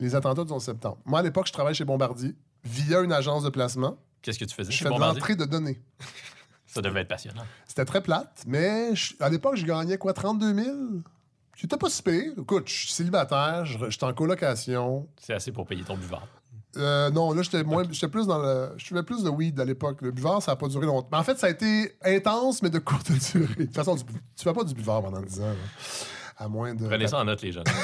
Les 0.00 0.14
attentats 0.14 0.44
du 0.44 0.52
11 0.52 0.62
septembre. 0.62 0.98
Moi, 1.04 1.20
à 1.20 1.22
l'époque, 1.22 1.46
je 1.46 1.52
travaille 1.52 1.74
chez 1.74 1.84
Bombardier 1.84 2.34
via 2.64 3.00
une 3.00 3.12
agence 3.12 3.44
de 3.44 3.50
placement. 3.50 3.96
Qu'est-ce 4.22 4.38
que 4.38 4.44
tu 4.44 4.54
faisais 4.54 4.72
Je 4.72 4.76
chez 4.76 4.84
fais 4.84 4.88
de 4.90 4.94
Bombardier? 4.94 5.20
l'entrée 5.20 5.36
de 5.36 5.44
données. 5.44 5.80
Ça 6.66 6.80
devait 6.82 7.00
être 7.00 7.08
passionnant. 7.08 7.42
C'était 7.66 7.84
très 7.84 8.00
plate, 8.00 8.44
mais 8.46 8.94
je- 8.94 9.14
à 9.20 9.28
l'époque, 9.28 9.56
je 9.56 9.66
gagnais 9.66 9.98
quoi, 9.98 10.12
32 10.12 10.54
000? 10.54 10.76
C'était 11.56 11.76
pas 11.76 11.90
si 11.90 12.00
pire. 12.02 12.32
Écoute, 12.40 12.68
je 12.68 12.72
suis 12.74 12.88
célibataire, 12.92 13.64
je- 13.66 13.90
j'étais 13.90 14.04
en 14.04 14.12
colocation. 14.14 15.08
C'est 15.20 15.34
assez 15.34 15.50
pour 15.52 15.66
payer 15.66 15.82
ton 15.82 15.96
buvard. 15.96 16.26
Euh, 16.76 17.10
non, 17.10 17.32
là, 17.32 17.42
j'étais 17.42 17.64
moins, 17.64 17.82
j'étais 17.90 18.08
plus 18.08 18.26
dans 18.26 18.38
le, 18.38 18.72
je 18.76 18.86
fumais 18.86 19.02
plus 19.02 19.24
de 19.24 19.28
weed 19.28 19.58
à 19.58 19.64
l'époque. 19.64 20.02
Le 20.02 20.12
buvard, 20.12 20.42
ça 20.42 20.52
a 20.52 20.56
pas 20.56 20.68
duré 20.68 20.86
longtemps. 20.86 21.08
Mais 21.10 21.18
en 21.18 21.24
fait, 21.24 21.38
ça 21.38 21.48
a 21.48 21.50
été 21.50 21.96
intense, 22.04 22.62
mais 22.62 22.70
de 22.70 22.78
courte 22.78 23.10
durée. 23.32 23.54
De 23.54 23.64
toute 23.64 23.74
façon, 23.74 23.96
tu, 23.96 24.04
tu 24.04 24.44
fais 24.44 24.52
pas 24.52 24.64
du 24.64 24.74
buvard 24.74 25.02
pendant 25.02 25.20
10 25.20 25.40
ans, 25.40 25.46
là. 25.46 25.54
à 26.38 26.48
moins 26.48 26.74
de. 26.74 26.86
Prenez 26.86 27.08
ça 27.08 27.18
en 27.18 27.24
note, 27.24 27.42
les 27.42 27.52
jeunes. 27.52 27.64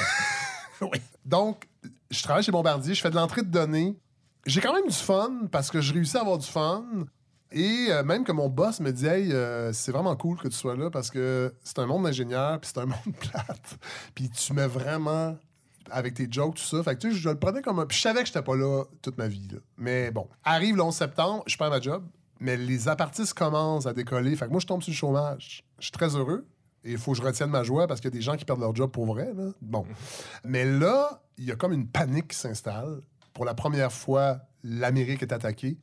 Oui. 0.79 1.01
Donc, 1.25 1.67
je 2.11 2.21
travaille 2.21 2.43
chez 2.43 2.51
Bombardier, 2.51 2.93
je 2.93 3.01
fais 3.01 3.09
de 3.09 3.15
l'entrée 3.15 3.41
de 3.41 3.49
données. 3.49 3.97
J'ai 4.45 4.61
quand 4.61 4.73
même 4.73 4.87
du 4.87 4.93
fun 4.93 5.47
parce 5.51 5.71
que 5.71 5.81
je 5.81 5.91
réussis 5.91 6.17
à 6.17 6.21
avoir 6.21 6.37
du 6.37 6.45
fun. 6.45 6.85
Et 7.51 7.87
euh, 7.89 8.03
même 8.03 8.23
que 8.23 8.31
mon 8.31 8.49
boss 8.49 8.79
me 8.81 8.91
dit, 8.91 9.07
hey, 9.07 9.31
euh, 9.31 9.71
c'est 9.71 9.91
vraiment 9.91 10.15
cool 10.15 10.37
que 10.37 10.47
tu 10.49 10.55
sois 10.55 10.75
là 10.75 10.89
parce 10.89 11.09
que 11.09 11.53
c'est 11.63 11.79
un 11.79 11.85
monde 11.85 12.03
d'ingénieurs, 12.03 12.59
puis 12.59 12.69
c'est 12.73 12.79
un 12.79 12.85
monde 12.87 13.15
plate. 13.19 13.77
Puis 14.13 14.29
tu 14.29 14.53
mets 14.53 14.67
vraiment 14.67 15.37
avec 15.91 16.13
tes 16.13 16.27
jokes, 16.29 16.55
tout 16.55 16.63
ça. 16.63 16.83
Fait 16.83 16.95
que 16.95 17.01
tu 17.01 17.11
sais, 17.11 17.17
je 17.17 17.29
le 17.29 17.37
prenais 17.37 17.61
comme 17.61 17.79
un. 17.79 17.85
Puis 17.85 17.97
je 17.97 18.03
savais 18.03 18.21
que 18.21 18.27
j'étais 18.27 18.41
pas 18.41 18.55
là 18.55 18.83
toute 19.01 19.17
ma 19.17 19.27
vie. 19.27 19.47
là. 19.51 19.59
Mais 19.77 20.11
bon, 20.11 20.27
arrive 20.43 20.75
le 20.75 20.83
11 20.83 20.95
septembre, 20.95 21.43
je 21.47 21.57
perds 21.57 21.69
ma 21.69 21.81
job, 21.81 22.03
mais 22.39 22.57
les 22.57 22.87
apartistes 22.87 23.33
commencent 23.33 23.85
à 23.85 23.93
décoller. 23.93 24.35
Fait 24.35 24.45
que 24.45 24.51
moi, 24.51 24.59
je 24.59 24.67
tombe 24.67 24.81
sur 24.81 24.91
le 24.91 24.95
chômage. 24.95 25.63
Je 25.79 25.85
suis 25.85 25.91
très 25.91 26.15
heureux. 26.15 26.45
Et 26.83 26.91
il 26.91 26.97
faut 26.97 27.11
que 27.11 27.17
je 27.17 27.23
retienne 27.23 27.49
ma 27.49 27.63
joie 27.63 27.87
parce 27.87 27.99
qu'il 27.99 28.09
y 28.09 28.13
a 28.13 28.17
des 28.17 28.21
gens 28.21 28.37
qui 28.37 28.45
perdent 28.45 28.61
leur 28.61 28.73
job 28.73 28.91
pour 28.91 29.05
vrai. 29.05 29.33
Là. 29.35 29.49
Bon. 29.61 29.85
Mais 30.45 30.63
là, 30.63 31.21
il 31.37 31.45
y 31.45 31.51
a 31.51 31.55
comme 31.55 31.73
une 31.73 31.87
panique 31.87 32.29
qui 32.29 32.37
s'installe. 32.37 33.01
Pour 33.33 33.45
la 33.45 33.53
première 33.53 33.91
fois, 33.91 34.39
l'Amérique 34.63 35.21
est 35.21 35.33
attaquée. 35.33 35.77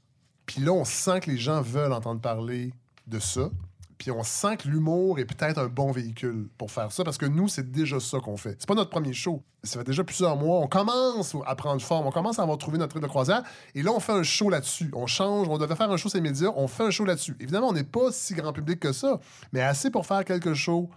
Puis 0.46 0.60
là, 0.62 0.72
on 0.72 0.84
sent 0.84 1.20
que 1.20 1.30
les 1.30 1.36
gens 1.36 1.60
veulent 1.62 1.92
entendre 1.92 2.20
parler 2.20 2.72
de 3.06 3.18
ça. 3.18 3.50
Puis 3.98 4.10
on 4.10 4.22
sent 4.22 4.56
que 4.58 4.68
l'humour 4.68 5.18
est 5.18 5.24
peut-être 5.24 5.58
un 5.58 5.66
bon 5.66 5.92
véhicule 5.92 6.48
pour 6.58 6.70
faire 6.70 6.90
ça, 6.92 7.04
parce 7.04 7.18
que 7.18 7.26
nous, 7.26 7.48
c'est 7.48 7.70
déjà 7.70 8.00
ça 8.00 8.18
qu'on 8.18 8.36
fait. 8.36 8.56
C'est 8.58 8.68
pas 8.68 8.74
notre 8.74 8.90
premier 8.90 9.12
show. 9.12 9.42
Ça 9.62 9.78
fait 9.78 9.84
déjà 9.84 10.04
plusieurs 10.04 10.36
mois. 10.36 10.58
On 10.58 10.66
commence 10.66 11.36
à 11.46 11.54
prendre 11.54 11.80
forme. 11.80 12.06
On 12.06 12.10
commence 12.10 12.38
à 12.38 12.42
avoir 12.42 12.58
trouvé 12.58 12.76
notre 12.76 12.90
truc 12.90 13.02
de 13.02 13.08
croisière. 13.08 13.42
Et 13.74 13.82
là, 13.82 13.92
on 13.92 14.00
fait 14.00 14.12
un 14.12 14.22
show 14.22 14.50
là-dessus. 14.50 14.90
On 14.94 15.06
change. 15.06 15.48
On 15.48 15.58
devait 15.58 15.76
faire 15.76 15.90
un 15.90 15.96
show 15.96 16.08
ces 16.08 16.20
médias. 16.20 16.50
On 16.56 16.68
fait 16.68 16.84
un 16.84 16.90
show 16.90 17.04
là-dessus. 17.04 17.36
Évidemment, 17.40 17.68
on 17.68 17.72
n'est 17.72 17.84
pas 17.84 18.12
si 18.12 18.34
grand 18.34 18.52
public 18.52 18.80
que 18.80 18.92
ça, 18.92 19.20
mais 19.52 19.62
assez 19.62 19.90
pour 19.90 20.06
faire 20.06 20.24
quelques 20.24 20.54
shows 20.54 20.90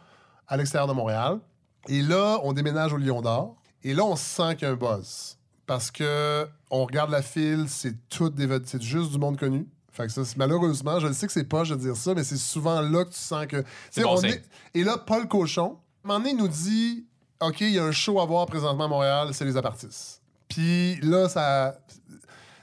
à 0.48 0.58
l'extérieur 0.58 0.88
de 0.88 0.94
Montréal. 0.94 1.40
Et 1.88 2.02
là, 2.02 2.40
on 2.44 2.54
déménage 2.54 2.94
au 2.94 2.98
Lion 2.98 3.22
d'Or. 3.22 3.56
Et 3.84 3.94
là, 3.94 4.04
on 4.04 4.16
sent 4.16 4.56
qu'il 4.56 4.68
y 4.68 4.72
a 4.72 4.74
un 4.74 4.76
buzz. 4.76 5.38
Parce 5.66 5.92
que 5.92 6.48
on 6.72 6.86
regarde 6.86 7.12
la 7.12 7.22
file, 7.22 7.66
c'est 7.68 8.10
tout 8.10 8.30
des 8.30 8.48
c'est 8.66 8.82
juste 8.82 9.12
du 9.12 9.18
monde 9.18 9.38
connu. 9.38 9.68
Fait 9.98 10.06
que 10.06 10.14
ça, 10.14 10.22
malheureusement, 10.38 11.00
je 11.00 11.08
le 11.08 11.14
sais 11.14 11.26
que 11.26 11.34
c'est 11.34 11.44
pas 11.44 11.64
de 11.64 11.74
dire 11.76 11.96
ça, 11.98 12.14
mais 12.14 12.24
c'est 12.24 12.38
souvent 12.38 12.82
là 12.82 13.04
que 13.04 13.10
tu 13.10 13.18
sens 13.18 13.48
que. 13.48 13.58
bon 13.98 14.10
on 14.14 14.18
signe. 14.18 14.30
est- 14.30 14.44
Et 14.76 14.84
là, 14.84 14.98
Paul 15.00 15.28
Cochon, 15.28 15.64
à 15.64 15.66
un 15.66 16.08
moment 16.08 16.20
donné, 16.20 16.32
il 16.32 16.38
nous 16.38 16.48
dit 16.48 17.06
OK, 17.42 17.62
il 17.62 17.72
y 17.72 17.80
a 17.80 17.84
un 17.84 17.92
show 17.92 18.20
à 18.22 18.26
voir 18.26 18.46
présentement 18.46 18.86
à 18.86 18.88
Montréal, 18.88 19.30
c'est 19.34 19.44
les 19.46 19.58
apartistes. 19.58 20.22
Puis 20.48 20.96
là, 21.02 21.28
ça, 21.30 21.80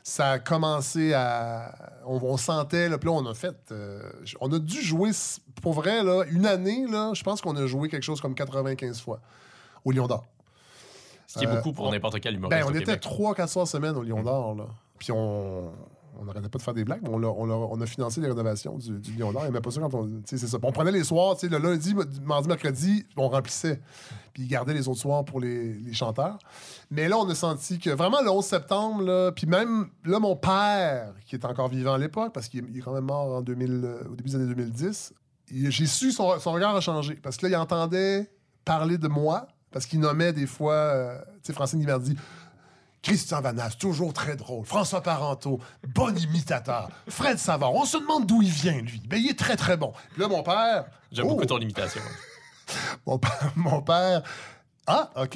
ça 0.05 0.31
a 0.33 0.39
commencé 0.39 1.13
à. 1.13 1.75
On, 2.07 2.21
on 2.23 2.37
sentait, 2.37 2.89
là, 2.89 2.99
puis 2.99 3.09
là, 3.11 3.17
on 3.17 3.27
a 3.27 3.35
fait. 3.35 3.57
euh, 3.73 4.01
on 4.41 4.53
a 4.53 4.59
dû 4.59 4.81
jouer, 4.83 5.11
pour 5.63 5.73
vrai, 5.73 6.03
là, 6.05 6.23
une 6.31 6.47
année, 6.47 6.87
là, 6.89 7.13
je 7.15 7.23
pense 7.25 7.41
qu'on 7.41 7.57
a 7.57 7.67
joué 7.67 7.89
quelque 7.89 8.03
chose 8.05 8.21
comme 8.21 8.35
95 8.35 9.01
fois 9.01 9.21
au 9.85 9.91
Lion 9.91 10.07
d'Or. 10.07 10.25
Ce 11.27 11.39
qui 11.39 11.45
est 11.45 11.49
Euh, 11.49 11.57
beaucoup 11.57 11.73
pour 11.73 11.87
on- 11.87 11.91
n'importe 11.93 12.21
quel 12.21 12.35
humoriste 12.37 12.61
Ben, 12.61 12.67
on 12.67 12.71
était 12.75 12.85
Québec. 12.85 13.01
trois, 13.01 13.35
quatre 13.35 13.49
soirs 13.51 13.67
semaine 13.67 13.97
au 13.97 14.03
Lion 14.03 14.23
d'Or, 14.23 14.55
là. 14.55 14.67
Puis 14.99 15.11
on. 15.13 15.73
On 16.21 16.25
n'arrêtait 16.25 16.49
pas 16.49 16.59
de 16.59 16.63
faire 16.63 16.75
des 16.75 16.85
blagues, 16.85 17.01
mais 17.03 17.09
on, 17.11 17.81
a 17.81 17.87
financé 17.87 18.21
les 18.21 18.29
rénovations 18.29 18.79
du, 18.79 18.99
du 18.99 19.15
Lion 19.15 19.33
d'Or. 19.33 19.45
Pas 19.63 19.71
ça 19.71 19.81
quand 19.81 19.95
on. 19.95 20.23
c'est 20.25 20.39
ça. 20.39 20.59
On 20.63 20.73
prenait 20.73 20.93
les 20.93 21.05
soirs, 21.05 21.37
le 21.43 21.59
lundi, 21.59 21.95
mardi, 22.23 22.49
mercredi, 22.49 23.07
on 23.17 23.29
remplissait. 23.29 23.81
Puis 24.33 24.45
ils 24.45 24.49
gardaient 24.49 24.75
les 24.75 24.89
autres 24.89 25.01
soirs 25.01 25.25
pour 25.25 25.41
les, 25.41 25.93
chanteurs. 25.93 26.39
Mais 26.91 27.09
là, 27.09 27.19
on 27.19 27.29
a 27.29 27.35
senti 27.35 27.79
que 27.79 27.91
vraiment 27.91 28.21
le 28.21 28.31
11 28.31 28.45
septembre, 28.45 29.33
puis 29.35 29.47
même 29.47 29.89
là, 30.05 30.19
mon 30.19 30.37
père, 30.37 31.15
qui 31.27 31.37
est 31.37 31.45
encore 31.45 31.69
vivant 31.69 31.95
à 31.95 31.99
l'époque, 31.99 32.33
parce 32.33 32.49
qu'il 32.49 32.77
est, 32.77 32.81
quand 32.81 32.93
même 32.93 33.05
mort 33.05 33.37
en 33.37 33.43
2000, 33.43 33.81
euh, 33.85 34.05
au 34.11 34.17
début 34.17 34.31
des 34.31 34.37
années 34.37 34.47
2010, 34.47 35.15
il- 35.51 35.71
j'ai 35.71 35.87
su 35.87 36.11
son, 36.11 36.39
son 36.39 36.53
regard 36.53 36.75
a 36.75 36.81
changé. 36.81 37.15
Parce 37.15 37.37
que 37.37 37.47
là, 37.47 37.51
il 37.51 37.57
entendait 37.57 38.31
parler 38.65 38.99
de 38.99 39.09
moi, 39.09 39.47
parce 39.71 39.87
qu'il 39.87 40.01
nommait 40.01 40.33
des 40.33 40.47
fois, 40.47 40.75
euh, 40.75 41.19
tu 41.43 41.49
sais, 41.49 41.53
Francine 41.53 41.81
Guimardi, 41.81 42.17
Christian 43.05 43.41
Vanas, 43.43 43.77
toujours 43.79 44.13
très 44.15 44.35
drôle. 44.35 44.65
François 44.65 45.03
Parenteau, 45.03 45.61
bon 45.95 46.17
imitateur. 46.17 46.89
Fred 47.09 47.39
Savard, 47.39 47.75
on 47.75 47.85
se 47.85 47.99
demande 47.99 48.27
d'où 48.27 48.41
il 48.43 48.49
vient, 48.51 48.81
lui. 48.81 49.01
Mais 49.11 49.21
il 49.21 49.29
est 49.31 49.39
très, 49.39 49.57
très 49.57 49.77
bon. 49.77 49.93
Puis 50.13 50.23
là, 50.23 50.29
mon 50.29 50.43
père. 50.43 50.87
J'aime 51.13 51.27
Oh! 51.27 51.31
beaucoup 51.31 51.45
ton 51.45 51.59
imitation. 51.59 52.01
Mon 53.07 53.19
père, 53.19 53.53
mon 53.57 53.83
père, 53.83 54.23
ah, 54.87 55.11
OK, 55.17 55.35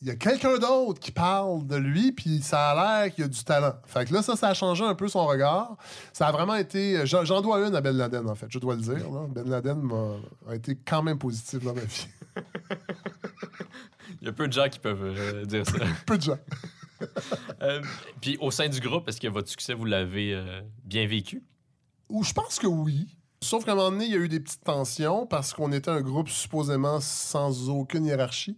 il 0.00 0.08
y 0.08 0.10
a 0.10 0.14
quelqu'un 0.16 0.56
d'autre 0.56 0.98
qui 0.98 1.10
parle 1.12 1.66
de 1.66 1.76
lui, 1.76 2.10
puis 2.10 2.40
ça 2.40 2.70
a 2.70 2.74
l'air 3.04 3.14
qu'il 3.14 3.24
a 3.24 3.28
du 3.28 3.44
talent. 3.44 3.74
Fait 3.84 4.06
que 4.06 4.14
là, 4.14 4.22
ça, 4.22 4.34
ça 4.34 4.48
a 4.48 4.54
changé 4.54 4.82
un 4.82 4.94
peu 4.94 5.06
son 5.06 5.26
regard. 5.26 5.76
Ça 6.14 6.26
a 6.28 6.32
vraiment 6.32 6.54
été. 6.54 7.04
J'en 7.04 7.42
dois 7.42 7.66
une 7.68 7.76
à 7.76 7.82
Ben 7.82 7.94
Laden, 7.94 8.26
en 8.30 8.34
fait, 8.34 8.46
je 8.48 8.58
dois 8.58 8.76
le 8.76 8.80
dire. 8.80 8.94
là. 9.10 9.26
Ben 9.28 9.46
Laden 9.46 9.82
m'a- 9.82 10.16
a 10.50 10.54
été 10.54 10.74
quand 10.86 11.02
même 11.02 11.18
positif 11.18 11.62
dans 11.62 11.74
ma 11.74 11.82
vie. 11.82 12.06
Il 14.22 14.26
y 14.26 14.30
a 14.30 14.32
peu 14.32 14.48
de 14.48 14.52
gens 14.54 14.68
qui 14.70 14.78
peuvent 14.78 15.02
euh, 15.02 15.44
dire 15.44 15.66
ça. 15.66 15.72
Peu 16.06 16.16
de 16.18 16.22
gens. 16.22 16.38
Euh, 17.62 17.82
Puis 18.22 18.38
au 18.40 18.50
sein 18.50 18.68
du 18.68 18.80
groupe, 18.80 19.06
est-ce 19.08 19.20
que 19.20 19.28
votre 19.28 19.48
succès, 19.48 19.74
vous 19.74 19.84
l'avez 19.84 20.32
euh, 20.34 20.62
bien 20.84 21.06
vécu? 21.06 21.42
Ou 22.08 22.24
je 22.24 22.32
pense 22.32 22.58
que 22.58 22.66
oui. 22.66 23.06
Sauf 23.42 23.64
qu'à 23.64 23.72
un 23.72 23.74
moment 23.74 23.90
donné, 23.90 24.06
il 24.06 24.12
y 24.12 24.14
a 24.14 24.18
eu 24.18 24.28
des 24.28 24.40
petites 24.40 24.64
tensions 24.64 25.26
parce 25.26 25.52
qu'on 25.52 25.72
était 25.72 25.90
un 25.90 26.00
groupe 26.00 26.28
supposément 26.28 27.00
sans 27.00 27.68
aucune 27.68 28.06
hiérarchie. 28.06 28.56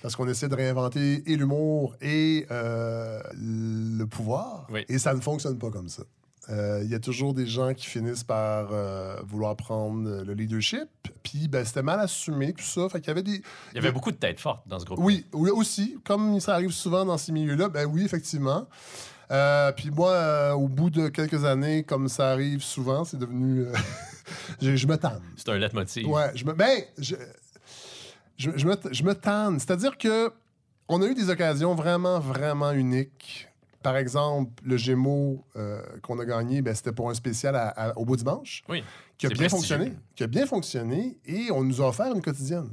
Parce 0.00 0.16
qu'on 0.16 0.26
essaie 0.28 0.48
de 0.48 0.54
réinventer 0.54 1.22
et 1.30 1.36
l'humour 1.36 1.94
et 2.00 2.46
euh, 2.50 3.20
le 3.34 4.04
pouvoir. 4.06 4.66
Oui. 4.70 4.84
Et 4.88 4.98
ça 4.98 5.12
ne 5.12 5.20
fonctionne 5.20 5.58
pas 5.58 5.70
comme 5.70 5.88
ça. 5.90 6.04
Euh, 6.50 6.80
Il 6.84 6.90
y 6.90 6.94
a 6.94 6.98
toujours 6.98 7.32
des 7.34 7.46
gens 7.46 7.72
qui 7.74 7.86
finissent 7.86 8.24
par 8.24 8.68
euh, 8.72 9.16
vouloir 9.26 9.56
prendre 9.56 10.22
le 10.22 10.34
leadership. 10.34 10.88
Puis, 11.22 11.48
ben, 11.48 11.64
c'était 11.64 11.82
mal 11.82 12.00
assumé, 12.00 12.52
tout 12.52 12.64
ça. 12.64 12.88
Fait 12.90 13.00
qu'il 13.00 13.08
y 13.08 13.10
avait 13.12 13.22
des. 13.22 13.40
Il 13.72 13.76
y 13.76 13.78
avait 13.78 13.92
beaucoup 13.92 14.10
de 14.10 14.16
têtes 14.16 14.40
fortes 14.40 14.66
dans 14.68 14.78
ce 14.78 14.84
groupe. 14.84 14.98
Oui, 15.00 15.26
oui, 15.32 15.50
aussi. 15.50 15.98
Comme 16.04 16.38
ça 16.40 16.54
arrive 16.54 16.70
souvent 16.72 17.04
dans 17.06 17.16
ces 17.18 17.32
milieux-là, 17.32 17.68
ben 17.68 17.86
oui, 17.86 18.04
effectivement. 18.04 18.66
Euh, 19.30 19.72
puis 19.72 19.90
moi, 19.90 20.10
euh, 20.10 20.52
au 20.52 20.68
bout 20.68 20.90
de 20.90 21.08
quelques 21.08 21.44
années, 21.46 21.82
comme 21.82 22.08
ça 22.08 22.30
arrive 22.30 22.62
souvent, 22.62 23.04
c'est 23.04 23.16
devenu. 23.18 23.60
euh, 23.62 23.72
je, 24.60 24.76
je 24.76 24.86
me 24.86 24.96
tanne. 24.98 25.22
C'est 25.36 25.48
un 25.48 25.56
leitmotiv. 25.56 26.06
Ouais, 26.08 26.30
je 26.34 26.44
me. 26.44 26.52
Ben, 26.52 26.82
je, 26.98 27.14
je, 28.36 28.50
je 28.54 28.66
me, 28.66 28.76
je 28.92 29.02
me 29.02 29.14
tanne. 29.14 29.58
C'est-à-dire 29.58 29.96
que 29.96 30.30
on 30.88 31.00
a 31.00 31.06
eu 31.06 31.14
des 31.14 31.30
occasions 31.30 31.74
vraiment, 31.74 32.20
vraiment 32.20 32.72
uniques. 32.72 33.48
Par 33.84 33.96
exemple, 33.98 34.50
le 34.64 34.76
Gémeaux 34.78 35.44
euh, 35.56 35.80
qu'on 36.02 36.18
a 36.18 36.24
gagné, 36.24 36.62
ben, 36.62 36.74
c'était 36.74 36.90
pour 36.92 37.10
un 37.10 37.14
spécial 37.14 37.54
à- 37.54 37.68
à- 37.68 37.96
au 37.98 38.04
beau 38.06 38.16
dimanche, 38.16 38.64
Oui. 38.68 38.82
qui 39.18 39.26
a 39.26 39.28
bien 39.28 39.46
prestigieux. 39.46 39.76
fonctionné. 39.76 39.98
Qui 40.16 40.22
a 40.24 40.26
bien 40.26 40.46
fonctionné 40.46 41.18
et 41.26 41.50
on 41.52 41.62
nous 41.62 41.82
a 41.82 41.88
offert 41.88 42.12
une 42.14 42.22
quotidienne 42.22 42.70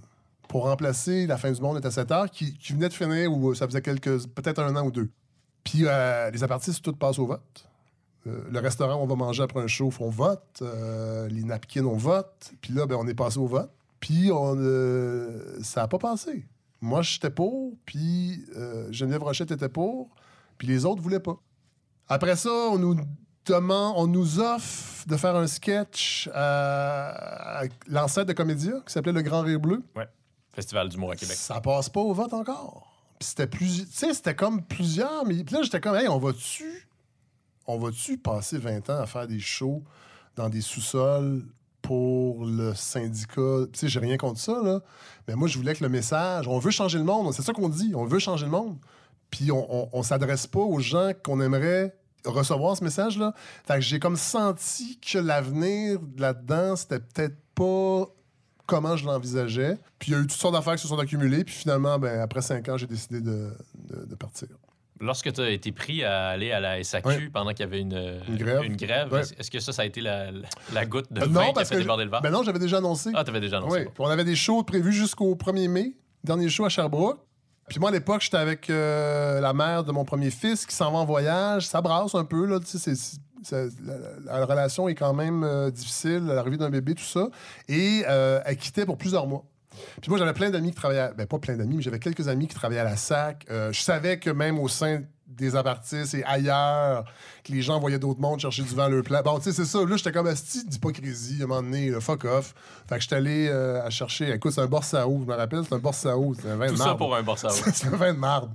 pour 0.48 0.64
remplacer 0.64 1.28
La 1.28 1.38
fin 1.38 1.52
du 1.52 1.62
monde 1.62 1.78
est 1.78 1.86
à 1.86 1.92
7 1.92 2.10
heures, 2.12 2.32
qui, 2.32 2.54
qui 2.58 2.72
venait 2.74 2.88
de 2.88 2.94
finir 2.94 3.32
ou 3.32 3.54
ça 3.54 3.68
faisait 3.68 3.82
quelques, 3.82 4.26
peut-être 4.28 4.60
un 4.60 4.74
an 4.78 4.86
ou 4.86 4.92
deux. 4.92 5.10
Puis 5.66 5.82
euh, 5.86 6.32
les 6.32 6.44
apartistes, 6.44 6.82
tout 6.82 6.94
passe 6.96 7.20
au 7.20 7.26
vote. 7.28 7.68
Euh, 8.28 8.44
le 8.50 8.60
restaurant 8.60 8.96
on 9.04 9.06
va 9.06 9.16
manger 9.16 9.44
après 9.44 9.60
un 9.62 9.68
show, 9.68 9.92
on 10.00 10.10
vote. 10.10 10.60
Euh, 10.62 11.28
les 11.28 11.44
napkins, 11.44 11.84
on 11.84 11.98
vote. 11.98 12.54
Puis 12.62 12.74
là, 12.74 12.86
ben, 12.86 12.96
on 12.98 13.08
est 13.08 13.14
passé 13.14 13.38
au 13.38 13.48
vote. 13.48 13.70
Puis 14.00 14.32
on, 14.32 14.56
euh, 14.58 15.60
ça 15.62 15.82
n'a 15.82 15.88
pas 15.90 15.98
passé. 16.00 16.46
Moi, 16.80 17.02
j'étais 17.02 17.30
pour, 17.30 17.74
puis 17.86 18.46
euh, 18.56 18.88
Geneviève 18.92 19.24
Rochette 19.24 19.52
était 19.52 19.70
pour, 19.70 20.10
puis 20.62 20.68
les 20.68 20.86
autres 20.86 21.02
voulaient 21.02 21.20
pas. 21.20 21.38
Après 22.08 22.36
ça, 22.36 22.52
on 22.52 22.78
nous 22.78 22.96
demande, 23.48 23.94
on 23.98 24.06
nous 24.06 24.40
offre 24.40 25.08
de 25.08 25.18
faire 25.18 25.36
un 25.36 25.48
sketch 25.48 26.30
à, 26.36 27.62
à 27.62 27.64
l'ancêtre 27.88 28.28
de 28.28 28.34
Comédia 28.34 28.74
qui 28.86 28.94
s'appelait 28.94 29.12
Le 29.12 29.24
Grand 29.24 29.42
Rire 29.42 29.60
Bleu. 29.60 29.84
Festival 30.54 30.88
d'humour 30.90 31.14
à 31.14 31.16
Québec. 31.16 31.36
Ça 31.36 31.60
passe 31.62 31.90
pas 31.90 32.02
au 32.02 32.14
vote 32.14 32.32
encore. 32.34 32.94
Puis 33.18 33.30
c'était 33.30 33.48
plus. 33.48 33.90
Tu 33.90 33.92
sais, 33.92 34.14
c'était 34.14 34.36
comme 34.36 34.62
plusieurs. 34.62 35.26
Mais 35.26 35.44
puis 35.44 35.56
là, 35.56 35.64
j'étais 35.64 35.82
comme, 35.82 35.96
hey, 35.96 36.08
on 36.08 36.20
va-tu. 36.20 36.88
On 37.66 37.80
va-tu 37.80 38.20
passer 38.20 38.60
20 38.60 38.88
ans 38.92 39.00
à 39.00 39.08
faire 39.08 39.26
des 39.26 39.40
shows 39.40 39.84
dans 40.36 40.48
des 40.48 40.62
sous-sols 40.62 41.44
pour 41.82 42.46
le 42.46 42.76
syndicat? 42.76 43.66
Tu 43.74 43.80
sais, 43.80 43.88
j'ai 43.88 44.00
rien 44.00 44.18
contre 44.18 44.40
ça, 44.40 44.62
là. 44.64 44.82
Mais 45.28 45.34
moi, 45.34 45.48
je 45.48 45.58
voulais 45.58 45.74
que 45.74 45.84
le 45.84 45.90
message. 45.90 46.48
On 46.48 46.60
veut 46.60 46.70
changer 46.70 47.00
le 47.00 47.04
monde. 47.04 47.34
C'est 47.34 47.42
ça 47.42 47.52
qu'on 47.52 47.70
dit. 47.70 47.94
On 47.96 48.06
veut 48.06 48.20
changer 48.20 48.46
le 48.46 48.52
monde. 48.52 48.78
Puis 49.32 49.52
on, 49.52 49.66
on, 49.84 49.90
on 49.94 50.04
s'adresse 50.04 50.46
pas 50.46 50.60
aux 50.60 50.80
gens 50.80 51.12
qu'on 51.24 51.42
aimerait 51.42 51.96
recevoir 52.26 52.78
ce 52.78 52.84
message-là. 52.84 53.34
Fait 53.66 53.76
que 53.76 53.82
j'ai 53.82 54.00
comme 54.00 54.16
senti 54.18 55.00
que 55.00 55.18
l'avenir 55.18 56.00
là-dedans, 56.18 56.76
c'était 56.76 57.00
peut-être 57.00 57.36
pas 57.56 58.06
comment 58.68 58.96
je 58.96 59.06
l'envisageais. 59.06 59.78
Puis 60.00 60.12
il 60.12 60.14
y 60.14 60.18
a 60.18 60.20
eu 60.20 60.28
toutes 60.28 60.34
sortes 60.34 60.54
d'affaires 60.54 60.76
qui 60.76 60.82
se 60.84 60.88
sont 60.88 61.00
accumulées. 61.00 61.44
Puis 61.44 61.56
finalement, 61.56 61.98
ben, 61.98 62.20
après 62.22 62.42
cinq 62.42 62.70
ans, 62.70 62.78
j'ai 62.78 62.88
décidé 62.88 63.22
de, 63.22 63.52
de- 63.90 64.06
de 64.06 64.16
partir. 64.16 64.48
Lorsque 65.00 65.34
tu 65.34 65.42
as 65.42 65.50
été 65.50 65.72
pris 65.72 66.04
à 66.04 66.28
aller 66.28 66.52
à 66.52 66.60
la 66.60 66.84
SAQ 66.84 67.32
pendant 67.32 67.52
qu'il 67.52 67.62
y 67.62 67.64
avait 67.64 67.82
une, 67.82 68.22
Une 68.28 68.38
grève. 68.38 68.64
une 68.64 68.76
grève, 68.76 69.12
Ouais. 69.12 69.22
est-ce 69.40 69.50
que 69.50 69.60
ça, 69.60 69.74
ça 69.74 69.82
a 69.82 69.86
été 69.86 70.00
la, 70.00 70.28
la 70.74 70.86
goutte 70.86 71.12
de 71.12 71.22
Euh, 71.22 71.26
vin 71.26 71.52
qui 71.54 71.60
a 71.60 71.66
fait 71.66 71.78
déborder 71.80 72.04
le 72.04 72.12
vase? 72.12 72.22
ben 72.22 72.30
non, 72.30 72.44
j'avais 72.44 72.60
déjà 72.60 72.78
annoncé. 72.78 73.10
Ah, 73.16 73.24
t'avais 73.24 73.40
déjà 73.40 73.58
annoncé. 73.58 73.80
Oui. 73.88 73.92
On 73.98 74.06
avait 74.10 74.24
des 74.26 74.36
shows 74.36 74.62
prévus 74.62 74.94
jusqu'au 74.94 75.34
1er 75.34 75.68
mai, 75.70 75.96
dernier 76.24 76.50
show 76.50 76.66
à 76.66 76.70
Sherbrooke. 76.70 77.20
Puis 77.68 77.80
moi, 77.80 77.90
à 77.90 77.94
l'époque, 77.94 78.22
j'étais 78.22 78.38
avec 78.38 78.70
euh, 78.70 79.40
la 79.40 79.54
mère 79.54 79.84
de 79.84 79.92
mon 79.92 80.04
premier 80.04 80.30
fils 80.30 80.66
qui 80.66 80.76
s'en 80.76 80.92
va 80.92 81.00
en 81.00 81.06
voyage. 81.06 81.68
Ça 81.68 81.82
brasse 81.82 82.16
un 82.16 82.26
peu, 82.26 82.46
là. 82.46 82.60
Tu 82.60 82.78
sais, 82.78 82.94
la, 83.50 84.40
la 84.40 84.46
relation 84.46 84.88
est 84.88 84.96
quand 84.96 85.14
même 85.14 85.44
euh, 85.44 85.72
difficile, 85.72 86.26
l'arrivée 86.26 86.58
d'un 86.58 86.70
bébé, 86.70 86.96
tout 86.96 87.04
ça. 87.04 87.30
Et 87.68 88.04
euh, 88.08 88.42
elle 88.46 88.58
quittait 88.58 88.86
pour 88.86 88.98
plusieurs 88.98 89.28
mois. 89.28 89.46
Puis 90.02 90.10
moi, 90.10 90.20
j'avais 90.20 90.34
plein 90.34 90.50
d'amis 90.50 90.72
qui 90.72 90.76
travaillaient, 90.76 91.12
ben 91.18 91.26
pas 91.26 91.40
plein 91.40 91.56
d'amis, 91.56 91.78
mais 91.78 91.82
j'avais 91.82 92.00
quelques 92.00 92.28
amis 92.28 92.48
qui 92.48 92.56
travaillaient 92.56 92.82
à 92.82 92.86
la 92.86 92.98
SAC. 92.98 93.46
Euh, 93.50 93.72
je 93.72 93.82
savais 93.82 94.20
que 94.20 94.30
même 94.30 94.60
au 94.60 94.68
sein 94.68 95.04
des 95.28 95.56
apartistes 95.56 96.14
et 96.14 96.24
ailleurs, 96.26 97.06
que 97.44 97.52
les 97.52 97.62
gens 97.62 97.80
voyaient 97.80 98.00
d'autres 98.00 98.20
mondes 98.22 98.40
chercher 98.40 98.64
du 98.64 98.76
vent 98.76 98.84
à 98.84 98.90
leur 98.90 99.04
plat. 99.04 99.22
Bon, 99.24 99.38
tu 99.40 99.46
sais, 99.46 99.54
c'est 99.54 99.66
ça. 99.66 99.80
Là, 99.86 99.96
j'étais 99.98 100.12
comme 100.12 100.28
asti 100.28 100.64
d'hypocrisie, 100.66 101.38
à 101.42 101.44
un 101.46 101.48
moment 101.48 101.62
donné, 101.64 101.90
là, 101.90 102.00
fuck 102.00 102.26
off. 102.26 102.54
Fait 102.88 102.96
que 102.98 103.02
j'étais 103.02 103.16
allé 103.16 103.48
euh, 103.50 103.84
à 103.86 103.90
chercher, 103.90 104.32
écoute, 104.34 104.52
c'est 104.54 104.62
un 104.62 104.68
Borsao, 104.68 105.20
je 105.22 105.26
me 105.32 105.36
rappelle, 105.36 105.62
c'est 105.68 105.74
un 105.76 105.80
Borsao, 105.80 106.34
c'est 106.40 106.50
un 106.50 106.56
vin 106.58 106.66
de 106.68 106.72
Tout 106.72 106.78
ça 106.78 106.86
marde. 106.86 106.98
pour 106.98 107.16
un 107.16 107.24
borsao. 107.24 107.50
C'est 107.74 107.88
un 107.88 107.96
vin 107.96 108.14
de 108.14 108.20
marde. 108.20 108.52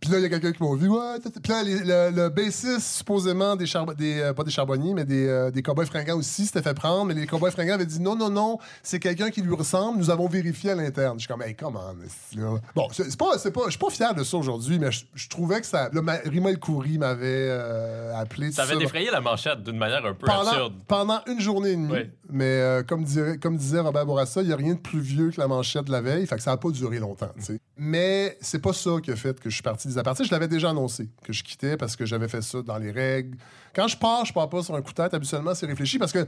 Puis 0.00 0.10
là, 0.10 0.18
il 0.18 0.22
y 0.22 0.24
a 0.26 0.28
quelqu'un 0.28 0.52
qui 0.52 0.62
m'a 0.62 0.74
vu. 0.76 0.88
Ouais, 0.88 1.18
puis 1.42 1.52
là, 1.52 1.62
les- 1.62 1.78
le, 1.80 2.10
le 2.14 2.28
bassiste, 2.30 2.80
supposément, 2.80 3.56
des, 3.56 3.66
charbo- 3.66 3.94
des 3.94 4.20
euh, 4.20 4.32
pas 4.32 4.42
des 4.44 4.50
charbonniers, 4.50 4.94
mais 4.94 5.04
des, 5.04 5.26
euh, 5.28 5.50
des 5.50 5.62
cowboys 5.62 5.86
fringants 5.86 6.16
aussi, 6.16 6.46
s'était 6.46 6.62
fait 6.62 6.74
prendre. 6.74 7.04
Mais 7.06 7.14
les 7.14 7.26
cowboys 7.26 7.50
fringants 7.50 7.74
avaient 7.74 7.86
dit 7.86 8.00
non, 8.00 8.16
non, 8.16 8.30
non, 8.30 8.58
c'est 8.82 8.98
quelqu'un 8.98 9.30
qui 9.30 9.42
lui 9.42 9.54
ressemble. 9.54 9.98
Nous 9.98 10.10
avons 10.10 10.28
vérifié 10.28 10.70
à 10.70 10.74
l'interne. 10.74 11.18
Je 11.18 11.24
suis 11.24 11.28
comme, 11.28 11.42
hey, 11.42 11.54
come 11.54 11.76
on, 11.76 12.40
là. 12.40 12.60
Bon, 12.74 12.88
c'est 12.92 13.16
pas, 13.16 13.36
pas, 13.36 13.60
je 13.66 13.70
suis 13.70 13.78
pas 13.78 13.90
fier 13.90 14.14
de 14.14 14.24
ça 14.24 14.36
aujourd'hui, 14.36 14.78
mais 14.78 14.90
je, 14.90 15.04
je 15.14 15.28
trouvais 15.28 15.60
que 15.60 15.66
ça. 15.66 15.88
Là, 15.92 16.00
ma- 16.02 16.14
Rima 16.24 16.50
El 16.50 16.58
Khoury 16.58 16.98
m'avait 16.98 17.26
euh, 17.50 18.14
appelé. 18.24 18.52
Ça 18.52 18.62
avait 18.64 18.76
défrayé 18.76 19.10
la 19.10 19.20
manchette 19.20 19.62
d'une 19.62 19.78
manière 19.78 20.04
un 20.04 20.14
peu 20.14 20.26
pendant, 20.26 20.50
absurde. 20.50 20.74
pendant 20.86 21.20
une 21.26 21.40
journée 21.40 21.70
et 21.70 21.76
demie. 21.76 21.92
Oui. 21.92 22.10
Mais 22.28 22.44
euh, 22.44 22.82
comme, 22.82 23.04
dirait, 23.04 23.38
comme 23.38 23.56
disait 23.56 23.80
Robert 23.80 24.04
Bourassa, 24.04 24.42
il 24.42 24.48
n'y 24.48 24.52
a 24.52 24.56
rien 24.56 24.74
de 24.74 24.80
plus 24.80 25.00
vieux 25.00 25.30
que 25.30 25.40
la 25.40 25.48
manchette 25.48 25.84
de 25.84 25.92
la 25.92 26.00
veille. 26.00 26.26
Fait 26.26 26.36
que 26.36 26.42
ça 26.42 26.50
n'a 26.50 26.56
pas 26.56 26.70
duré 26.70 26.98
longtemps. 26.98 27.30
tu 27.36 27.44
sais. 27.44 27.60
Mais 27.76 28.36
c'est 28.40 28.60
pas 28.60 28.72
ça 28.72 28.92
qui 29.02 29.10
a 29.10 29.16
fait 29.16 29.38
que 29.40 29.50
je 29.50 29.54
suis 29.54 29.62
parti 29.62 29.88
des 29.88 29.98
apartés. 29.98 30.24
Je 30.24 30.30
l'avais 30.30 30.48
déjà 30.48 30.70
annoncé 30.70 31.08
que 31.24 31.32
je 31.32 31.42
quittais 31.42 31.76
parce 31.76 31.96
que 31.96 32.06
j'avais 32.06 32.28
fait 32.28 32.42
ça 32.42 32.62
dans 32.62 32.78
les 32.78 32.90
règles. 32.90 33.36
Quand 33.74 33.88
je 33.88 33.96
pars, 33.96 34.24
je 34.24 34.32
pars 34.32 34.48
pas 34.48 34.62
sur 34.62 34.74
un 34.74 34.82
coup 34.82 34.90
de 34.90 34.96
tête. 34.96 35.12
Habituellement, 35.12 35.54
c'est 35.54 35.66
réfléchi 35.66 35.98
parce 35.98 36.12
que 36.12 36.26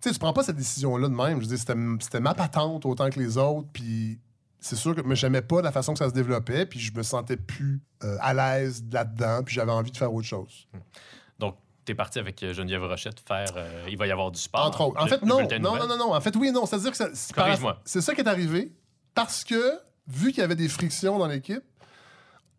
tu 0.00 0.12
prends 0.14 0.32
pas 0.32 0.42
cette 0.42 0.56
décision-là 0.56 1.08
de 1.08 1.14
même. 1.14 1.42
Je 1.42 1.46
dire, 1.46 1.58
c'était, 1.58 2.20
ma 2.20 2.34
patente 2.34 2.86
autant 2.86 3.10
que 3.10 3.18
les 3.18 3.36
autres. 3.36 3.68
Puis 3.72 4.18
c'est 4.60 4.76
sûr 4.76 4.94
que 4.94 5.02
mais 5.02 5.14
j'aimais 5.14 5.42
pas 5.42 5.60
la 5.60 5.72
façon 5.72 5.92
que 5.92 5.98
ça 5.98 6.08
se 6.08 6.14
développait. 6.14 6.64
Puis 6.64 6.80
je 6.80 6.92
me 6.94 7.02
sentais 7.02 7.36
plus 7.36 7.82
euh, 8.04 8.16
à 8.20 8.32
l'aise 8.32 8.82
là-dedans. 8.90 9.42
Puis 9.44 9.54
j'avais 9.54 9.72
envie 9.72 9.90
de 9.90 9.96
faire 9.96 10.12
autre 10.12 10.26
chose. 10.26 10.68
Parti 11.94 12.18
avec 12.18 12.42
euh, 12.42 12.52
Geneviève 12.52 12.82
Rochette 12.84 13.20
faire 13.26 13.52
euh, 13.56 13.86
Il 13.88 13.96
va 13.96 14.06
y 14.06 14.10
avoir 14.12 14.30
du 14.30 14.40
sport. 14.40 14.66
Entre 14.66 14.80
autres. 14.80 15.00
En 15.02 15.06
fait, 15.06 15.22
non, 15.22 15.40
non, 15.60 15.76
non, 15.76 15.86
non, 15.86 15.96
non. 15.98 16.14
En 16.14 16.20
fait, 16.20 16.34
oui 16.36 16.50
non. 16.52 16.66
C'est-à-dire 16.66 16.92
que 16.92 16.96
c'est 17.84 18.00
ça 18.00 18.14
qui 18.14 18.20
est 18.20 18.28
arrivé 18.28 18.72
parce 19.14 19.44
que, 19.44 19.78
vu 20.06 20.30
qu'il 20.30 20.38
y 20.40 20.42
avait 20.44 20.56
des 20.56 20.68
frictions 20.68 21.18
dans 21.18 21.26
l'équipe, 21.26 21.62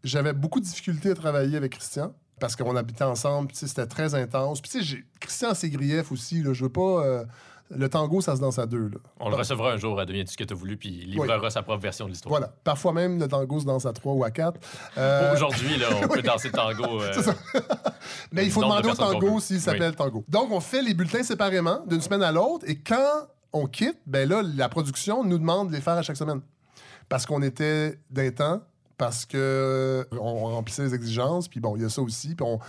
j'avais 0.04 0.34
beaucoup 0.34 0.60
de 0.60 0.66
difficultés 0.66 1.12
à 1.12 1.16
travailler 1.16 1.58
avec 1.58 1.74
Christian 1.74 2.14
parce 2.40 2.56
qu'on 2.56 2.76
habitait 2.76 3.04
ensemble. 3.04 3.48
puis 3.50 3.58
C'était 3.58 3.86
très 3.88 4.16
intense. 4.16 4.62
Puis, 4.62 4.72
tu 4.72 4.80
sais, 4.80 4.84
j'ai- 4.84 5.06
Christian 5.20 5.52
griefs 5.64 6.12
aussi. 6.12 6.42
Là, 6.42 6.54
je 6.54 6.64
veux 6.64 6.72
pas. 6.72 6.82
euh, 7.06 7.26
le 7.72 7.88
tango, 7.90 8.20
ça 8.22 8.36
se 8.36 8.42
danse 8.42 8.58
à 8.60 8.66
deux. 8.66 8.88
Là. 8.90 8.98
On 9.20 9.30
le 9.30 9.36
recevra 9.36 9.72
un 9.74 9.78
jour 9.78 10.00
à 10.00 10.06
Deviens-tu 10.06 10.32
ce 10.34 10.38
que 10.38 10.44
t'as 10.44 10.56
voulu, 10.56 10.76
puis 10.78 10.90
il 11.04 11.12
livrera 11.12 11.50
sa 11.50 11.62
propre 11.62 11.82
version 11.82 12.06
de 12.06 12.12
l'histoire. 12.12 12.32
Voilà. 12.32 12.52
Parfois 12.64 12.94
même, 12.94 13.20
le 13.20 13.28
tango 13.28 13.60
se 13.60 13.66
danse 13.66 13.86
à 13.86 13.94
trois 13.94 14.14
ou 14.14 14.24
à 14.24 14.32
quatre. 14.32 14.60
Euh, 14.98 15.34
Aujourd'hui, 15.34 15.78
là, 15.78 15.88
on 16.04 16.08
peut 16.08 16.22
danser 16.22 16.48
le 16.50 16.54
tango. 16.54 17.02
euh, 17.02 17.14
Mais 18.32 18.46
il 18.46 18.52
faut 18.52 18.62
de 18.62 18.66
demander 18.66 18.90
au 18.90 18.96
tango 18.96 19.40
s'il 19.40 19.58
Oui. 19.58 19.62
s'appelle 19.62 19.96
tango. 19.96 20.24
Donc, 20.28 20.52
on 20.52 20.60
fait 20.60 20.82
les 20.82 20.94
bulletins 20.94 21.24
séparément 21.24 21.82
d'une 21.88 22.02
semaine 22.02 22.24
à 22.24 22.32
l'autre. 22.32 22.66
Et 22.68 22.80
quand 22.80 23.28
on 23.54 23.68
quitte, 23.68 23.98
ben 24.06 24.28
là, 24.28 24.42
la 24.56 24.70
production 24.70 25.24
nous 25.24 25.38
demande 25.38 25.70
de 25.70 25.76
les 25.76 25.82
faire 25.82 25.94
à 25.94 26.02
chaque 26.02 26.18
semaine. 26.18 26.42
Parce 27.08 27.26
qu'on 27.26 27.42
était 27.42 28.00
d'un 28.10 28.30
temps, 28.32 28.62
parce 28.98 29.26
que 29.26 30.08
on 30.12 30.46
remplissait 30.46 30.84
les 30.84 30.94
exigences. 30.96 31.48
Puis 31.48 31.60
bon, 31.60 31.76
il 31.76 31.82
y 31.84 31.86
a 31.86 31.90
ça 31.90 32.02
aussi. 32.02 32.36
Puis 32.36 32.46
on- 32.46 32.60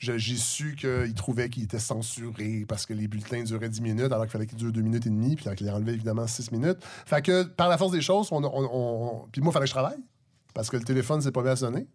j'ai 0.00 0.36
su 0.36 0.74
qu'ils 0.76 1.14
trouvaient 1.14 1.48
qu'ils 1.50 1.64
étaient 1.64 1.78
censurés 1.78 2.64
parce 2.66 2.86
que 2.86 2.94
les 2.94 3.06
bulletins 3.06 3.42
duraient 3.42 3.68
10 3.68 3.82
minutes 3.82 4.06
alors 4.12 4.22
qu'il 4.22 4.30
fallait 4.32 4.46
qu'ils 4.46 4.58
durent 4.58 4.72
2 4.72 4.80
minutes 4.80 5.06
et 5.06 5.10
demie. 5.10 5.36
Puis 5.36 5.44
qu'ils 5.56 5.70
enlevaient 5.70 5.92
évidemment 5.94 6.26
6 6.26 6.50
minutes. 6.52 6.78
Fait 7.06 7.22
que 7.22 7.42
par 7.44 7.68
la 7.68 7.76
force 7.78 7.92
des 7.92 8.00
choses, 8.02 8.28
on, 8.32 8.42
on- 8.42 8.48
on- 8.72 9.28
puis 9.30 9.42
moi, 9.42 9.50
il 9.50 9.52
fallait 9.52 9.64
que 9.64 9.68
je 9.68 9.74
travaille. 9.74 9.98
Parce 10.54 10.68
que 10.70 10.76
le 10.76 10.82
téléphone 10.84 11.20
s'est 11.20 11.30
pas 11.32 11.54
sonner. 11.54 11.86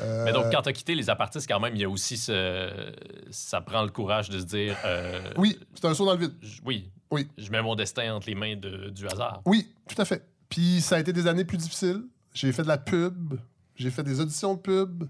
Euh, 0.00 0.24
Mais 0.24 0.32
donc, 0.32 0.46
quand 0.52 0.62
t'as 0.62 0.72
quitté 0.72 0.94
les 0.94 1.08
apartistes, 1.08 1.48
quand 1.48 1.60
même, 1.60 1.74
il 1.76 1.80
y 1.80 1.84
a 1.84 1.88
aussi 1.88 2.16
ce... 2.16 2.92
Ça 3.30 3.60
prend 3.60 3.82
le 3.82 3.90
courage 3.90 4.28
de 4.28 4.38
se 4.40 4.44
dire... 4.44 4.76
euh, 4.84 5.32
Oui, 5.38 5.58
c'est 5.74 5.84
un 5.86 5.94
saut 5.94 6.04
dans 6.04 6.14
le 6.14 6.18
vide. 6.18 6.34
j- 6.42 6.60
Oui. 6.64 6.90
Oui. 7.10 7.28
Je 7.38 7.50
mets 7.50 7.62
mon 7.62 7.74
destin 7.76 8.12
entre 8.14 8.26
les 8.28 8.34
mains 8.34 8.56
de- 8.56 8.90
du 8.90 9.06
hasard. 9.06 9.40
Oui, 9.46 9.72
tout 9.88 10.00
à 10.00 10.04
fait. 10.04 10.26
Puis 10.48 10.80
ça 10.80 10.96
a 10.96 10.98
été 11.00 11.12
des 11.12 11.26
années 11.26 11.44
plus 11.44 11.58
difficiles. 11.58 12.02
J'ai 12.32 12.52
fait 12.52 12.62
de 12.62 12.68
la 12.68 12.78
pub, 12.78 13.34
j'ai 13.76 13.90
fait 13.90 14.02
des 14.02 14.20
auditions 14.20 14.54
de 14.54 14.60
pub 14.60 15.04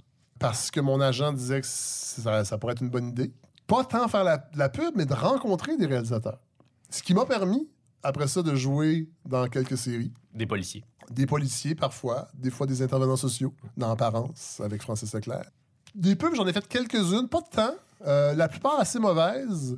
parce 0.47 0.71
que 0.71 0.81
mon 0.81 1.01
agent 1.01 1.33
disait 1.33 1.63
que 1.63 1.67
ça, 1.67 2.45
ça 2.45 2.59
pourrait 2.59 2.73
être 2.75 2.83
une 2.83 2.91
bonne 2.91 3.09
idée. 3.09 3.33
Pas 3.67 3.83
tant 3.85 4.09
faire 4.09 4.25
la, 4.25 4.47
la 4.55 4.69
pub, 4.69 4.93
mais 4.95 5.07
de 5.07 5.15
rencontrer 5.15 5.77
des 5.79 5.87
réalisateurs. 5.87 6.39
Ce 6.91 7.03
qui 7.03 7.15
m'a 7.15 7.25
permis, 7.25 7.67
après 8.03 8.29
ça, 8.29 8.43
de 8.43 8.55
jouer 8.55 9.09
dans 9.25 9.49
quelques 9.49 9.79
séries. 9.79 10.13
Des 10.35 10.45
policiers. 10.47 10.85
Des 11.11 11.25
policiers 11.27 11.75
parfois, 11.75 12.29
des 12.35 12.51
fois 12.51 12.67
des 12.67 12.83
intervenants 12.83 13.17
sociaux, 13.17 13.55
dans 13.79 13.91
Apparence, 13.91 14.61
avec 14.63 14.83
Francis 14.83 15.15
Leclerc. 15.15 15.51
Des 15.95 16.15
pubs, 16.15 16.35
j'en 16.35 16.47
ai 16.47 16.53
fait 16.53 16.67
quelques-unes, 16.69 17.29
pas 17.29 17.41
de 17.41 17.49
temps. 17.49 17.75
Euh, 18.07 18.35
la 18.35 18.49
plupart 18.49 18.79
assez 18.79 18.99
mauvaises, 18.99 19.77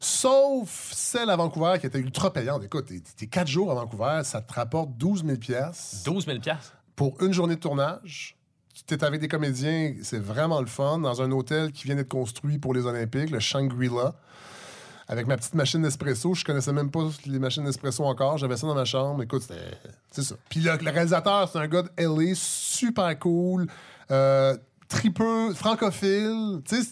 sauf 0.00 0.90
celle 0.92 1.30
à 1.30 1.36
Vancouver 1.36 1.76
qui 1.80 1.86
était 1.86 1.98
ultra 2.00 2.32
payante. 2.32 2.64
Écoute, 2.64 2.86
t'es- 3.16 3.26
quatre 3.28 3.46
jours 3.46 3.70
à 3.70 3.74
Vancouver, 3.74 4.22
ça 4.24 4.40
te 4.40 4.52
rapporte 4.52 4.90
12 4.96 5.24
000 5.24 5.38
piastres 5.38 6.02
12 6.04 6.26
000 6.26 6.40
piastres? 6.40 6.74
pour 6.96 7.22
une 7.22 7.32
journée 7.32 7.54
de 7.54 7.60
tournage 7.60 8.36
tu 8.86 8.94
es 8.94 9.04
avec 9.04 9.20
des 9.20 9.28
comédiens, 9.28 9.94
c'est 10.02 10.18
vraiment 10.22 10.60
le 10.60 10.66
fun, 10.66 10.98
dans 10.98 11.20
un 11.22 11.30
hôtel 11.32 11.72
qui 11.72 11.84
vient 11.84 11.96
d'être 11.96 12.08
construit 12.08 12.58
pour 12.58 12.74
les 12.74 12.86
Olympiques, 12.86 13.30
le 13.30 13.40
Shangri-La. 13.40 14.14
Avec 15.10 15.26
ma 15.26 15.38
petite 15.38 15.54
machine 15.54 15.80
d'espresso, 15.80 16.34
je 16.34 16.44
connaissais 16.44 16.72
même 16.72 16.90
pas 16.90 17.08
les 17.24 17.38
machines 17.38 17.64
d'espresso 17.64 18.04
encore. 18.04 18.36
J'avais 18.36 18.58
ça 18.58 18.66
dans 18.66 18.74
ma 18.74 18.84
chambre. 18.84 19.22
Écoute, 19.22 19.40
c'était. 19.40 19.78
C'est 20.10 20.22
ça. 20.22 20.34
Puis 20.50 20.60
le, 20.60 20.76
le 20.76 20.90
réalisateur, 20.90 21.48
c'est 21.50 21.58
un 21.58 21.66
gars 21.66 21.82
de 21.82 21.90
LA, 21.96 22.34
super 22.34 23.18
cool, 23.18 23.68
euh, 24.10 24.54
tripeux, 24.86 25.54
francophile. 25.54 26.60
Tu 26.66 26.82
sais, 26.82 26.88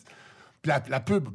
puis 0.63 0.71
la, 0.71 0.83
la 0.89 1.01
pub. 1.01 1.29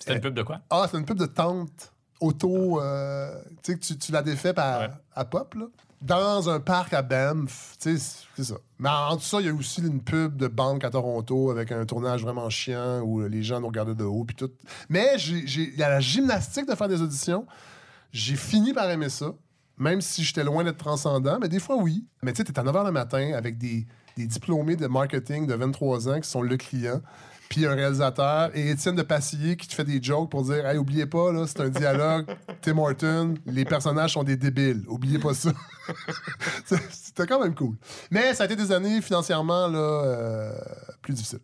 C'était 0.00 0.14
une 0.14 0.20
pub 0.20 0.34
de 0.34 0.42
quoi? 0.42 0.60
Ah, 0.70 0.88
c'est 0.90 0.98
une 0.98 1.04
pub 1.04 1.18
de 1.18 1.26
tente 1.26 1.92
auto. 2.20 2.80
euh, 2.82 3.40
tu 3.62 3.74
sais, 3.80 3.94
que 3.96 4.04
tu, 4.04 4.10
la 4.10 4.22
défais 4.22 4.48
Ouais. 4.58 4.88
à 5.14 5.24
pop, 5.24 5.54
là. 5.54 5.66
Dans 6.00 6.48
un 6.48 6.60
parc 6.60 6.92
à 6.92 7.02
Banff. 7.02 7.74
C'est 7.78 7.98
ça. 7.98 8.54
Mais 8.78 8.88
en 8.88 9.16
tout 9.16 9.24
ça, 9.24 9.40
il 9.40 9.46
y 9.46 9.48
a 9.48 9.54
aussi 9.54 9.80
une 9.80 10.00
pub 10.00 10.36
de 10.36 10.46
banque 10.46 10.84
à 10.84 10.90
Toronto 10.90 11.50
avec 11.50 11.72
un 11.72 11.84
tournage 11.84 12.22
vraiment 12.22 12.48
chiant 12.50 13.00
où 13.00 13.22
les 13.22 13.42
gens 13.42 13.60
nous 13.60 13.66
regardaient 13.66 13.94
de 13.94 14.04
haut. 14.04 14.24
Puis 14.24 14.36
tout. 14.36 14.50
Mais 14.88 15.16
il 15.18 15.76
y 15.76 15.82
a 15.82 15.88
la 15.88 16.00
gymnastique 16.00 16.68
de 16.68 16.74
faire 16.74 16.88
des 16.88 17.02
auditions. 17.02 17.46
J'ai 18.12 18.36
fini 18.36 18.72
par 18.72 18.88
aimer 18.90 19.08
ça. 19.08 19.32
Même 19.76 20.00
si 20.00 20.24
j'étais 20.24 20.42
loin 20.42 20.64
d'être 20.64 20.78
transcendant, 20.78 21.38
mais 21.40 21.48
des 21.48 21.60
fois, 21.60 21.76
oui. 21.76 22.04
Mais 22.22 22.32
tu 22.32 22.38
sais, 22.38 22.44
t'es 22.44 22.58
à 22.58 22.64
9 22.64 22.74
h 22.74 22.84
le 22.86 22.90
matin 22.90 23.32
avec 23.34 23.58
des 23.58 23.86
diplômés 24.16 24.74
de 24.74 24.88
marketing 24.88 25.46
de 25.46 25.54
23 25.54 26.08
ans 26.08 26.20
qui 26.20 26.28
sont 26.28 26.42
le 26.42 26.56
client, 26.56 27.00
puis 27.48 27.66
un 27.66 27.74
réalisateur, 27.74 28.50
et 28.54 28.70
Étienne 28.70 28.94
de 28.96 29.02
Passillier 29.02 29.56
qui 29.56 29.66
te 29.68 29.74
fait 29.74 29.84
des 29.84 30.02
jokes 30.02 30.30
pour 30.30 30.42
dire 30.44 30.66
Hey, 30.66 30.76
oubliez 30.78 31.06
pas, 31.06 31.32
là, 31.32 31.46
c'est 31.46 31.60
un 31.60 31.68
dialogue, 31.70 32.26
Tim 32.62 32.78
Horton, 32.78 33.34
les 33.46 33.64
personnages 33.64 34.12
sont 34.12 34.22
des 34.24 34.36
débiles. 34.36 34.84
Oubliez 34.88 35.18
pas 35.18 35.34
ça. 35.34 35.50
C'était 36.90 37.26
quand 37.26 37.40
même 37.42 37.54
cool. 37.54 37.76
Mais 38.10 38.34
ça 38.34 38.42
a 38.44 38.46
été 38.46 38.56
des 38.56 38.72
années 38.72 39.00
financièrement 39.00 39.68
là, 39.68 39.78
euh, 39.78 40.52
plus 41.02 41.14
difficiles. 41.14 41.40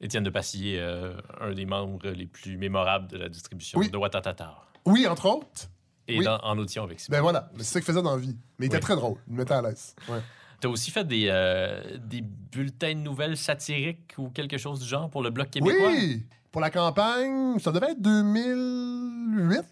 Étienne 0.00 0.22
de 0.24 0.30
Passillier, 0.30 0.78
euh, 0.80 1.12
un 1.40 1.52
des 1.52 1.66
membres 1.66 2.06
les 2.10 2.26
plus 2.26 2.56
mémorables 2.56 3.08
de 3.08 3.16
la 3.18 3.28
distribution 3.28 3.80
Oui. 3.80 3.90
de 3.90 3.96
Watatata. 3.96 4.54
Oui, 4.86 5.06
entre 5.08 5.26
autres. 5.26 5.68
Et 6.06 6.18
Oui. 6.20 6.24
dans- 6.24 6.38
en 6.38 6.56
audition 6.56 6.84
avec 6.84 7.00
ça. 7.00 7.08
Ben 7.10 7.20
voilà, 7.20 7.50
c'est 7.58 7.64
ça 7.64 7.80
qu'il 7.80 7.86
faisait 7.86 8.00
dans 8.00 8.12
la 8.14 8.20
vie. 8.22 8.36
Mais 8.58 8.66
il 8.66 8.68
était 8.68 8.80
très 8.80 8.94
drôle. 8.96 9.18
Il 9.26 9.34
me 9.34 9.38
mettait 9.40 9.54
à 9.54 9.60
l'aise. 9.62 9.94
Ouais. 10.08 10.20
T'as 10.60 10.68
aussi 10.68 10.90
fait 10.90 11.04
des, 11.04 11.26
euh, 11.28 11.98
des 11.98 12.20
bulletins 12.20 12.94
de 12.94 13.00
nouvelles 13.00 13.36
satiriques 13.36 14.14
ou 14.18 14.28
quelque 14.30 14.58
chose 14.58 14.80
du 14.80 14.86
genre 14.86 15.08
pour 15.08 15.22
le 15.22 15.30
Bloc 15.30 15.50
québécois? 15.50 15.88
Oui! 15.90 16.24
Pour 16.50 16.60
la 16.60 16.70
campagne, 16.70 17.58
ça 17.58 17.70
devait 17.70 17.92
être 17.92 18.02
2008. 18.02 19.62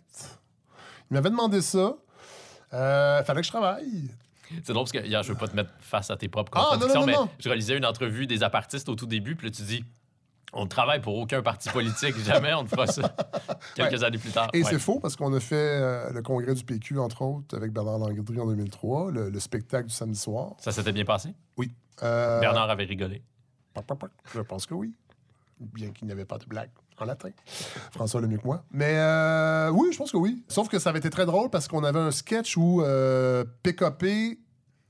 Il 1.11 1.15
m'avait 1.15 1.31
demandé 1.31 1.61
ça. 1.61 1.95
Euh, 2.73 3.25
fallait 3.25 3.41
que 3.41 3.47
je 3.47 3.51
travaille. 3.53 4.11
C'est 4.63 4.73
drôle 4.73 4.85
parce 4.85 4.93
que 4.93 5.05
hier, 5.05 5.23
je 5.23 5.33
veux 5.33 5.39
pas 5.39 5.49
te 5.49 5.57
mettre 5.57 5.71
face 5.81 6.11
à 6.11 6.17
tes 6.17 6.29
propres 6.29 6.53
Ah, 6.55 6.59
non, 6.59 6.71
contradictions, 6.73 7.01
non, 7.07 7.13
non, 7.13 7.25
mais 7.25 7.31
je 7.41 7.49
réalisais 7.49 7.77
une 7.77 7.87
entrevue 7.87 8.27
des 8.27 8.43
apartistes 8.45 8.89
au 8.89 8.95
tout 8.95 9.07
début, 9.07 9.35
puis 9.35 9.49
là, 9.49 9.53
tu 9.53 9.63
dis 9.63 9.85
on 10.53 10.65
ne 10.65 10.69
travaille 10.69 11.01
pour 11.01 11.17
aucun 11.17 11.43
parti 11.43 11.69
politique, 11.69 12.17
jamais 12.25 12.55
on 12.55 12.63
ne 12.63 12.69
fera 12.69 12.87
ça. 12.87 13.15
Quelques 13.75 14.03
années 14.03 14.19
plus 14.19 14.31
tard. 14.31 14.49
Et 14.53 14.63
Ouais. 14.63 14.71
c'est 14.71 14.79
faux 14.79 15.01
parce 15.01 15.17
qu'on 15.17 15.33
a 15.35 15.41
fait 15.41 15.55
euh, 15.57 16.13
le 16.13 16.23
congrès 16.23 16.55
du 16.55 16.65
PQ, 16.65 16.99
entre 16.99 17.23
autres, 17.23 17.57
avec 17.57 17.73
Bernard 17.73 17.99
Landry 17.99 18.41
en 18.41 18.47
2003, 18.47 19.11
le, 19.11 19.29
le 19.31 19.41
spectacle 19.41 19.89
du 19.89 19.95
samedi 19.95 20.19
soir. 20.19 20.53
Ça 20.59 20.73
s'était 20.73 20.93
bien 20.93 21.05
passé? 21.05 21.35
Euh, 22.03 22.41
Bernard 22.41 22.69
avait 22.71 22.85
rigolé. 22.85 23.23
Je 24.35 24.41
pense 24.41 24.67
que 24.67 24.75
oui. 24.75 24.93
Bien 25.61 25.91
qu'il 25.91 26.07
n'y 26.07 26.13
avait 26.13 26.25
pas 26.27 26.39
de 26.39 26.45
blague 26.45 26.71
en 26.99 27.05
latin. 27.07 27.31
François 27.93 28.21
le 28.21 28.27
mieux 28.29 28.37
que 28.39 28.47
moi. 28.47 28.65
Mais 28.71 28.95
euh, 28.99 29.71
oui, 29.71 29.89
je 29.93 29.97
pense 29.99 30.13
que 30.13 30.17
oui. 30.19 30.43
Sauf 30.49 30.69
que 30.69 30.79
ça 30.79 30.91
avait 30.91 30.99
été 30.99 31.09
très 31.11 31.25
drôle 31.27 31.49
parce 31.51 31.69
qu'on 31.69 31.85
avait 31.85 31.99
un 31.99 32.11
sketch 32.11 32.57
où 32.57 32.83
euh, 32.83 33.45
PKP 33.63 34.39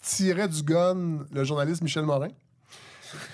tirait 0.02 0.48
du 0.48 0.62
gun 0.62 1.20
le 1.32 1.44
journaliste 1.44 1.82
Michel 1.82 2.04
Morin. 2.04 2.28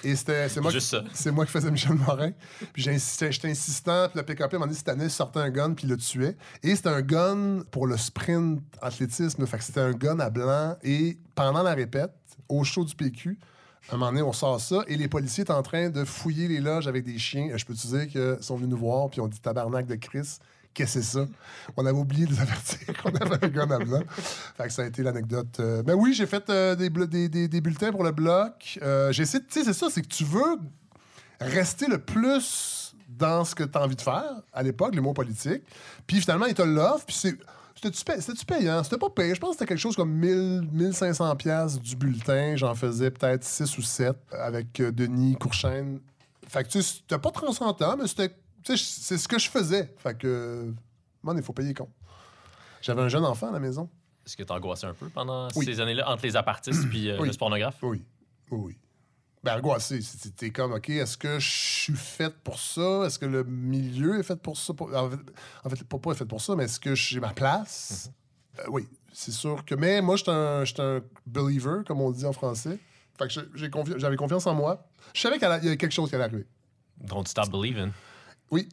Et 0.05 0.15
c'était 0.17 0.49
c'est 0.49 0.61
moi, 0.61 0.71
qui- 0.81 0.87
c'est 1.15 1.31
moi 1.31 1.45
qui 1.47 1.53
faisais 1.53 1.71
Michel 1.71 1.95
Morin. 1.95 2.33
Puis 2.73 2.83
j'insistais- 2.83 3.33
j'étais 3.33 3.51
insistant. 3.51 4.09
Puis 4.09 4.19
le 4.19 4.25
PKP 4.25 4.55
m'a 4.59 4.67
dit 4.67 4.75
cette 4.75 4.89
année, 4.89 5.09
sortait 5.09 5.41
un 5.41 5.51
gun, 5.51 5.75
puis 5.75 5.85
il 5.87 5.91
le 5.91 5.97
tuait. 5.97 6.37
Et 6.63 6.75
c'était 6.77 6.89
un 6.91 7.03
gun 7.03 7.61
pour 7.71 7.87
le 7.87 7.97
sprint 7.97 8.61
athlétisme. 8.81 9.47
Fait 9.47 9.59
que 9.59 9.65
c'était 9.65 9.81
un 9.81 9.93
gun 9.93 10.19
à 10.21 10.31
blanc. 10.31 10.77
Et 10.83 11.19
pendant 11.35 11.63
la 11.63 11.75
répète, 11.75 12.13
au 12.49 12.65
show 12.65 12.85
du 12.85 12.95
PQ, 12.95 13.39
à 13.91 13.95
un 13.95 13.99
moment 13.99 14.11
donné, 14.13 14.23
on 14.23 14.33
sort 14.33 14.61
ça. 14.61 14.83
Et 14.87 14.97
les 14.97 15.09
policiers 15.09 15.43
étaient 15.43 15.53
en 15.53 15.63
train 15.63 15.89
de 15.91 16.05
fouiller 16.05 16.47
les 16.49 16.61
loges 16.61 16.87
avec 16.87 17.05
des 17.05 17.19
chiens. 17.19 17.49
Et 17.53 17.59
Je 17.59 17.67
peux 17.67 17.75
te 17.75 17.87
dire 17.87 18.07
qu'ils 18.09 18.39
sont 18.43 18.57
venus 18.57 18.71
nous 18.71 18.77
voir, 18.79 19.09
puis 19.11 19.21
on 19.21 19.27
dit 19.29 19.41
tabarnak 19.41 19.87
de 19.87 19.95
Chris. 19.97 20.39
Qu'est-ce 20.75 20.95
que 20.95 21.01
c'est 21.03 21.19
ça? 21.19 21.27
On 21.77 21.85
avait 21.85 21.99
oublié 21.99 22.27
de 22.27 22.33
les 22.33 22.41
avertir 22.41 22.79
qu'on 23.03 23.11
avait 23.11 23.45
un 23.45 23.49
gun 23.49 23.71
à 23.71 23.79
blanc. 23.79 24.03
Fait 24.09 24.65
que 24.65 24.73
ça 24.73 24.83
a 24.83 24.87
été 24.87 25.03
l'anecdote. 25.03 25.61
Euh, 25.61 25.83
ben 25.83 25.95
oui, 25.95 26.15
j'ai 26.15 26.27
fait 26.27 26.49
euh, 26.49 26.75
des, 26.75 26.89
des, 27.29 27.61
bulletins 27.61 27.91
pour 27.91 28.05
le 28.05 28.13
bloc. 28.13 28.79
Euh, 28.83 29.13
tu 29.13 29.27
sais, 29.27 29.43
c'est 29.49 29.73
ça, 29.73 29.89
c'est 29.91 30.03
que 30.03 30.09
tu 30.09 30.25
veux 30.25 30.59
rester 31.41 31.87
le 31.87 31.99
plus 31.99 32.95
dans 33.09 33.45
ce 33.45 33.55
que 33.55 33.65
tu 33.65 33.77
as 33.77 33.83
envie 33.83 33.97
de 33.97 34.01
faire 34.01 34.43
à 34.53 34.63
l'époque, 34.63 34.95
les 34.95 35.01
mots 35.01 35.13
politiques. 35.13 35.63
Puis 36.07 36.21
finalement, 36.21 36.47
ils 36.47 36.55
te 36.55 36.63
l'offrent. 36.63 37.07
Puis 37.07 37.17
c'est. 37.17 37.39
C'était-tu 37.75 38.45
payant? 38.45 38.85
C'était 38.85 38.99
pas 38.99 39.11
payé. 39.11 39.35
Je 39.35 39.41
pense 39.41 39.51
que 39.51 39.55
c'était 39.55 39.67
quelque 39.67 39.81
chose 39.81 39.97
comme 39.97 40.13
1000, 40.13 40.69
1500 40.71 41.35
pièces 41.35 41.81
du 41.81 41.97
bulletin. 41.97 42.55
J'en 42.55 42.77
faisais 42.77 43.11
peut-être 43.11 43.43
6 43.43 43.77
ou 43.77 43.83
7 43.83 44.17
avec 44.31 44.79
euh, 44.79 44.93
Denis 44.93 45.35
Courchaine. 45.35 45.99
Fait 46.47 46.63
que 46.63 46.69
tu 46.69 46.81
sais, 46.83 47.01
c'était 47.01 47.19
pas 47.19 47.31
transcendant, 47.31 47.97
mais 47.97 48.07
c'était. 48.07 48.33
Tu 48.65 48.77
c'est 48.77 49.19
ce 49.19 49.27
que 49.29 49.39
je 49.39 49.49
faisais. 49.49 49.93
Fait 49.99 50.17
que. 50.17 50.73
Man, 51.23 51.37
il 51.37 51.43
faut 51.43 51.53
payer 51.53 51.75
compte. 51.75 51.91
J'avais 52.81 53.03
un 53.03 53.09
jeune 53.09 53.25
enfant 53.25 53.49
à 53.49 53.53
la 53.53 53.61
maison. 53.61 53.89
Est-ce 54.27 54.37
que 54.37 54.43
t'angoissais 54.43 54.87
un 54.87 54.95
peu 54.95 55.09
pendant 55.09 55.49
Oui. 55.57 55.65
ces 55.65 55.81
années-là, 55.81 56.09
entre 56.11 56.25
les 56.25 56.37
apartistes 56.37 56.89
puis 56.89 57.11
euh, 57.11 57.19
Oui. 57.21 57.27
le 57.29 57.33
spornographe? 57.33 57.77
Oui. 57.83 58.05
Oui, 58.51 58.59
oui. 58.61 58.79
Ben, 59.43 59.57
angoissé. 59.59 59.99
T'es 60.37 60.51
comme, 60.51 60.73
OK, 60.73 60.89
est-ce 60.91 61.17
que 61.17 61.41
je 61.41 61.51
suis 61.51 61.95
faite 61.97 62.35
pour 62.45 62.59
ça? 62.61 63.03
Est-ce 63.07 63.19
que 63.19 63.27
le 63.27 63.43
milieu 63.43 64.19
est 64.21 64.23
fait 64.23 64.41
pour 64.41 64.57
ça? 64.57 64.73
En 64.81 65.11
fait, 65.11 65.17
en 65.65 65.71
fait, 65.71 65.85
pas, 65.85 65.99
pas 65.99 66.15
fait 66.15 66.25
pour 66.27 66.41
ça, 66.41 66.55
mais 66.55 66.65
est-ce 66.65 66.79
que 66.79 66.95
j'ai 66.95 67.19
ma 67.19 67.33
place? 67.33 68.11
Euh, 68.61 68.63
oui, 68.69 68.87
c'est 69.13 69.33
sûr 69.33 69.65
que. 69.65 69.75
Mais 69.75 70.01
moi, 70.03 70.15
j'étais 70.17 70.31
un, 70.31 70.63
un 70.79 71.01
believer, 71.27 71.83
comme 71.87 72.01
on 72.01 72.11
dit 72.13 72.25
en 72.25 72.33
français. 72.33 72.79
Fait 73.19 73.27
que 73.29 73.67
confi- 73.69 73.99
j'avais 73.99 74.17
confiance 74.17 74.47
en 74.47 74.55
moi. 74.55 74.87
Je 75.15 75.21
savais 75.21 75.39
qu'il 75.39 75.49
y 75.49 75.51
avait 75.51 75.77
quelque 75.77 75.91
chose 75.93 76.09
qui 76.09 76.15
allait 76.15 76.25
arriver. 76.25 76.47
Don't 77.01 77.27
stop 77.27 77.51
believing. 77.51 77.91
Oui. 78.53 78.69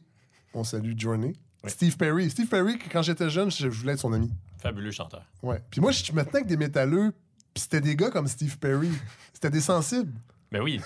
On 0.54 0.62
salue 0.62 0.92
Journey. 0.96 1.32
Oui. 1.64 1.70
Steve 1.70 1.96
Perry. 1.96 2.30
Steve 2.30 2.46
Perry, 2.46 2.78
quand 2.92 3.02
j'étais 3.02 3.28
jeune, 3.30 3.50
je 3.50 3.66
voulais 3.66 3.94
être 3.94 4.00
son 4.00 4.12
ami. 4.12 4.30
Fabuleux 4.58 4.90
chanteur. 4.92 5.24
Ouais. 5.42 5.60
Puis 5.70 5.80
moi, 5.80 5.90
je 5.90 6.12
me 6.12 6.22
tenais 6.22 6.36
avec 6.36 6.46
des 6.46 6.56
métalleux, 6.56 7.12
puis 7.54 7.62
c'était 7.62 7.80
des 7.80 7.96
gars 7.96 8.10
comme 8.10 8.28
Steve 8.28 8.58
Perry. 8.58 8.90
C'était 9.32 9.50
des 9.50 9.60
sensibles. 9.60 10.12
Mais 10.52 10.60
oui, 10.60 10.80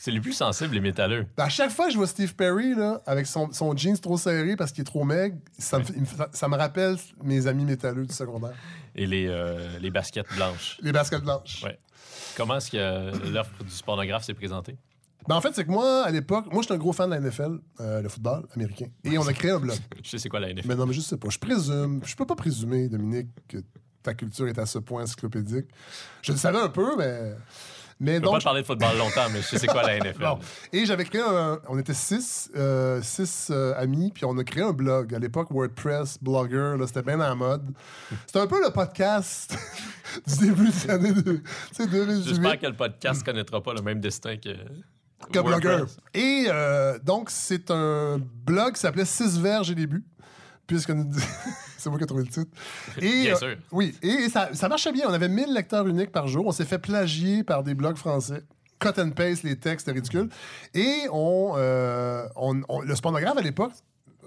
c'est 0.00 0.10
les 0.10 0.20
plus 0.20 0.32
sensibles, 0.32 0.74
les 0.74 0.80
métalleux. 0.80 1.26
Ben, 1.36 1.44
À 1.44 1.48
chaque 1.48 1.70
fois 1.70 1.86
que 1.86 1.92
je 1.92 1.98
vois 1.98 2.06
Steve 2.06 2.34
Perry 2.34 2.74
là, 2.74 3.02
avec 3.04 3.26
son, 3.26 3.52
son 3.52 3.76
jeans 3.76 3.98
trop 3.98 4.16
serré 4.16 4.56
parce 4.56 4.72
qu'il 4.72 4.80
est 4.82 4.84
trop 4.84 5.04
maigre, 5.04 5.36
ça, 5.58 5.78
me, 5.80 5.84
ça 6.32 6.46
rappelle 6.48 6.96
mes 7.22 7.46
amis 7.46 7.64
métalleux 7.64 8.06
du 8.06 8.14
secondaire. 8.14 8.54
Et 8.94 9.06
les, 9.06 9.26
euh, 9.28 9.78
les 9.78 9.90
baskets 9.90 10.26
blanches. 10.36 10.78
Les 10.82 10.92
baskets 10.92 11.22
blanches. 11.22 11.62
Ouais. 11.62 11.78
Comment 12.36 12.56
est-ce 12.56 12.70
que 12.70 13.30
l'offre 13.30 13.62
du 13.62 13.70
spornographe 13.70 14.24
s'est 14.24 14.34
présentée? 14.34 14.76
Ben, 15.26 15.36
en 15.36 15.40
fait, 15.40 15.54
c'est 15.54 15.64
que 15.64 15.70
moi, 15.70 16.04
à 16.04 16.10
l'époque, 16.10 16.46
moi, 16.52 16.62
j'étais 16.62 16.74
un 16.74 16.78
gros 16.78 16.92
fan 16.92 17.10
de 17.10 17.14
la 17.14 17.20
NFL, 17.20 17.58
euh, 17.80 18.00
le 18.00 18.08
football 18.08 18.46
américain. 18.54 18.86
Et 19.04 19.18
on 19.18 19.26
a 19.26 19.32
créé 19.32 19.50
un 19.50 19.58
blog. 19.58 19.76
Je 20.02 20.10
sais 20.10 20.18
c'est 20.18 20.28
quoi 20.28 20.40
la 20.40 20.52
NFL. 20.52 20.68
Mais 20.68 20.76
non, 20.76 20.86
mais 20.86 20.94
je 20.94 21.00
sais 21.00 21.16
pas. 21.16 21.28
Je 21.28 21.38
présume, 21.38 22.00
je 22.04 22.14
peux 22.14 22.24
pas 22.24 22.36
présumer, 22.36 22.88
Dominique, 22.88 23.28
que 23.46 23.58
ta 24.02 24.14
culture 24.14 24.48
est 24.48 24.58
à 24.58 24.66
ce 24.66 24.78
point 24.78 25.02
encyclopédique. 25.02 25.66
Je 26.22 26.32
le 26.32 26.38
savais 26.38 26.58
un 26.58 26.68
peu, 26.68 26.96
mais. 26.96 27.34
Mais 28.00 28.14
Je 28.14 28.20
peux 28.20 28.26
pas 28.26 28.32
donc, 28.34 28.44
parler 28.44 28.60
de 28.62 28.66
football 28.66 28.96
longtemps, 28.96 29.28
mais 29.32 29.40
je 29.40 29.46
sais 29.46 29.58
c'est 29.58 29.66
quoi 29.66 29.82
la 29.82 29.98
NFL. 29.98 30.20
Bon. 30.20 30.38
Et 30.72 30.86
j'avais 30.86 31.04
créé 31.04 31.20
un. 31.20 31.60
On 31.68 31.76
était 31.78 31.94
six, 31.94 32.48
euh, 32.54 33.02
six 33.02 33.48
euh, 33.50 33.74
amis, 33.76 34.12
puis 34.14 34.24
on 34.24 34.38
a 34.38 34.44
créé 34.44 34.62
un 34.62 34.72
blog. 34.72 35.12
À 35.14 35.18
l'époque, 35.18 35.48
WordPress, 35.50 36.18
Blogger, 36.22 36.76
là, 36.78 36.86
c'était 36.86 37.02
bien 37.02 37.20
en 37.20 37.34
mode. 37.34 37.74
C'était 38.26 38.38
un 38.38 38.46
peu 38.46 38.62
le 38.64 38.70
podcast 38.70 39.58
du 40.28 40.46
début 40.46 40.70
des 40.70 40.90
années 40.90 41.12
de, 41.12 41.22
tu 41.22 41.42
sais, 41.72 41.86
2018. 41.88 42.28
J'espère 42.28 42.60
que 42.60 42.66
le 42.66 42.76
podcast 42.76 43.24
connaîtra 43.24 43.60
pas 43.60 43.74
le 43.74 43.82
même 43.82 44.00
destin 44.00 44.36
que. 44.36 44.50
Que. 45.32 45.38
WordPress. 45.38 45.96
Et 46.14 46.46
euh, 46.48 46.98
donc, 47.00 47.30
c'est 47.30 47.70
un 47.70 48.18
blog 48.46 48.74
qui 48.74 48.80
s'appelait 48.80 49.04
Six 49.04 49.38
verges 49.38 49.70
et 49.70 49.74
début, 49.74 50.04
puisque 50.66 50.90
nous- 50.90 51.10
c'est 51.78 51.88
moi 51.90 51.98
qui 51.98 52.04
ai 52.04 52.06
trouvé 52.06 52.24
le 52.24 52.28
titre. 52.30 52.50
Et, 53.00 53.22
Bien 53.22 53.34
euh, 53.34 53.36
sûr. 53.36 53.56
Oui, 53.72 53.94
et 54.02 54.28
ça, 54.28 54.50
ça 54.54 54.68
marchait 54.68 54.92
bien. 54.92 55.06
On 55.08 55.12
avait 55.12 55.28
1000 55.28 55.52
lecteurs 55.54 55.86
uniques 55.86 56.12
par 56.12 56.26
jour. 56.28 56.46
On 56.46 56.52
s'est 56.52 56.64
fait 56.64 56.78
plagier 56.78 57.44
par 57.44 57.62
des 57.62 57.74
blogs 57.74 57.96
français. 57.96 58.42
Cut 58.80 59.00
and 59.00 59.10
paste, 59.10 59.42
les 59.42 59.56
textes, 59.56 59.86
c'était 59.86 59.98
ridicule. 59.98 60.28
Et 60.74 61.02
on, 61.12 61.54
euh, 61.56 62.26
on- 62.36 62.60
on- 62.68 62.80
le 62.80 62.94
spornographe 62.94 63.36
à 63.36 63.40
l'époque, 63.42 63.72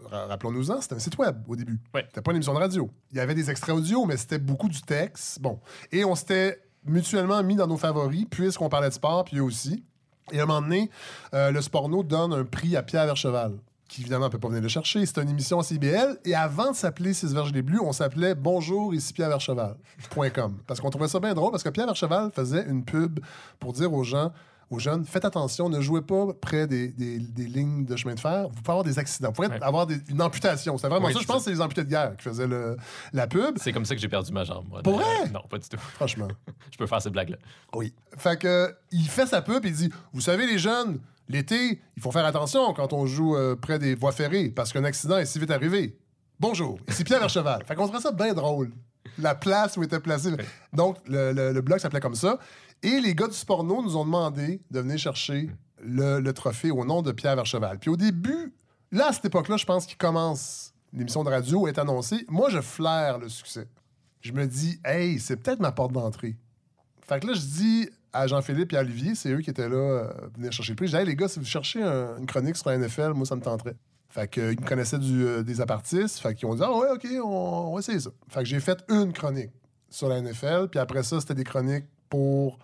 ra- 0.09 0.25
rappelons-nous-en, 0.25 0.81
c'était 0.81 0.95
un 0.95 0.99
site 0.99 1.17
web 1.17 1.37
au 1.47 1.55
début. 1.55 1.79
Ouais. 1.93 2.03
C'était 2.09 2.21
pas 2.21 2.31
une 2.31 2.37
émission 2.37 2.53
de 2.53 2.59
radio. 2.59 2.89
Il 3.11 3.17
y 3.17 3.21
avait 3.21 3.33
des 3.35 3.49
extraits 3.49 3.73
audio, 3.75 4.05
mais 4.05 4.17
c'était 4.17 4.39
beaucoup 4.39 4.67
du 4.67 4.81
texte. 4.81 5.39
Bon. 5.41 5.59
Et 5.93 6.03
on 6.03 6.15
s'était 6.15 6.61
mutuellement 6.85 7.41
mis 7.43 7.55
dans 7.55 7.67
nos 7.67 7.77
favoris, 7.77 8.25
puisqu'on 8.29 8.67
parlait 8.67 8.89
de 8.89 8.93
sport, 8.93 9.23
puis 9.23 9.37
eux 9.37 9.43
aussi. 9.43 9.85
Et 10.31 10.39
à 10.39 10.43
un 10.43 10.45
moment 10.45 10.61
donné, 10.61 10.89
euh, 11.33 11.51
le 11.51 11.61
Sporno 11.61 12.03
donne 12.03 12.33
un 12.33 12.45
prix 12.45 12.75
à 12.75 12.83
Pierre 12.83 13.05
Vercheval, 13.05 13.53
qui 13.89 14.01
évidemment 14.01 14.25
ne 14.25 14.31
peut 14.31 14.39
pas 14.39 14.47
venir 14.47 14.61
le 14.61 14.69
chercher. 14.69 15.05
C'est 15.05 15.21
une 15.21 15.29
émission 15.29 15.59
à 15.59 15.63
CBL. 15.63 16.19
Et 16.25 16.35
avant 16.35 16.71
de 16.71 16.75
s'appeler 16.75 17.13
Six 17.13 17.33
Verges 17.33 17.51
des 17.51 17.61
Bleus, 17.61 17.81
on 17.81 17.91
s'appelait 17.91 18.35
Bonjour, 18.35 18.93
ici 18.93 19.13
Pierre 19.13 19.29
Vercheval.com. 19.29 20.57
Parce 20.67 20.79
qu'on 20.79 20.89
trouvait 20.89 21.07
ça 21.07 21.19
bien 21.19 21.33
drôle, 21.33 21.51
parce 21.51 21.63
que 21.63 21.69
Pierre 21.69 21.87
Vercheval 21.87 22.31
faisait 22.33 22.65
une 22.67 22.85
pub 22.85 23.19
pour 23.59 23.73
dire 23.73 23.91
aux 23.93 24.03
gens 24.03 24.31
aux 24.71 24.79
jeunes, 24.79 25.05
faites 25.05 25.25
attention, 25.25 25.69
ne 25.69 25.79
jouez 25.81 26.01
pas 26.01 26.27
près 26.41 26.65
des, 26.65 26.87
des- 26.87 27.19
des 27.19 27.45
lignes 27.45 27.85
de 27.85 27.95
chemin 27.95 28.15
de 28.15 28.19
fer. 28.19 28.43
Vous 28.49 28.55
pouvez 28.55 28.69
avoir 28.69 28.83
des 28.83 28.97
accidents. 28.97 29.31
Vous 29.35 29.43
Ouais. 29.43 29.61
avoir 29.61 29.85
des- 29.85 29.99
une 30.09 30.21
amputation. 30.21 30.77
C'est 30.79 30.87
vraiment 30.87 31.07
Oui, 31.07 31.13
ça. 31.13 31.19
Je 31.19 31.25
pense 31.27 31.37
que 31.37 31.43
c'est 31.43 31.51
les 31.51 31.61
amputés 31.61 31.83
de 31.83 31.89
guerre 31.89 32.15
qui 32.17 32.23
faisaient 32.23 32.47
le- 32.47 32.77
la 33.13 33.27
pub. 33.27 33.57
C'est 33.57 33.71
comme 33.73 33.85
ça 33.85 33.93
que 33.95 34.01
j'ai 34.01 34.07
perdu 34.09 34.31
ma 34.31 34.43
jambe. 34.43 34.65
moi. 34.69 34.81
Pour 34.81 34.93
vrai? 34.95 35.05
Euh, 35.25 35.29
Non, 35.29 35.41
pas 35.49 35.57
du 35.59 35.67
tout. 35.69 35.77
Franchement. 35.77 36.27
Je 36.71 36.77
peux 36.77 36.87
faire 36.87 37.01
ces 37.01 37.09
blagues-là. 37.11 37.37
Oui. 37.75 37.93
Fait 38.17 38.39
que, 38.39 38.73
il 38.91 39.07
fait 39.07 39.27
sa 39.27 39.41
pub 39.41 39.63
et 39.65 39.69
il 39.69 39.75
dit 39.75 39.89
Vous 40.13 40.21
savez, 40.21 40.47
les 40.47 40.57
jeunes, 40.57 40.99
l'été, 41.27 41.81
il 41.97 42.01
faut 42.01 42.11
faire 42.11 42.25
attention 42.25 42.73
quand 42.73 42.93
on 42.93 43.05
joue 43.05 43.35
euh, 43.35 43.55
près 43.55 43.77
des 43.77 43.93
voies 43.95 44.11
ferrées 44.13 44.49
parce 44.49 44.71
qu'un 44.73 44.83
accident 44.85 45.17
est 45.17 45.25
si 45.25 45.37
vite 45.39 45.51
arrivé. 45.51 45.97
Bonjour. 46.39 46.79
Ici 46.89 47.03
Pierre 47.03 47.19
Vercheval. 47.19 47.63
Fait 47.67 47.75
qu'on 47.75 47.83
trouvait 47.87 48.01
ça 48.01 48.11
bien 48.11 48.33
drôle. 48.33 48.71
La 49.17 49.35
place 49.35 49.75
où 49.77 49.83
était 49.83 49.99
placé. 49.99 50.29
Donc, 50.73 50.97
le, 51.07 51.33
le- 51.33 51.51
le 51.51 51.61
blog 51.61 51.79
s'appelait 51.79 51.99
comme 51.99 52.15
ça. 52.15 52.39
Et 52.83 52.99
les 52.99 53.13
gars 53.15 53.27
du 53.27 53.33
Sporno 53.33 53.81
nous 53.83 53.95
ont 53.95 54.05
demandé 54.05 54.61
de 54.71 54.79
venir 54.79 54.97
chercher 54.97 55.49
le, 55.83 56.31
trophée 56.31 56.71
au 56.71 56.83
nom 56.85 57.01
de 57.01 57.11
Pierre 57.11 57.35
Vercheval. 57.35 57.79
Puis 57.79 57.89
au 57.89 57.97
début, 57.97 58.53
là, 58.91 59.09
à 59.09 59.13
cette 59.13 59.25
époque-là, 59.25 59.57
je 59.57 59.65
pense 59.65 59.85
qu'il 59.85 59.97
commence. 59.97 60.73
L'émission 60.93 61.23
de 61.23 61.29
radio 61.29 61.67
est 61.67 61.77
annoncée. 61.77 62.25
Moi, 62.27 62.49
je 62.49 62.59
flaire 62.59 63.17
le 63.17 63.29
succès. 63.29 63.67
Je 64.21 64.31
me 64.33 64.45
dis, 64.45 64.79
hey, 64.83 65.19
c'est 65.19 65.37
peut-être 65.37 65.59
ma 65.59 65.71
porte 65.71 65.93
d'entrée. 65.93 66.35
Fait 67.07 67.19
que 67.19 67.27
là, 67.27 67.33
je 67.33 67.41
dis 67.41 67.89
à 68.13 68.27
Jean-Philippe 68.27 68.73
et 68.73 68.77
à 68.77 68.81
Olivier, 68.81 69.15
c'est 69.15 69.29
eux 69.31 69.39
qui 69.39 69.49
étaient 69.49 69.69
là, 69.69 69.75
euh, 69.75 70.13
venir 70.35 70.51
chercher 70.51 70.73
le 70.73 70.75
prix. 70.75 70.87
Je 70.87 70.91
dis, 70.91 70.97
hey, 70.97 71.05
les 71.05 71.15
gars, 71.15 71.27
si 71.27 71.39
vous 71.39 71.45
cherchez 71.45 71.81
un- 71.81 72.17
une 72.17 72.25
chronique 72.25 72.57
sur 72.57 72.69
la 72.69 72.75
NFL, 72.77 73.13
moi, 73.13 73.25
ça 73.25 73.35
me 73.35 73.41
tenterait. 73.41 73.75
Fait 74.09 74.27
que, 74.27 74.41
euh, 74.41 74.49
me 74.51 74.67
connaissaient 74.67 74.97
euh, 75.01 75.41
des 75.43 75.61
apartistes. 75.61 76.19
Fait 76.19 76.35
qu'ils 76.35 76.47
ont 76.47 76.55
dit, 76.55 76.61
ah 76.63 76.75
ouais, 76.77 76.89
OK, 76.93 77.07
on, 77.23 77.27
on 77.27 77.73
va 77.73 77.79
essayer 77.79 77.99
ça. 77.99 78.09
Fait 78.27 78.39
que 78.39 78.45
j'ai 78.45 78.59
fait 78.59 78.83
une 78.89 79.13
chronique 79.13 79.51
sur 79.89 80.09
la 80.09 80.21
NFL. 80.21 80.67
Puis 80.69 80.79
après 80.79 81.03
ça, 81.03 81.21
c'était 81.21 81.35
des 81.35 81.45
chroniques 81.45 81.85
pour 82.09 82.59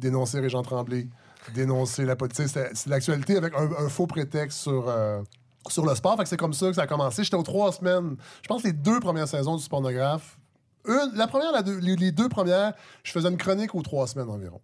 dénoncer 0.00 0.40
Régent 0.40 0.62
Tremblay, 0.62 1.08
dénoncer 1.54 2.04
la 2.04 2.16
politique. 2.16 2.48
C'est 2.48 2.86
l'actualité 2.86 3.36
avec 3.36 3.54
un, 3.54 3.88
faux 3.88 4.06
prétexte 4.06 4.58
sur, 4.58 4.88
euh, 4.88 5.22
sur 5.68 5.86
le 5.86 5.94
sport. 5.94 6.20
C'est 6.24 6.36
comme 6.36 6.52
ça 6.52 6.68
que 6.68 6.74
ça 6.74 6.82
a 6.82 6.86
commencé. 6.86 7.24
J'étais 7.24 7.36
aux 7.36 7.42
trois 7.42 7.72
semaines. 7.72 8.16
Je 8.42 8.48
pense 8.48 8.64
les 8.64 8.72
deux 8.72 9.00
premières 9.00 9.28
saisons 9.28 9.56
du 9.56 9.62
Spornographe. 9.62 10.38
Une, 10.86 11.12
la 11.14 11.26
première, 11.26 11.52
la 11.52 11.62
les 11.62 12.12
deux 12.12 12.28
premières, 12.28 12.72
je 13.02 13.12
faisais 13.12 13.28
une 13.28 13.36
chronique 13.36 13.74
aux 13.74 13.82
trois 13.82 14.06
semaines 14.06 14.30
environ. 14.30 14.60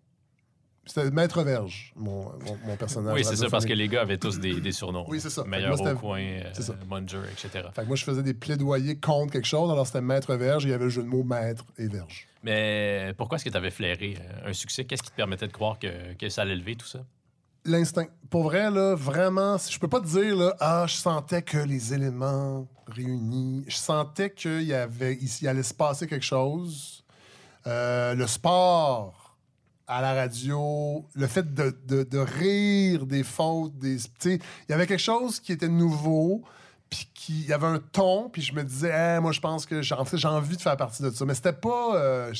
C'était 0.87 1.11
Maître 1.11 1.43
Verge, 1.43 1.93
mon, 1.97 2.33
mon, 2.47 2.59
mon 2.65 2.77
personnage. 2.77 3.15
Oui, 3.15 3.25
c'est 3.25 3.35
ça, 3.35 3.49
parce 3.51 3.67
que 3.67 3.73
les 3.73 3.89
gars 3.89 4.03
avaient 4.03 4.19
tous 4.19 4.39
des, 4.39 4.61
des 4.61 4.71
surnoms. 4.71 5.05
Oui, 5.09 5.21
c'est 5.21 5.31
ça. 5.31 5.43
Meilleur 5.45 5.77
moi, 5.77 5.93
au 5.93 5.97
coin, 5.97 6.21
euh. 6.21 6.43
Munger, 6.89 7.19
etc. 7.33 7.69
Fait 7.75 7.83
que 7.83 7.87
moi, 7.89 7.97
je 7.97 8.05
faisais 8.05 8.23
des 8.23 8.35
plaidoyers 8.35 8.97
contre 8.97 9.33
quelque 9.33 9.49
chose. 9.49 9.69
Alors, 9.71 9.87
c'était 9.87 10.01
Maître 10.01 10.35
Verge 10.37 10.65
et 10.65 10.69
il 10.69 10.71
y 10.71 10.75
avait 10.75 10.85
le 10.85 10.91
jeu 10.91 11.03
de 11.03 11.09
mots 11.09 11.25
Maître 11.25 11.65
et 11.77 11.89
Verge. 11.89 12.29
Mais 12.45 13.13
pourquoi 13.19 13.37
est-ce 13.37 13.45
que 13.45 13.51
tu 13.51 13.57
avais 13.57 13.73
flairé 13.73 14.17
euh, 14.21 14.51
un 14.51 14.53
succès? 14.53 14.85
Qu'est-ce 14.85 15.03
qui 15.03 15.11
te 15.11 15.17
permettait 15.17 15.49
de 15.49 15.53
croire 15.53 15.77
que, 15.81 16.15
que 16.15 16.29
ça 16.29 16.43
allait 16.43 16.55
lever, 16.55 16.77
tout 16.77 16.87
ça? 16.87 17.01
L'instinct. 17.65 18.07
Pour 18.31 18.45
vrai, 18.45 18.71
là, 18.71 18.95
vraiment, 18.95 19.57
je 19.59 19.79
peux 19.81 19.89
pas 19.89 20.01
te 20.01 20.07
dire, 20.07 20.37
là, 20.37 20.55
ah, 20.61 20.85
je 20.87 20.95
sentais 20.95 21.43
que 21.43 21.59
les 21.59 21.95
éléments 21.95 22.69
réunis, 22.87 23.65
je 23.67 23.77
sentais 23.77 24.31
qu'il 24.31 24.63
y 24.63 24.73
avait, 24.73 25.15
ici, 25.15 25.49
allait 25.49 25.65
se 25.65 25.75
passer 25.75 26.07
quelque 26.07 26.25
chose. 26.25 27.05
Euh, 27.67 28.15
le 28.15 28.29
sport 28.29 29.26
à 29.89 30.01
la 30.03 30.15
radio, 30.15 31.05
le 31.15 31.27
fait 31.27 31.55
de, 31.55 31.77
de- 31.87 32.03
de 32.03 32.19
rire 32.19 33.07
des 33.07 33.23
fautes, 33.23 33.77
des, 33.79 33.97
tu 33.97 34.03
sais, 34.19 34.35
il 34.69 34.71
y 34.71 34.73
avait 34.73 34.87
quelque 34.87 34.99
chose 35.03 35.39
qui 35.41 35.53
était 35.53 35.69
nouveau, 35.69 36.43
puis 36.91 37.09
qui, 37.15 37.41
il 37.43 37.47
y 37.49 37.53
avait 37.53 37.67
un 37.67 37.79
ton, 37.79 38.29
puis 38.29 38.43
je 38.43 38.53
me 38.53 38.63
disais, 38.65 38.91
Hey, 38.91 39.21
moi, 39.21 39.33
je 39.33 39.41
pense 39.41 39.65
que 39.67 39.83
j'ai 39.83 39.95
en 39.95 40.05
envie 40.33 40.57
de 40.57 40.63
faire 40.63 40.77
partie 40.77 41.03
de 41.03 41.11
ça. 41.11 41.25
Mais 41.25 41.35
c'était 41.35 41.53
pas, 41.53 41.97
euh, 41.97 42.33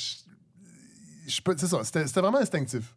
c'est 1.29 1.67
ça, 1.67 1.85
c'était 1.85 2.21
vraiment 2.21 2.39
instinctif. 2.39 2.95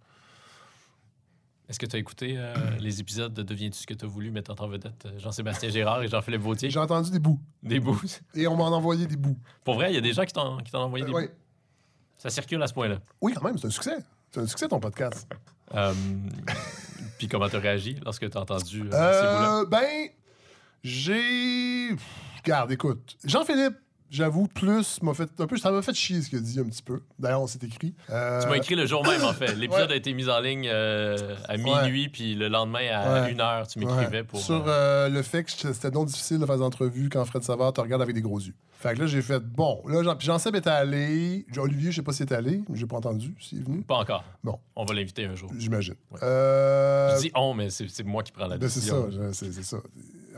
Est-ce 1.67 1.77
que 1.77 1.85
tu 1.85 1.95
as 1.95 1.99
écouté 1.99 2.33
euh, 2.35 2.55
les 2.79 2.99
épisodes 2.99 3.31
de 3.31 3.43
Deviens-tu 3.43 3.77
ce 3.77 3.85
que 3.85 3.93
tu 3.93 4.03
as 4.03 4.07
voulu 4.07 4.31
mettre 4.31 4.51
en 4.59 4.67
vedette 4.67 5.05
euh, 5.05 5.19
Jean-Sébastien 5.19 5.69
Gérard 5.69 6.01
et 6.01 6.07
Jean-Philippe 6.07 6.41
Vautier? 6.41 6.71
J'ai 6.71 6.79
entendu 6.79 7.11
des 7.11 7.19
bouts. 7.19 7.39
Des 7.61 7.79
bouts. 7.79 8.01
Et 8.33 8.47
on 8.47 8.55
m'en 8.55 8.67
a 8.67 8.71
envoyé 8.71 9.05
des 9.05 9.15
bouts. 9.17 9.37
Pour 9.63 9.75
vrai, 9.75 9.91
il 9.91 9.95
y 9.95 9.97
a 9.99 10.01
des 10.01 10.13
gens 10.13 10.25
qui 10.25 10.33
t'ont 10.33 10.57
t'ont 10.61 10.79
envoyé 10.79 11.05
des 11.05 11.11
bouts. 11.11 11.19
Ça 12.17 12.31
circule 12.31 12.61
à 12.63 12.67
ce 12.67 12.73
point-là. 12.73 12.97
Oui, 13.21 13.33
quand 13.35 13.43
même, 13.43 13.57
c'est 13.59 13.67
un 13.67 13.69
succès. 13.69 13.97
C'est 14.31 14.41
un 14.41 14.47
succès, 14.47 14.67
ton 14.67 14.79
podcast. 14.79 15.27
Euh, 15.73 15.93
Puis 17.17 17.27
comment 17.27 17.49
tu 17.49 17.55
as 17.55 17.59
réagi 17.59 17.97
lorsque 18.03 18.29
tu 18.29 18.37
as 18.37 18.41
entendu 18.41 18.89
euh, 18.93 19.61
ces? 19.61 19.63
Euh, 19.63 19.65
ben, 19.65 20.09
j'ai. 20.83 21.89
Regarde, 22.37 22.71
écoute. 22.71 23.17
Jean-Philippe, 23.25 23.75
j'avoue, 24.09 24.47
plus 24.47 25.01
m'a 25.01 25.13
fait 25.13 25.29
un 25.39 25.47
peu. 25.47 25.57
Ça 25.57 25.71
m'a 25.71 25.81
fait 25.81 25.93
chier 25.93 26.21
ce 26.21 26.29
qu'il 26.29 26.39
a 26.39 26.41
dit 26.41 26.59
un 26.59 26.65
petit 26.65 26.81
peu. 26.83 27.01
D'ailleurs, 27.17 27.41
on 27.41 27.47
s'est 27.47 27.59
écrit. 27.63 27.93
Euh, 28.09 28.41
Tu 28.41 28.47
m'as 28.49 28.57
écrit 28.57 28.75
le 28.75 28.85
jour 28.85 29.05
même, 29.05 29.23
en 29.23 29.33
fait. 29.33 29.53
L'épisode 29.55 29.87
ouais. 29.89 29.93
a 29.93 29.97
été 29.97 30.13
mis 30.13 30.29
en 30.29 30.39
ligne 30.39 30.67
euh, 30.71 31.35
à 31.47 31.57
minuit, 31.57 32.09
puis 32.09 32.35
le 32.35 32.47
lendemain, 32.47 32.87
à 32.91 33.23
Ouais. 33.23 33.33
1h, 33.33 33.67
tu 33.71 33.79
ouais, 33.79 33.85
m'écrivais 33.85 34.23
pour... 34.23 34.39
Sur 34.39 34.63
euh, 34.67 35.09
le 35.09 35.21
fait 35.21 35.43
que 35.43 35.51
c'était 35.51 35.91
donc 35.91 36.07
difficile 36.07 36.39
de 36.39 36.45
faire 36.45 36.57
des 36.57 36.63
entrevues 36.63 37.09
quand 37.09 37.23
Fred 37.25 37.43
Savard 37.43 37.73
te 37.73 37.81
regarde 37.81 38.01
avec 38.01 38.15
des 38.15 38.21
gros 38.21 38.39
yeux. 38.39 38.53
Fait 38.79 38.93
que 38.93 38.99
là, 39.01 39.07
j'ai 39.07 39.21
fait 39.21 39.39
bon. 39.39 39.81
Là, 39.87 40.03
Jean, 40.03 40.15
puis 40.15 40.25
Jean-Seb 40.27 40.55
était 40.55 40.69
allé. 40.69 41.45
Olivier, 41.57 41.91
je 41.91 41.97
sais 41.97 42.01
pas 42.01 42.13
s'il 42.13 42.25
est 42.27 42.33
allé. 42.33 42.61
J'ai 42.73 42.85
pas 42.85 42.95
entendu 42.97 43.35
s'il 43.39 43.59
est 43.59 43.63
venu. 43.63 43.81
Pas 43.81 43.95
encore. 43.97 44.23
Bon. 44.43 44.57
On 44.75 44.85
va 44.85 44.93
l'inviter 44.93 45.25
un 45.25 45.35
jour. 45.35 45.51
J'imagine. 45.57 45.95
Je 46.13 47.19
dis 47.21 47.31
on, 47.35 47.53
mais 47.53 47.69
c'est 47.69 48.03
moi 48.03 48.23
qui 48.23 48.31
prends 48.31 48.47
la 48.47 48.57
Ben, 48.57 48.69
c'est 48.69 48.79
décision. 48.79 49.11
ça, 49.11 49.33
c'est 49.33 49.51
c'est 49.51 49.63
ça. 49.63 49.77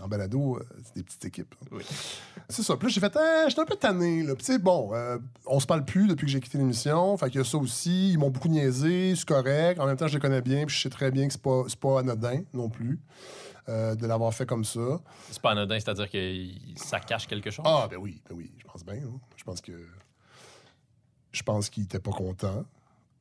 En 0.01 0.07
balado, 0.07 0.57
euh, 0.57 0.63
c'est 0.83 0.95
des 0.95 1.03
petites 1.03 1.25
équipes. 1.25 1.53
hein. 1.61 1.67
Oui. 1.71 1.83
C'est 2.49 2.63
ça. 2.63 2.75
Puis 2.75 2.87
là, 2.87 2.93
j'ai 2.93 2.99
fait, 2.99 3.15
ah, 3.15 3.45
j'étais 3.47 3.61
un 3.61 3.65
peu 3.65 3.75
tanné. 3.75 4.23
Là. 4.23 4.33
Puis, 4.35 4.45
tu 4.45 4.53
sais, 4.53 4.59
bon, 4.59 4.91
euh, 4.93 5.17
on 5.45 5.59
se 5.59 5.65
parle 5.67 5.85
plus 5.85 6.07
depuis 6.07 6.25
que 6.25 6.31
j'ai 6.31 6.39
quitté 6.39 6.57
l'émission. 6.57 7.15
Fait 7.17 7.27
qu'il 7.29 7.39
y 7.39 7.41
a 7.41 7.45
ça 7.45 7.57
aussi. 7.57 8.11
Ils 8.13 8.17
m'ont 8.17 8.29
beaucoup 8.29 8.47
niaisé, 8.49 9.13
c'est 9.15 9.27
correct. 9.27 9.79
En 9.79 9.85
même 9.85 9.97
temps, 9.97 10.07
je 10.07 10.15
les 10.15 10.19
connais 10.19 10.41
bien, 10.41 10.65
puis 10.65 10.75
je 10.75 10.81
sais 10.81 10.89
très 10.89 11.11
bien 11.11 11.27
que 11.27 11.33
c'est 11.33 11.41
pas, 11.41 11.63
pas 11.79 11.99
anodin 11.99 12.41
non 12.53 12.69
plus 12.69 12.99
euh, 13.69 13.95
de 13.95 14.07
l'avoir 14.07 14.33
fait 14.33 14.45
comme 14.45 14.65
ça. 14.65 14.99
C'est 15.29 15.41
pas 15.41 15.51
anodin, 15.51 15.79
c'est-à-dire 15.79 16.09
que 16.09 16.45
ça 16.75 16.99
cache 16.99 17.27
quelque 17.27 17.51
chose? 17.51 17.65
Ah, 17.67 17.87
ben 17.89 17.97
oui, 17.97 18.21
ben 18.27 18.35
oui, 18.35 18.51
je 18.57 18.63
pense 18.65 18.83
bien. 18.83 18.95
hein. 18.95 19.19
Je 19.35 19.43
pense 19.43 19.61
que. 19.61 19.71
Je 21.31 21.43
pense 21.43 21.69
qu'il 21.69 21.83
était 21.83 21.99
pas 21.99 22.11
content. 22.11 22.65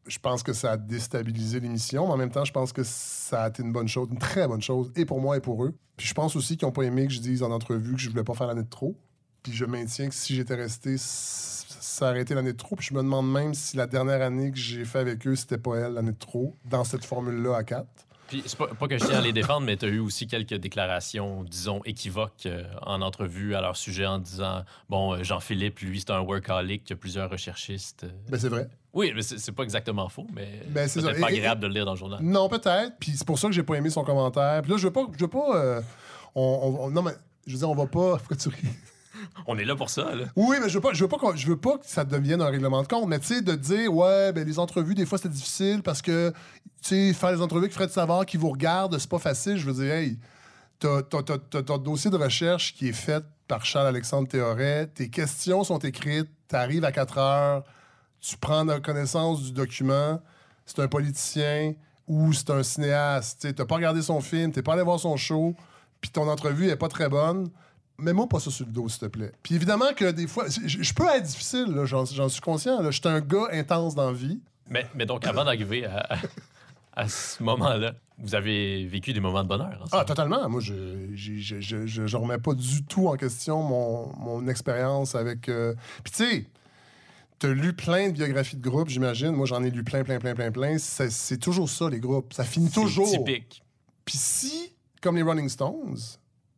Je 0.06 0.18
pense 0.18 0.42
que 0.42 0.52
ça 0.52 0.72
a 0.72 0.76
déstabilisé 0.76 1.60
l'émission, 1.60 2.06
mais 2.06 2.12
en 2.12 2.16
même 2.16 2.30
temps, 2.30 2.44
je 2.44 2.52
pense 2.52 2.72
que 2.72 2.82
ça 2.82 3.44
a 3.44 3.48
été 3.48 3.62
une 3.62 3.72
bonne 3.72 3.88
chose, 3.88 4.08
une 4.10 4.18
très 4.18 4.48
bonne 4.48 4.62
chose, 4.62 4.90
et 4.96 5.04
pour 5.04 5.20
moi 5.20 5.36
et 5.36 5.40
pour 5.40 5.64
eux. 5.64 5.74
Puis 5.96 6.06
je 6.06 6.14
pense 6.14 6.34
aussi 6.36 6.56
qu'ils 6.56 6.66
n'ont 6.66 6.72
pas 6.72 6.82
aimé 6.82 7.06
que 7.06 7.12
je 7.12 7.20
dise 7.20 7.42
en 7.42 7.50
entrevue 7.50 7.94
que 7.94 8.00
je 8.00 8.08
voulais 8.08 8.24
pas 8.24 8.34
faire 8.34 8.46
l'année 8.46 8.62
de 8.62 8.70
trop. 8.70 8.96
Puis 9.42 9.52
je 9.52 9.64
maintiens 9.64 10.08
que 10.08 10.14
si 10.14 10.34
j'étais 10.34 10.54
resté, 10.54 10.96
ça 10.98 12.10
aurait 12.10 12.22
été 12.22 12.34
l'année 12.34 12.52
de 12.52 12.58
trop. 12.58 12.76
Puis 12.76 12.88
je 12.90 12.94
me 12.94 13.02
demande 13.02 13.30
même 13.30 13.54
si 13.54 13.76
la 13.76 13.86
dernière 13.86 14.22
année 14.22 14.50
que 14.50 14.58
j'ai 14.58 14.84
fait 14.84 14.98
avec 14.98 15.26
eux, 15.26 15.36
c'était 15.36 15.58
pas 15.58 15.76
elle 15.76 15.94
l'année 15.94 16.12
de 16.12 16.18
trop, 16.18 16.56
dans 16.64 16.84
cette 16.84 17.04
formule-là 17.04 17.56
à 17.56 17.64
4. 17.64 17.86
Puis 18.28 18.44
c'est 18.46 18.56
pas, 18.56 18.68
pas 18.68 18.86
que 18.86 18.96
je 18.96 19.04
tiens 19.04 19.18
à 19.18 19.20
les 19.20 19.32
défendre, 19.32 19.66
mais 19.66 19.76
tu 19.76 19.86
as 19.86 19.88
eu 19.88 19.98
aussi 19.98 20.28
quelques 20.28 20.54
déclarations, 20.54 21.42
disons, 21.42 21.80
équivoques 21.84 22.46
euh, 22.46 22.62
en 22.82 23.02
entrevue 23.02 23.56
à 23.56 23.60
leur 23.60 23.76
sujet 23.76 24.06
en 24.06 24.20
disant 24.20 24.62
Bon, 24.88 25.14
euh, 25.14 25.24
Jean-Philippe, 25.24 25.80
lui, 25.80 25.98
c'est 25.98 26.12
un 26.12 26.20
workaholic, 26.20 26.82
il 26.86 26.90
y 26.90 26.92
a 26.92 26.96
plusieurs 26.96 27.28
recherchistes. 27.28 28.04
euh. 28.04 28.10
Ben 28.28 28.38
c'est 28.38 28.48
vrai. 28.48 28.68
Oui, 28.92 29.12
mais 29.14 29.22
c'est 29.22 29.52
pas 29.52 29.62
exactement 29.62 30.08
faux, 30.08 30.26
mais 30.34 30.62
Ben, 30.68 30.88
c'est 30.88 31.00
pas 31.02 31.12
et- 31.30 31.36
agréable 31.36 31.60
de 31.60 31.66
le 31.68 31.74
lire 31.74 31.84
dans 31.84 31.92
le 31.92 31.98
journal. 31.98 32.18
Non, 32.22 32.48
peut-être. 32.48 32.94
Puis 32.98 33.12
c'est 33.16 33.26
pour 33.26 33.38
ça 33.38 33.46
que 33.48 33.54
j'ai 33.54 33.62
pas 33.62 33.74
aimé 33.76 33.88
son 33.90 34.02
commentaire. 34.02 34.62
Puis 34.62 34.72
là, 34.72 34.78
je 34.78 34.86
veux 34.86 34.92
pas. 34.92 35.06
Je 35.16 35.20
veux 35.20 35.28
pas. 35.28 35.56
euh, 35.56 35.80
on, 36.34 36.42
on- 36.42 36.84
on- 36.86 36.90
non, 36.90 37.02
mais 37.02 37.12
je 37.46 37.52
veux 37.52 37.58
dire, 37.58 37.70
on 37.70 37.74
va 37.74 37.86
pas. 37.86 38.16
Pourquoi 38.18 38.36
tu 38.36 38.48
ris? 38.48 38.56
On 39.46 39.58
est 39.58 39.64
là 39.64 39.76
pour 39.76 39.90
ça, 39.90 40.14
là. 40.14 40.24
Oui, 40.34 40.56
mais 40.62 40.68
je 40.70 40.74
veux 40.74 40.80
pas, 40.80 40.92
je 40.94 41.02
veux 41.04 41.08
pas, 41.08 41.18
qu'on- 41.18 41.36
je 41.36 41.46
veux 41.46 41.56
pas 41.58 41.76
que 41.76 41.84
ça 41.86 42.04
devienne 42.04 42.40
un 42.40 42.48
règlement 42.48 42.80
de 42.82 42.86
compte. 42.88 43.06
Mais 43.06 43.18
tu 43.18 43.26
sais, 43.26 43.42
de 43.42 43.54
dire, 43.54 43.92
ouais, 43.94 44.32
ben 44.32 44.46
les 44.46 44.58
entrevues, 44.58 44.94
des 44.94 45.04
fois, 45.04 45.18
c'est 45.18 45.28
difficile 45.28 45.82
parce 45.82 46.00
que, 46.00 46.30
tu 46.80 46.88
sais, 46.88 47.12
faire 47.12 47.32
les 47.32 47.42
entrevues 47.42 47.64
avec 47.64 47.72
Fred 47.74 47.90
Savard 47.90 48.24
qui 48.24 48.38
vous 48.38 48.48
regarde, 48.50 48.96
c'est 48.98 49.10
pas 49.10 49.18
facile. 49.18 49.56
Je 49.58 49.66
veux 49.66 49.74
dire, 49.84 49.92
hey, 49.92 50.18
t'as 50.78 51.02
ton 51.02 51.78
dossier 51.78 52.10
de 52.10 52.16
recherche 52.16 52.72
qui 52.74 52.88
est 52.88 52.92
fait 52.94 53.22
par 53.46 53.64
Charles-Alexandre 53.64 54.26
Théoret. 54.28 54.86
Tes 54.86 55.10
questions 55.10 55.64
sont 55.64 55.78
écrites. 55.80 56.30
T'arrives 56.48 56.84
à 56.84 56.92
4 56.92 57.18
heures. 57.18 57.64
Tu 58.20 58.36
prends 58.36 58.64
la 58.64 58.80
connaissance 58.80 59.42
du 59.42 59.52
document. 59.52 60.20
C'est 60.66 60.80
un 60.80 60.88
politicien 60.88 61.74
ou 62.06 62.32
c'est 62.32 62.50
un 62.50 62.62
cinéaste. 62.62 63.40
Tu 63.42 63.54
t'as 63.54 63.64
pas 63.64 63.76
regardé 63.76 64.02
son 64.02 64.20
film, 64.20 64.52
t'es 64.52 64.62
pas 64.62 64.74
allé 64.74 64.82
voir 64.82 64.98
son 65.00 65.16
show, 65.16 65.54
puis 66.00 66.10
ton 66.10 66.28
entrevue 66.28 66.68
est 66.68 66.76
pas 66.76 66.88
très 66.88 67.08
bonne. 67.08 67.50
Mets-moi 67.98 68.26
pas 68.28 68.40
ça 68.40 68.50
sur 68.50 68.66
le 68.66 68.72
dos, 68.72 68.88
s'il 68.88 69.00
te 69.00 69.06
plaît. 69.06 69.32
Puis 69.42 69.54
évidemment 69.54 69.92
que 69.94 70.10
des 70.10 70.26
fois, 70.26 70.46
je, 70.48 70.92
peux 70.94 71.06
être 71.06 71.22
difficile, 71.24 71.66
j'en, 71.84 72.06
suis 72.06 72.40
conscient. 72.40 72.82
Je 72.82 72.90
suis 72.90 73.08
un 73.08 73.20
gars 73.20 73.48
intense 73.52 73.94
dans 73.94 74.06
la 74.10 74.16
vie. 74.16 74.40
Mais, 74.68 74.86
mais 74.94 75.04
donc, 75.04 75.26
avant 75.26 75.44
d'arriver 75.44 75.84
à, 75.84 76.06
à 76.94 77.08
ce 77.08 77.42
moment-là, 77.42 77.92
vous 78.18 78.34
avez 78.34 78.86
vécu 78.86 79.12
des 79.12 79.20
moments 79.20 79.42
de 79.42 79.48
bonheur. 79.48 79.84
Ah, 79.92 80.04
totalement. 80.04 80.48
Moi, 80.48 80.60
je 80.60 80.74
je- 81.14 81.60
je 81.60 82.16
remets 82.16 82.38
pas 82.38 82.54
du 82.54 82.84
tout 82.84 83.08
en 83.08 83.16
question 83.16 83.62
mon, 83.62 84.14
mon 84.16 84.48
expérience 84.48 85.14
avec. 85.14 85.48
euh, 85.48 85.74
Puis 86.02 86.12
tu 86.12 86.24
sais, 86.24 86.46
t'as 87.40 87.48
lu 87.48 87.72
plein 87.72 88.08
de 88.08 88.12
biographies 88.12 88.56
de 88.56 88.62
groupes, 88.62 88.90
j'imagine. 88.90 89.32
Moi, 89.32 89.46
j'en 89.46 89.64
ai 89.64 89.70
lu 89.70 89.82
plein, 89.82 90.04
plein, 90.04 90.20
plein, 90.20 90.34
plein, 90.34 90.52
plein. 90.52 90.76
C'est, 90.78 91.38
toujours 91.38 91.68
ça, 91.68 91.88
les 91.88 91.98
groupes. 91.98 92.32
Ça 92.32 92.44
finit 92.44 92.68
C'est 92.68 92.80
toujours. 92.80 93.10
typique. 93.10 93.64
Puis 94.04 94.18
si, 94.18 94.72
comme 95.00 95.16
les 95.16 95.22
Rolling 95.22 95.48
Stones, 95.48 95.98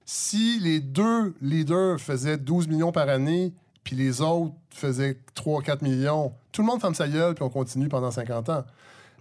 si 0.05 0.59
les 0.59 0.80
deux 0.80 1.35
leaders 1.41 2.01
faisaient 2.01 2.37
12 2.37 2.68
millions 2.68 2.93
par 2.93 3.09
année, 3.09 3.55
puis 3.85 3.97
les 3.97 4.20
autres 4.20 4.55
faisaient 4.70 5.18
3-4 5.37 5.83
millions, 5.83 6.33
tout 6.51 6.62
le 6.62 6.66
monde 6.66 6.80
ferme 6.80 6.95
sa 6.95 7.09
gueule, 7.09 7.35
puis 7.35 7.45
on 7.45 7.51
continue 7.51 7.89
pendant 7.89 8.11
50 8.11 8.49
ans. 8.49 8.64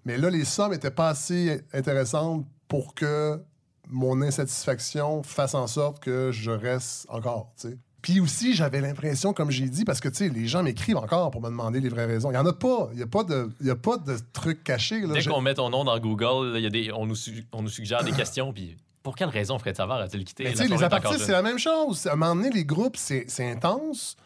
Mais 0.03 0.17
là, 0.17 0.31
les 0.31 0.45
sommes 0.45 0.73
étaient 0.73 0.91
pas 0.91 1.09
assez 1.09 1.61
intéressantes 1.73 2.45
pour 2.67 2.95
que 2.95 3.39
mon 3.87 4.21
insatisfaction 4.23 5.21
fasse 5.21 5.53
en 5.53 5.67
sorte 5.67 6.01
que 6.01 6.31
je 6.31 6.49
reste 6.49 7.05
encore, 7.09 7.51
tu 7.59 7.69
sais. 7.69 7.77
Puis 8.01 8.19
aussi, 8.19 8.53
j'avais 8.55 8.81
l'impression, 8.81 9.31
comme 9.33 9.51
j'ai 9.51 9.69
dit, 9.69 9.85
parce 9.85 9.99
que, 9.99 10.09
tu 10.09 10.15
sais, 10.15 10.29
les 10.29 10.47
gens 10.47 10.63
m'écrivent 10.63 10.97
encore 10.97 11.29
pour 11.29 11.41
me 11.41 11.49
demander 11.49 11.79
les 11.79 11.89
vraies 11.89 12.05
raisons. 12.07 12.31
Il 12.31 12.33
y 12.33 12.37
en 12.37 12.45
a 12.45 12.53
pas. 12.53 12.89
Il 12.93 12.99
y 12.99 13.03
a 13.03 13.07
pas 13.07 13.23
de, 13.23 13.49
y 13.61 13.69
a 13.69 13.75
pas 13.75 13.97
de 13.97 14.17
trucs 14.33 14.63
cachés. 14.63 15.01
Là. 15.01 15.13
Dès 15.13 15.23
qu'on 15.23 15.41
met 15.41 15.53
ton 15.53 15.69
nom 15.69 15.83
dans 15.83 15.99
Google, 15.99 16.53
là, 16.53 16.59
y 16.59 16.65
a 16.65 16.69
des, 16.71 16.91
on, 16.91 17.05
nous, 17.05 17.15
su- 17.15 17.45
on 17.51 17.61
nous 17.61 17.69
suggère 17.69 18.03
des 18.03 18.11
questions. 18.11 18.51
Puis 18.53 18.75
pour 19.03 19.15
quelle 19.15 19.29
raison 19.29 19.59
Fred 19.59 19.75
Savard 19.77 19.99
a-t-il 20.01 20.23
quitté? 20.25 20.45
Mais 20.45 20.49
la 20.51 20.55
tu 20.55 20.67
sais, 20.67 20.75
les 20.75 20.83
apartistes, 20.83 21.25
c'est 21.25 21.31
la 21.31 21.43
même 21.43 21.59
chose. 21.59 22.07
À 22.07 22.13
un 22.13 22.15
moment 22.15 22.35
donné, 22.35 22.49
les 22.49 22.65
groupes, 22.65 22.97
c'est 22.97 23.27
intense. 23.51 24.17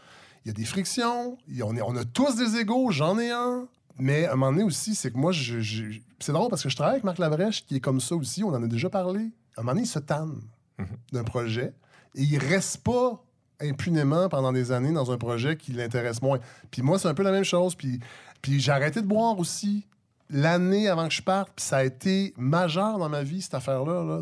Il 0.46 0.50
y 0.50 0.52
a 0.52 0.54
des 0.54 0.66
frictions. 0.66 1.38
Il 1.50 1.58
y 1.58 1.62
a- 1.62 1.66
on, 1.66 1.76
est- 1.76 1.82
on 1.82 1.96
a 1.98 2.06
tous 2.06 2.36
des 2.38 2.58
égaux. 2.58 2.92
J'en 2.92 3.20
ai 3.20 3.32
un. 3.32 3.68
Mais 3.98 4.26
à 4.26 4.34
un 4.34 4.36
moment 4.36 4.52
donné 4.52 4.64
aussi, 4.64 4.96
c'est 4.96 5.12
que 5.12 5.18
moi, 5.18 5.32
je, 5.34 5.60
je- 5.60 6.00
c'est 6.20 6.32
drôle 6.32 6.50
parce 6.50 6.64
que 6.64 6.70
je 6.70 6.76
travaille 6.76 6.94
avec 6.96 7.04
Marc 7.04 7.18
Labrèche, 7.18 7.66
qui 7.66 7.76
est 7.78 7.80
comme 7.82 8.00
ça 8.00 8.16
aussi. 8.16 8.44
On 8.44 8.50
en 8.54 8.64
a 8.64 8.68
déjà 8.68 8.90
parlé. 8.90 9.20
À 9.58 9.62
un 9.62 9.64
moment 9.64 9.72
donné, 9.74 9.84
il 9.84 9.90
se 9.90 10.00
tanne 10.00 10.42
Mhm. 10.78 10.88
d'un 11.14 11.24
projet 11.24 11.74
et 12.16 12.24
il 12.24 12.38
reste 12.38 12.84
pas 12.84 13.22
impunément 13.62 14.30
pendant 14.30 14.52
des 14.52 14.72
années 14.72 14.92
dans 14.92 15.12
un 15.12 15.18
projet 15.18 15.56
qui 15.56 15.72
l'intéresse 15.72 16.22
moins. 16.22 16.40
Puis 16.72 16.82
moi, 16.82 17.00
c'est 17.00 17.08
un 17.08 17.14
peu 17.14 17.24
la 17.24 17.32
même 17.32 17.44
chose. 17.44 17.76
Puis, 17.76 18.00
puis 18.42 18.60
j'ai 18.60 18.72
arrêté 18.72 19.02
de 19.02 19.08
boire 19.08 19.38
aussi 19.40 19.86
l'année 20.30 20.88
avant 20.88 21.08
que 21.08 21.14
je 21.14 21.22
parte, 21.22 21.52
puis 21.56 21.66
ça 21.66 21.78
a 21.78 21.84
été 21.84 22.34
majeur 22.38 22.98
dans 22.98 23.10
ma 23.10 23.24
vie, 23.24 23.42
cette 23.42 23.54
affaire-là. 23.54 24.04
Là. 24.04 24.22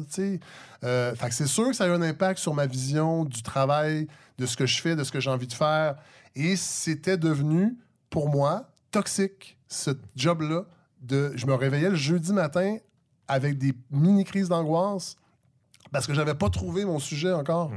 Euh, 0.84 1.14
c'est 1.32 1.48
sûr 1.48 1.68
que 1.68 1.74
ça 1.74 1.86
a 1.86 1.88
eu 1.88 1.92
un 1.92 2.02
impact 2.02 2.40
sur 2.40 2.54
ma 2.54 2.66
vision 2.66 3.24
du 3.24 3.42
travail, 3.42 4.08
de 4.38 4.46
ce 4.46 4.58
que 4.58 4.66
je 4.66 4.82
fais, 4.82 4.96
de 4.96 5.04
ce 5.04 5.12
que 5.12 5.20
j'ai 5.20 5.30
envie 5.30 5.48
de 5.48 5.54
faire. 5.54 5.96
Et 6.36 6.56
c'était 6.56 7.18
devenu, 7.18 7.78
pour 8.10 8.30
moi, 8.30 8.70
toxique, 8.92 9.58
ce 9.68 9.92
job-là. 10.16 10.66
De, 11.02 11.34
je 11.36 11.46
me 11.46 11.54
réveillais 11.54 11.90
le 11.90 11.96
jeudi 11.96 12.32
matin 12.32 12.78
avec 13.28 13.58
des 13.58 13.74
mini-crises 13.92 14.48
d'angoisse 14.48 15.18
parce 15.92 16.08
que 16.08 16.14
j'avais 16.14 16.34
pas 16.34 16.50
trouvé 16.50 16.86
mon 16.86 17.00
sujet 17.00 17.34
encore 17.34 17.72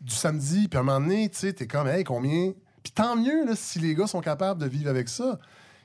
du 0.00 0.14
samedi. 0.14 0.68
Puis 0.68 0.76
à 0.76 0.80
un 0.80 0.84
moment 0.84 1.00
donné, 1.00 1.28
tu 1.28 1.38
sais, 1.38 1.52
t'es 1.52 1.66
comme, 1.66 1.88
hey, 1.88 2.04
combien... 2.04 2.52
Puis 2.82 2.92
tant 2.92 3.16
mieux, 3.16 3.44
là, 3.44 3.54
si 3.54 3.80
les 3.80 3.94
gars 3.94 4.06
sont 4.06 4.20
capables 4.20 4.60
de 4.60 4.66
vivre 4.66 4.88
avec 4.88 5.08
ça. 5.08 5.38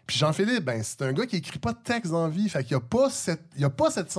Puis 0.05 0.17
Jean-Philippe, 0.17 0.65
ben, 0.65 0.81
c'est 0.83 1.01
un 1.01 1.13
gars 1.13 1.25
qui 1.25 1.37
écrit 1.37 1.59
pas 1.59 1.73
de 1.73 1.79
texte 1.83 2.11
dans 2.11 2.23
la 2.23 2.29
vie. 2.29 2.49
Fait 2.49 2.63
qu'il 2.63 2.75
a 2.75 2.79
pas 2.79 3.09
cette. 3.09 3.43
Il 3.57 3.63
a 3.63 3.69
pas 3.69 3.89
cette. 3.89 4.13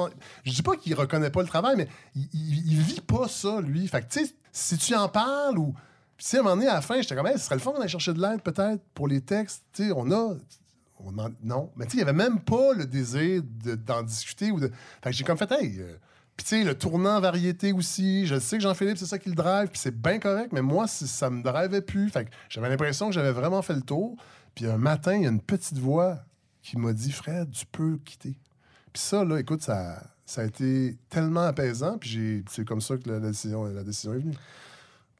Je 0.45 0.53
dis 0.53 0.62
pas 0.62 0.76
qu'il 0.76 0.95
reconnaît 0.95 1.30
pas 1.30 1.42
le 1.42 1.49
travail, 1.49 1.76
mais 1.76 1.88
il, 2.14 2.28
il, 2.32 2.80
vit 2.80 3.01
pas 3.01 3.28
ça, 3.28 3.61
lui. 3.61 3.86
Fait 3.86 4.01
que, 4.01 4.12
tu 4.12 4.24
sais, 4.24 4.34
si 4.51 4.78
tu 4.78 4.95
en 4.95 5.09
parles 5.09 5.59
ou. 5.59 5.74
Puis, 6.16 6.36
à 6.36 6.40
un 6.40 6.42
moment 6.42 6.57
donné, 6.57 6.68
à 6.68 6.74
la 6.74 6.80
fin, 6.80 7.01
j'étais 7.01 7.14
comme, 7.14 7.26
hey, 7.26 7.38
ce 7.38 7.45
serait 7.45 7.57
le 7.57 7.61
fun 7.61 7.72
d'aller 7.72 7.88
chercher 7.88 8.12
de 8.12 8.20
l'aide, 8.20 8.40
peut-être, 8.42 8.82
pour 8.95 9.09
les 9.09 9.20
textes. 9.20 9.64
Tu 9.72 9.88
sais, 9.88 9.92
on 9.95 10.11
a. 10.11 10.34
On 11.01 11.18
en- 11.18 11.30
non. 11.42 11.70
Mais, 11.76 11.84
tu 11.84 11.92
sais, 11.92 11.97
il 11.99 12.01
y 12.01 12.03
avait 12.03 12.12
même 12.12 12.40
pas 12.40 12.72
le 12.72 12.86
désir 12.86 13.42
de- 13.45 13.74
d'en 13.74 14.03
discuter. 14.03 14.51
Ou 14.51 14.61
de... 14.61 14.70
Fait 15.03 15.11
que 15.11 15.16
j'ai 15.16 15.24
comme 15.24 15.36
fait, 15.38 15.51
hey. 15.53 15.78
euh, 15.80 15.97
Puis, 16.37 16.45
tu 16.47 16.57
sais, 16.59 16.64
le 16.64 16.76
tournant 16.76 17.20
variété 17.20 17.72
aussi. 17.72 18.26
Je 18.26 18.39
sais 18.41 18.57
que 18.57 18.62
Jean-Philippe, 18.62 18.99
c'est 18.99 19.07
ça 19.07 19.18
qui 19.18 19.28
le 19.28 19.37
drive. 19.37 19.68
Puis, 19.68 19.78
c'est 19.78 19.97
bien 19.97 20.18
correct. 20.18 20.53
Mais 20.53 20.62
moi, 20.62 20.87
ça 20.89 21.30
me 21.30 21.43
drivait 21.43 21.80
plus. 21.82 22.11
Fait 22.11 22.24
que 22.24 22.30
j'avais 22.49 22.68
l'impression 22.68 23.07
que 23.07 23.12
j'avais 23.14 23.30
vraiment 23.32 23.62
fait 23.62 23.74
le 23.74 23.82
tour. 23.82 24.16
Puis, 24.55 24.66
un 24.66 24.76
matin, 24.78 25.14
il 25.14 25.22
y 25.22 25.26
a 25.26 25.30
une 25.30 25.41
petite 25.41 25.78
voix 25.78 26.18
qui 26.62 26.76
m'a 26.76 26.93
dit, 26.93 27.12
Fred, 27.12 27.51
tu 27.53 27.66
peux 27.66 27.99
quitter. 28.05 28.35
Puis, 28.93 29.03
ça, 29.03 29.24
là, 29.24 29.39
écoute, 29.39 29.62
ça, 29.62 30.03
ça 30.26 30.41
a 30.41 30.45
été 30.45 30.97
tellement 31.09 31.43
apaisant. 31.43 31.99
Puis, 31.99 32.45
c'est 32.51 32.64
comme 32.64 32.80
ça 32.80 32.97
que 32.97 33.09
la, 33.09 33.20
la 33.20 33.28
décision, 33.28 33.64
la 33.64 33.85
décision 33.85 34.14
est 34.14 34.18
venue. 34.18 34.35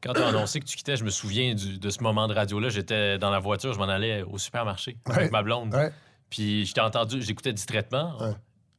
Quand 0.03 0.13
tu 0.13 0.21
as 0.21 0.27
annoncé 0.27 0.59
que 0.59 0.65
tu 0.65 0.75
quittais, 0.75 0.97
je 0.97 1.03
me 1.05 1.09
souviens 1.09 1.55
du- 1.55 1.79
de 1.79 1.89
ce 1.89 2.03
moment 2.03 2.27
de 2.27 2.33
radio-là. 2.33 2.69
J'étais 2.69 3.17
dans 3.17 3.29
la 3.31 3.39
voiture, 3.39 3.73
je 3.73 3.79
m'en 3.79 3.87
allais 3.87 4.21
au 4.23 4.37
supermarché 4.37 4.97
Ouais. 5.07 5.15
avec 5.15 5.31
ma 5.31 5.41
blonde. 5.41 5.73
Ouais. 5.73 5.91
Puis 6.29 6.65
je 6.65 6.73
t'ai 6.73 6.81
entendu, 6.81 7.21
j'écoutais 7.21 7.53
distraitement. 7.53 8.15
Ouais. 8.21 8.33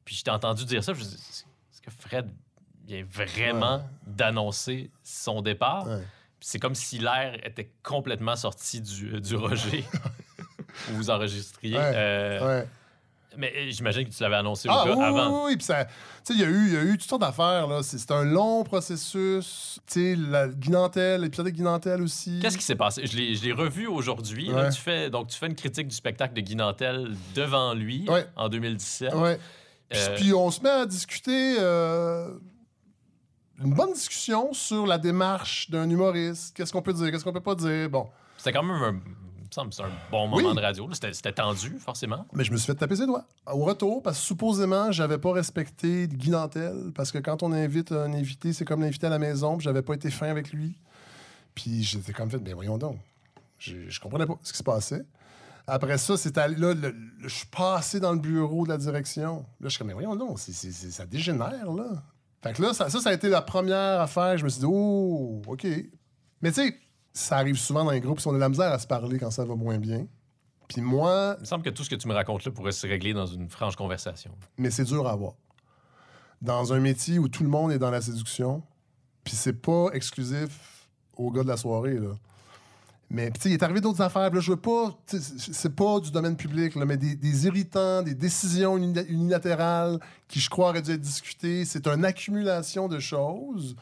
Puis 0.05 0.16
je 0.16 0.22
t'ai 0.22 0.30
entendu 0.30 0.64
dire 0.66 0.84
ça. 0.84 0.93
Je 0.93 1.01
me 1.01 1.05
que 1.87 1.91
Fred 2.09 2.28
vient 2.87 3.05
vraiment 3.11 3.76
Ouais. 3.76 3.82
d'annoncer 4.07 4.91
son 5.03 5.41
départ? 5.43 5.87
Ouais. 5.87 6.03
C'est 6.41 6.59
comme 6.59 6.74
si 6.74 6.99
l'air 6.99 7.34
était 7.45 7.70
complètement 7.82 8.37
sorti 8.37 8.80
du, 8.80 9.20
du 9.20 9.37
Roger 9.37 9.84
où 10.91 10.95
vous 10.95 11.11
enregistriez. 11.11 11.76
Euh. 11.78 12.64
Mais 13.39 13.53
euh, 13.55 13.66
j'imagine 13.70 14.09
que 14.09 14.14
tu 14.14 14.22
l'avais 14.22 14.37
annoncé 14.37 14.66
Ah 14.70 14.82
au 14.82 14.87
gars 14.87 14.95
oui, 14.97 15.05
avant. 15.05 15.45
oui, 15.47 15.53
oui. 15.53 15.57
Puis 15.59 15.66
il 16.30 16.41
y 16.41 16.45
a 16.45 16.47
eu, 16.49 16.72
y 16.72 16.76
a 16.76 16.82
eu 16.84 16.97
toutes 16.97 17.09
sortes 17.09 17.20
d'affaires 17.22 17.66
là. 17.66 17.82
C'est 17.82 18.11
un 18.11 18.24
long 18.24 18.64
processus. 18.64 19.78
Tu 19.87 19.93
sais, 19.93 20.16
la 20.16 20.49
Guinantel, 20.49 21.20
l'épisode 21.22 21.47
de 21.47 21.51
Guinantel 21.51 22.01
aussi. 22.03 22.39
Qu'est-ce 22.41 22.57
qui 22.57 22.64
s'est 22.64 22.76
passé? 22.76 23.07
Je 23.07 23.16
l'ai 23.16 23.34
je 23.34 23.45
l'ai 23.45 23.53
revu 23.53 23.87
aujourd'hui. 23.87 24.51
Ouais. 24.51 24.70
Tu 24.70 24.80
fais, 24.80 25.11
donc, 25.11 25.28
tu 25.28 25.39
fais 25.39 25.47
une 25.47 25.55
critique 25.55 25.89
du 25.89 25.95
spectacle 25.95 26.32
de 26.34 26.41
Guy 26.41 26.57
Nantel 26.57 27.14
devant 27.34 27.74
lui 27.74 28.09
Ouais. 28.09 28.26
en 28.37 28.49
2017. 28.49 29.14
Ouais. 29.14 29.39
Puis, 29.89 29.99
Euh, 30.01 30.16
puis 30.16 30.32
on 30.34 30.51
se 30.51 30.61
met 30.62 30.70
à 30.70 30.87
discuter 30.87 31.57
euh, 31.59 32.30
une 33.62 33.72
bonne 33.74 33.93
discussion 33.93 34.53
sur 34.53 34.87
la 34.87 34.99
démarche 34.99 35.70
d'un 35.70 35.89
humoriste. 35.89 36.57
Qu'est-ce 36.57 36.72
qu'on 36.72 36.82
peut 36.82 36.93
dire, 36.93 37.11
qu'est-ce 37.11 37.24
qu'on 37.24 37.32
peut 37.32 37.41
pas 37.41 37.55
dire? 37.55 37.89
Bon, 37.89 38.09
C'était 38.37 38.53
quand 38.53 38.62
même 38.64 38.76
un, 38.82 39.01
c'est 39.51 39.61
un 39.82 39.89
bon 40.11 40.26
moment 40.28 40.49
Oui. 40.51 40.55
de 40.57 40.61
radio. 40.61 40.89
C'était 40.93 41.32
tendu, 41.32 41.78
forcément. 41.78 42.26
mais 42.32 42.45
je 42.45 42.53
me 42.53 42.57
suis 42.57 42.66
fait 42.66 42.74
taper 42.74 42.97
ses 42.97 43.07
doigts 43.07 43.24
au 43.51 43.64
retour 43.64 44.03
parce 44.03 44.18
que 44.18 44.24
supposément 44.24 44.91
j'avais 44.93 45.18
pas 45.18 45.32
respecté 45.32 46.09
Guy 46.09 46.30
Nantel 46.30 46.91
parce 46.95 47.11
que 47.12 47.18
quand 47.18 47.43
on 47.43 47.53
invite 47.53 47.93
un 47.93 48.12
invité, 48.12 48.53
c'est 48.53 48.64
comme 48.64 48.82
l'inviter 48.82 49.07
à 49.07 49.11
la 49.11 49.18
maison. 49.20 49.57
Puis 49.57 49.64
j'avais 49.64 49.82
pas 49.82 49.95
été 49.95 50.11
fin 50.11 50.28
avec 50.28 50.53
lui. 50.53 50.76
Puis 51.55 51.82
j'étais 51.84 52.12
comme 52.12 52.28
fait, 52.30 52.39
ben 52.39 52.55
voyons 52.55 52.76
donc. 52.76 52.99
Je, 53.59 53.89
je 53.89 54.01
comprenais 54.01 54.26
pas 54.26 54.37
ce 54.43 54.53
qui 54.53 54.59
se 54.59 54.62
passait. 54.64 55.05
Après 55.66 55.98
ça, 55.98 56.16
c'est 56.16 56.38
allé- 56.38 56.56
là, 56.56 56.74
le- 56.74 56.90
le- 56.90 57.28
je 57.28 57.34
suis 57.34 57.46
passé 57.46 57.98
dans 57.98 58.12
le 58.12 58.18
bureau 58.20 58.64
de 58.64 58.68
la 58.70 58.78
direction. 58.78 59.38
Là, 59.60 59.64
je 59.64 59.68
suis 59.70 59.78
comme, 59.78 59.88
mais 59.88 59.94
voyons 59.94 60.36
c'est- 60.36 60.90
ça 60.90 61.06
dégénère, 61.06 61.72
là. 61.72 62.02
Fait 62.42 62.52
que 62.52 62.62
là, 62.62 62.72
ça, 62.72 62.88
ça, 62.88 63.00
ça 63.00 63.10
a 63.10 63.12
été 63.12 63.28
la 63.28 63.42
première 63.42 64.00
affaire. 64.00 64.36
Je 64.38 64.44
me 64.44 64.48
suis 64.48 64.60
dit, 64.60 64.66
oh, 64.68 65.42
OK. 65.48 65.66
Mais 66.42 66.52
tu 66.52 66.62
sais, 66.62 66.78
ça 67.12 67.38
arrive 67.38 67.56
souvent 67.56 67.84
dans 67.84 67.90
les 67.90 68.00
groupes, 68.00 68.20
si 68.20 68.28
on 68.28 68.30
a 68.30 68.34
de 68.34 68.38
la 68.38 68.48
misère 68.48 68.70
à 68.72 68.78
se 68.78 68.86
parler 68.86 69.18
quand 69.18 69.30
ça 69.32 69.44
va 69.44 69.56
moins 69.56 69.78
bien. 69.78 70.06
Puis 70.68 70.80
moi, 70.80 71.34
Il 71.38 71.40
me 71.42 71.46
semble 71.46 71.64
que 71.64 71.70
tout 71.70 71.82
ce 71.82 71.90
que 71.90 71.94
tu 71.96 72.06
me 72.06 72.14
racontes 72.14 72.44
là 72.44 72.52
pourrait 72.52 72.72
se 72.72 72.86
régler 72.86 73.14
dans 73.14 73.26
une 73.26 73.48
franche 73.48 73.74
conversation. 73.76 74.32
mais 74.58 74.70
c'est 74.70 74.84
dur 74.84 75.06
à 75.08 75.12
avoir. 75.12 75.34
Dans 76.42 76.72
un 76.72 76.80
métier 76.80 77.18
où 77.18 77.28
tout 77.28 77.42
le 77.42 77.48
monde 77.48 77.72
est 77.72 77.78
dans 77.78 77.90
la 77.90 78.00
séduction, 78.02 78.62
puis 79.24 79.34
c'est 79.34 79.54
pas 79.54 79.88
exclusif 79.94 80.88
aux 81.16 81.30
gars 81.30 81.42
de 81.42 81.48
la 81.48 81.56
soirée, 81.56 81.98
là. 81.98 82.10
Mais 83.09 83.30
il 83.44 83.52
est 83.52 83.62
arrivé 83.62 83.80
d'autres 83.80 84.00
affaires. 84.00 84.30
Je 84.40 84.50
veux 84.50 84.57
pas. 84.57 84.98
C'est 85.07 85.74
pas 85.74 86.00
du 86.00 86.11
domaine 86.11 86.36
public, 86.36 86.74
mais 86.76 86.96
des, 86.96 87.46
irritants, 87.46 88.02
des 88.02 88.14
décisions 88.14 88.76
uni- 88.76 89.07
unilatérales 89.09 90.00
qui, 90.28 90.40
je 90.40 90.50
crois, 90.50 90.70
auraient 90.70 90.82
dû 90.82 90.92
être 90.92 91.00
discutées. 91.00 91.64
C'est 91.64 91.86
une 91.86 92.04
accumulation 92.04 92.88
de 92.88 92.98
choses. 92.98 93.76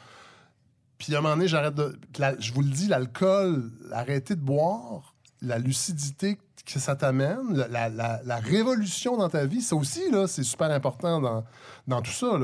Puis 0.98 1.14
à 1.14 1.18
un 1.18 1.20
moment 1.22 1.36
donné, 1.36 1.48
j'arrête 1.48 1.74
de. 1.74 1.98
je 2.38 2.52
vous 2.52 2.62
le 2.62 2.70
dis, 2.70 2.86
l'alcool, 2.86 3.72
arrêter 3.92 4.36
de 4.36 4.40
boire, 4.40 5.14
la 5.40 5.58
lucidité 5.58 6.38
que 6.64 6.78
ça 6.78 6.96
t'amène, 6.96 7.66
la, 7.68 8.36
révolution 8.38 9.16
dans 9.16 9.28
ta 9.28 9.44
vie, 9.44 9.60
ça 9.60 9.76
aussi, 9.76 10.02
c'est 10.26 10.42
super 10.42 10.70
important 10.70 11.44
dans, 11.86 12.02
tout 12.02 12.10
ça. 12.10 12.38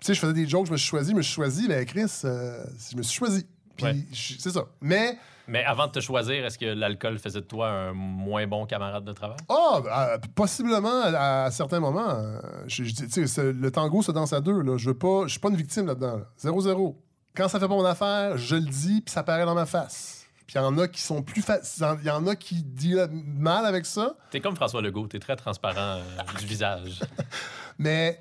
Tu 0.00 0.06
sais, 0.06 0.14
je 0.14 0.20
faisais 0.20 0.32
des 0.32 0.46
jokes, 0.46 0.66
je 0.66 0.72
me 0.72 0.76
suis 0.76 0.88
choisi, 0.88 1.10
je 1.10 1.16
me 1.16 1.22
suis 1.22 1.34
choisi, 1.34 1.66
ben 1.66 1.84
Chris, 1.84 2.10
euh, 2.24 2.62
je 2.90 2.96
me 2.96 3.02
suis 3.02 3.16
choisi. 3.16 3.46
Puis 3.78 3.86
Ouais. 3.86 3.96
je- 4.12 4.34
c'est 4.38 4.50
ça. 4.50 4.64
Mais, 4.82 5.16
Mais 5.50 5.64
avant 5.64 5.86
de 5.86 5.92
te 5.92 6.00
choisir, 6.00 6.44
est-ce 6.44 6.58
que 6.58 6.66
l'alcool 6.66 7.18
faisait 7.18 7.40
de 7.40 7.46
toi 7.46 7.70
un 7.70 7.92
moins 7.94 8.46
bon 8.46 8.66
camarade 8.66 9.04
de 9.04 9.12
travail? 9.14 9.38
ah, 9.48 9.80
euh, 9.86 10.18
possiblement 10.34 11.02
à, 11.04 11.44
à 11.44 11.50
certains 11.50 11.80
moments, 11.80 12.10
euh, 12.10 12.38
je- 12.66 12.84
je 12.84 13.40
le 13.40 13.70
tango 13.70 14.02
se 14.02 14.12
danse 14.12 14.34
à 14.34 14.42
deux. 14.42 14.60
Là. 14.60 14.76
Je 14.76 14.90
je 14.90 15.28
suis 15.30 15.40
pas 15.40 15.48
une 15.48 15.56
victime 15.56 15.86
là-dedans. 15.86 16.18
là. 16.18 16.24
Zéro, 16.36 16.60
zéro. 16.60 17.02
Quand 17.34 17.48
ça 17.48 17.58
fait 17.58 17.68
pas 17.68 17.74
mon 17.76 17.84
affaire, 17.86 18.36
je 18.36 18.56
le 18.56 18.62
dis, 18.66 19.00
puis 19.00 19.10
ça 19.12 19.22
paraît 19.22 19.46
dans 19.46 19.54
ma 19.54 19.64
face. 19.64 20.26
Puis 20.46 20.56
il 20.56 20.62
y 20.62 20.64
en 20.64 20.76
a 20.78 20.88
qui 20.88 21.00
sont 21.00 21.22
plus 21.22 21.42
faciles. 21.42 21.86
Il 22.02 22.06
y 22.06 22.10
en 22.10 22.26
a 22.26 22.34
qui 22.34 22.62
disent 22.62 23.08
mal 23.12 23.64
avec 23.64 23.86
ça. 23.86 24.16
T'es 24.30 24.40
comme 24.40 24.56
François 24.56 24.82
Legault, 24.82 25.06
t'es 25.06 25.18
très 25.18 25.36
transparent 25.36 25.78
euh, 26.00 26.02
du 26.38 26.46
visage. 26.46 27.00
Mais 27.78 28.20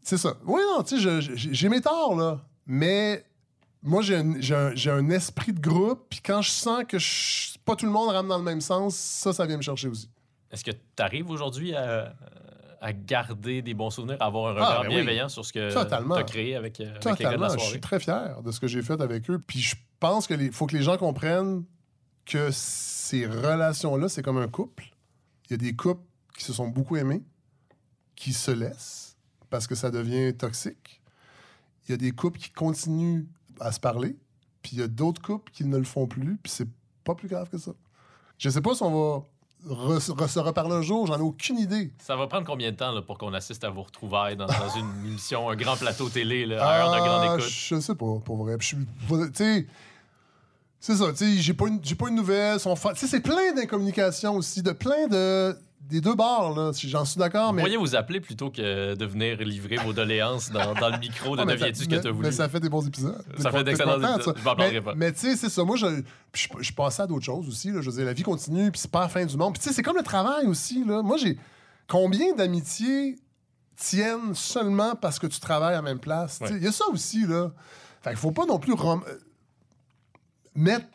c'est 0.00 0.16
ça. 0.18 0.34
Oui, 0.44 0.60
non, 0.76 0.82
tu 0.82 1.00
sais, 1.00 1.20
j'ai 1.36 1.68
mes 1.68 1.80
torts, 1.80 2.16
là. 2.16 2.40
Mais 2.66 3.24
moi, 3.84 4.02
j'ai 4.02 4.16
un, 4.16 4.74
j'ai 4.74 4.90
un- 4.90 5.10
esprit 5.10 5.52
de 5.52 5.60
groupe, 5.60 6.06
puis 6.10 6.20
quand 6.20 6.42
je 6.42 6.50
sens 6.50 6.82
que 6.88 6.98
je- 6.98 7.56
pas 7.64 7.76
tout 7.76 7.86
le 7.86 7.92
monde 7.92 8.08
rame 8.10 8.26
dans 8.28 8.38
le 8.38 8.44
même 8.44 8.60
sens, 8.60 8.96
ça, 8.96 9.32
ça 9.32 9.46
vient 9.46 9.56
me 9.58 9.62
chercher 9.62 9.88
aussi. 9.88 10.10
Est-ce 10.50 10.64
que 10.64 10.70
tu 10.72 10.78
arrives 11.02 11.30
aujourd'hui 11.30 11.74
à, 11.74 12.14
à 12.80 12.92
garder 12.92 13.62
des 13.62 13.74
bons 13.74 13.90
souvenirs, 13.90 14.16
à 14.20 14.26
avoir 14.26 14.56
un 14.56 14.60
Ah, 14.60 14.64
regard 14.64 14.82
ben 14.82 14.88
oui. 14.88 14.94
bienveillant 14.96 15.28
sur 15.28 15.44
ce 15.44 15.52
que 15.52 15.70
tu 15.72 15.78
as 15.78 16.22
créé 16.24 16.56
avec, 16.56 16.80
euh, 16.80 16.84
les 17.04 17.24
gars 17.24 17.36
de 17.36 17.58
Je 17.58 17.64
suis 17.64 17.80
très 17.80 18.00
fier 18.00 18.42
de 18.42 18.50
ce 18.50 18.60
que 18.60 18.66
j'ai 18.66 18.82
fait 18.82 19.00
avec 19.00 19.28
eux. 19.30 19.38
Puis 19.38 19.60
je 19.60 19.76
pense 20.00 20.26
qu'il 20.26 20.52
faut 20.52 20.66
que 20.66 20.76
les 20.76 20.82
gens 20.82 20.96
comprennent 20.96 21.64
que 22.26 22.50
ces 22.52 23.26
relations-là, 23.26 24.08
c'est 24.08 24.22
comme 24.22 24.38
un 24.38 24.48
couple. 24.48 24.84
Il 25.46 25.52
y 25.52 25.54
a 25.54 25.56
des 25.58 25.74
couples 25.74 26.02
qui 26.36 26.44
se 26.44 26.52
sont 26.52 26.68
beaucoup 26.68 26.96
aimés, 26.96 27.22
qui 28.16 28.32
se 28.32 28.50
laissent 28.50 29.16
parce 29.50 29.66
que 29.66 29.74
ça 29.74 29.90
devient 29.90 30.34
toxique. 30.34 31.02
Il 31.86 31.90
y 31.90 31.94
a 31.94 31.98
des 31.98 32.12
couples 32.12 32.38
qui 32.38 32.50
continuent 32.50 33.26
à 33.60 33.72
se 33.72 33.80
parler, 33.80 34.16
puis 34.62 34.72
il 34.74 34.80
y 34.80 34.82
a 34.82 34.88
d'autres 34.88 35.20
couples 35.22 35.50
qui 35.52 35.64
ne 35.64 35.76
le 35.76 35.84
font 35.84 36.06
plus, 36.06 36.36
puis 36.42 36.50
c'est 36.52 36.68
pas 37.04 37.14
plus 37.14 37.28
grave 37.28 37.48
que 37.50 37.58
ça. 37.58 37.72
Je 38.38 38.48
sais 38.50 38.60
pas 38.60 38.74
si 38.74 38.82
on 38.82 38.90
va 38.90 39.24
re- 39.74 39.98
re- 39.98 40.28
se 40.28 40.38
reparler 40.38 40.74
un 40.74 40.82
jour? 40.82 41.06
J'en 41.06 41.18
ai 41.18 41.22
aucune 41.22 41.58
idée. 41.58 41.92
Ça 41.98 42.16
va 42.16 42.26
prendre 42.26 42.46
combien 42.46 42.70
de 42.72 42.76
temps 42.76 42.90
là, 42.92 43.00
pour 43.02 43.16
qu'on 43.18 43.32
assiste 43.34 43.62
à 43.64 43.70
vos 43.70 43.82
retrouvailles 43.82 44.36
dans, 44.36 44.46
dans 44.46 44.68
une 44.76 44.90
émission, 45.06 45.48
un 45.50 45.56
grand 45.56 45.76
plateau 45.76 46.08
télé, 46.08 46.46
là, 46.46 46.64
à 46.66 46.78
heure 46.80 46.90
de 46.92 46.98
grande 47.06 47.22
Ah, 47.24 47.34
écoute? 47.36 47.48
Je 47.50 47.80
sais 47.80 47.94
pas, 47.94 48.18
pour 48.24 48.36
vrai. 48.44 48.56
Tu 48.58 48.76
sais, 49.34 49.66
c'est 50.80 50.96
ça, 50.96 51.10
tu 51.12 51.16
sais, 51.16 51.36
j'ai 51.40 51.54
pas, 51.54 51.68
une- 51.68 51.80
j'ai 51.82 51.94
pas 51.94 52.08
une 52.08 52.16
nouvelle. 52.16 52.58
Tu 52.60 52.68
sais, 52.96 53.06
c'est 53.06 53.20
plein 53.20 53.52
d'incommunications 53.54 54.34
aussi, 54.36 54.62
de 54.62 54.72
plein 54.72 55.06
de. 55.08 55.56
Des 55.88 56.00
deux 56.00 56.14
bords, 56.14 56.54
là. 56.58 56.72
si 56.72 56.88
J'en 56.88 57.04
suis 57.04 57.18
d'accord, 57.18 57.48
Vous 57.48 57.54
mais. 57.56 57.62
pourriez 57.62 57.76
vous 57.76 57.94
appeler 57.94 58.20
plutôt 58.20 58.50
que 58.50 58.94
de 58.94 59.04
venir 59.04 59.36
livrer 59.38 59.76
vos 59.76 59.92
doléances 59.92 60.50
dans, 60.50 60.72
dans 60.74 60.88
le 60.88 60.98
micro 60.98 61.36
de 61.36 61.42
Ah, 61.42 61.44
Deviens-tu 61.44 61.84
ce 61.84 61.88
que 61.88 61.96
tu 61.96 62.08
as 62.08 62.10
voulu? 62.10 62.26
Mais 62.26 62.32
ça 62.32 62.48
fait 62.48 62.60
des 62.60 62.68
bons 62.68 62.86
épisodes. 62.86 63.22
Ça 63.38 63.50
fait 63.50 63.62
d'excellents 63.64 64.00
épisodes. 64.16 64.36
Je 64.38 64.44
m'en 64.44 64.56
mais, 64.56 64.80
pas. 64.80 64.94
Mais 64.94 65.12
tu 65.12 65.20
sais, 65.20 65.36
c'est 65.36 65.48
ça. 65.50 65.62
Moi, 65.64 65.76
je, 65.76 65.86
je, 66.32 66.48
je 66.60 66.72
passais 66.72 67.02
à 67.02 67.06
d'autres 67.06 67.24
choses 67.24 67.48
aussi. 67.48 67.70
Là. 67.70 67.80
Je 67.82 67.90
veux 67.90 67.96
dire, 67.96 68.06
la 68.06 68.12
vie 68.14 68.22
continue, 68.22 68.70
puis 68.70 68.80
c'est 68.80 68.90
pas 68.90 69.00
la 69.02 69.08
fin 69.08 69.24
du 69.24 69.36
monde. 69.36 69.52
Puis 69.54 69.62
tu 69.62 69.68
sais, 69.68 69.74
c'est 69.74 69.82
comme 69.82 69.96
le 69.96 70.02
travail 70.02 70.46
aussi. 70.46 70.84
Là. 70.84 71.02
Moi, 71.02 71.16
j'ai. 71.18 71.38
Combien 71.86 72.34
d'amitiés 72.34 73.16
tiennent 73.76 74.34
seulement 74.34 74.94
parce 74.96 75.18
que 75.18 75.26
tu 75.26 75.38
travailles 75.40 75.74
à 75.74 75.78
la 75.78 75.82
même 75.82 75.98
place? 76.00 76.38
Ouais. 76.40 76.48
Il 76.52 76.62
y 76.62 76.66
a 76.66 76.72
ça 76.72 76.86
aussi, 76.92 77.26
là. 77.26 77.50
Fait 78.02 78.10
qu'il 78.10 78.18
faut 78.18 78.32
pas 78.32 78.46
non 78.46 78.58
plus 78.58 78.74
mettre. 80.54 80.86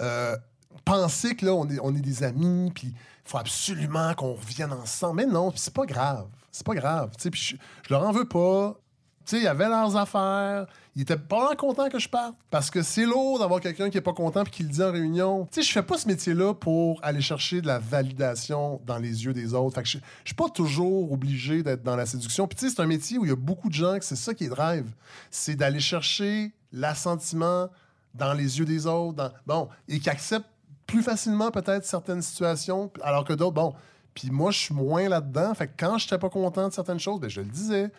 euh, 0.00 0.36
penser 0.84 1.34
que 1.36 1.44
là, 1.44 1.52
on 1.54 1.68
est, 1.68 1.78
on 1.82 1.94
est 1.94 2.00
des 2.00 2.22
amis, 2.22 2.70
puis 2.74 2.94
faut 3.28 3.38
absolument 3.38 4.14
qu'on 4.14 4.34
revienne 4.34 4.72
ensemble. 4.72 5.16
Mais 5.16 5.26
non, 5.26 5.52
c'est 5.54 5.74
pas 5.74 5.84
grave. 5.84 6.26
C'est 6.50 6.64
pas 6.64 6.74
grave. 6.74 7.10
Puis 7.30 7.58
je, 7.84 7.92
leur 7.92 8.02
en 8.02 8.12
veux 8.12 8.26
pas. 8.26 8.80
Tu 9.26 9.36
sais, 9.36 9.42
ils 9.42 9.46
avaient 9.46 9.68
leurs 9.68 9.94
affaires. 9.96 10.66
Ils 10.96 11.02
étaient 11.02 11.18
pas 11.18 11.54
contents 11.54 11.90
que 11.90 11.98
je 11.98 12.08
parte. 12.08 12.34
Parce 12.50 12.70
que 12.70 12.82
c'est 12.82 13.04
lourd 13.04 13.38
d'avoir 13.38 13.60
quelqu'un 13.60 13.90
qui 13.90 13.98
est 13.98 14.02
pas 14.02 14.14
content 14.14 14.44
puis 14.44 14.52
qui 14.52 14.62
le 14.62 14.70
dit 14.70 14.82
en 14.82 14.90
réunion. 14.90 15.46
Tu 15.52 15.60
sais, 15.60 15.68
je 15.68 15.72
fais 15.72 15.82
pas 15.82 15.98
ce 15.98 16.08
métier-là 16.08 16.54
pour 16.54 16.98
aller 17.04 17.20
chercher 17.20 17.60
de 17.60 17.66
la 17.66 17.78
validation 17.78 18.80
dans 18.86 18.96
les 18.96 19.26
yeux 19.26 19.34
des 19.34 19.52
autres. 19.52 19.74
Fait 19.74 19.82
que 19.82 19.88
je, 19.88 19.98
suis 20.24 20.34
pas 20.34 20.48
toujours 20.48 21.12
obligé 21.12 21.62
d'être 21.62 21.82
dans 21.82 21.96
la 21.96 22.06
séduction. 22.06 22.48
Puis 22.48 22.70
c'est 22.70 22.80
un 22.80 22.86
métier 22.86 23.18
où 23.18 23.26
il 23.26 23.28
y 23.28 23.32
a 23.32 23.36
beaucoup 23.36 23.68
de 23.68 23.74
gens 23.74 23.98
que 23.98 24.04
c'est 24.06 24.16
ça 24.16 24.32
qui 24.32 24.48
drive. 24.48 24.90
C'est 25.30 25.54
d'aller 25.54 25.80
chercher 25.80 26.54
l'assentiment 26.72 27.68
dans 28.14 28.32
les 28.32 28.58
yeux 28.58 28.64
des 28.64 28.86
autres. 28.86 29.34
Bon, 29.46 29.68
et 29.86 30.00
qui 30.00 30.08
acceptent 30.08 30.48
plus 30.88 31.02
facilement 31.02 31.52
peut-être 31.52 31.84
certaines 31.84 32.22
situations, 32.22 32.90
alors 33.02 33.24
que 33.24 33.34
d'autres, 33.34 33.54
bon. 33.54 33.74
Puis 34.14 34.30
moi, 34.30 34.50
je 34.50 34.58
suis 34.58 34.74
moins 34.74 35.08
là-dedans. 35.08 35.54
Fait 35.54 35.68
que 35.68 35.74
quand 35.78 35.98
je 35.98 36.06
n'étais 36.06 36.18
pas 36.18 36.30
content 36.30 36.66
de 36.66 36.72
certaines 36.72 36.98
choses, 36.98 37.20
ben, 37.20 37.30
je 37.30 37.40
le 37.40 37.46
disais. 37.46 37.92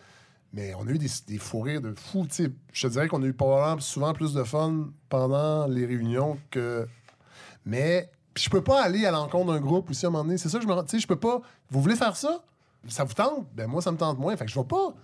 Mais 0.52 0.74
on 0.74 0.88
a 0.88 0.90
eu 0.90 0.98
des, 0.98 1.08
des 1.28 1.38
fous 1.38 1.64
de 1.64 1.94
sais, 2.32 2.52
je 2.74 2.88
te 2.88 2.92
dirais 2.92 3.08
qu'on 3.08 3.22
a 3.22 3.28
eu 3.28 3.34
probablement 3.34 3.80
souvent 3.80 4.14
plus 4.14 4.34
de 4.34 4.44
fun 4.44 4.90
pendant 5.08 5.68
les 5.68 5.86
réunions 5.86 6.40
que. 6.50 6.88
Mais 7.64 8.10
je 8.36 8.50
peux 8.50 8.64
pas 8.64 8.82
aller 8.82 9.06
à 9.06 9.12
l'encontre 9.12 9.54
d'un 9.54 9.60
groupe 9.60 9.92
aussi 9.92 10.06
à 10.06 10.10
un 10.10 10.12
moment 10.12 10.24
donné. 10.24 10.40
C'est 10.40 10.50
ça 10.50 10.60
je 10.60 10.66
me 10.66 10.74
rends. 10.74 10.86
Je 10.92 11.08
peux 11.08 11.20
pas. 11.20 11.42
Vous 11.70 11.82
voulez 11.82 11.96
faire 11.96 12.18
ça? 12.18 12.44
Ça 12.88 13.04
vous 13.04 13.14
tente? 13.14 13.48
Ben 13.54 13.68
moi, 13.68 13.84
ça 13.84 13.92
me 13.92 13.98
tente 13.98 14.18
moins. 14.18 14.36
Fait 14.36 14.46
que 14.46 14.52
je 14.52 14.60
vais 14.60 14.66
pas 14.66 14.96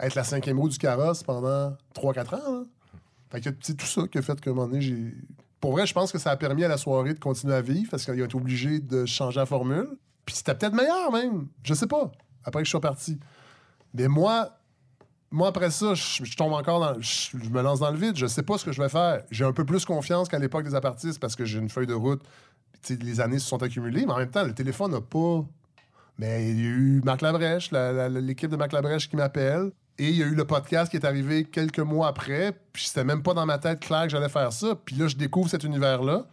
être 0.00 0.14
la 0.14 0.24
cinquième 0.24 0.58
roue 0.58 0.70
du 0.70 0.78
carrosse 0.78 1.22
pendant 1.22 1.76
3-4 1.94 2.34
ans. 2.36 2.64
Fait 3.30 3.42
que 3.42 3.50
c'est 3.60 3.76
tout 3.76 3.86
ça 3.86 4.08
qui 4.08 4.16
a 4.18 4.22
fait 4.22 4.40
qu'à 4.40 4.50
un 4.50 4.54
moment 4.54 4.66
donné, 4.68 4.80
j'ai. 4.80 5.14
Pour 5.64 5.72
vrai, 5.72 5.86
je 5.86 5.94
pense 5.94 6.12
que 6.12 6.18
ça 6.18 6.30
a 6.30 6.36
permis 6.36 6.62
à 6.62 6.68
la 6.68 6.76
soirée 6.76 7.14
de 7.14 7.18
continuer 7.18 7.54
à 7.54 7.62
vivre 7.62 7.88
parce 7.90 8.04
qu'il 8.04 8.20
a 8.20 8.22
été 8.22 8.36
obligé 8.36 8.80
de 8.80 9.06
changer 9.06 9.40
la 9.40 9.46
formule. 9.46 9.88
Puis 10.26 10.34
c'était 10.34 10.54
peut-être 10.54 10.74
meilleur 10.74 11.10
même. 11.10 11.48
Je 11.62 11.72
sais 11.72 11.86
pas. 11.86 12.12
Après 12.44 12.60
que 12.60 12.66
je 12.66 12.70
sois 12.70 12.82
parti. 12.82 13.18
Mais 13.94 14.06
moi, 14.06 14.58
moi 15.30 15.48
après 15.48 15.70
ça, 15.70 15.94
je, 15.94 16.36
tombe 16.36 16.52
encore 16.52 16.80
dans. 16.80 17.00
Je, 17.00 17.48
me 17.48 17.62
lance 17.62 17.80
dans 17.80 17.90
le 17.90 17.96
vide. 17.96 18.14
Je 18.14 18.26
sais 18.26 18.42
pas 18.42 18.58
ce 18.58 18.66
que 18.66 18.72
je 18.72 18.82
vais 18.82 18.90
faire. 18.90 19.22
J'ai 19.30 19.46
un 19.46 19.54
peu 19.54 19.64
plus 19.64 19.86
confiance 19.86 20.28
qu'à 20.28 20.38
l'époque 20.38 20.66
des 20.66 20.74
apartistes 20.74 21.18
parce 21.18 21.34
que 21.34 21.46
j'ai 21.46 21.60
une 21.60 21.70
feuille 21.70 21.86
de 21.86 21.94
route. 21.94 22.20
Les 22.90 23.22
années 23.22 23.38
se 23.38 23.48
sont 23.48 23.62
accumulées, 23.62 24.04
mais 24.04 24.12
en 24.12 24.18
même 24.18 24.30
temps, 24.30 24.44
le 24.44 24.52
téléphone 24.52 24.92
n'a 24.92 25.00
pas. 25.00 25.46
Mais 26.18 26.50
il 26.50 26.60
y 26.60 26.66
a 26.66 26.68
eu 26.68 27.00
Marc 27.02 27.22
l'équipe 27.22 28.50
de 28.50 28.56
Marc 28.56 28.72
Labrèche 28.72 29.08
qui 29.08 29.16
m'appelle. 29.16 29.70
Et 29.98 30.08
il 30.08 30.16
y 30.16 30.22
a 30.22 30.26
eu 30.26 30.34
le 30.34 30.44
podcast 30.44 30.90
qui 30.90 30.96
est 30.96 31.06
arrivé 31.06 31.44
quelques 31.44 31.78
mois 31.78 32.08
après. 32.08 32.52
Puis 32.72 32.86
c'était 32.86 33.04
même 33.04 33.22
pas 33.22 33.34
dans 33.34 33.46
ma 33.46 33.58
tête 33.58 33.80
clair 33.80 34.04
que 34.04 34.08
j'allais 34.08 34.28
faire 34.28 34.52
ça. 34.52 34.74
Puis 34.74 34.96
là, 34.96 35.06
je 35.06 35.16
découvre 35.16 35.48
cet 35.48 35.62
univers-là. 35.64 36.26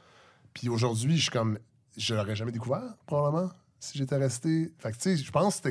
Puis 0.53 0.67
aujourd'hui, 0.69 1.17
je 1.17 1.23
suis 1.23 1.31
comme. 1.31 1.59
Je 1.97 2.15
l'aurais 2.15 2.35
jamais 2.35 2.51
découvert, 2.51 2.95
probablement, 3.05 3.51
si 3.79 3.97
j'étais 3.97 4.15
resté. 4.15 4.71
Fait 4.79 4.91
que, 4.91 4.97
tu 4.97 5.15
sais, 5.15 5.17
je 5.17 5.31
pense 5.31 5.61
que 5.61 5.69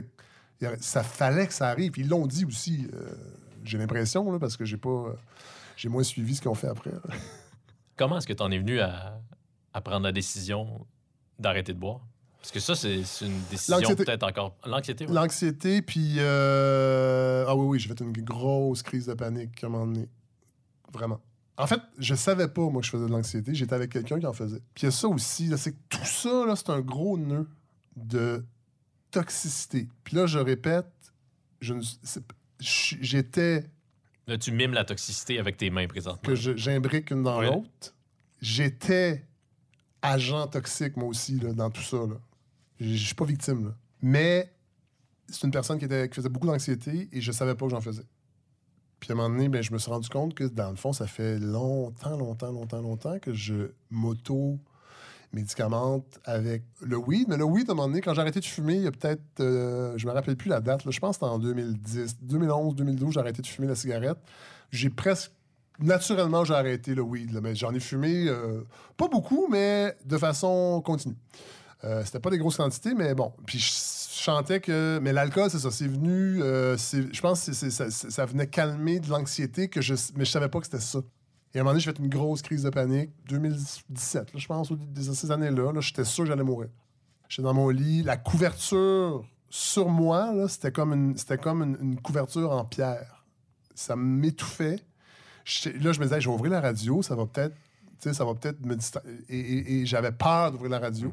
ça 0.80 1.02
fallait 1.02 1.46
que 1.46 1.54
ça 1.54 1.68
arrive. 1.68 1.90
Puis 1.92 2.02
ils 2.02 2.08
l'ont 2.08 2.26
dit 2.26 2.44
aussi. 2.44 2.86
euh, 2.94 3.10
j'ai 3.64 3.78
l'impression, 3.78 4.38
parce 4.38 4.56
que 4.56 4.64
j'ai 4.64 4.76
pas. 4.76 5.14
j'ai 5.76 5.88
moins 5.88 6.02
suivi 6.02 6.36
ce 6.36 6.40
qu'ils 6.40 6.50
ont 6.50 6.54
fait 6.54 6.68
après. 6.68 6.92
Comment 7.96 8.18
est-ce 8.18 8.26
que 8.26 8.32
tu 8.32 8.42
en 8.42 8.50
es 8.50 8.58
venu 8.58 8.80
à 8.80 9.20
prendre 9.82 10.04
la 10.04 10.12
décision 10.12 10.86
d'arrêter 11.38 11.72
de 11.74 11.78
boire? 11.78 12.00
Parce 12.40 12.52
que 12.52 12.60
ça, 12.60 12.74
c'est 12.74 12.96
une 13.20 13.40
décision 13.50 13.94
peut-être 13.94 14.22
encore. 14.26 14.56
L'anxiété, 14.64 15.06
oui. 15.06 15.12
L'anxiété, 15.12 15.82
puis. 15.82 16.14
euh, 16.18 17.44
Ah 17.46 17.54
oui, 17.54 17.66
oui, 17.66 17.78
j'ai 17.78 17.88
fait 17.88 18.00
une 18.00 18.12
grosse 18.12 18.82
crise 18.82 19.06
de 19.06 19.14
panique 19.14 19.62
à 19.62 19.66
un 19.66 19.70
moment 19.70 19.86
donné. 19.86 20.08
Vraiment. 20.92 21.20
En 21.58 21.66
fait, 21.66 21.80
je 21.98 22.14
savais 22.14 22.48
pas, 22.48 22.62
moi, 22.70 22.80
que 22.80 22.86
je 22.86 22.90
faisais 22.90 23.04
de 23.06 23.10
l'anxiété. 23.12 23.54
J'étais 23.54 23.74
avec 23.74 23.92
quelqu'un 23.92 24.18
qui 24.18 24.26
en 24.26 24.32
faisait. 24.32 24.60
Puis 24.74 24.82
il 24.82 24.86
y 24.86 24.88
a 24.88 24.90
ça 24.90 25.08
aussi, 25.08 25.52
c'est 25.58 25.72
que 25.72 25.78
tout 25.90 26.04
ça, 26.06 26.46
là, 26.46 26.56
c'est 26.56 26.70
un 26.70 26.80
gros 26.80 27.18
nœud 27.18 27.46
de 27.96 28.42
toxicité. 29.10 29.88
Puis 30.02 30.16
là, 30.16 30.26
je 30.26 30.38
répète, 30.38 30.86
j'étais 32.60 33.64
Là, 34.26 34.38
tu 34.38 34.52
mimes 34.52 34.72
la 34.72 34.84
toxicité 34.84 35.38
avec 35.38 35.56
tes 35.56 35.70
mains 35.70 35.86
présentement. 35.88 36.22
que 36.22 36.34
j'imbrique 36.34 37.10
une 37.10 37.22
dans 37.24 37.40
Ouais. 37.40 37.46
l'autre. 37.46 37.94
J'étais 38.40 39.26
agent 40.02 40.46
toxique, 40.46 40.96
moi 40.96 41.08
aussi, 41.08 41.38
là, 41.40 41.52
dans 41.52 41.68
tout 41.70 41.82
ça. 41.82 41.98
là. 41.98 42.14
Je 42.80 42.96
suis 42.96 43.14
pas 43.14 43.26
victime. 43.26 43.74
Mais 44.02 44.50
c'est 45.28 45.46
une 45.46 45.52
personne 45.52 45.78
qui, 45.78 45.84
était, 45.84 46.08
qui 46.08 46.16
faisait 46.16 46.30
beaucoup 46.30 46.46
d'anxiété 46.46 47.10
et 47.12 47.20
je 47.20 47.30
savais 47.30 47.54
pas 47.54 47.66
que 47.66 47.70
j'en 47.70 47.80
faisais. 47.80 48.02
Puis 48.98 49.10
à 49.10 49.12
un 49.12 49.16
moment 49.16 49.28
donné, 49.30 49.48
ben, 49.48 49.62
je 49.62 49.72
me 49.72 49.78
suis 49.78 49.90
rendu 49.90 50.08
compte 50.08 50.34
que 50.34 50.44
dans 50.44 50.70
le 50.70 50.76
fond, 50.76 50.92
ça 50.92 51.06
fait 51.06 51.38
longtemps, 51.38 52.16
longtemps, 52.16 52.52
longtemps, 52.52 52.82
longtemps 52.82 53.18
que 53.18 53.32
je 53.32 53.70
m'auto-médicamente 53.90 56.20
avec 56.24 56.64
le 56.82 56.96
weed. 56.96 57.28
Mais 57.28 57.38
le 57.38 57.44
weed, 57.44 57.70
à 57.70 57.72
un 57.72 57.76
moment 57.76 57.88
donné, 57.88 58.02
quand 58.02 58.12
j'ai 58.14 58.20
arrêté 58.20 58.40
de 58.40 58.44
fumer, 58.44 58.76
il 58.76 58.82
y 58.82 58.86
a 58.86 58.92
peut-être, 58.92 59.40
euh, 59.40 59.94
je 59.96 60.06
me 60.06 60.12
rappelle 60.12 60.36
plus 60.36 60.50
la 60.50 60.60
date, 60.60 60.82
je 60.90 61.00
pense 61.00 61.16
que 61.16 61.24
c'était 61.24 61.32
en 61.32 61.38
2010, 61.38 62.18
2011, 62.22 62.74
2012, 62.74 63.14
j'ai 63.14 63.20
arrêté 63.20 63.40
de 63.40 63.46
fumer 63.46 63.68
la 63.68 63.74
cigarette. 63.74 64.18
J'ai 64.70 64.90
presque 64.90 65.32
naturellement, 65.78 66.44
j'ai 66.44 66.52
arrêté 66.54 66.94
le 66.94 67.02
weed. 67.02 67.32
mais 67.42 67.54
j'en 67.54 67.72
ai 67.74 67.80
fumé, 67.80 68.28
euh, 68.28 68.64
pas 68.98 69.08
beaucoup, 69.08 69.46
mais 69.50 69.96
de 70.04 70.18
façon 70.18 70.82
continue. 70.84 71.16
Euh, 71.84 72.02
C'était 72.04 72.20
pas 72.20 72.30
des 72.30 72.38
grosses 72.38 72.56
quantités, 72.56 72.94
mais 72.94 73.14
bon. 73.14 73.32
Puis 73.46 73.58
je 73.58 73.70
chantais 74.22 74.60
que. 74.60 74.98
Mais 75.02 75.12
l'alcool, 75.12 75.50
c'est 75.50 75.58
ça. 75.60 75.70
C'est 75.70 75.86
venu. 75.88 76.42
euh, 76.42 76.76
je 76.76 77.20
pense 77.20 77.46
que 77.46 77.52
ça, 77.52 78.24
venait 78.26 78.46
calmer 78.46 79.00
de 79.00 79.08
l'anxiété, 79.08 79.68
que 79.68 79.80
je, 79.80 79.94
mais 80.16 80.24
je 80.24 80.30
savais 80.30 80.48
pas 80.48 80.58
que 80.60 80.66
c'était 80.66 80.80
ça. 80.80 81.00
Et 81.54 81.58
à 81.58 81.60
un 81.60 81.64
moment 81.64 81.72
donné, 81.72 81.80
j'ai 81.80 81.90
fait 81.92 81.98
une 81.98 82.08
grosse 82.08 82.42
crise 82.42 82.62
de 82.62 82.70
panique. 82.70 83.10
2017, 83.28 84.34
là, 84.34 84.38
je 84.38 84.46
pense, 84.46 84.70
de 84.72 85.00
ces 85.14 85.30
années-là. 85.30 85.72
Là, 85.72 85.80
J'étais 85.80 86.04
sûr 86.04 86.24
que 86.24 86.28
j'allais 86.28 86.44
mourir. 86.44 86.68
J'étais 87.28 87.42
dans 87.42 87.54
mon 87.54 87.70
lit. 87.70 88.02
La 88.02 88.16
couverture 88.16 89.24
sur 89.48 89.88
moi, 89.88 90.32
c'était 90.48 90.70
comme, 90.70 90.92
une, 90.92 91.16
c'était 91.16 91.38
comme 91.38 91.76
une, 91.80 92.00
couverture 92.00 92.52
en 92.52 92.64
pierre. 92.64 93.24
Ça 93.74 93.96
m'étouffait. 93.96 94.76
Là, 95.80 95.92
je 95.92 95.98
me 95.98 96.04
disais, 96.04 96.20
je 96.20 96.28
vais 96.28 96.34
ouvrir 96.34 96.52
la 96.52 96.60
radio, 96.60 97.02
ça 97.02 97.16
va 97.16 97.26
peut-être, 97.26 97.56
ça 98.12 98.24
va 98.24 98.34
peut-être 98.34 98.64
me 98.64 98.76
distra- 98.76 99.02
Et, 99.28 99.38
et- 99.38 99.80
et 99.80 99.86
j'avais 99.86 100.12
peur 100.12 100.52
d'ouvrir 100.52 100.70
la 100.70 100.78
radio. 100.78 101.12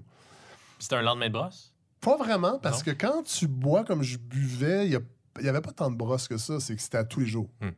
C'était 0.79 0.95
un 0.95 1.01
lendemain 1.01 1.27
de 1.27 1.33
brosse? 1.33 1.73
Pas 2.01 2.17
vraiment, 2.17 2.59
parce 2.59 2.79
Non? 2.85 2.93
que 2.93 2.97
quand 2.97 3.23
tu 3.23 3.47
bois 3.47 3.83
comme 3.83 4.03
je 4.03 4.17
buvais, 4.17 4.87
il 4.87 4.99
n'y 5.41 5.49
avait 5.49 5.61
pas 5.61 5.71
tant 5.71 5.89
de 5.91 5.95
brosses 5.95 6.27
que 6.27 6.37
ça. 6.37 6.59
C'est 6.59 6.75
que 6.75 6.81
c'était 6.81 6.97
à 6.99 7.03
tous 7.03 7.19
les 7.19 7.25
jours. 7.27 7.49
Hmm. 7.61 7.69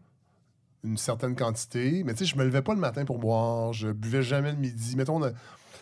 Une 0.84 0.98
certaine 0.98 1.36
quantité. 1.36 2.04
Mais 2.04 2.14
tu 2.14 2.20
sais, 2.20 2.26
je 2.26 2.38
me 2.38 2.44
levais 2.44 2.62
pas 2.62 2.74
le 2.74 2.80
matin 2.80 3.06
pour 3.06 3.18
boire. 3.20 3.74
Je 3.74 3.90
buvais 3.90 4.22
jamais 4.24 4.52
le 4.52 4.58
midi. 4.58 4.96
Mettons, 4.96 5.20
de- 5.20 5.34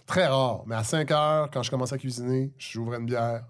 très 0.05 0.27
rare. 0.27 0.63
Mais 0.67 0.75
à 0.75 0.83
5 0.83 1.09
heures, 1.11 1.49
quand 1.51 1.63
je 1.63 1.69
commençais 1.71 1.95
à 1.95 1.97
cuisiner, 1.97 2.51
j'ouvrais 2.57 2.97
une 2.97 3.05
bière. 3.05 3.43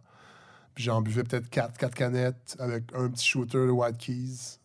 Puis 0.74 0.84
j'en 0.86 1.01
buvais 1.01 1.24
peut-être 1.24 1.49
4, 1.49 1.78
4 1.78 1.95
canettes 1.95 2.55
avec 2.59 2.84
un 2.93 3.09
petit 3.09 3.26
shooter 3.28 3.57
de 3.65 3.72
White 3.72 3.97
Keys, 3.97 4.59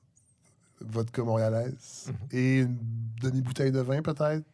vodka 0.81 1.23
montréalaise, 1.23 2.13
et 2.31 2.61
une 2.61 2.77
demi-bouteille 3.21 3.71
de 3.73 3.81
vin 3.81 4.03
peut-être, 4.03 4.45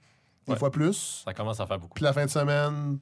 des 0.47 0.53
Ouais. 0.53 0.57
fois 0.59 0.71
plus. 0.71 1.23
Ça 1.25 1.35
commence 1.35 1.59
à 1.61 1.67
faire 1.67 1.79
beaucoup. 1.79 1.95
Puis 1.95 2.05
la 2.05 2.13
fin 2.13 2.25
de 2.27 2.31
semaine, 2.31 2.99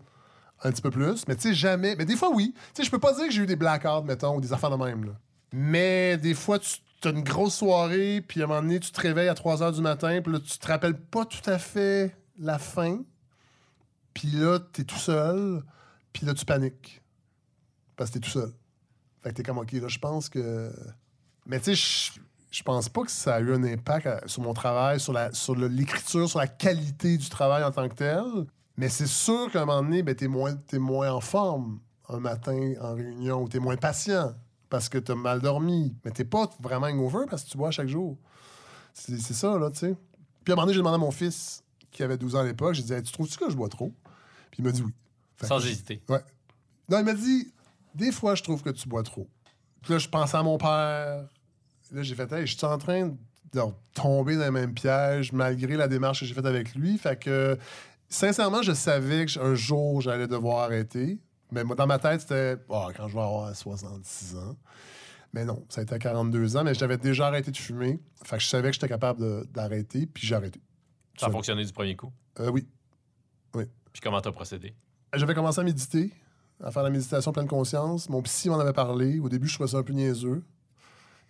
un 0.63 0.71
petit 0.73 0.83
peu 0.83 0.91
plus. 0.91 1.27
Mais 1.29 1.37
tu 1.37 1.43
sais, 1.43 1.55
jamais. 1.55 1.95
Mais 1.97 2.05
des 2.05 2.17
fois, 2.17 2.31
oui. 2.31 2.53
Tu 2.55 2.61
sais, 2.75 2.85
je 2.85 2.91
peux 2.91 2.99
pas 2.99 3.13
dire 3.15 3.27
que 3.27 3.31
j'ai 3.33 3.43
eu 3.43 3.47
des 3.47 3.57
blackouts, 3.57 4.03
mettons, 4.05 4.37
ou 4.37 4.41
des 4.41 4.53
affaires 4.53 4.71
de 4.71 4.77
même. 4.83 5.05
Là. 5.05 5.13
Mais 5.53 6.17
des 6.17 6.35
fois, 6.35 6.59
tu 6.59 6.81
as 7.05 7.11
une 7.11 7.23
grosse 7.23 7.57
soirée, 7.57 8.23
puis 8.27 8.41
à 8.41 8.45
un 8.45 8.47
moment 8.49 8.63
donné, 8.63 8.81
tu 8.81 8.91
te 8.91 9.01
réveilles 9.01 9.29
à 9.29 9.35
3 9.35 9.59
h 9.59 9.75
du 9.75 9.81
matin, 9.81 10.21
puis 10.23 10.33
là, 10.33 10.41
tu 10.41 10.59
te 10.59 10.67
rappelles 10.67 10.99
pas 10.99 11.25
tout 11.25 11.49
à 11.49 11.59
fait 11.59 12.17
la 12.39 12.59
fin. 12.59 13.01
Puis 14.15 14.29
là, 14.29 14.59
t'es 14.73 14.85
tout 14.85 14.99
seul, 14.99 15.63
puis 16.13 16.27
là, 16.27 16.35
tu 16.35 16.45
paniques. 16.45 17.03
Parce 17.97 18.11
que 18.11 18.15
t'es 18.15 18.21
tout 18.21 18.31
seul. 18.31 18.53
Fait 19.23 19.31
que 19.31 19.35
t'es 19.35 19.43
comme, 19.43 19.59
OK, 19.59 19.73
là, 19.73 19.89
je 19.89 19.99
pense 19.99 20.29
que. 20.29 20.73
Mais 21.47 21.59
tu 21.61 21.75
sais, 21.77 22.19
je- 22.51 22.63
pense 22.63 22.89
pas 22.89 23.03
que 23.03 23.11
ça 23.11 23.35
a 23.37 23.41
eu 23.41 23.53
un 23.53 23.63
impact 23.65 24.07
à- 24.07 24.27
sur 24.27 24.43
mon 24.43 24.55
travail, 24.55 24.99
sur 24.99 25.13
la- 25.13 25.33
sur 25.33 25.55
l'écriture, 25.55 26.29
sur 26.29 26.39
la 26.39 26.47
qualité 26.47 27.19
du 27.19 27.29
travail 27.29 27.63
en 27.63 27.71
tant 27.71 27.89
que 27.89 27.95
tel. 27.95 28.23
Mais 28.77 28.89
c'est 28.89 29.07
sûr 29.07 29.51
qu'à 29.51 29.63
un 29.63 29.65
moment 29.65 29.83
donné, 29.83 30.03
ben, 30.03 30.15
t'es 30.15 30.29
moins, 30.29 30.55
t'es 30.55 30.79
moins 30.79 31.11
en 31.13 31.21
forme 31.21 31.81
un 32.09 32.19
matin 32.21 32.75
en 32.81 32.95
réunion 32.95 33.43
ou 33.43 33.49
t'es 33.49 33.59
moins 33.59 33.77
patient 33.77 34.35
parce 34.69 34.89
que 34.89 34.99
t'as 34.99 35.15
mal 35.15 35.41
dormi. 35.41 35.95
Mais 36.05 36.11
t'es 36.11 36.25
pas 36.25 36.51
vraiment 36.61 36.87
hangover 36.87 37.25
parce 37.29 37.45
que 37.45 37.51
tu 37.51 37.57
bois 37.57 37.71
chaque 37.71 37.89
jour. 37.89 38.17
C'est 38.95 39.19
c'est 39.19 39.35
ça, 39.35 39.59
là, 39.59 39.71
tu 39.71 39.79
sais. 39.79 39.95
Puis 40.45 40.53
à 40.53 40.55
un 40.55 40.57
moment 40.57 40.63
donné, 40.67 40.75
j'ai 40.75 40.79
demandé 40.81 40.95
à 40.97 40.99
mon 40.99 41.11
fils, 41.11 41.63
qui 41.91 42.03
avait 42.03 42.17
12 42.19 42.37
ans 42.37 42.41
à 42.41 42.45
l'époque, 42.45 42.75
j'ai 42.75 42.83
dit 42.83 42.93
Hey, 42.93 43.03
Tu 43.03 43.13
trouves-tu 43.13 43.39
que 43.39 43.51
je 43.51 43.57
bois 43.57 43.69
trop? 43.69 43.93
Puis 44.51 44.61
il 44.61 44.65
m'a 44.65 44.73
dit 44.73 44.83
oui. 44.83 44.93
Fait 45.37 45.47
Sans 45.47 45.59
que- 45.59 45.65
hésiter. 45.67 46.03
Ouais. 46.09 46.21
Non, 46.89 46.99
il 46.99 47.05
m'a 47.05 47.15
dit 47.15 47.53
Des 47.95 48.13
fois, 48.13 48.35
je 48.35 48.43
trouve 48.43 48.63
que 48.63 48.71
tu 48.71 48.89
bois 48.89 49.03
trop. 49.03 49.27
Puis 49.83 49.93
là, 49.93 49.99
je 49.99 50.09
pensais 50.09 50.37
à 50.37 50.43
mon 50.43 50.59
père. 50.59 51.27
Là, 51.93 52.03
j'ai 52.03 52.15
fait 52.15 52.31
Hey, 52.33 52.47
je 52.47 52.57
suis 52.57 52.67
en 52.67 52.79
train 52.79 53.09
de 53.09 53.61
tomber 53.95 54.37
dans 54.37 54.45
le 54.45 54.51
même 54.51 54.75
piège 54.75 55.33
malgré 55.33 55.77
la 55.77 55.89
démarche 55.89 56.21
que 56.21 56.27
j'ai 56.27 56.35
faite 56.35 56.47
avec 56.47 56.75
lui. 56.75 56.99
Fait 56.99 57.19
que, 57.19 57.57
sincèrement, 58.09 58.63
je 58.63 58.73
savais 58.73 59.27
qu'un 59.27 59.55
jour, 59.55 60.01
j'allais 60.01 60.27
devoir 60.29 60.65
arrêter. 60.65 61.19
Mais 61.51 61.65
moi, 61.65 61.77
dans 61.77 61.87
ma 61.87 61.99
tête, 61.99 62.23
c'était 62.23 62.57
Ah, 62.71 62.89
quand 62.97 63.09
je 63.09 63.15
vais 63.15 63.21
avoir 63.23 63.55
66 63.55 64.37
ans. 64.37 64.57
Mais 65.33 65.45
non, 65.45 65.65
ça 65.69 65.81
a 65.81 65.85
été 65.85 65.95
à 65.95 65.99
42 65.99 66.57
ans, 66.57 66.65
mais 66.65 66.75
j'avais 66.75 66.97
déjà 66.97 67.27
arrêté 67.27 67.51
de 67.51 67.57
fumer. 67.57 68.01
Fait 68.25 68.37
que 68.37 68.43
je 68.43 68.49
savais 68.49 68.69
que 68.69 68.75
j'étais 68.75 68.89
capable 68.89 69.47
d'arrêter, 69.49 70.07
puis 70.07 70.27
j'ai 70.27 70.35
arrêté. 70.35 70.61
Ça 71.19 71.27
a 71.27 71.31
fonctionné 71.31 71.65
du 71.65 71.73
premier 71.73 71.95
coup? 71.97 72.13
Euh, 72.41 72.51
oui. 72.51 72.67
Puis 73.53 74.03
comment 74.03 74.21
t'as 74.21 74.33
procédé? 74.33 74.75
J'avais 75.15 75.33
commencé 75.35 75.59
à 75.59 75.65
méditer, 75.65 76.13
à 76.63 76.71
faire 76.71 76.83
la 76.83 76.91
méditation 76.91 77.33
pleine 77.33 77.47
conscience. 77.47 78.11
Mon 78.11 78.21
psy 78.21 78.51
m'en 78.51 78.59
avait 78.59 78.75
parlé. 78.75 79.19
Au 79.21 79.31
début, 79.31 79.49
je 79.49 79.55
trouvais 79.55 79.71
ça 79.71 79.79
un 79.79 79.83
peu 79.83 79.95
niaiseux. 79.95 80.45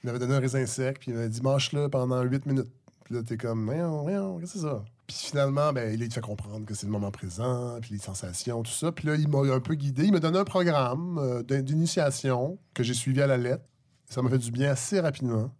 Il 0.02 0.06
m'avait 0.06 0.18
donné 0.18 0.34
un 0.34 0.40
raisin 0.40 0.66
sec, 0.66 0.98
puis 0.98 1.12
il 1.12 1.14
m'avait 1.14 1.28
dit 1.28 1.40
mange-le 1.42 1.88
pendant 1.88 2.20
8 2.22 2.44
minutes. 2.46 2.72
Puis 3.04 3.14
là, 3.14 3.22
t'es 3.22 3.36
comme, 3.36 3.64
voyons, 3.66 4.02
voyons, 4.02 4.38
qu'est-ce 4.40 4.54
que 4.54 4.58
c'est 4.58 4.64
ça? 4.64 4.84
Puis 5.06 5.16
finalement, 5.16 5.72
ben, 5.72 5.92
il 5.92 6.08
te 6.08 6.14
fait 6.14 6.20
comprendre 6.20 6.66
que 6.66 6.74
c'est 6.74 6.86
le 6.86 6.92
moment 6.92 7.12
présent, 7.12 7.78
puis 7.80 7.92
les 7.94 8.00
sensations, 8.00 8.62
tout 8.64 8.72
ça. 8.72 8.90
Puis 8.90 9.06
là, 9.06 9.14
il 9.14 9.28
m'a 9.28 9.38
un 9.54 9.60
peu 9.60 9.74
guidé. 9.74 10.04
Il 10.04 10.12
m'a 10.12 10.18
donné 10.18 10.38
un 10.38 10.44
programme 10.44 11.18
euh, 11.18 11.42
d'in- 11.44 11.62
d'initiation 11.62 12.58
que 12.74 12.82
j'ai 12.82 12.94
suivi 12.94 13.22
à 13.22 13.26
la 13.28 13.36
lettre. 13.36 13.64
Ça 14.08 14.20
m'a 14.22 14.30
fait 14.30 14.38
du 14.38 14.50
bien 14.50 14.70
assez 14.70 14.98
rapidement. 15.00 15.50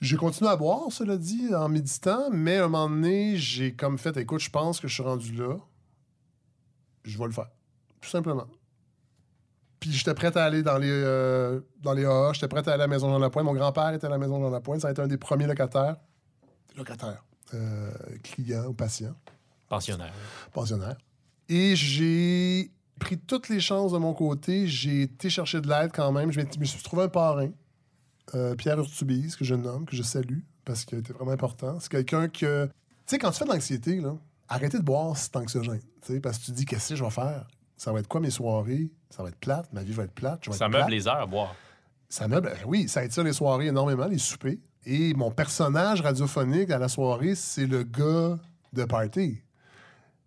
J'ai 0.00 0.16
continué 0.16 0.50
à 0.50 0.56
boire, 0.56 0.90
cela 0.90 1.16
dit, 1.18 1.54
en 1.54 1.68
méditant, 1.68 2.30
mais 2.30 2.56
à 2.56 2.64
un 2.64 2.68
moment 2.68 2.88
donné, 2.88 3.36
j'ai 3.36 3.74
comme 3.74 3.98
fait, 3.98 4.16
écoute, 4.16 4.40
je 4.40 4.50
pense 4.50 4.80
que 4.80 4.88
je 4.88 4.94
suis 4.94 5.02
rendu 5.02 5.32
là. 5.34 5.56
Je 7.04 7.18
vais 7.18 7.24
le 7.26 7.32
faire. 7.32 7.50
Tout 8.00 8.10
simplement. 8.10 8.46
Puis 9.80 9.92
j'étais 9.92 10.14
prêt 10.14 10.36
à 10.36 10.44
aller 10.44 10.62
dans 10.62 10.78
les, 10.78 10.90
euh, 10.90 11.60
dans 11.82 11.92
les 11.92 12.06
j'étais 12.32 12.48
prêt 12.48 12.60
à 12.60 12.72
aller 12.72 12.82
à 12.82 12.86
la 12.86 12.88
maison 12.88 13.08
Jean 13.10 13.18
Lapointe. 13.18 13.44
Mon 13.44 13.54
grand-père 13.54 13.90
était 13.90 14.06
à 14.06 14.10
la 14.10 14.18
maison 14.18 14.40
Jean 14.40 14.50
Lapointe. 14.50 14.80
Ça 14.80 14.88
a 14.88 14.90
été 14.90 15.02
un 15.02 15.06
des 15.06 15.18
premiers 15.18 15.46
locataires. 15.46 15.96
Locataires. 16.76 17.22
Euh, 17.54 17.90
clients 18.22 18.66
ou 18.66 18.72
patients, 18.72 19.14
Pensionnaire. 19.68 20.12
pensionnaires. 20.52 20.96
Et 21.48 21.74
j'ai 21.76 22.70
pris 22.98 23.18
toutes 23.18 23.48
les 23.48 23.60
chances 23.60 23.92
de 23.92 23.98
mon 23.98 24.14
côté. 24.14 24.66
J'ai 24.66 25.02
été 25.02 25.28
chercher 25.30 25.60
de 25.60 25.68
l'aide 25.68 25.90
quand 25.92 26.10
même. 26.12 26.30
Je 26.32 26.40
me 26.40 26.64
suis 26.64 26.82
trouvé 26.82 27.04
un 27.04 27.08
parrain, 27.08 27.50
euh, 28.34 28.54
Pierre 28.54 28.78
Urtubise, 28.78 29.36
que 29.36 29.44
je 29.44 29.54
nomme, 29.54 29.84
que 29.86 29.94
je 29.96 30.02
salue, 30.02 30.40
parce 30.64 30.84
qu'il 30.84 30.98
été 30.98 31.12
vraiment 31.12 31.32
important. 31.32 31.78
C'est 31.80 31.90
quelqu'un 31.90 32.28
que... 32.28 32.66
Tu 32.66 32.72
sais, 33.06 33.18
quand 33.18 33.30
tu 33.30 33.38
fais 33.38 33.44
de 33.44 33.50
l'anxiété, 33.50 34.00
là, 34.00 34.16
arrêtez 34.48 34.78
de 34.78 34.82
boire 34.82 35.16
si 35.16 35.24
c'est 35.24 35.36
anxiogène. 35.36 35.80
tu 36.04 36.14
sais, 36.14 36.20
Parce 36.20 36.38
que 36.38 36.44
tu 36.46 36.50
te 36.52 36.56
dis, 36.56 36.64
qu'est-ce 36.64 36.90
que 36.90 36.96
je 36.96 37.04
vais 37.04 37.10
faire? 37.10 37.46
Ça 37.76 37.92
va 37.92 38.00
être 38.00 38.08
quoi 38.08 38.20
mes 38.20 38.30
soirées? 38.30 38.90
Ça 39.10 39.22
va 39.22 39.28
être 39.28 39.36
plate, 39.38 39.72
ma 39.72 39.82
vie 39.82 39.92
va 39.92 40.04
être 40.04 40.12
plate? 40.14 40.40
je 40.44 40.50
vais 40.50 40.56
Ça 40.56 40.64
être 40.66 40.70
meuble 40.72 40.84
plate? 40.86 40.90
les 40.90 41.06
heures 41.08 41.20
à 41.20 41.26
boire. 41.26 41.54
Ça 42.08 42.26
meuble, 42.28 42.52
oui, 42.66 42.88
ça 42.88 43.04
étire 43.04 43.22
les 43.24 43.32
soirées 43.32 43.66
énormément, 43.66 44.06
les 44.06 44.18
soupers. 44.18 44.58
Et 44.88 45.14
mon 45.14 45.32
personnage 45.32 46.00
radiophonique 46.00 46.70
à 46.70 46.78
la 46.78 46.88
soirée, 46.88 47.34
c'est 47.34 47.66
le 47.66 47.82
gars 47.82 48.38
de 48.72 48.84
party. 48.84 49.34
Tu 49.34 49.42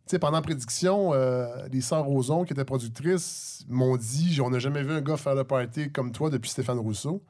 sais, 0.05 0.19
pendant 0.19 0.37
la 0.37 0.41
prédiction, 0.41 1.13
euh, 1.13 1.47
les 1.71 1.79
sœurs 1.79 2.03
Roson, 2.03 2.43
qui 2.43 2.51
étaient 2.51 2.65
productrices, 2.65 3.63
m'ont 3.69 3.95
dit 3.95 4.39
on 4.43 4.49
n'a 4.49 4.59
jamais 4.59 4.83
vu 4.83 4.91
un 4.91 5.01
gars 5.01 5.15
faire 5.15 5.35
le 5.35 5.45
party 5.45 5.91
comme 5.93 6.11
toi 6.11 6.29
depuis 6.29 6.49
Stéphane 6.49 6.77
Rousseau. 6.77 7.23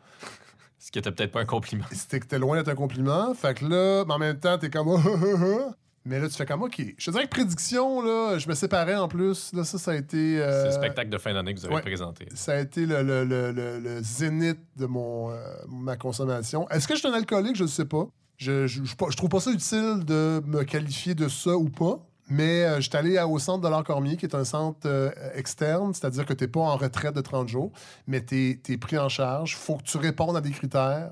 Ce 0.79 0.89
qui 0.89 0.97
était 0.97 1.11
peut-être 1.11 1.31
pas 1.31 1.41
un 1.41 1.45
compliment. 1.45 1.85
C'était 1.91 2.19
que 2.19 2.25
t'es 2.25 2.39
loin 2.39 2.57
d'être 2.57 2.69
un 2.69 2.75
compliment. 2.75 3.33
Fait 3.35 3.53
que 3.53 3.65
là, 3.65 4.05
mais 4.07 4.13
en 4.13 4.17
même 4.17 4.39
temps, 4.39 4.57
t'es 4.57 4.71
comme 4.71 4.89
ah, 4.97 4.99
ah, 5.05 5.69
ah. 5.69 5.75
Mais 6.05 6.19
là, 6.19 6.27
tu 6.29 6.35
fais 6.35 6.45
comme 6.45 6.63
OK. 6.63 6.81
Je 6.97 7.05
te 7.05 7.11
dirais 7.11 7.25
que 7.25 7.29
prédiction, 7.29 8.01
là, 8.01 8.37
je 8.37 8.47
me 8.47 8.53
séparais 8.55 8.95
en 8.95 9.07
plus. 9.07 9.51
Là, 9.53 9.63
ça, 9.63 9.77
ça 9.77 9.91
a 9.91 9.95
été. 9.95 10.39
euh, 10.41 10.61
C'est 10.63 10.77
le 10.77 10.83
spectacle 10.83 11.09
de 11.09 11.17
fin 11.17 11.33
d'année 11.33 11.53
que 11.53 11.59
vous 11.59 11.65
avez 11.65 11.75
ouais. 11.75 11.81
présenté. 11.81 12.27
ça 12.33 12.53
a 12.53 12.59
été 12.59 12.85
le, 12.85 13.03
le- 13.03 13.25
le- 13.25 13.51
le- 13.51 13.79
le 13.79 14.01
zénith 14.01 14.59
de 14.77 14.85
mon, 14.85 15.29
euh, 15.31 15.35
ma 15.67 15.97
consommation. 15.97 16.67
Est-ce 16.69 16.87
que 16.87 16.95
je 16.95 16.99
suis 16.99 17.07
un 17.07 17.13
alcoolique? 17.13 17.55
Je 17.57 17.63
ne 17.63 17.67
sais 17.67 17.85
pas. 17.85 18.07
Je, 18.37 18.67
je, 18.67 18.83
je, 18.85 18.91
je 19.09 19.17
trouve 19.17 19.29
pas 19.29 19.41
ça 19.41 19.51
utile 19.51 20.03
de 20.05 20.41
me 20.45 20.63
qualifier 20.63 21.13
de 21.15 21.27
ça 21.27 21.51
ou 21.57 21.69
pas. 21.69 21.99
Mais 22.31 22.63
euh, 22.63 22.75
je 22.79 22.87
suis 22.89 22.95
allé 22.95 23.19
au 23.19 23.39
centre 23.39 23.67
de 23.67 23.83
Cormier, 23.83 24.15
qui 24.15 24.25
est 24.25 24.35
un 24.35 24.43
centre 24.45 24.81
euh, 24.85 25.09
externe, 25.33 25.93
c'est-à-dire 25.95 26.25
que 26.27 26.33
tu 26.33 26.43
n'es 26.43 26.47
pas 26.47 26.59
en 26.59 26.77
retraite 26.77 27.15
de 27.15 27.21
30 27.21 27.47
jours, 27.49 27.71
mais 28.05 28.23
tu 28.23 28.61
es, 28.69 28.77
pris 28.77 28.99
en 28.99 29.09
charge. 29.09 29.55
faut 29.57 29.77
que 29.77 29.83
tu 29.83 29.97
répondes 29.97 30.37
à 30.37 30.41
des 30.41 30.51
critères. 30.51 31.11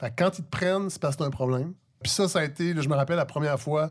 Fait 0.00 0.10
que 0.10 0.14
quand 0.16 0.38
ils 0.38 0.44
te 0.44 0.50
prennent, 0.50 0.88
c'est 0.90 1.00
parce 1.02 1.16
que 1.16 1.18
tu 1.18 1.24
as 1.24 1.26
un 1.26 1.30
problème. 1.30 1.74
Puis 2.02 2.12
ça, 2.12 2.28
ça 2.28 2.38
a 2.38 2.44
été, 2.44 2.72
là, 2.72 2.82
je 2.82 2.88
me 2.88 2.94
rappelle 2.94 3.16
la 3.16 3.26
première 3.26 3.58
fois, 3.58 3.90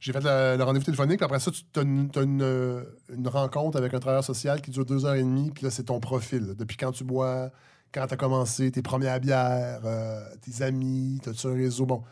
j'ai 0.00 0.12
fait 0.12 0.22
le, 0.22 0.62
rendez-vous 0.62 0.84
téléphonique, 0.84 1.18
puis 1.18 1.24
après 1.24 1.40
ça, 1.40 1.50
tu 1.50 1.80
as 1.80 1.82
euh, 1.82 2.84
une 3.08 3.28
rencontre 3.28 3.78
avec 3.78 3.94
un 3.94 3.98
travailleur 3.98 4.24
social 4.24 4.60
qui 4.60 4.70
dure 4.70 4.84
deux 4.84 5.04
heures 5.04 5.14
et 5.14 5.22
demie, 5.22 5.50
puis 5.50 5.64
là, 5.64 5.70
c'est 5.70 5.84
ton 5.84 6.00
profil. 6.00 6.54
Depuis 6.56 6.76
quand 6.76 6.92
tu 6.92 7.04
bois, 7.04 7.50
quand 7.92 8.06
tu 8.06 8.14
as 8.14 8.16
commencé, 8.16 8.70
tes 8.70 8.82
premières 8.82 9.20
bières, 9.20 9.80
euh, 9.84 10.22
tes 10.42 10.62
amis, 10.62 11.20
t'as-tu 11.22 11.46
un 11.48 11.54
réseau? 11.54 11.86
Bon. 11.86 12.02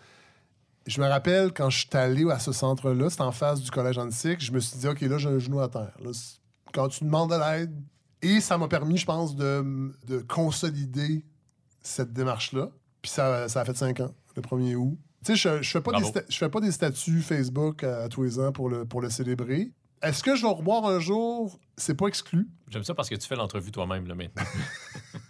Je 0.86 1.00
me 1.00 1.06
rappelle 1.06 1.52
quand 1.52 1.68
je 1.68 1.80
suis 1.80 1.96
allé 1.96 2.28
à 2.30 2.38
ce 2.38 2.52
centre-là, 2.52 3.10
c'était 3.10 3.22
en 3.22 3.32
face 3.32 3.60
du 3.60 3.70
collège 3.70 3.98
antique, 3.98 4.40
je 4.40 4.52
me 4.52 4.60
suis 4.60 4.78
dit, 4.78 4.86
OK, 4.86 5.00
là, 5.00 5.18
j'ai 5.18 5.28
un 5.28 5.38
genou 5.38 5.60
à 5.60 5.68
terre. 5.68 5.96
Là, 6.02 6.10
quand 6.72 6.88
tu 6.88 7.04
demandes 7.04 7.30
de 7.30 7.36
l'aide, 7.36 7.74
et 8.22 8.40
ça 8.40 8.56
m'a 8.58 8.68
permis, 8.68 8.96
je 8.96 9.06
pense, 9.06 9.36
de, 9.36 9.92
de 10.06 10.18
consolider 10.20 11.24
cette 11.82 12.12
démarche-là. 12.12 12.70
Puis 13.02 13.10
ça, 13.10 13.48
ça 13.48 13.60
a 13.60 13.64
fait 13.64 13.76
cinq 13.76 14.00
ans, 14.00 14.14
le 14.34 14.42
1er 14.42 14.74
août. 14.74 14.98
Tu 15.26 15.36
sais, 15.36 15.58
je, 15.58 15.62
je 15.62 15.70
fais 15.70 15.80
pas 15.80 15.92
des 15.92 16.00
Bravo. 16.02 16.20
je 16.28 16.36
fais 16.36 16.48
pas 16.48 16.60
des 16.60 16.70
statuts 16.72 17.20
Facebook 17.20 17.82
à, 17.84 18.04
à 18.04 18.08
tous 18.08 18.22
les 18.22 18.38
ans 18.38 18.52
pour 18.52 18.68
le, 18.68 18.84
pour 18.84 19.00
le 19.00 19.10
célébrer. 19.10 19.70
Est-ce 20.02 20.22
que 20.22 20.36
je 20.36 20.42
vais 20.42 20.48
reboire 20.52 20.84
un 20.86 21.00
jour? 21.00 21.58
C'est 21.76 21.94
pas 21.94 22.06
exclu. 22.06 22.46
J'aime 22.68 22.84
ça 22.84 22.94
parce 22.94 23.08
que 23.08 23.14
tu 23.16 23.26
fais 23.26 23.34
l'entrevue 23.34 23.72
toi-même 23.72 24.06
là, 24.06 24.14
maintenant. 24.14 24.42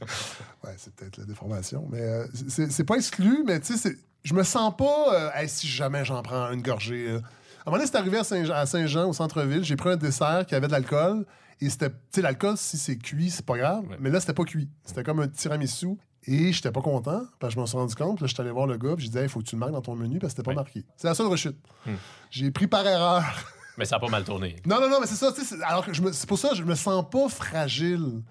Ouais, 0.65 0.75
c'est 0.77 0.95
peut-être 0.95 1.17
la 1.19 1.25
déformation. 1.25 1.87
Mais 1.91 2.01
euh, 2.01 2.27
c'est 2.49 2.71
c'est 2.73 2.85
pas 2.85 2.97
exclu, 2.97 3.43
mais 3.47 3.61
tu 3.61 3.77
sais, 3.77 3.97
je 4.25 4.35
me 4.35 4.43
sens 4.43 4.75
pas. 4.77 5.15
euh, 5.15 5.31
Hey, 5.35 5.49
si 5.49 5.67
jamais 5.67 6.05
j'en 6.05 6.23
prends 6.23 6.51
une 6.51 6.63
gorgée. 6.63 7.09
À 7.09 7.13
un 7.13 7.21
moment 7.67 7.79
donné, 7.79 7.87
c'est 7.87 7.97
arrivé 7.97 8.19
à 8.19 8.67
Saint-Jean, 8.67 9.09
au 9.09 9.13
centre-ville. 9.13 9.63
J'ai 9.65 9.77
pris 9.77 9.91
un 9.91 9.97
dessert 9.97 10.45
qui 10.47 10.55
avait 10.55 10.67
de 10.67 10.73
l'alcool. 10.73 11.25
Et 11.61 11.71
c'était. 11.71 11.91
Tu 11.91 11.97
sais, 12.17 12.23
l'alcool, 12.23 12.57
si 12.57 12.77
c'est 12.79 12.97
cuit, 12.97 13.31
c'est 13.31 13.47
pas 13.47 13.57
grave. 13.57 13.85
Ouais. 13.89 13.97
Mais 14.01 14.11
là, 14.11 14.21
c'était 14.21 14.35
pas 14.35 14.45
cuit. 14.45 14.69
C'était 14.85 15.03
comme 15.03 15.21
un 15.21 15.29
tiramisu. 15.29 15.97
Et 16.29 16.53
j'étais 16.53 16.73
pas 16.73 16.81
content, 16.83 17.23
parce 17.39 17.55
que 17.55 17.57
je 17.57 17.63
me 17.63 17.67
suis 17.67 17.77
rendu 17.77 17.95
compte. 17.95 18.21
Là, 18.21 18.27
je 18.27 18.35
suis 18.35 18.41
allé 18.43 18.51
voir 18.51 18.67
le 18.67 18.77
gars, 18.77 18.97
puis 18.97 19.05
j'ai 19.05 19.11
dit, 19.13 19.19
il 19.19 19.29
faut 19.29 19.39
que 19.41 19.45
tu 19.45 19.55
le 19.55 19.61
marques 19.61 19.73
dans 19.73 19.81
ton 19.83 19.95
menu, 19.95 20.19
parce 20.19 20.33
que 20.33 20.39
c'était 20.39 20.51
pas 20.51 20.55
marqué. 20.55 20.85
C'est 20.97 21.07
la 21.07 21.15
seule 21.15 21.29
rechute. 21.29 21.57
Hmm. 21.87 21.95
J'ai 22.31 22.51
pris 22.51 22.67
par 22.67 22.85
erreur. 22.87 23.23
Mais 23.79 23.85
ça 23.85 23.97
a 23.97 24.01
pas 24.01 24.09
mal 24.09 24.25
tourné. 24.25 24.57
Non, 24.67 24.81
non, 24.81 24.89
non, 24.89 25.01
mais 25.01 25.07
c'est 25.07 25.17
ça. 25.17 25.31
tu 25.33 25.43
sais, 25.43 25.55
c'est- 25.57 25.63
Alors 25.63 25.85
que 25.85 25.93
c'est 26.13 26.27
pour 26.27 26.39
ça 26.39 26.49
que 26.49 26.55
je 26.57 26.63
me 26.65 26.75
sens 26.75 27.05
pas 27.11 27.29
fragile. 27.29 28.23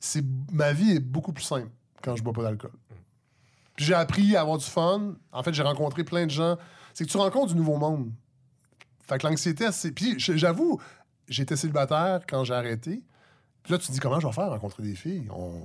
C'est 0.00 0.24
ma 0.52 0.72
vie 0.72 0.90
est 0.90 0.98
beaucoup 1.00 1.32
plus 1.32 1.44
simple 1.44 1.70
quand 2.02 2.16
je 2.16 2.22
bois 2.24 2.32
pas 2.32 2.42
d'alcool. 2.42 2.72
Puis 3.76 3.84
j'ai 3.86 3.94
appris 3.94 4.34
à 4.34 4.40
avoir 4.40 4.58
du 4.58 4.64
fun. 4.64 5.14
En 5.30 5.42
fait, 5.44 5.54
j'ai 5.54 5.62
rencontré 5.62 6.02
plein 6.02 6.26
de 6.26 6.32
gens. 6.32 6.56
C'est 6.94 7.04
que 7.04 7.10
tu 7.10 7.16
rencontres 7.16 7.52
du 7.52 7.54
nouveau 7.54 7.76
monde. 7.76 8.10
Fait 9.06 9.18
que 9.18 9.26
l'anxiété, 9.28 9.70
c'est. 9.70 9.92
Puis 9.92 10.16
j'avoue, 10.18 10.80
j'étais 11.28 11.54
célibataire 11.54 12.22
quand 12.28 12.42
j'ai 12.42 12.54
arrêté. 12.54 13.00
Puis 13.62 13.72
là, 13.72 13.78
tu 13.78 13.86
te 13.86 13.92
dis 13.92 14.00
comment 14.00 14.18
je 14.18 14.26
vais 14.26 14.32
faire 14.32 14.50
rencontrer 14.50 14.82
des 14.82 14.96
filles? 14.96 15.28
On- 15.30 15.62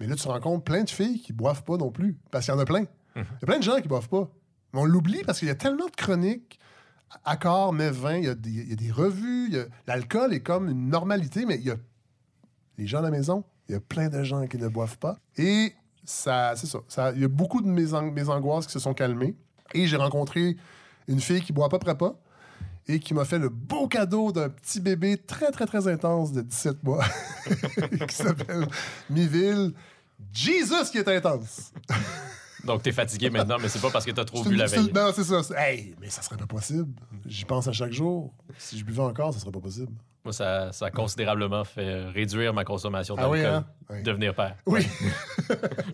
Mais 0.00 0.06
là, 0.06 0.16
tu 0.16 0.26
rencontres 0.28 0.64
plein 0.64 0.82
de 0.82 0.90
filles 0.90 1.20
qui 1.20 1.32
boivent 1.32 1.62
pas 1.62 1.76
non 1.76 1.90
plus. 1.90 2.16
Parce 2.30 2.46
qu'il 2.46 2.54
y 2.54 2.56
en 2.56 2.60
a 2.60 2.64
plein. 2.64 2.84
Il 3.16 3.20
y 3.22 3.44
a 3.44 3.46
plein 3.46 3.58
de 3.58 3.62
gens 3.62 3.80
qui 3.80 3.88
boivent 3.88 4.08
pas. 4.08 4.28
Mais 4.72 4.80
on 4.80 4.84
l'oublie 4.84 5.22
parce 5.24 5.38
qu'il 5.40 5.48
y 5.48 5.50
a 5.50 5.54
tellement 5.54 5.86
de 5.86 5.90
chroniques 5.96 6.58
accords, 7.24 7.72
mais 7.72 7.90
vin, 7.90 8.16
il 8.16 8.24
y, 8.24 8.28
a 8.28 8.34
des- 8.34 8.50
il 8.50 8.70
y 8.70 8.72
a 8.72 8.76
des 8.76 8.90
revues, 8.92 9.52
l'alcool 9.86 10.32
est 10.32 10.40
comme 10.40 10.68
une 10.68 10.88
normalité, 10.88 11.44
mais 11.44 11.56
il 11.56 11.64
y 11.66 11.70
a 11.70 11.76
les 12.78 12.86
gens 12.86 12.98
à 12.98 13.02
la 13.02 13.10
maison, 13.10 13.44
il 13.68 13.72
y 13.72 13.74
a 13.74 13.80
plein 13.80 14.08
de 14.08 14.22
gens 14.22 14.46
qui 14.46 14.56
ne 14.58 14.68
boivent 14.68 14.96
pas. 14.98 15.18
Et 15.36 15.74
ça, 16.04 16.54
c'est 16.56 16.66
ça, 16.68 16.78
ça. 16.88 17.12
Il 17.14 17.20
y 17.20 17.24
a 17.24 17.28
beaucoup 17.28 17.60
de 17.62 17.66
mes, 17.68 17.92
an- 17.94 18.10
mes 18.10 18.28
angoisses 18.28 18.66
qui 18.66 18.72
se 18.72 18.78
sont 18.78 18.94
calmées. 18.94 19.34
Et 19.74 19.86
j'ai 19.86 19.96
rencontré 19.96 20.56
une 21.08 21.20
fille 21.20 21.40
qui 21.42 21.52
boit 21.52 21.66
à 21.66 21.68
peu 21.68 21.78
près 21.80 21.96
pas 21.96 22.14
et 22.92 22.98
qui 23.00 23.14
m'a 23.14 23.24
fait 23.24 23.38
le 23.38 23.48
beau 23.48 23.86
cadeau 23.88 24.32
d'un 24.32 24.48
petit 24.48 24.80
bébé 24.80 25.16
très, 25.16 25.50
très, 25.50 25.66
très 25.66 25.86
intense 25.88 26.32
de 26.32 26.42
17 26.42 26.82
mois 26.82 27.04
qui 28.08 28.14
s'appelle 28.14 28.66
Miville. 29.08 29.72
Jesus 30.32 30.90
qui 30.92 30.98
est 30.98 31.08
intense! 31.08 31.72
Donc 32.64 32.82
t'es 32.82 32.92
fatigué 32.92 33.30
maintenant, 33.30 33.56
mais 33.60 33.68
c'est 33.68 33.80
pas 33.80 33.88
parce 33.90 34.04
que 34.04 34.10
t'as 34.10 34.24
trop 34.26 34.44
bu 34.44 34.54
la 34.54 34.66
veille. 34.66 34.92
Non, 34.94 35.10
c'est 35.14 35.24
ça. 35.24 35.40
Hey, 35.56 35.94
mais 36.00 36.10
ça 36.10 36.20
serait 36.20 36.36
pas 36.36 36.46
possible. 36.46 36.92
J'y 37.26 37.46
pense 37.46 37.66
à 37.68 37.72
chaque 37.72 37.92
jour. 37.92 38.34
Si 38.58 38.78
je 38.78 38.84
buvais 38.84 39.00
encore, 39.02 39.32
ça 39.32 39.40
serait 39.40 39.50
pas 39.50 39.60
possible. 39.60 39.92
Moi, 40.22 40.34
ça, 40.34 40.70
ça 40.70 40.86
a 40.86 40.90
considérablement 40.90 41.64
fait 41.64 42.04
réduire 42.10 42.52
ma 42.52 42.64
consommation 42.64 43.14
Ah 43.16 43.22
d'alcool. 43.22 43.38
oui, 43.40 43.44
hein? 43.46 43.64
Oui. 43.88 44.02
Devenir 44.02 44.34
père. 44.34 44.56
Oui. 44.66 44.86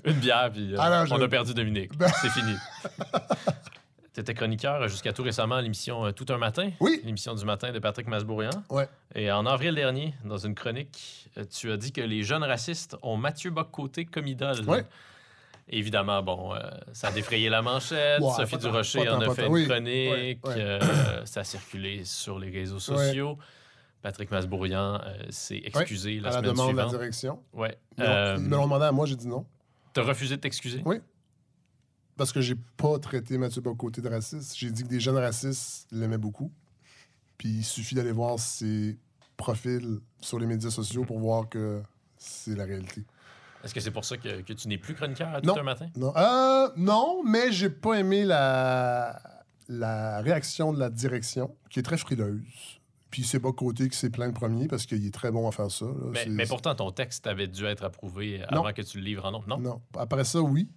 Une 0.05 0.15
bière, 0.15 0.51
puis 0.53 0.75
euh, 0.75 0.79
Ah 0.81 0.91
non, 0.91 1.07
je- 1.07 1.15
on 1.15 1.23
a 1.23 1.29
perdu 1.29 1.55
Dominique. 1.55 1.97
Ben- 1.97 2.11
C'est 2.21 2.31
fini. 2.31 2.55
Tu 4.17 4.23
étais 4.23 4.33
chroniqueur 4.33 4.89
jusqu'à 4.89 5.13
tout 5.13 5.23
récemment 5.23 5.57
à 5.57 5.61
l'émission 5.63 6.07
euh, 6.07 6.11
Tout 6.11 6.25
un 6.31 6.39
matin, 6.39 6.71
Oui. 6.81 7.03
l'émission 7.05 7.35
du 7.35 7.45
matin 7.45 7.71
de 7.71 7.79
Patrick 7.79 8.07
Masbourian. 8.09 8.49
Ouais. 8.71 8.89
Et 9.15 9.31
en 9.31 9.45
avril 9.45 9.75
dernier, 9.75 10.15
dans 10.25 10.39
une 10.39 10.55
chronique, 10.55 11.29
euh, 11.37 11.45
tu 11.45 11.71
as 11.71 11.77
dit 11.77 11.93
que 11.93 12.01
les 12.01 12.23
jeunes 12.23 12.43
racistes 12.43 12.97
ont 13.03 13.19
Mathieu 13.19 13.51
Bock-Côté 13.51 14.07
comme 14.07 14.27
idole. 14.27 14.65
Ouais. 14.67 14.87
Évidemment, 15.69 16.23
bon, 16.23 16.55
euh, 16.55 16.61
ça 16.95 17.09
a 17.09 17.13
défrayé 17.13 17.51
la 17.51 17.61
manchette. 17.61 18.23
Ouais, 18.23 18.31
Sophie 18.37 18.57
Durocher 18.57 19.05
tant, 19.05 19.19
en 19.19 19.21
a 19.21 19.35
fait 19.35 19.47
une 19.49 19.53
Oui. 19.53 19.67
chronique. 19.69 20.39
Euh, 20.47 20.81
ça 21.27 21.41
a 21.41 21.45
circulé 21.45 22.07
sur 22.07 22.39
les 22.39 22.49
réseaux 22.51 22.79
sociaux. 22.79 23.37
Patrick 24.01 24.31
Masbourian 24.31 24.95
euh, 25.05 25.19
s'est 25.29 25.61
excusé 25.63 26.21
la 26.21 26.29
à 26.29 26.33
la 26.33 26.39
semaine 26.39 26.53
demande 26.53 26.73
de 26.73 26.77
la 26.77 26.83
suivante. 26.85 26.91
direction. 27.01 27.43
Ouais. 27.53 27.77
Ils 27.99 28.05
me 28.05 28.57
l'ont 28.57 28.63
demandé 28.65 28.87
à 28.87 28.93
moi, 28.93 29.05
j'ai 29.05 29.17
dit 29.17 29.29
non. 29.29 29.45
T'as 29.93 30.03
refusé 30.05 30.37
de 30.37 30.41
t'excuser? 30.41 30.81
Oui. 30.87 31.01
Parce 32.17 32.33
que 32.33 32.41
j'ai 32.41 32.55
pas 32.77 32.99
traité 32.99 33.37
Mathieu 33.39 33.61
Bocoté 33.61 34.01
de 34.01 34.09
raciste. 34.09 34.57
J'ai 34.57 34.71
dit 34.71 34.83
que 34.85 34.89
des 34.89 35.01
jeunes 35.01 35.19
racistes 35.19 35.87
l'aimaient 35.93 36.19
beaucoup. 36.19 36.51
Puis 37.39 37.49
il 37.49 37.65
suffit 37.65 37.95
d'aller 37.95 38.13
voir 38.13 38.39
ses 38.39 38.99
profils 39.37 40.01
sur 40.21 40.39
les 40.39 40.47
médias 40.47 40.71
sociaux 40.71 41.05
pour 41.05 41.19
voir 41.19 41.49
que 41.49 41.83
c'est 42.17 42.55
la 42.57 42.65
réalité. 42.65 43.05
Est-ce 43.63 43.75
que 43.75 43.81
c'est 43.81 43.91
pour 43.91 44.05
ça 44.05 44.17
que, 44.17 44.41
que 44.43 44.53
tu 44.55 44.69
n'es 44.69 44.79
plus 44.79 44.95
chroniqueur 44.95 45.29
à 45.35 45.41
tout 45.41 45.49
Non. 45.49 45.59
un 45.59 45.63
matin? 45.63 45.89
Non, 45.97 46.17
euh, 46.17 46.69
non 46.77 47.23
mais 47.25 47.53
j'ai 47.53 47.69
pas 47.69 47.95
aimé 47.95 48.25
la, 48.25 49.21
la 49.69 50.21
réaction 50.21 50.73
de 50.73 50.79
la 50.79 50.89
direction, 50.89 51.55
qui 51.69 51.81
est 51.81 51.83
très 51.83 51.99
frileuse. 51.99 52.81
Puis 53.11 53.25
c'est 53.25 53.39
Bocoté 53.39 53.89
qui 53.89 53.97
s'est 53.97 54.11
plaint 54.11 54.29
le 54.29 54.35
premier 54.35 54.69
parce 54.69 54.87
qu'il 54.87 55.05
est 55.07 55.13
très 55.15 55.31
bon 55.31 55.47
à 55.49 55.53
faire 55.53 55.71
ça. 55.71 55.85
là. 55.87 56.23
Mais, 56.29 56.47
pourtant, 56.47 56.75
ton 56.75 56.91
texte 56.93 57.27
avait 57.27 57.47
dû 57.49 57.65
être 57.67 57.85
approuvé 57.85 58.41
Non. 58.53 58.61
avant 58.63 58.73
que 58.73 58.83
tu 58.83 58.99
le 58.99 59.05
livres 59.05 59.25
en 59.27 59.33
nom. 59.33 59.43
Non? 59.47 59.59
Non. 59.59 59.83
Après 59.99 60.25
ça, 60.25 60.41
oui. 60.41 60.69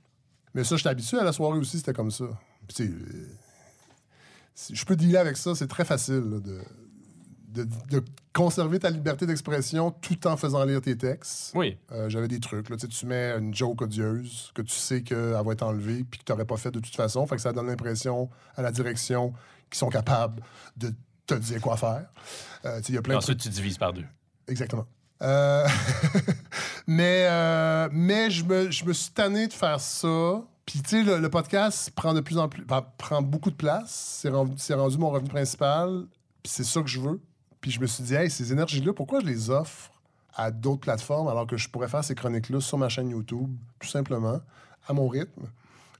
Mais 0.54 0.64
ça, 0.64 0.76
j'étais 0.78 0.89
habitué 0.89 1.18
à 1.20 1.24
la 1.24 1.32
soirée 1.34 1.60
aussi, 1.60 1.78
c'était 1.78 1.93
comme 1.93 2.12
ça. 2.12 2.26
Puis, 2.68 2.86
euh, 2.88 3.28
je 4.72 4.86
peux 4.86 4.95
dealer 4.95 5.18
avec 5.18 5.38
ça, 5.38 5.56
c'est 5.56 5.68
très 5.68 5.86
facile 5.86 6.16
là, 6.30 6.39
de, 6.39 6.62
de, 7.50 7.70
de 7.89 8.04
conserver 8.34 8.80
ta 8.80 8.89
liberté 8.89 9.26
d'expression 9.26 9.91
tout 9.91 10.28
en 10.28 10.38
faisant 10.38 10.64
lire 10.66 10.82
tes 10.82 10.97
textes. 10.97 11.52
Oui. 11.56 11.78
Euh, 11.91 12.10
J'avais 12.10 12.28
des 12.28 12.39
trucs. 12.39 12.70
Là, 12.70 12.78
tu 12.78 13.06
mets 13.06 13.32
une 13.38 13.54
joke 13.54 13.82
odieuse 13.82 14.52
que 14.54 14.62
tu 14.62 14.76
sais 14.76 15.02
qu'elle 15.04 15.32
va 15.43 15.52
être 15.54 15.64
enlevée 15.64 16.04
puis 16.04 16.20
que 16.20 16.26
tu 16.26 16.32
n'aurais 16.32 16.45
pas 16.45 16.58
fait 16.58 16.72
de 16.72 16.80
toute 16.80 16.95
façon. 16.95 17.26
Fait 17.28 17.36
que 17.36 17.41
ça 17.41 17.54
donne 17.54 17.68
l'impression 17.68 18.30
à 18.56 18.62
la 18.62 18.72
direction 18.72 19.34
qu'ils 19.70 19.80
sont 19.80 19.89
capables 19.89 20.41
de 20.78 20.93
te 21.26 21.36
dire 21.36 21.62
quoi 21.62 21.78
faire. 21.78 22.08
Euh, 22.66 22.78
tu 22.78 22.84
sais, 22.86 22.91
il 22.93 22.95
y 22.95 22.97
a 22.97 23.02
plein 23.02 23.16
de 23.16 23.22
trucs. 23.22 23.36
Ensuite, 23.36 23.41
tu 23.41 23.50
divises 23.50 23.78
par 23.78 23.93
deux. 23.93 24.06
Exactement. 24.47 24.86
Euh, 25.22 25.67
mais 26.88 27.26
euh, 27.30 27.89
mais 27.91 28.30
je, 28.32 28.45
me, 28.45 28.72
je 28.72 28.86
me 28.86 28.93
suis 28.93 29.11
tanné 29.11 29.47
de 29.47 29.53
faire 29.53 29.80
ça. 29.80 30.43
Puis, 30.65 30.82
tu 30.84 31.03
sais, 31.03 31.20
le, 31.20 31.30
podcast 31.30 31.89
prend 31.95 32.13
de 32.13 32.22
plus 32.22 32.38
en 32.38 32.47
plus. 32.47 32.63
prend 32.97 33.22
beaucoup 33.24 33.49
de 33.49 33.55
place. 33.55 34.20
C'est 34.22 34.30
rendu, 34.30 34.55
rendu 34.72 34.97
mon 34.99 35.09
revenu 35.09 35.28
principal. 35.28 36.05
Puis, 36.43 36.51
c'est 36.51 36.63
ça 36.63 36.82
que 36.82 36.88
je 36.88 36.99
veux. 36.99 37.20
Puis, 37.59 37.72
je 37.72 37.80
me 37.80 37.88
suis 37.88 38.03
dit, 38.03 38.13
hey, 38.13 38.30
ces 38.30 38.51
énergies-là, 38.51 38.93
pourquoi 38.93 39.20
je 39.22 39.26
les 39.26 39.49
offre 39.49 39.91
à 40.36 40.51
d'autres 40.51 40.82
plateformes 40.82 41.28
alors 41.28 41.47
que 41.47 41.57
je 41.57 41.67
pourrais 41.70 41.88
faire 41.88 42.03
ces 42.03 42.13
chroniques-là 42.13 42.61
sur 42.61 42.78
ma 42.78 42.88
chaîne 42.88 43.09
YouTube, 43.09 43.49
tout 43.80 43.88
simplement, 43.88 44.39
à 44.88 44.93
mon 44.93 45.07
rythme? 45.07 45.47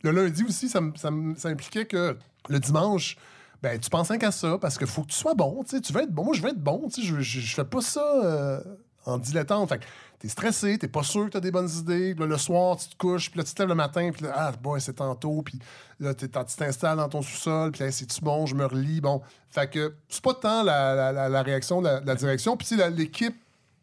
Le 0.04 0.12
lundi 0.12 0.44
aussi, 0.44 0.70
ça, 0.70 0.82
ça, 0.96 1.10
impliquait 1.50 1.86
que 1.86 2.16
le 2.48 2.60
dimanche, 2.60 3.18
ben, 3.64 3.80
tu 3.80 3.90
penses 3.90 4.12
qu'à 4.20 4.32
ça 4.32 4.60
parce 4.60 4.78
qu'il 4.78 4.86
faut 4.86 5.02
que 5.02 5.10
tu 5.10 5.18
sois 5.18 5.34
bon. 5.34 5.64
Tu 5.64 5.92
veux 5.92 6.04
être 6.04 6.14
bon. 6.14 6.26
Moi, 6.26 6.36
je 6.36 6.44
veux 6.44 6.50
être 6.50 6.64
bon. 6.64 6.88
Je, 6.96 7.22
je, 7.22 7.40
je 7.40 7.56
fais 7.56 7.66
pas 7.66 7.82
ça 7.82 8.06
euh, 8.24 8.62
en 9.06 9.18
dilettante. 9.18 9.70
Fait 9.70 9.80
que 9.80 9.86
t'es 10.20 10.28
stressé, 10.28 10.78
t'es 10.78 10.88
pas 10.88 11.04
sûr 11.04 11.26
que 11.26 11.32
t'as 11.32 11.40
des 11.40 11.52
bonnes 11.52 11.70
idées. 11.70 12.14
Là, 12.16 12.26
le 12.26 12.38
soir, 12.38 12.78
tu 12.78 12.90
te 12.90 12.96
couches, 12.98 13.30
puis 13.32 13.38
là, 13.40 13.44
tu 13.44 13.54
te 13.54 13.62
lèves 13.62 13.70
le 13.70 13.76
matin, 13.76 14.10
puis 14.14 14.24
là, 14.26 14.34
ah, 14.36 14.52
boy, 14.62 14.80
c'est 14.82 14.94
tantôt. 14.94 15.42
Puis 15.42 15.60
là, 16.00 16.14
t'es- 16.14 16.28
tu 16.28 16.56
t'installes 16.58 16.98
dans 16.98 17.10
ton 17.10 17.22
sous-sol, 17.22 17.72
puis 17.72 17.84
là, 17.84 17.92
c'est-tu 17.92 18.22
bon, 18.22 18.46
je 18.46 18.56
me 18.56 18.66
relis. 18.66 19.02
Bon. 19.02 19.22
Fait 19.50 19.70
que 19.70 19.96
c'est 20.10 20.22
pas 20.24 20.34
tant 20.34 20.64
la, 20.64 20.94
la- 20.96 21.12
la- 21.12 21.30
la 21.30 21.42
réaction 21.44 21.82
de 21.82 21.88
la, 22.06 22.16
direction. 22.16 22.56
Puis, 22.58 22.68
l'équipe. 22.96 23.36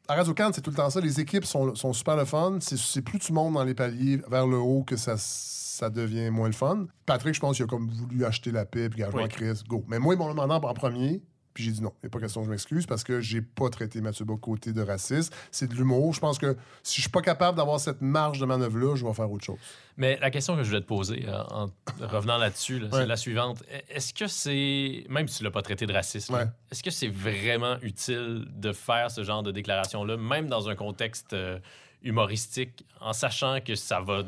À 0.09 0.15
Radio 0.15 0.33
c'est 0.55 0.61
tout 0.63 0.71
le 0.71 0.77
temps 0.77 0.89
ça. 0.89 1.01
Les 1.01 1.19
équipes 1.19 1.45
sont, 1.45 1.75
sont 1.75 1.93
super 1.93 2.15
le 2.15 2.25
fun. 2.25 2.59
C'est, 2.61 3.03
plus 3.03 3.19
tu 3.19 3.33
montes 3.33 3.55
dans 3.55 3.65
les 3.65 3.75
paliers 3.75 4.23
vers 4.31 4.47
le 4.47 4.57
haut 4.57 4.85
que 4.85 4.95
ça, 4.97 5.17
ça 5.17 5.91
devient 5.91 6.31
moins 6.31 6.47
le 6.47 6.55
fun. 6.55 6.87
Patrick, 7.07 7.35
je 7.35 7.41
pense 7.41 7.57
qu'il 7.57 7.65
a 7.65 7.67
comme 7.67 7.91
voulu 7.91 8.25
acheter 8.25 8.53
la 8.53 8.65
paix, 8.67 8.89
puis 8.89 9.01
gars, 9.01 9.09
je 9.11 9.17
Oui. 9.17 9.29
crisse, 9.29 9.65
go. 9.65 9.85
Mais 9.89 9.99
moi, 9.99 10.15
ils 10.15 10.17
m'ont 10.19 10.29
demandé 10.29 10.55
en 10.55 10.75
premier, 10.75 11.23
puis 11.57 11.65
j'ai 11.65 11.71
dit 11.73 11.83
non. 11.83 11.91
Il 12.03 12.07
n'est 12.07 12.11
pas 12.11 12.21
question 12.21 12.43
que 12.43 12.45
je 12.47 12.51
m'excuse 12.51 12.85
parce 12.85 13.03
que 13.03 13.23
j'ai 13.23 13.41
pas 13.41 13.71
traité 13.71 14.03
Mathieu 14.03 14.27
Bocoté 14.27 14.75
de 14.75 14.83
raciste. 14.83 15.35
C'est 15.51 15.67
de 15.67 15.75
l'humour. 15.75 16.13
Je 16.13 16.21
pense 16.21 16.37
que 16.39 16.55
si 16.83 16.97
je 16.97 17.01
suis 17.01 17.11
pas 17.11 17.23
capable 17.23 17.57
d'avoir 17.57 17.81
cette 17.81 18.03
marge 18.03 18.39
de 18.39 18.45
manœuvre-là, 18.45 18.95
je 18.95 19.07
vais 19.07 19.15
faire 19.15 19.31
autre 19.33 19.43
chose. 19.45 19.57
Mais 19.97 20.19
la 20.21 20.31
question 20.31 20.55
que 20.55 20.63
je 20.63 20.69
voulais 20.69 20.83
te 20.83 20.87
poser, 20.87 21.25
euh, 21.27 21.43
en 21.49 21.71
revenant 22.01 22.37
là-dessus, 22.37 22.79
là, 22.79 22.89
c'est 22.93 23.07
la 23.07 23.17
suivante. 23.17 23.63
Est-ce 23.89 24.13
que 24.13 24.27
c'est, 24.27 25.07
même 25.09 25.27
si 25.29 25.39
tu 25.39 25.45
l'as 25.45 25.51
pas 25.51 25.63
traité 25.63 25.87
de 25.87 25.95
racisme, 25.95 26.35
Ouais. 26.35 26.45
est-ce 26.71 26.83
que 26.83 26.91
c'est 26.91 27.09
vraiment 27.09 27.79
utile 27.81 28.47
de 28.51 28.73
faire 28.75 29.11
ce 29.11 29.25
genre 29.25 29.43
de 29.43 29.51
déclaration-là, 29.51 30.19
même 30.19 30.49
dans 30.49 30.69
un 30.69 30.75
contexte 30.75 31.33
euh, 31.33 31.59
humoristique, 32.03 32.85
en 33.01 33.15
sachant 33.15 33.61
que 33.65 33.75
ça 33.75 34.01
va 34.01 34.25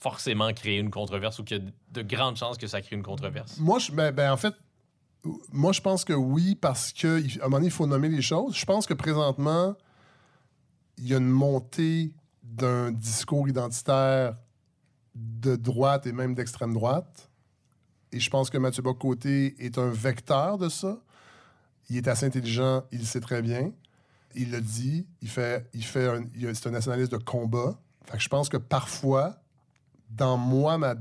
forcément 0.00 0.52
créer 0.52 0.78
une 0.78 0.90
controverse 0.90 1.38
ou 1.38 1.44
qu'il 1.44 1.58
y 1.58 1.60
a 1.60 1.64
de 1.92 2.02
grandes 2.02 2.36
chances 2.36 2.56
que 2.58 2.66
ça 2.66 2.80
crée 2.80 2.96
une 2.96 3.02
controverse? 3.02 3.58
Moi, 3.58 3.78
je, 3.78 3.92
ben, 3.92 4.10
ben, 4.12 4.32
en 4.32 4.36
fait, 4.36 4.54
moi, 5.52 5.72
je 5.72 5.80
pense 5.80 6.04
que 6.04 6.12
oui, 6.12 6.54
parce 6.54 6.92
qu'à 6.92 7.08
un 7.08 7.20
moment 7.42 7.56
donné, 7.56 7.66
il 7.66 7.72
faut 7.72 7.86
nommer 7.86 8.08
les 8.08 8.22
choses. 8.22 8.56
Je 8.56 8.64
pense 8.64 8.86
que 8.86 8.94
présentement, 8.94 9.74
il 10.98 11.08
y 11.08 11.14
a 11.14 11.18
une 11.18 11.28
montée 11.28 12.12
d'un 12.42 12.90
discours 12.90 13.48
identitaire 13.48 14.36
de 15.14 15.56
droite 15.56 16.06
et 16.06 16.12
même 16.12 16.34
d'extrême 16.34 16.72
droite. 16.72 17.30
Et 18.12 18.20
je 18.20 18.30
pense 18.30 18.50
que 18.50 18.58
Mathieu 18.58 18.82
Bocoté 18.82 19.54
est 19.64 19.78
un 19.78 19.90
vecteur 19.90 20.58
de 20.58 20.68
ça. 20.68 20.98
Il 21.88 21.96
est 21.96 22.08
assez 22.08 22.26
intelligent, 22.26 22.84
il 22.92 23.00
le 23.00 23.04
sait 23.04 23.20
très 23.20 23.42
bien. 23.42 23.72
Il 24.34 24.52
le 24.52 24.60
dit, 24.60 25.06
il 25.22 25.28
fait, 25.28 25.68
il 25.74 25.84
fait 25.84 26.08
c'est 26.54 26.68
un 26.68 26.72
nationaliste 26.72 27.12
de 27.12 27.18
combat. 27.18 27.78
Fait 28.06 28.16
que 28.16 28.22
je 28.22 28.28
pense 28.28 28.48
que 28.48 28.56
parfois, 28.56 29.36
dans 30.08 30.36
moi, 30.36 30.78
ma, 30.78 30.94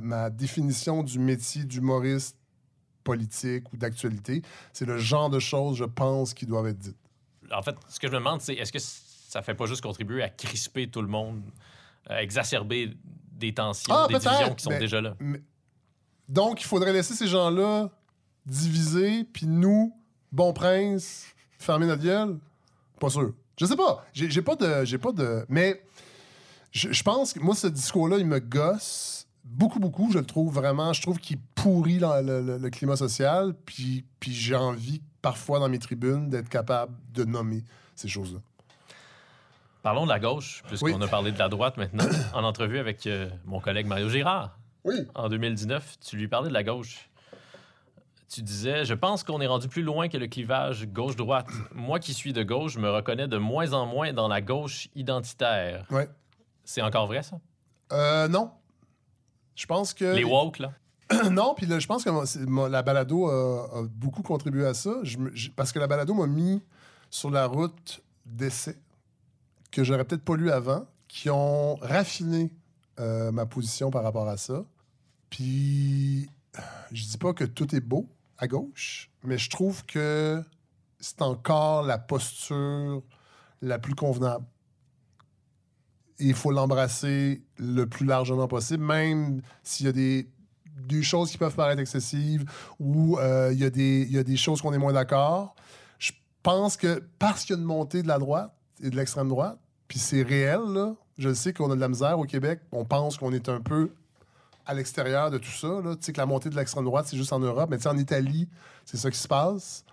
ma 0.00 0.30
définition 0.30 1.02
du 1.02 1.18
métier 1.18 1.64
d'humoriste 1.64 2.36
politique 3.06 3.72
ou 3.72 3.76
d'actualité, 3.78 4.42
c'est 4.72 4.84
le 4.84 4.98
genre 4.98 5.30
de 5.30 5.38
choses, 5.38 5.76
je 5.78 5.84
pense, 5.84 6.34
qui 6.34 6.44
doivent 6.44 6.66
être 6.66 6.78
dites. 6.78 6.96
En 7.52 7.62
fait, 7.62 7.76
ce 7.88 7.98
que 8.00 8.08
je 8.08 8.12
me 8.12 8.18
demande, 8.18 8.40
c'est 8.42 8.54
est-ce 8.54 8.72
que 8.72 8.78
ça 8.80 9.40
fait 9.42 9.54
pas 9.54 9.66
juste 9.66 9.80
contribuer 9.80 10.22
à 10.22 10.28
crisper 10.28 10.88
tout 10.90 11.00
le 11.02 11.08
monde, 11.08 11.40
à 12.08 12.22
exacerber 12.22 12.94
des 13.32 13.54
tensions, 13.54 13.94
Ah, 13.94 14.06
des 14.08 14.18
divisions 14.18 14.54
qui 14.54 14.64
sont 14.64 14.70
mais- 14.70 14.78
déjà 14.80 15.00
là? 15.00 15.14
Donc, 16.28 16.60
il 16.60 16.64
faudrait 16.66 16.92
laisser 16.92 17.14
ces 17.14 17.28
gens-là 17.28 17.88
diviser, 18.44 19.24
puis 19.24 19.46
nous, 19.46 19.96
bon 20.32 20.52
prince, 20.52 21.26
fermer 21.58 21.86
notre 21.86 22.02
gueule? 22.02 22.38
Pas 23.00 23.10
sûr. 23.10 23.32
Je 23.58 23.64
sais 23.66 23.76
pas. 23.76 24.04
J'ai 24.12 24.30
j'ai 24.30 24.42
pas 24.42 24.56
de. 24.56 24.84
J'ai 24.84 24.98
pas 24.98 25.12
de. 25.12 25.44
Mais 25.48 25.82
je, 26.72 26.92
je 26.92 27.02
pense 27.02 27.32
que 27.32 27.40
moi, 27.40 27.54
ce 27.54 27.68
discours-là, 27.68 28.18
il 28.18 28.26
me 28.26 28.38
gosse 28.40 29.25
beaucoup, 29.46 29.78
beaucoup. 29.80 30.10
Je 30.12 30.18
le 30.18 30.26
trouve 30.26 30.52
vraiment. 30.54 30.92
Je 30.92 31.00
trouve 31.02 31.18
qu'il 31.18 31.38
pourrit 31.54 31.98
le, 31.98 32.42
le- 32.42 32.58
le 32.58 32.70
climat 32.70 32.96
social. 32.96 33.54
Puis, 33.64 34.04
puis 34.20 34.32
j'ai 34.32 34.54
envie, 34.56 35.00
parfois, 35.22 35.58
dans 35.58 35.68
mes 35.68 35.78
tribunes, 35.78 36.28
d'être 36.28 36.48
capable 36.48 36.92
de 37.12 37.24
nommer 37.24 37.62
ces 37.94 38.08
choses-là. 38.08 38.40
Parlons 39.82 40.04
de 40.04 40.08
la 40.10 40.18
gauche, 40.18 40.62
puisqu'on 40.66 40.86
Oui. 40.98 41.04
a 41.04 41.08
parlé 41.08 41.30
de 41.32 41.38
la 41.38 41.48
droite 41.48 41.76
maintenant. 41.76 42.04
en 42.34 42.42
entrevue 42.44 42.78
avec 42.78 43.06
euh, 43.06 43.28
mon 43.44 43.60
collègue 43.60 43.86
Mario 43.86 44.08
Girard, 44.08 44.58
Oui. 44.84 44.96
en 45.14 45.28
2019, 45.28 45.98
tu 46.00 46.16
lui 46.16 46.26
parlais 46.28 46.48
de 46.48 46.54
la 46.54 46.64
gauche. 46.64 47.08
Tu 48.28 48.42
disais, 48.42 48.84
je 48.84 48.94
pense 48.94 49.22
qu'on 49.22 49.40
est 49.40 49.46
rendu 49.46 49.68
plus 49.68 49.82
loin 49.82 50.08
que 50.08 50.16
le 50.18 50.26
clivage 50.26 50.88
gauche-droite. 50.88 51.46
Moi 51.72 52.00
qui 52.00 52.12
suis 52.12 52.32
de 52.32 52.42
gauche, 52.42 52.72
je 52.72 52.80
me 52.80 52.90
reconnais 52.90 53.28
de 53.28 53.36
moins 53.38 53.72
en 53.72 53.86
moins 53.86 54.12
dans 54.12 54.26
la 54.26 54.40
gauche 54.40 54.88
identitaire. 54.96 55.86
Ouais. 55.90 56.08
C'est 56.64 56.82
encore 56.82 57.06
vrai, 57.06 57.22
ça? 57.22 57.38
Euh, 57.92 58.26
non. 58.26 58.50
Je 59.56 59.66
pense 59.66 59.92
que. 59.94 60.04
Les 60.14 60.22
woke, 60.24 60.60
là? 60.60 60.72
non, 61.30 61.54
puis 61.56 61.66
là, 61.66 61.78
je 61.80 61.86
pense 61.86 62.04
que 62.04 62.10
mon- 62.10 62.26
c'est- 62.26 62.46
mon- 62.46 62.66
la 62.68 62.82
balado 62.82 63.26
a, 63.28 63.78
a 63.78 63.82
beaucoup 63.82 64.22
contribué 64.22 64.66
à 64.66 64.74
ça. 64.74 64.92
Je 65.02 65.18
me- 65.18 65.34
je- 65.34 65.50
parce 65.50 65.72
que 65.72 65.78
la 65.80 65.86
balado 65.88 66.14
m'a 66.14 66.26
mis 66.26 66.62
sur 67.10 67.30
la 67.30 67.46
route 67.46 68.02
d'essais 68.24 68.76
que 69.70 69.82
j'aurais 69.84 70.04
peut-être 70.04 70.24
pas 70.24 70.36
lu 70.36 70.50
avant, 70.50 70.86
qui 71.08 71.30
ont 71.30 71.76
raffiné 71.76 72.52
euh, 72.98 73.30
ma 73.30 73.44
position 73.46 73.90
par 73.90 74.02
rapport 74.02 74.26
à 74.28 74.36
ça. 74.36 74.64
Puis, 75.30 76.28
je 76.92 77.04
dis 77.04 77.18
pas 77.18 77.32
que 77.34 77.44
tout 77.44 77.74
est 77.74 77.80
beau 77.80 78.08
à 78.38 78.46
gauche, 78.48 79.10
mais 79.22 79.38
je 79.38 79.50
trouve 79.50 79.84
que 79.86 80.42
c'est 81.00 81.20
encore 81.22 81.82
la 81.82 81.98
posture 81.98 83.02
la 83.62 83.78
plus 83.78 83.94
convenable. 83.94 84.44
Il 86.18 86.34
faut 86.34 86.50
l'embrasser 86.50 87.42
le 87.58 87.84
plus 87.86 88.06
largement 88.06 88.48
possible, 88.48 88.82
même 88.84 89.42
s'il 89.62 89.86
y 89.86 89.88
a 89.88 89.92
des, 89.92 90.28
des 90.88 91.02
choses 91.02 91.30
qui 91.30 91.38
peuvent 91.38 91.54
paraître 91.54 91.80
excessives 91.80 92.44
ou 92.80 93.18
euh, 93.18 93.50
il 93.52 93.58
y, 93.58 93.64
a 93.64 93.70
des- 93.70 94.02
il 94.08 94.12
y 94.12 94.18
a 94.18 94.22
des 94.24 94.36
choses 94.36 94.62
qu'on 94.62 94.72
est 94.72 94.78
moins 94.78 94.92
d'accord. 94.94 95.54
Je 95.98 96.12
pense 96.42 96.76
que 96.76 97.02
parce 97.18 97.44
qu'il 97.44 97.54
y 97.54 97.58
a 97.58 97.60
une 97.60 97.66
montée 97.66 98.02
de 98.02 98.08
la 98.08 98.18
droite 98.18 98.52
et 98.82 98.88
de 98.90 98.96
l'extrême 98.96 99.28
droite, 99.28 99.58
puis 99.88 99.98
c'est 99.98 100.22
réel, 100.22 100.60
là, 100.72 100.94
je 101.18 101.32
sais 101.32 101.52
qu'on 101.52 101.70
a 101.70 101.74
de 101.74 101.80
la 101.80 101.88
misère 101.88 102.18
au 102.18 102.24
Québec, 102.24 102.60
on 102.72 102.84
pense 102.84 103.16
qu'on 103.18 103.32
est 103.32 103.48
un 103.48 103.60
peu 103.60 103.92
à 104.66 104.74
l'extérieur 104.74 105.30
de 105.30 105.38
tout 105.38 105.50
ça. 105.50 105.68
Là. 105.82 105.94
Tu 105.96 106.02
sais 106.06 106.12
que 106.12 106.18
la 106.18 106.26
montée 106.26 106.50
de 106.50 106.56
l'extrême 106.56 106.84
droite, 106.84 107.06
c'est 107.08 107.16
juste 107.16 107.32
en 107.32 107.38
Europe, 107.38 107.68
mais 107.70 107.76
tu 107.76 107.84
sais, 107.84 107.88
en 107.88 107.96
Italie, 107.96 108.48
c'est 108.84 108.96
ça 108.96 109.10
qui 109.10 109.18
se 109.18 109.28
passe. 109.28 109.84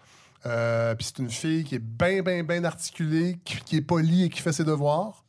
Euh, 0.45 0.95
Puis 0.95 1.05
c'est 1.07 1.19
une 1.19 1.29
fille 1.29 1.63
qui 1.63 1.75
est 1.75 1.79
bien, 1.79 2.21
bien, 2.23 2.43
bien 2.43 2.63
articulée, 2.63 3.37
qui, 3.45 3.57
qui 3.61 3.75
est 3.77 3.81
polie 3.81 4.23
et 4.23 4.29
qui 4.29 4.41
fait 4.41 4.51
ses 4.51 4.63
devoirs. 4.65 5.22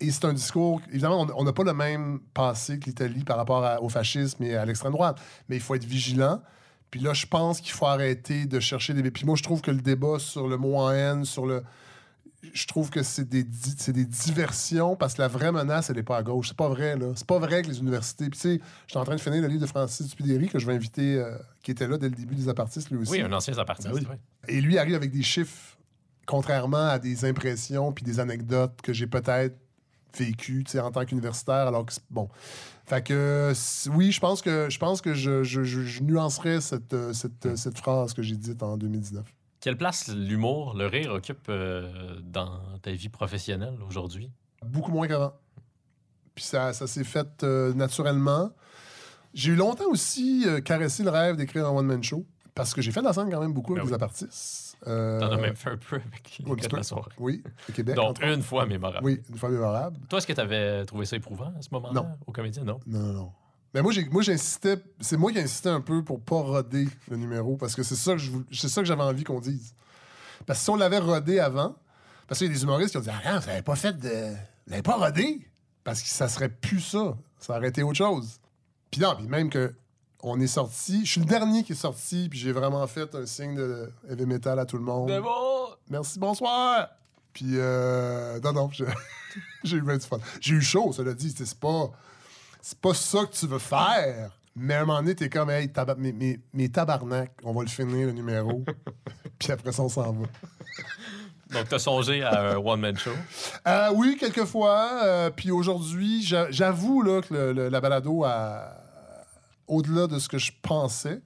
Et 0.00 0.10
c'est 0.12 0.24
un 0.26 0.32
discours. 0.32 0.80
Évidemment, 0.90 1.26
on- 1.36 1.44
n'a 1.44 1.52
pas 1.52 1.64
le 1.64 1.72
même 1.74 2.20
passé 2.32 2.78
que 2.78 2.86
l'Italie 2.86 3.24
par 3.24 3.36
rapport 3.36 3.64
à- 3.64 3.82
au 3.82 3.88
fascisme 3.88 4.42
et 4.44 4.54
à 4.54 4.64
l'extrême 4.64 4.92
droite, 4.92 5.18
mais 5.48 5.56
il 5.56 5.62
faut 5.62 5.74
être 5.74 5.84
vigilant. 5.84 6.40
Puis 6.90 7.00
là, 7.00 7.12
je 7.14 7.26
pense 7.26 7.60
qu'il 7.60 7.72
faut 7.72 7.86
arrêter 7.86 8.46
de 8.46 8.60
chercher 8.60 8.94
des. 8.94 9.10
Puis 9.10 9.26
moi, 9.26 9.34
je 9.36 9.42
trouve 9.42 9.60
que 9.60 9.70
le 9.72 9.80
débat 9.82 10.18
sur 10.18 10.46
le 10.48 10.56
mot 10.56 10.76
en 10.76 10.90
haine, 10.92 11.24
sur 11.24 11.46
le. 11.46 11.62
Je 12.54 12.66
trouve 12.68 12.88
que 12.88 13.02
c'est 13.02 13.28
des, 13.28 13.42
di- 13.42 13.74
c'est 13.76 13.92
des 13.92 14.04
diversions 14.04 14.94
parce 14.94 15.14
que 15.14 15.22
la 15.22 15.26
vraie 15.28 15.50
menace, 15.50 15.90
elle 15.90 15.96
n'est 15.96 16.04
pas 16.04 16.18
à 16.18 16.22
gauche. 16.22 16.46
C'est 16.48 16.56
pas 16.56 16.68
vrai, 16.68 16.96
là. 16.96 17.08
C'est 17.16 17.26
pas 17.26 17.40
vrai 17.40 17.62
que 17.62 17.68
les 17.68 17.80
universités. 17.80 18.30
Puis 18.30 18.38
tu 18.38 18.48
sais, 18.58 18.60
j'étais 18.86 18.98
en 18.98 19.04
train 19.04 19.16
de 19.16 19.20
finir 19.20 19.42
le 19.42 19.48
livre 19.48 19.60
de 19.62 19.66
Francis 19.66 20.06
Dupidéry 20.08 20.48
que 20.48 20.60
je 20.60 20.66
vais 20.66 20.74
inviter, 20.74 21.16
euh, 21.16 21.36
qui 21.62 21.72
était 21.72 21.88
là 21.88 21.98
dès 21.98 22.08
le 22.08 22.14
début 22.14 22.36
des 22.36 22.48
apartistes, 22.48 22.90
lui 22.90 22.98
aussi. 22.98 23.10
Oui, 23.10 23.20
un 23.22 23.32
ancien 23.32 23.52
zapartiste. 23.54 23.90
Ben 23.92 24.06
oui. 24.08 24.16
Et 24.46 24.60
lui 24.60 24.78
arrive 24.78 24.94
avec 24.94 25.10
des 25.10 25.24
chiffres, 25.24 25.76
contrairement 26.26 26.86
à 26.88 26.98
des 27.00 27.24
impressions 27.24 27.92
puis 27.92 28.04
des 28.04 28.20
anecdotes 28.20 28.80
que 28.82 28.92
j'ai 28.92 29.08
peut-être 29.08 29.56
tu 30.12 30.64
sais, 30.66 30.80
en 30.80 30.90
tant 30.90 31.04
qu'universitaire. 31.04 31.66
Alors 31.68 31.86
que, 31.86 31.92
bon. 32.10 32.28
Fait 32.86 33.02
que, 33.04 33.52
oui, 33.90 34.12
je 34.12 34.20
pense 34.20 34.40
que 34.42 34.68
je, 34.70 34.78
pense 34.78 35.00
que 35.02 35.12
je, 35.14 35.42
je, 35.44 35.62
je- 35.62 35.82
je 35.82 36.02
nuancerais 36.02 36.60
cette, 36.60 36.94
euh, 36.94 37.12
cette, 37.12 37.44
euh, 37.46 37.56
cette 37.56 37.78
phrase 37.78 38.14
que 38.14 38.22
j'ai 38.22 38.36
dite 38.36 38.62
en 38.62 38.76
2019. 38.78 39.24
Quelle 39.60 39.76
place 39.76 40.08
l'humour, 40.08 40.74
le 40.74 40.86
rire 40.86 41.12
occupe 41.12 41.46
euh, 41.48 42.18
dans 42.22 42.60
ta 42.80 42.92
vie 42.92 43.08
professionnelle 43.08 43.76
aujourd'hui? 43.86 44.30
Beaucoup 44.64 44.90
moins 44.92 45.06
qu'avant. 45.08 45.34
Puis 46.34 46.44
ça, 46.44 46.72
ça 46.72 46.86
s'est 46.86 47.04
fait 47.04 47.42
euh, 47.42 47.74
naturellement. 47.74 48.52
J'ai 49.34 49.52
eu 49.52 49.56
longtemps 49.56 49.88
aussi 49.90 50.44
euh, 50.46 50.60
caressé 50.60 51.02
le 51.02 51.10
rêve 51.10 51.36
d'écrire 51.36 51.66
un 51.66 51.70
one-man 51.70 52.02
show 52.02 52.24
parce 52.54 52.72
que 52.72 52.80
j'ai 52.80 52.90
fait 52.92 53.00
de 53.00 53.04
la 53.06 53.12
scène 53.12 53.30
quand 53.30 53.40
même 53.40 53.52
beaucoup 53.52 53.74
Ben 53.74 53.80
avec 53.80 53.86
oui. 53.86 53.90
des 53.90 53.94
apartistes. 54.02 54.67
Euh, 54.86 55.18
T'en 55.18 55.32
as 55.32 55.36
même 55.38 55.56
fait 55.56 55.70
un 55.70 55.76
peu 55.76 55.96
avec 55.96 56.38
les 56.38 56.44
petit 56.54 56.68
de 56.68 56.76
la 56.76 56.82
soirée. 56.82 57.10
Oui, 57.18 57.42
au 57.68 57.72
Québec. 57.72 57.96
Donc, 57.96 58.22
une 58.22 58.42
fois 58.42 58.64
mémorable. 58.66 59.04
Oui, 59.04 59.20
une 59.28 59.36
fois 59.36 59.48
mémorable. 59.48 59.98
Toi, 60.08 60.18
est-ce 60.18 60.26
que 60.26 60.32
tu 60.32 60.40
avais 60.40 60.84
trouvé 60.84 61.04
ça 61.04 61.16
éprouvant 61.16 61.52
à 61.58 61.62
ce 61.62 61.68
moment-là? 61.72 62.00
Non. 62.00 62.08
Au 62.26 62.32
comédien, 62.32 62.62
non? 62.64 62.78
Non, 62.86 63.00
non, 63.00 63.12
non. 63.12 63.32
Mais 63.74 63.82
moi, 63.82 63.92
j'insistais. 64.22 64.76
C'est 65.00 65.16
moi 65.16 65.32
qui 65.32 65.38
insistais 65.38 65.68
un 65.68 65.80
peu 65.80 66.02
pour 66.02 66.20
pas 66.20 66.40
roder 66.40 66.88
le 67.10 67.16
numéro 67.16 67.56
parce 67.56 67.74
que 67.74 67.82
c'est 67.82 67.96
ça 67.96 68.12
que 68.12 68.18
je 68.18 68.30
c'est 68.52 68.68
ça 68.68 68.80
que 68.80 68.86
j'avais 68.86 69.02
envie 69.02 69.24
qu'on 69.24 69.40
dise. 69.40 69.74
Parce 70.46 70.60
que 70.60 70.64
si 70.64 70.70
on 70.70 70.76
l'avait 70.76 70.98
rodé 70.98 71.38
avant, 71.38 71.74
parce 72.26 72.38
qu'il 72.38 72.48
y 72.48 72.50
a 72.50 72.54
des 72.54 72.62
humoristes 72.62 72.92
qui 72.92 72.96
ont 72.98 73.00
dit 73.02 73.10
Ah, 73.10 73.34
non, 73.34 73.40
vous 73.40 73.46
n'avez 73.46 73.62
pas 73.62 73.76
fait 73.76 73.98
de. 73.98 74.08
Vous 74.08 74.70
l'avez 74.70 74.82
pas 74.82 74.96
rodé? 74.96 75.46
Parce 75.84 76.02
que 76.02 76.08
ça 76.08 76.28
serait 76.28 76.48
plus 76.48 76.80
ça. 76.80 77.16
Ça 77.38 77.56
aurait 77.56 77.68
été 77.68 77.82
autre 77.82 77.98
chose. 77.98 78.40
Puis 78.90 79.00
non, 79.00 79.14
puis 79.16 79.26
même 79.26 79.50
que 79.50 79.74
on 80.22 80.40
est 80.40 80.46
sorti. 80.48 81.04
Je 81.04 81.12
suis 81.12 81.20
le 81.20 81.26
dernier 81.26 81.62
qui 81.62 81.72
est 81.72 81.76
sorti, 81.76 82.28
puis 82.28 82.38
j'ai 82.38 82.52
vraiment 82.52 82.86
fait 82.86 83.14
un 83.14 83.26
signe 83.26 83.54
de 83.54 83.90
heavy 84.10 84.26
metal 84.26 84.58
à 84.58 84.64
tout 84.66 84.76
le 84.76 84.82
monde. 84.84 85.08
Mais 85.10 85.20
bon! 85.20 85.68
Merci, 85.90 86.18
bonsoir. 86.18 86.88
Puis, 87.32 87.52
euh, 87.54 88.40
non, 88.40 88.52
non, 88.52 88.70
je- 88.72 88.84
j'ai 89.64 89.76
eu 89.76 89.82
bien 89.82 89.96
du 89.96 90.04
fun. 90.06 90.18
J'ai 90.40 90.54
eu 90.54 90.60
chaud, 90.62 90.92
cela 90.92 91.14
dit. 91.14 91.32
C'est 91.36 91.46
c'est 91.46 91.58
pas, 91.58 91.90
c'est 92.60 92.78
pas 92.78 92.94
ça 92.94 93.24
que 93.26 93.32
tu 93.34 93.46
veux 93.46 93.58
faire. 93.60 94.30
Mais 94.56 94.74
à 94.74 94.78
un 94.82 94.84
moment 94.86 94.98
donné, 95.00 95.14
t'es 95.14 95.28
comme, 95.28 95.50
hey, 95.50 95.68
taba- 95.68 95.94
mes, 95.96 96.12
mes, 96.12 96.40
mes 96.52 96.68
tabarnak, 96.68 97.30
on 97.44 97.52
va 97.52 97.62
le 97.62 97.68
finir, 97.68 98.06
le 98.08 98.12
numéro. 98.12 98.64
Puis 99.38 99.52
après 99.52 99.70
ça, 99.70 99.82
on 99.84 99.88
s'en 99.88 100.10
va. 100.12 100.26
Donc, 101.52 101.68
t'as 101.68 101.78
songé 101.78 102.22
à 102.24 102.54
un 102.54 102.56
one-man 102.56 102.96
show? 102.98 103.12
Euh, 103.68 103.90
oui, 103.94 104.16
quelquefois. 104.18 105.00
euh, 105.04 105.30
puis 105.30 105.50
aujourd'hui, 105.50 106.22
j'a- 106.22 106.50
j'avoue 106.50 107.00
là, 107.02 107.22
que 107.22 107.32
le- 107.32 107.52
le- 107.52 107.68
la 107.68 107.80
balado, 107.80 108.24
a- 108.24 108.77
au-delà 109.68 110.06
de 110.06 110.18
ce 110.18 110.28
que 110.28 110.38
je 110.38 110.52
pensais, 110.62 111.20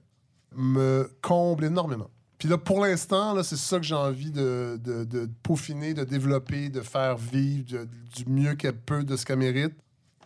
me 0.55 1.09
comble 1.21 1.65
énormément. 1.65 2.09
Puis 2.37 2.49
là, 2.49 2.57
pour 2.57 2.81
l'instant, 2.81 3.41
c'est 3.41 3.55
ça 3.57 3.77
que 3.77 3.85
j'ai 3.85 3.95
envie 3.95 4.29
de, 4.31 4.77
de- 4.83 5.29
peaufiner, 5.43 5.93
de 5.93 6.03
développer, 6.03 6.69
de 6.69 6.81
faire 6.81 7.17
vivre 7.17 7.85
du 8.15 8.25
mieux 8.27 8.55
qu'elle 8.55 8.75
peut 8.75 9.03
de 9.03 9.15
ce 9.15 9.25
qu'elle 9.25 9.39
mérite. 9.39 9.73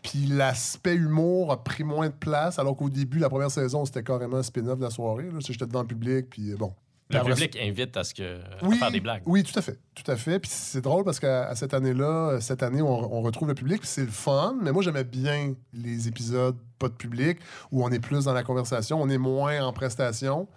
Puis 0.01 0.25
l'aspect 0.25 0.95
humour 0.95 1.51
a 1.51 1.63
pris 1.63 1.83
moins 1.83 2.07
de 2.07 2.13
place, 2.13 2.59
alors 2.59 2.75
qu'au 2.75 2.89
début, 2.89 3.19
la 3.19 3.29
première 3.29 3.51
saison, 3.51 3.85
c'était 3.85 4.03
carrément 4.03 4.37
un 4.37 4.43
spin-off 4.43 4.79
de 4.79 4.83
la 4.83 4.89
soirée. 4.89 5.29
J'étais 5.39 5.65
devant 5.65 5.81
le 5.81 5.87
public, 5.87 6.29
puis 6.29 6.53
bon. 6.55 6.73
Le 7.09 7.21
public 7.23 7.57
invite 7.61 7.95
à, 7.95 8.03
ce 8.03 8.13
que, 8.13 8.41
à 8.41 8.65
oui, 8.65 8.77
faire 8.77 8.91
des 8.91 8.99
blagues. 8.99 9.23
Oui, 9.25 9.41
tout 9.43 9.57
à 9.57 9.61
fait. 9.61 9.79
Tout 9.95 10.09
à 10.11 10.17
fait. 10.17 10.39
Puis 10.39 10.51
c'est 10.53 10.81
drôle 10.81 11.05
parce 11.05 11.19
qu'à 11.21 11.47
à 11.47 11.55
cette 11.55 11.73
année-là, 11.73 12.31
euh, 12.31 12.39
cette 12.41 12.63
année, 12.63 12.81
on, 12.81 13.13
on 13.13 13.21
retrouve 13.21 13.47
le 13.47 13.53
public, 13.55 13.85
c'est 13.85 14.03
le 14.03 14.11
fun. 14.11 14.57
Mais 14.61 14.73
moi, 14.73 14.83
j'aimais 14.83 15.05
bien 15.05 15.53
les 15.73 16.07
épisodes 16.09 16.57
pas 16.79 16.89
de 16.89 16.93
public, 16.93 17.39
où 17.71 17.83
on 17.85 17.89
est 17.91 17.99
plus 17.99 18.25
dans 18.25 18.33
la 18.33 18.43
conversation, 18.43 19.01
on 19.01 19.09
est 19.09 19.17
moins 19.17 19.63
en 19.65 19.71
prestation. 19.73 20.47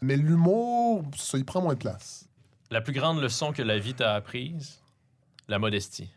Mais 0.00 0.16
l'humour, 0.16 1.04
ça, 1.16 1.38
il 1.38 1.44
prend 1.44 1.62
moins 1.62 1.74
de 1.74 1.78
place. 1.78 2.28
La 2.70 2.80
plus 2.80 2.92
grande 2.92 3.20
leçon 3.20 3.52
que 3.52 3.62
la 3.62 3.78
vie 3.78 3.94
t'a 3.94 4.14
apprise, 4.14 4.80
la 5.46 5.58
modestie. 5.60 6.10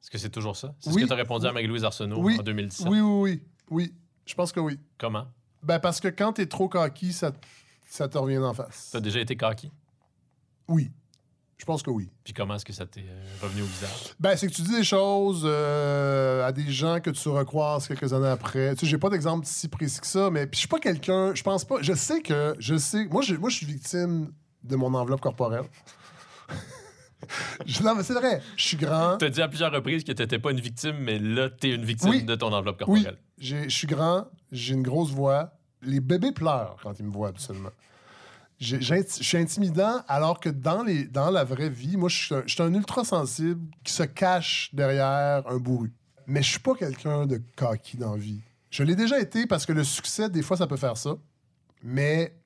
Est-ce 0.00 0.10
que 0.10 0.16
c'est 0.18 0.30
toujours 0.30 0.56
ça? 0.56 0.74
C'est 0.80 0.88
Oui. 0.90 0.96
ce 0.96 1.00
que 1.02 1.06
tu 1.08 1.12
as 1.12 1.16
répondu 1.16 1.46
à 1.46 1.52
Marie-Louise 1.52 1.84
Arsenault 1.84 2.18
Oui. 2.20 2.36
en 2.40 2.42
2017. 2.42 2.86
Oui, 2.88 3.00
oui, 3.00 3.20
oui. 3.20 3.42
Oui, 3.70 3.94
je 4.26 4.34
pense 4.34 4.52
que 4.52 4.60
oui. 4.60 4.78
Comment? 4.98 5.26
Ben, 5.62 5.78
parce 5.78 6.00
que 6.00 6.08
quand 6.08 6.32
t'es 6.32 6.46
trop 6.46 6.68
coquille, 6.68 7.12
ça, 7.12 7.30
ça 7.92 8.08
te 8.08 8.16
revient 8.16 8.38
en 8.38 8.54
face. 8.54 8.88
T'as 8.90 9.00
déjà 9.00 9.20
été 9.20 9.36
coquille? 9.36 9.70
Oui. 10.68 10.90
Je 11.58 11.64
pense 11.66 11.82
que 11.82 11.90
oui. 11.90 12.10
Puis 12.24 12.32
comment 12.32 12.54
est-ce 12.56 12.64
que 12.64 12.72
ça 12.72 12.86
t'est 12.86 13.04
euh, 13.06 13.24
revenu 13.42 13.62
au 13.62 13.66
visage? 13.66 14.14
Ben, 14.18 14.34
c'est 14.34 14.48
que 14.48 14.52
tu 14.52 14.62
dis 14.62 14.74
des 14.74 14.82
choses 14.82 15.42
euh, 15.44 16.44
à 16.46 16.50
des 16.52 16.70
gens 16.72 17.00
que 17.00 17.10
tu 17.10 17.28
recroises 17.28 17.86
quelques 17.86 18.12
années 18.14 18.26
après. 18.28 18.74
Tu 18.74 18.80
sais, 18.80 18.86
j'ai 18.90 18.98
pas 18.98 19.10
d'exemple 19.10 19.46
si 19.46 19.68
précis 19.68 20.00
que 20.00 20.06
ça, 20.06 20.30
mais 20.30 20.46
puis 20.46 20.56
je 20.56 20.60
suis 20.60 20.68
pas 20.68 20.80
quelqu'un, 20.80 21.34
je 21.34 21.42
pense 21.42 21.64
pas, 21.64 21.76
je 21.82 21.92
sais 21.92 22.20
que, 22.22 22.56
je 22.58 22.76
sais, 22.76 23.04
moi, 23.10 23.22
je, 23.22 23.34
moi, 23.34 23.50
je 23.50 23.56
suis 23.58 23.66
victime 23.66 24.32
de 24.64 24.74
mon 24.76 24.92
enveloppe 24.94 25.20
corporelle. 25.20 25.64
Non, 27.84 27.94
mais 27.94 28.02
c'est 28.02 28.14
vrai, 28.14 28.42
je 28.56 28.66
suis 28.66 28.76
grand. 28.76 29.16
T'as 29.16 29.28
dit 29.28 29.40
à 29.40 29.46
plusieurs 29.48 29.70
reprises 29.72 30.02
que 30.02 30.10
t'étais 30.10 30.40
pas 30.40 30.50
une 30.50 30.60
victime, 30.60 30.96
mais 30.98 31.20
là, 31.20 31.48
t'es 31.50 31.70
une 31.70 31.84
victime 31.84 32.10
Oui. 32.10 32.24
de 32.24 32.34
ton 32.34 32.52
enveloppe 32.52 32.82
Oui, 32.88 33.04
corporelle. 33.04 33.18
j'ai- 33.38 33.68
je 33.70 33.76
suis 33.76 33.86
grand, 33.86 34.26
j'ai 34.50 34.74
une 34.74 34.82
grosse 34.82 35.10
voix. 35.10 35.52
Les 35.82 36.00
bébés 36.00 36.32
pleurent 36.32 36.76
quand 36.82 36.98
ils 36.98 37.04
me 37.04 37.12
voient, 37.12 37.28
absolument. 37.28 37.70
Je 38.60 39.02
suis 39.04 39.36
intimidant, 39.36 40.02
alors 40.06 40.38
que 40.38 40.48
dans, 40.48 40.84
la 40.84 41.44
vraie 41.44 41.68
vie, 41.68 41.96
moi, 41.96 42.08
je 42.08 42.42
suis 42.46 42.62
un, 42.62 42.74
ultra 42.74 43.04
sensible 43.04 43.60
qui 43.82 43.92
se 43.92 44.04
cache 44.04 44.70
derrière 44.72 45.42
un 45.48 45.58
bourru. 45.58 45.92
Mais 46.28 46.42
je 46.42 46.50
suis 46.50 46.60
pas 46.60 46.74
quelqu'un 46.74 47.26
de 47.26 47.42
coquille 47.56 47.98
dans 47.98 48.14
vie. 48.14 48.40
Je 48.70 48.84
l'ai 48.84 48.94
déjà 48.94 49.18
été 49.18 49.46
parce 49.46 49.66
que 49.66 49.72
le 49.72 49.82
succès, 49.82 50.30
des 50.30 50.42
fois, 50.42 50.56
ça 50.56 50.68
peut 50.68 50.76
faire 50.76 50.96
ça. 50.96 51.16
Mais 51.82 52.36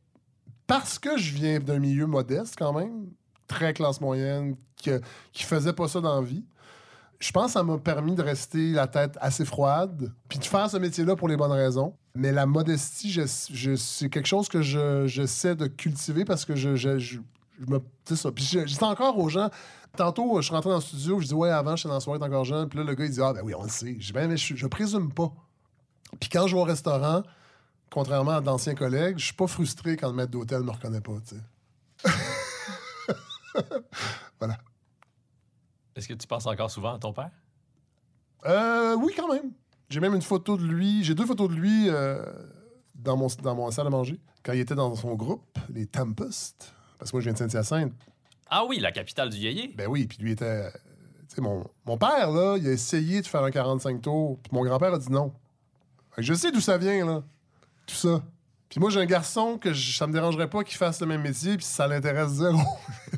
parce 0.67 0.99
que 0.99 1.19
je 1.19 1.35
viens 1.35 1.61
d'un 1.61 1.79
milieu 1.79 2.07
modeste, 2.07 2.55
quand 2.57 2.73
même, 2.73 3.11
très 3.47 3.75
classe 3.75 4.01
moyenne, 4.01 4.57
que, 4.83 5.01
qui 5.33 5.43
faisait 5.43 5.75
pas 5.75 5.87
ça 5.87 6.01
dans 6.01 6.21
la 6.21 6.27
vie, 6.27 6.45
je 7.19 7.33
pense 7.33 7.47
que 7.47 7.53
ça 7.53 7.63
m'a 7.63 7.79
permis 7.79 8.15
de 8.15 8.23
rester 8.23 8.73
la 8.73 8.87
tête 8.87 9.17
assez 9.21 9.45
froide, 9.45 10.13
puis 10.29 10.39
de 10.39 10.45
faire 10.45 10.69
ce 10.69 10.77
métier-là 10.77 11.17
pour 11.17 11.29
les 11.29 11.37
bonnes 11.37 11.53
raisons. 11.53 11.95
Mais 12.15 12.33
la 12.33 12.47
modestie, 12.47 13.19
c'est 13.27 14.09
quelque 14.09 14.27
chose 14.27 14.49
que 14.49 14.63
je, 14.63 15.55
de 15.55 15.67
cultiver 15.67 16.25
parce 16.25 16.45
que 16.45 16.55
je, 16.55 16.77
je, 16.77 17.19
me. 17.67 17.81
Ça. 18.15 18.31
Puis 18.33 18.45
je, 18.45 18.61
dis 18.61 18.79
encore 18.83 19.19
aux 19.19 19.29
gens. 19.29 19.51
Tantôt, 19.97 20.41
je 20.43 20.47
suis 20.47 20.55
rentré 20.55 20.69
dans 20.69 20.77
le 20.77 20.83
studio, 20.83 21.21
je 21.21 21.27
dis 21.27 21.35
Ouais, 21.35 21.49
avant, 21.49 21.75
j'étais 21.75 21.89
dans 21.89 21.95
la 21.95 22.01
soirée, 22.01 22.23
encore 22.23 22.45
jeune. 22.45 22.69
Puis 22.69 22.79
là, 22.79 22.85
le 22.85 22.95
gars, 22.95 23.05
il 23.07 23.11
dit 23.11 23.23
Ah, 23.23 23.33
ben 23.33 23.41
oui, 23.43 23.55
on 23.55 23.63
le 23.63 23.71
sait. 23.71 23.97
Je 23.99 24.07
dis 24.07 24.13
Ben, 24.13 24.29
mais 24.29 24.37
je, 24.37 24.67
présume 24.67 25.11
pas. 25.13 25.33
Puis 26.21 26.29
quand 26.29 26.47
je 26.47 26.55
vais 26.55 26.61
au 26.61 26.65
restaurant, 26.65 27.23
contrairement 27.91 28.33
à 28.33 28.41
d'anciens 28.43 28.75
collègues, 28.75 29.19
je 29.19 29.27
suis 29.27 29.35
pas 29.35 29.47
frustré 29.47 29.97
quand 29.97 30.09
le 30.09 30.15
maître 30.15 30.31
d'hôtel 30.31 30.63
me 30.63 30.71
reconnaît 30.71 31.01
pas, 31.01 31.15
tu 31.27 31.37
sais. 31.37 31.43
Est-ce 35.97 36.07
que 36.09 36.15
tu 36.15 36.27
penses 36.27 36.47
encore 36.47 36.71
souvent 36.71 36.95
à 36.95 36.99
ton 36.99 37.13
père? 37.13 37.31
Euh, 38.47 38.95
oui, 38.97 39.13
quand 39.17 39.33
même. 39.33 39.53
J'ai 39.89 40.01
même 40.01 40.15
une 40.15 40.23
photo 40.23 40.57
de 40.57 40.65
lui. 40.65 41.03
J'ai 41.05 41.15
deux 41.15 41.27
photos 41.27 41.49
de 41.49 41.55
lui 41.55 41.89
euh, 41.89 42.23
dans, 42.95 43.17
mon, 43.17 43.29
dans 43.43 43.55
mon 43.55 43.71
salle 43.71 43.87
à 43.87 43.91
manger. 43.91 44.21
Quand 44.43 44.53
il 44.53 44.61
était 44.61 44.75
dans 44.75 44.95
son 44.95 45.15
groupe, 45.15 45.59
les 45.73 45.87
Tempest. 45.87 46.73
Parce 46.99 47.11
que 47.11 47.17
moi, 47.17 47.21
je 47.23 47.25
viens 47.31 47.33
de 47.33 47.39
Saint-Hyacinthe. 47.39 47.93
Ah 48.49 48.65
oui, 48.65 48.79
la 48.79 48.93
capitale 48.93 49.31
du 49.31 49.39
yéyé. 49.39 49.73
Ben 49.77 49.87
oui, 49.89 50.07
puis 50.07 50.19
lui 50.19 50.33
était. 50.33 50.45
euh, 50.45 50.71
Tu 51.29 51.37
sais, 51.37 51.41
mon, 51.41 51.65
mon 51.85 51.97
père, 51.99 52.31
là, 52.31 52.57
il 52.59 52.67
a 52.69 52.73
essayé 52.73 53.21
de 53.23 53.27
faire 53.27 53.43
un 53.43 53.51
45 53.51 54.01
tours. 54.03 54.39
Puis 54.43 54.51
mon 54.53 54.65
grand-père 54.65 54.95
a 54.95 54.99
dit 54.99 55.11
non. 55.11 55.33
Fait 56.13 56.21
que 56.23 56.27
je 56.27 56.35
sais 56.35 56.53
d'où 56.53 56.61
ça 56.61 56.79
vient, 56.79 57.05
là. 57.05 57.23
Tout 57.87 57.95
ça. 57.95 58.23
Puis 58.69 58.81
moi, 58.81 58.91
j'ai 58.91 59.01
un 59.01 59.07
garçon 59.07 59.59
que 59.59 59.73
je- 59.73 59.97
ça 59.97 60.07
me 60.07 60.13
dérangerait 60.13 60.51
pas 60.51 60.63
qu'il 60.65 60.77
fasse 60.77 61.01
le 61.01 61.07
même 61.07 61.23
métier, 61.23 61.57
puis 61.57 61.65
ça 61.65 61.87
l'intéresse 61.87 62.31
zéro. 62.31 62.59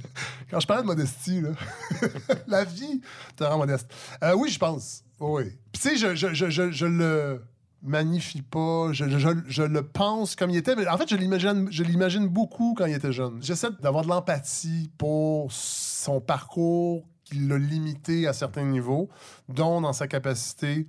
Quand 0.50 0.60
je 0.60 0.66
parlais 0.66 0.82
de 0.82 0.86
modestie, 0.86 1.40
là, 1.40 1.50
la 2.46 2.64
vie 2.64 3.00
te 3.36 3.44
rend 3.44 3.58
modeste. 3.58 3.90
Euh, 4.22 4.34
oui, 4.34 4.50
je 4.50 4.58
pense. 4.58 5.04
Oui. 5.20 5.44
Puis 5.72 5.82
tu 5.82 5.88
sais, 5.90 5.96
je, 5.96 6.14
je, 6.14 6.32
je, 6.34 6.48
je, 6.50 6.70
je 6.70 6.86
le 6.86 7.42
magnifie 7.82 8.42
pas, 8.42 8.92
je, 8.92 9.08
je, 9.08 9.18
je- 9.18 9.28
je 9.46 9.62
le 9.62 9.82
pense 9.82 10.34
comme 10.36 10.50
il 10.50 10.56
était. 10.56 10.74
Mais 10.74 10.86
en 10.88 10.96
fait, 10.96 11.08
je 11.08 11.16
l'imagine, 11.16 11.68
je 11.70 11.82
l'imagine 11.82 12.26
beaucoup 12.28 12.74
quand 12.76 12.86
il 12.86 12.94
était 12.94 13.12
jeune. 13.12 13.38
J'essaie 13.42 13.68
d'avoir 13.80 14.04
de 14.04 14.08
l'empathie 14.08 14.90
pour 14.98 15.52
son 15.52 16.20
parcours 16.20 17.04
qui 17.24 17.34
l'a 17.40 17.58
limité 17.58 18.26
à 18.26 18.32
certains 18.32 18.64
niveaux, 18.64 19.08
dont 19.48 19.80
dans 19.82 19.92
sa 19.92 20.08
capacité 20.08 20.86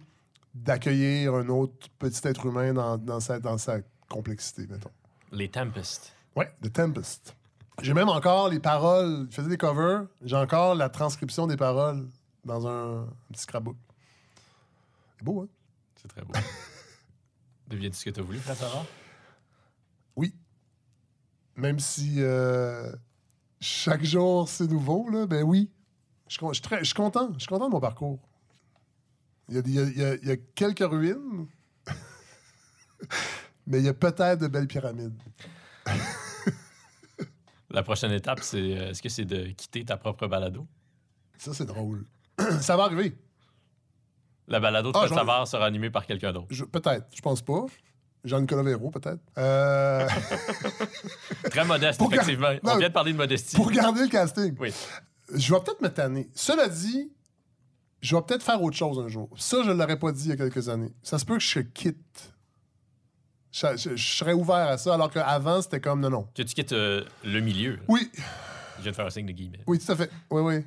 d'accueillir 0.56 1.36
un 1.36 1.48
autre 1.50 1.90
petit 2.00 2.28
être 2.28 2.46
humain 2.46 2.74
dans, 2.74 2.98
dans 2.98 3.20
sa, 3.20 3.40
dans 3.40 3.58
sa 3.58 3.80
complexité, 4.08 4.66
mettons. 4.70 4.90
Les 5.32 5.50
Tempest. 5.50 6.14
Ouais, 6.36 6.50
The 6.64 6.72
Tempest. 6.74 7.36
J'ai 7.82 7.94
même 7.94 8.10
encore 8.10 8.50
les 8.50 8.60
paroles. 8.60 9.28
Je 9.30 9.36
faisais 9.36 9.50
des 9.50 9.58
covers. 9.58 10.06
J'ai 10.24 10.36
encore 10.36 10.76
la 10.76 10.90
transcription 10.90 11.48
des 11.48 11.58
paroles 11.58 12.08
dans 12.46 12.68
un, 12.68 13.04
un 13.04 13.08
petit 13.32 13.42
scrapbook. 13.44 13.78
C'est 15.18 15.24
beau, 15.26 15.42
hein? 15.42 15.48
C'est 16.02 16.08
très 16.08 16.22
beau. 16.22 16.34
Deviens-tu 17.68 17.98
ce 17.98 18.06
que 18.06 18.10
tu 18.10 18.20
as 18.20 18.24
voulu, 18.24 18.40
Savard? 18.40 18.86
Oui. 20.16 20.34
Même 21.56 21.80
si 21.80 22.16
euh, 22.18 22.92
chaque 23.60 24.04
jour 24.04 24.48
c'est 24.50 24.68
nouveau, 24.68 25.10
là, 25.10 25.26
ben 25.28 25.44
oui. 25.44 25.70
Je, 26.28 26.34
suis 26.34 26.94
content. 26.94 27.30
Je 27.34 27.40
suis 27.40 27.48
content 27.48 27.68
de 27.68 27.72
mon 27.74 27.80
parcours. 27.80 28.20
Il 29.50 29.56
y 29.56 29.58
a, 29.58 29.62
il 29.66 29.74
y 29.74 29.80
a- 29.80 29.84
il 29.84 29.98
y 29.98 30.04
a- 30.04 30.16
il 30.16 30.28
y 30.28 30.32
a 30.32 30.38
quelques 30.38 30.88
ruines, 30.88 31.48
mais 33.68 33.80
il 33.80 33.86
y 33.86 33.90
a 33.90 33.94
peut-être 33.94 34.40
de 34.40 34.48
belles 34.48 34.68
pyramides. 34.68 35.20
La 37.72 37.84
prochaine 37.84 38.12
étape, 38.12 38.40
c'est 38.42 38.58
euh, 38.58 38.90
est-ce 38.90 39.02
que 39.02 39.10
c'est 39.10 39.26
de 39.26 39.48
quitter 39.52 39.86
ta 39.86 39.98
propre 39.98 40.28
balado? 40.28 40.66
Ça, 41.38 41.54
c'est 41.54 41.66
drôle. 41.66 42.06
Ça 42.62 42.76
va 42.76 42.84
arriver. 42.86 43.16
La 44.48 44.60
balado 44.60 44.92
de 44.92 44.98
Ah, 44.98 45.08
Savard 45.08 45.48
sera 45.48 45.66
animée 45.66 45.92
par 45.92 46.06
quelqu'un 46.06 46.34
d'autre. 46.34 46.48
Je- 46.50 46.66
peut-être. 46.66 47.06
Je 47.16 47.22
pense 47.22 47.42
pas. 47.44 47.66
Jean-Nicolas 48.24 48.64
Véro, 48.64 48.90
peut-être. 48.90 49.22
Euh, 49.38 50.08
Très 51.52 51.64
modeste, 51.66 52.00
Pour 52.00 52.12
effectivement. 52.14 52.52
Non, 52.64 52.74
On 52.74 52.78
vient 52.78 52.90
de 52.90 52.94
parler 52.94 53.14
de 53.14 53.18
modestie. 53.18 53.56
pour 53.56 53.72
garder 53.72 54.02
le 54.02 54.08
casting. 54.10 54.56
Oui. 54.60 54.74
Je 55.34 55.54
vais 55.54 55.60
peut-être 55.62 55.82
me 55.82 55.90
tanner. 55.90 56.30
Cela 56.34 56.68
dit, 56.68 57.12
je 58.02 58.16
vais 58.16 58.22
peut-être 58.24 58.44
faire 58.44 58.62
autre 58.62 58.76
chose 58.76 59.00
un 59.00 59.08
jour. 59.08 59.30
Ça, 59.38 59.62
je 59.64 59.70
ne 59.70 59.76
l'aurais 59.76 60.00
pas 60.00 60.12
dit 60.12 60.24
il 60.26 60.30
y 60.30 60.32
a 60.34 60.38
quelques 60.38 60.68
années. 60.70 60.92
Ça 61.04 61.20
se 61.20 61.26
peut 61.26 61.36
que 61.38 61.44
je 61.44 61.60
quitte. 61.60 62.34
Je, 63.52 63.66
je- 63.78 63.96
je 63.96 64.16
serais 64.18 64.34
ouvert 64.34 64.56
à 64.68 64.78
ça, 64.78 64.94
alors 64.94 65.10
qu'avant, 65.12 65.62
c'était 65.62 65.80
comme 65.80 66.02
non, 66.02 66.10
non. 66.10 66.28
Que 66.36 66.44
tu 66.44 66.54
quittes 66.54 66.72
euh, 66.74 67.04
le 67.24 67.40
milieu. 67.40 67.80
Oui, 67.88 68.10
Je 68.78 68.84
viens 68.84 68.92
de 68.92 68.96
faire 68.96 69.06
un 69.08 69.10
signe 69.10 69.26
de 69.26 69.32
guillemets. 69.32 69.62
oui, 69.68 69.80
tout 69.80 69.92
à 69.92 69.96
fait. 69.96 70.10
Oui, 70.30 70.42
oui. 70.42 70.66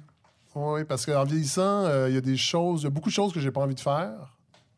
Oui, 0.55 0.85
parce 0.85 1.07
qu'en 1.07 1.25
vieillissant, 1.25 1.85
euh, 1.87 2.09
il 2.11 2.15
y 2.15 2.19
a 2.19 2.21
des 2.21 2.37
choses, 2.37 2.83
il 2.83 2.85
y 2.85 2.87
a 2.89 2.91
beaucoup 2.91 3.09
de 3.09 3.15
choses 3.15 3.33
que 3.33 3.41
j'ai 3.41 3.51
pas 3.51 3.61
envie 3.63 3.75
de 3.75 3.81
faire. 3.81 4.13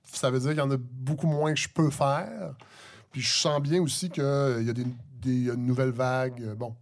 Ça 0.05 0.31
veut 0.31 0.39
dire 0.39 0.51
qu'il 0.51 0.59
y 0.59 0.63
en 0.63 0.71
a 0.71 0.77
beaucoup 0.79 1.27
moins 1.27 1.53
que 1.53 1.59
je 1.59 1.69
peux 1.69 1.91
faire. 1.91 2.55
Puis 3.11 3.21
je 3.23 3.33
sens 3.33 3.61
bien 3.61 3.81
aussi 3.81 4.09
qu'il 4.11 4.23
y 4.23 4.71
a 4.71 4.73
des, 4.73 4.85
des- 4.85 4.91
il 5.25 5.45
y 5.47 5.51
a 5.51 5.55
une 5.55 5.67
nouvelle 5.67 5.91
vague. 5.91 6.41
euh, 6.43 6.55
Bon. 6.55 6.77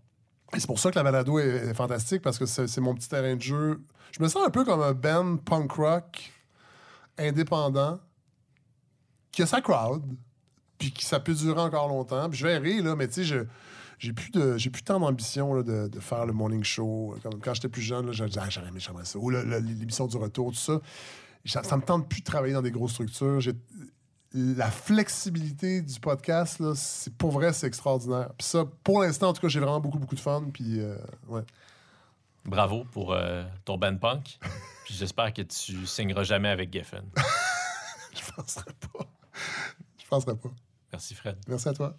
Et 0.55 0.61
c'est 0.61 0.67
pour 0.67 0.79
ça 0.79 0.91
que 0.91 0.97
la 0.97 1.03
balado 1.05 1.39
est, 1.39 1.69
est 1.69 1.73
fantastique, 1.75 2.21
parce 2.21 2.39
que 2.39 2.45
c'est 2.45 2.67
c'est 2.67 2.83
mon 2.83 2.95
petit 2.95 3.09
terrain 3.09 3.35
de 3.37 3.41
jeu. 3.41 3.81
Je 4.11 4.23
me 4.23 4.29
sens 4.29 4.47
un 4.47 4.51
peu 4.51 4.65
comme 4.67 4.83
un 4.83 4.93
band 4.93 5.39
punk 5.39 5.73
rock 5.73 6.31
indépendant 7.17 7.99
qui 9.31 9.43
a 9.43 9.47
sa 9.47 9.63
crowd, 9.63 10.03
puis 10.83 10.91
qui 10.91 11.05
ça 11.05 11.21
peut 11.21 11.33
durer 11.33 11.61
encore 11.61 11.87
longtemps. 11.87 12.29
Puis 12.29 12.41
je 12.41 12.45
verrai, 12.47 12.83
là, 12.83 12.97
mais 12.97 13.07
tu 13.07 13.15
sais, 13.15 13.25
je 13.25 13.45
j'ai 14.01 14.13
plus 14.13 14.33
de 14.33 14.59
j'ai 14.59 14.69
plus 14.69 14.83
tant 14.83 14.99
d'ambition 14.99 15.55
là, 15.55 15.63
de, 15.63 15.87
de 15.87 16.01
faire 16.01 16.27
le 16.27 16.33
morning 16.33 16.65
show. 16.65 17.15
Comme 17.23 17.41
quand 17.41 17.55
j'étais 17.55 17.69
plus 17.69 17.83
jeune 17.83 18.07
là, 18.07 18.13
je 18.13 18.25
disais 18.25 18.41
ah, 18.43 18.51
j'aurais 18.51 18.67
aimé 18.67 18.81
j'aimerais 18.81 19.05
ça. 19.05 19.17
Ou 19.17 19.31
l'émission 19.31 20.09
du 20.09 20.17
retour 20.17 20.51
tout 20.51 20.59
ça. 20.59 20.81
Ça, 21.45 21.63
ça 21.63 21.77
me 21.77 21.83
tente 21.83 22.09
plus 22.09 22.19
de 22.21 22.25
travailler 22.25 22.53
dans 22.53 22.63
des 22.63 22.73
grosses 22.73 22.93
structures. 22.93 23.41
J'ai- 23.41 23.53
la 24.35 24.71
flexibilité 24.71 25.83
du 25.83 26.01
podcast 26.01 26.59
là 26.59 26.73
c'est 26.75 27.15
pour 27.15 27.31
vrai 27.31 27.53
c'est 27.53 27.69
extraordinaire. 27.69 28.31
Puis 28.37 28.49
ça 28.49 28.65
pour 28.83 29.03
l'instant 29.03 29.29
en 29.29 29.33
tout 29.35 29.41
cas 29.43 29.49
j'ai 29.49 29.61
vraiment 29.61 29.79
beaucoup 29.79 30.01
beaucoup 30.01 30.17
de 30.17 30.21
fun 30.21 30.47
puis 30.53 30.81
euh, 30.81 30.97
ouais. 31.29 31.43
Bravo 32.45 32.85
pour 32.91 33.13
euh, 33.13 33.45
ton 33.65 33.79
band 33.79 33.97
punk. 33.99 34.41
Puis 34.85 34.95
j'espère 34.95 35.33
que 35.33 35.43
tu 35.43 35.87
signeras 35.87 36.25
jamais 36.25 36.49
avec 36.49 36.73
Geffen. 36.73 37.05
je 38.17 38.33
penserais 38.33 38.75
pas. 38.93 39.07
Je 39.97 40.09
penserais 40.09 40.35
pas 40.35 40.51
Merci, 40.93 41.15
Fred. 41.15 41.37
merci 41.49 41.69
à 41.69 41.73
toi 41.73 41.97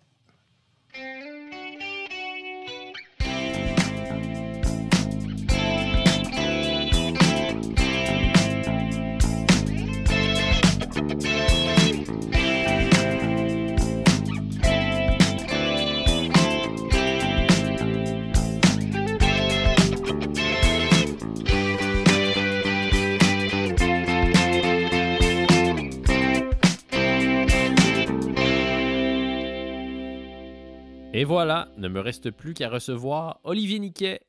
Et 31.23 31.25
voilà, 31.25 31.69
ne 31.77 31.87
me 31.87 32.01
reste 32.01 32.31
plus 32.31 32.53
qu'à 32.53 32.69
recevoir 32.69 33.39
Olivier 33.45 33.79
Niquet 33.79 34.19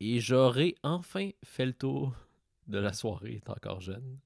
et 0.00 0.20
j'aurai 0.20 0.74
enfin 0.82 1.30
fait 1.42 1.64
le 1.64 1.72
tour 1.72 2.14
de 2.66 2.76
la 2.76 2.92
soirée, 2.92 3.36
est 3.36 3.48
encore 3.48 3.80
jeune. 3.80 4.18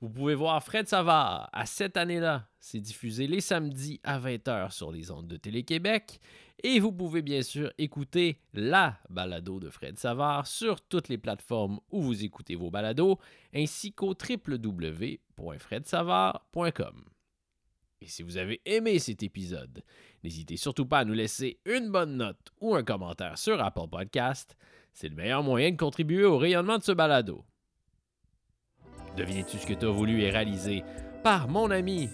Vous 0.00 0.10
pouvez 0.10 0.34
voir 0.34 0.60
Fred 0.60 0.88
Savard 0.88 1.48
à 1.52 1.66
cette 1.66 1.96
année-là. 1.96 2.48
C'est 2.58 2.80
diffusé 2.80 3.28
les 3.28 3.40
samedis 3.40 4.00
à 4.02 4.18
20h 4.18 4.72
sur 4.72 4.90
les 4.90 5.12
ondes 5.12 5.28
de 5.28 5.36
Télé-Québec. 5.36 6.18
Et 6.64 6.80
vous 6.80 6.90
pouvez 6.90 7.22
bien 7.22 7.42
sûr 7.42 7.72
écouter 7.78 8.40
la 8.52 8.98
balado 9.08 9.60
de 9.60 9.70
Fred 9.70 10.00
Savard 10.00 10.48
sur 10.48 10.80
toutes 10.80 11.08
les 11.08 11.18
plateformes 11.18 11.78
où 11.92 12.02
vous 12.02 12.24
écoutez 12.24 12.56
vos 12.56 12.72
balados, 12.72 13.20
ainsi 13.54 13.92
qu'au 13.92 14.14
www.fredsavard.com. 14.14 17.04
Et 18.02 18.06
si 18.06 18.22
vous 18.22 18.38
avez 18.38 18.62
aimé 18.64 18.98
cet 18.98 19.22
épisode, 19.22 19.82
N'hésitez 20.22 20.56
surtout 20.56 20.86
pas 20.86 20.98
à 20.98 21.04
nous 21.04 21.14
laisser 21.14 21.60
une 21.64 21.90
bonne 21.90 22.16
note 22.16 22.52
ou 22.60 22.74
un 22.74 22.82
commentaire 22.82 23.38
sur 23.38 23.62
Apple 23.62 23.88
Podcast. 23.90 24.56
C'est 24.92 25.08
le 25.08 25.16
meilleur 25.16 25.42
moyen 25.42 25.70
de 25.70 25.76
contribuer 25.76 26.24
au 26.24 26.36
rayonnement 26.36 26.78
de 26.78 26.82
ce 26.82 26.92
balado. 26.92 27.44
Devinez-tu 29.16 29.58
ce 29.58 29.66
que 29.66 29.74
tu 29.74 29.86
as 29.86 29.90
voulu 29.90 30.22
est 30.22 30.30
réalisé 30.30 30.84
par 31.22 31.48
mon 31.48 31.70
ami 31.70 32.08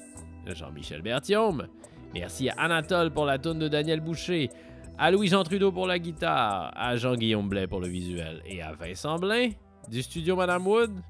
Jean-Michel 0.47 1.03
Berthiaume? 1.03 1.69
Merci 2.15 2.49
à 2.49 2.55
Anatole 2.59 3.13
pour 3.13 3.27
la 3.27 3.39
tourne 3.39 3.59
de 3.59 3.69
Daniel 3.69 4.01
Boucher, 4.01 4.51
à 4.99 5.11
Louis-Jean 5.11 5.43
Trudeau 5.43 5.73
pour 5.73 5.87
la 5.87 5.99
guitare, 5.99 6.73
à 6.75 6.97
Jean-Guillaume 6.97 7.49
Blais 7.49 7.67
pour 7.67 7.81
le 7.81 7.89
visuel 7.89 8.41
et 8.47 8.63
à 8.63 8.73
Vincent 8.73 9.19
Blain 9.19 9.51
du 9.89 10.03
studio 10.03 10.37
Madame 10.37 10.67
Wood. 10.67 11.03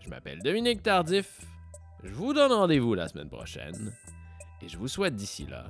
Je 0.00 0.10
m'appelle 0.10 0.40
Dominique 0.42 0.82
Tardif. 0.82 1.40
Je 2.04 2.12
vous 2.12 2.32
donne 2.32 2.52
rendez-vous 2.52 2.94
la 2.94 3.08
semaine 3.08 3.28
prochaine. 3.28 3.92
Et 4.62 4.68
je 4.68 4.78
vous 4.78 4.88
souhaite 4.88 5.16
d'ici 5.16 5.46
là 5.46 5.64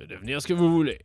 de 0.00 0.06
devenir 0.06 0.40
ce 0.40 0.48
que 0.48 0.54
vous 0.54 0.70
voulez. 0.72 0.98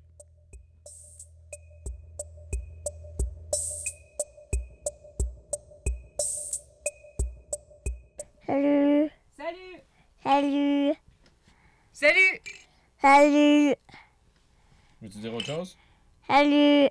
Salut, 8.46 9.10
Salut! 9.38 9.82
salut, 10.24 10.94
Salut! 11.92 12.42
salut, 13.02 13.76
Veux-tu 15.02 15.18
dire 15.20 15.34
autre 15.34 15.46
chose? 15.46 15.78
salut. 16.28 16.90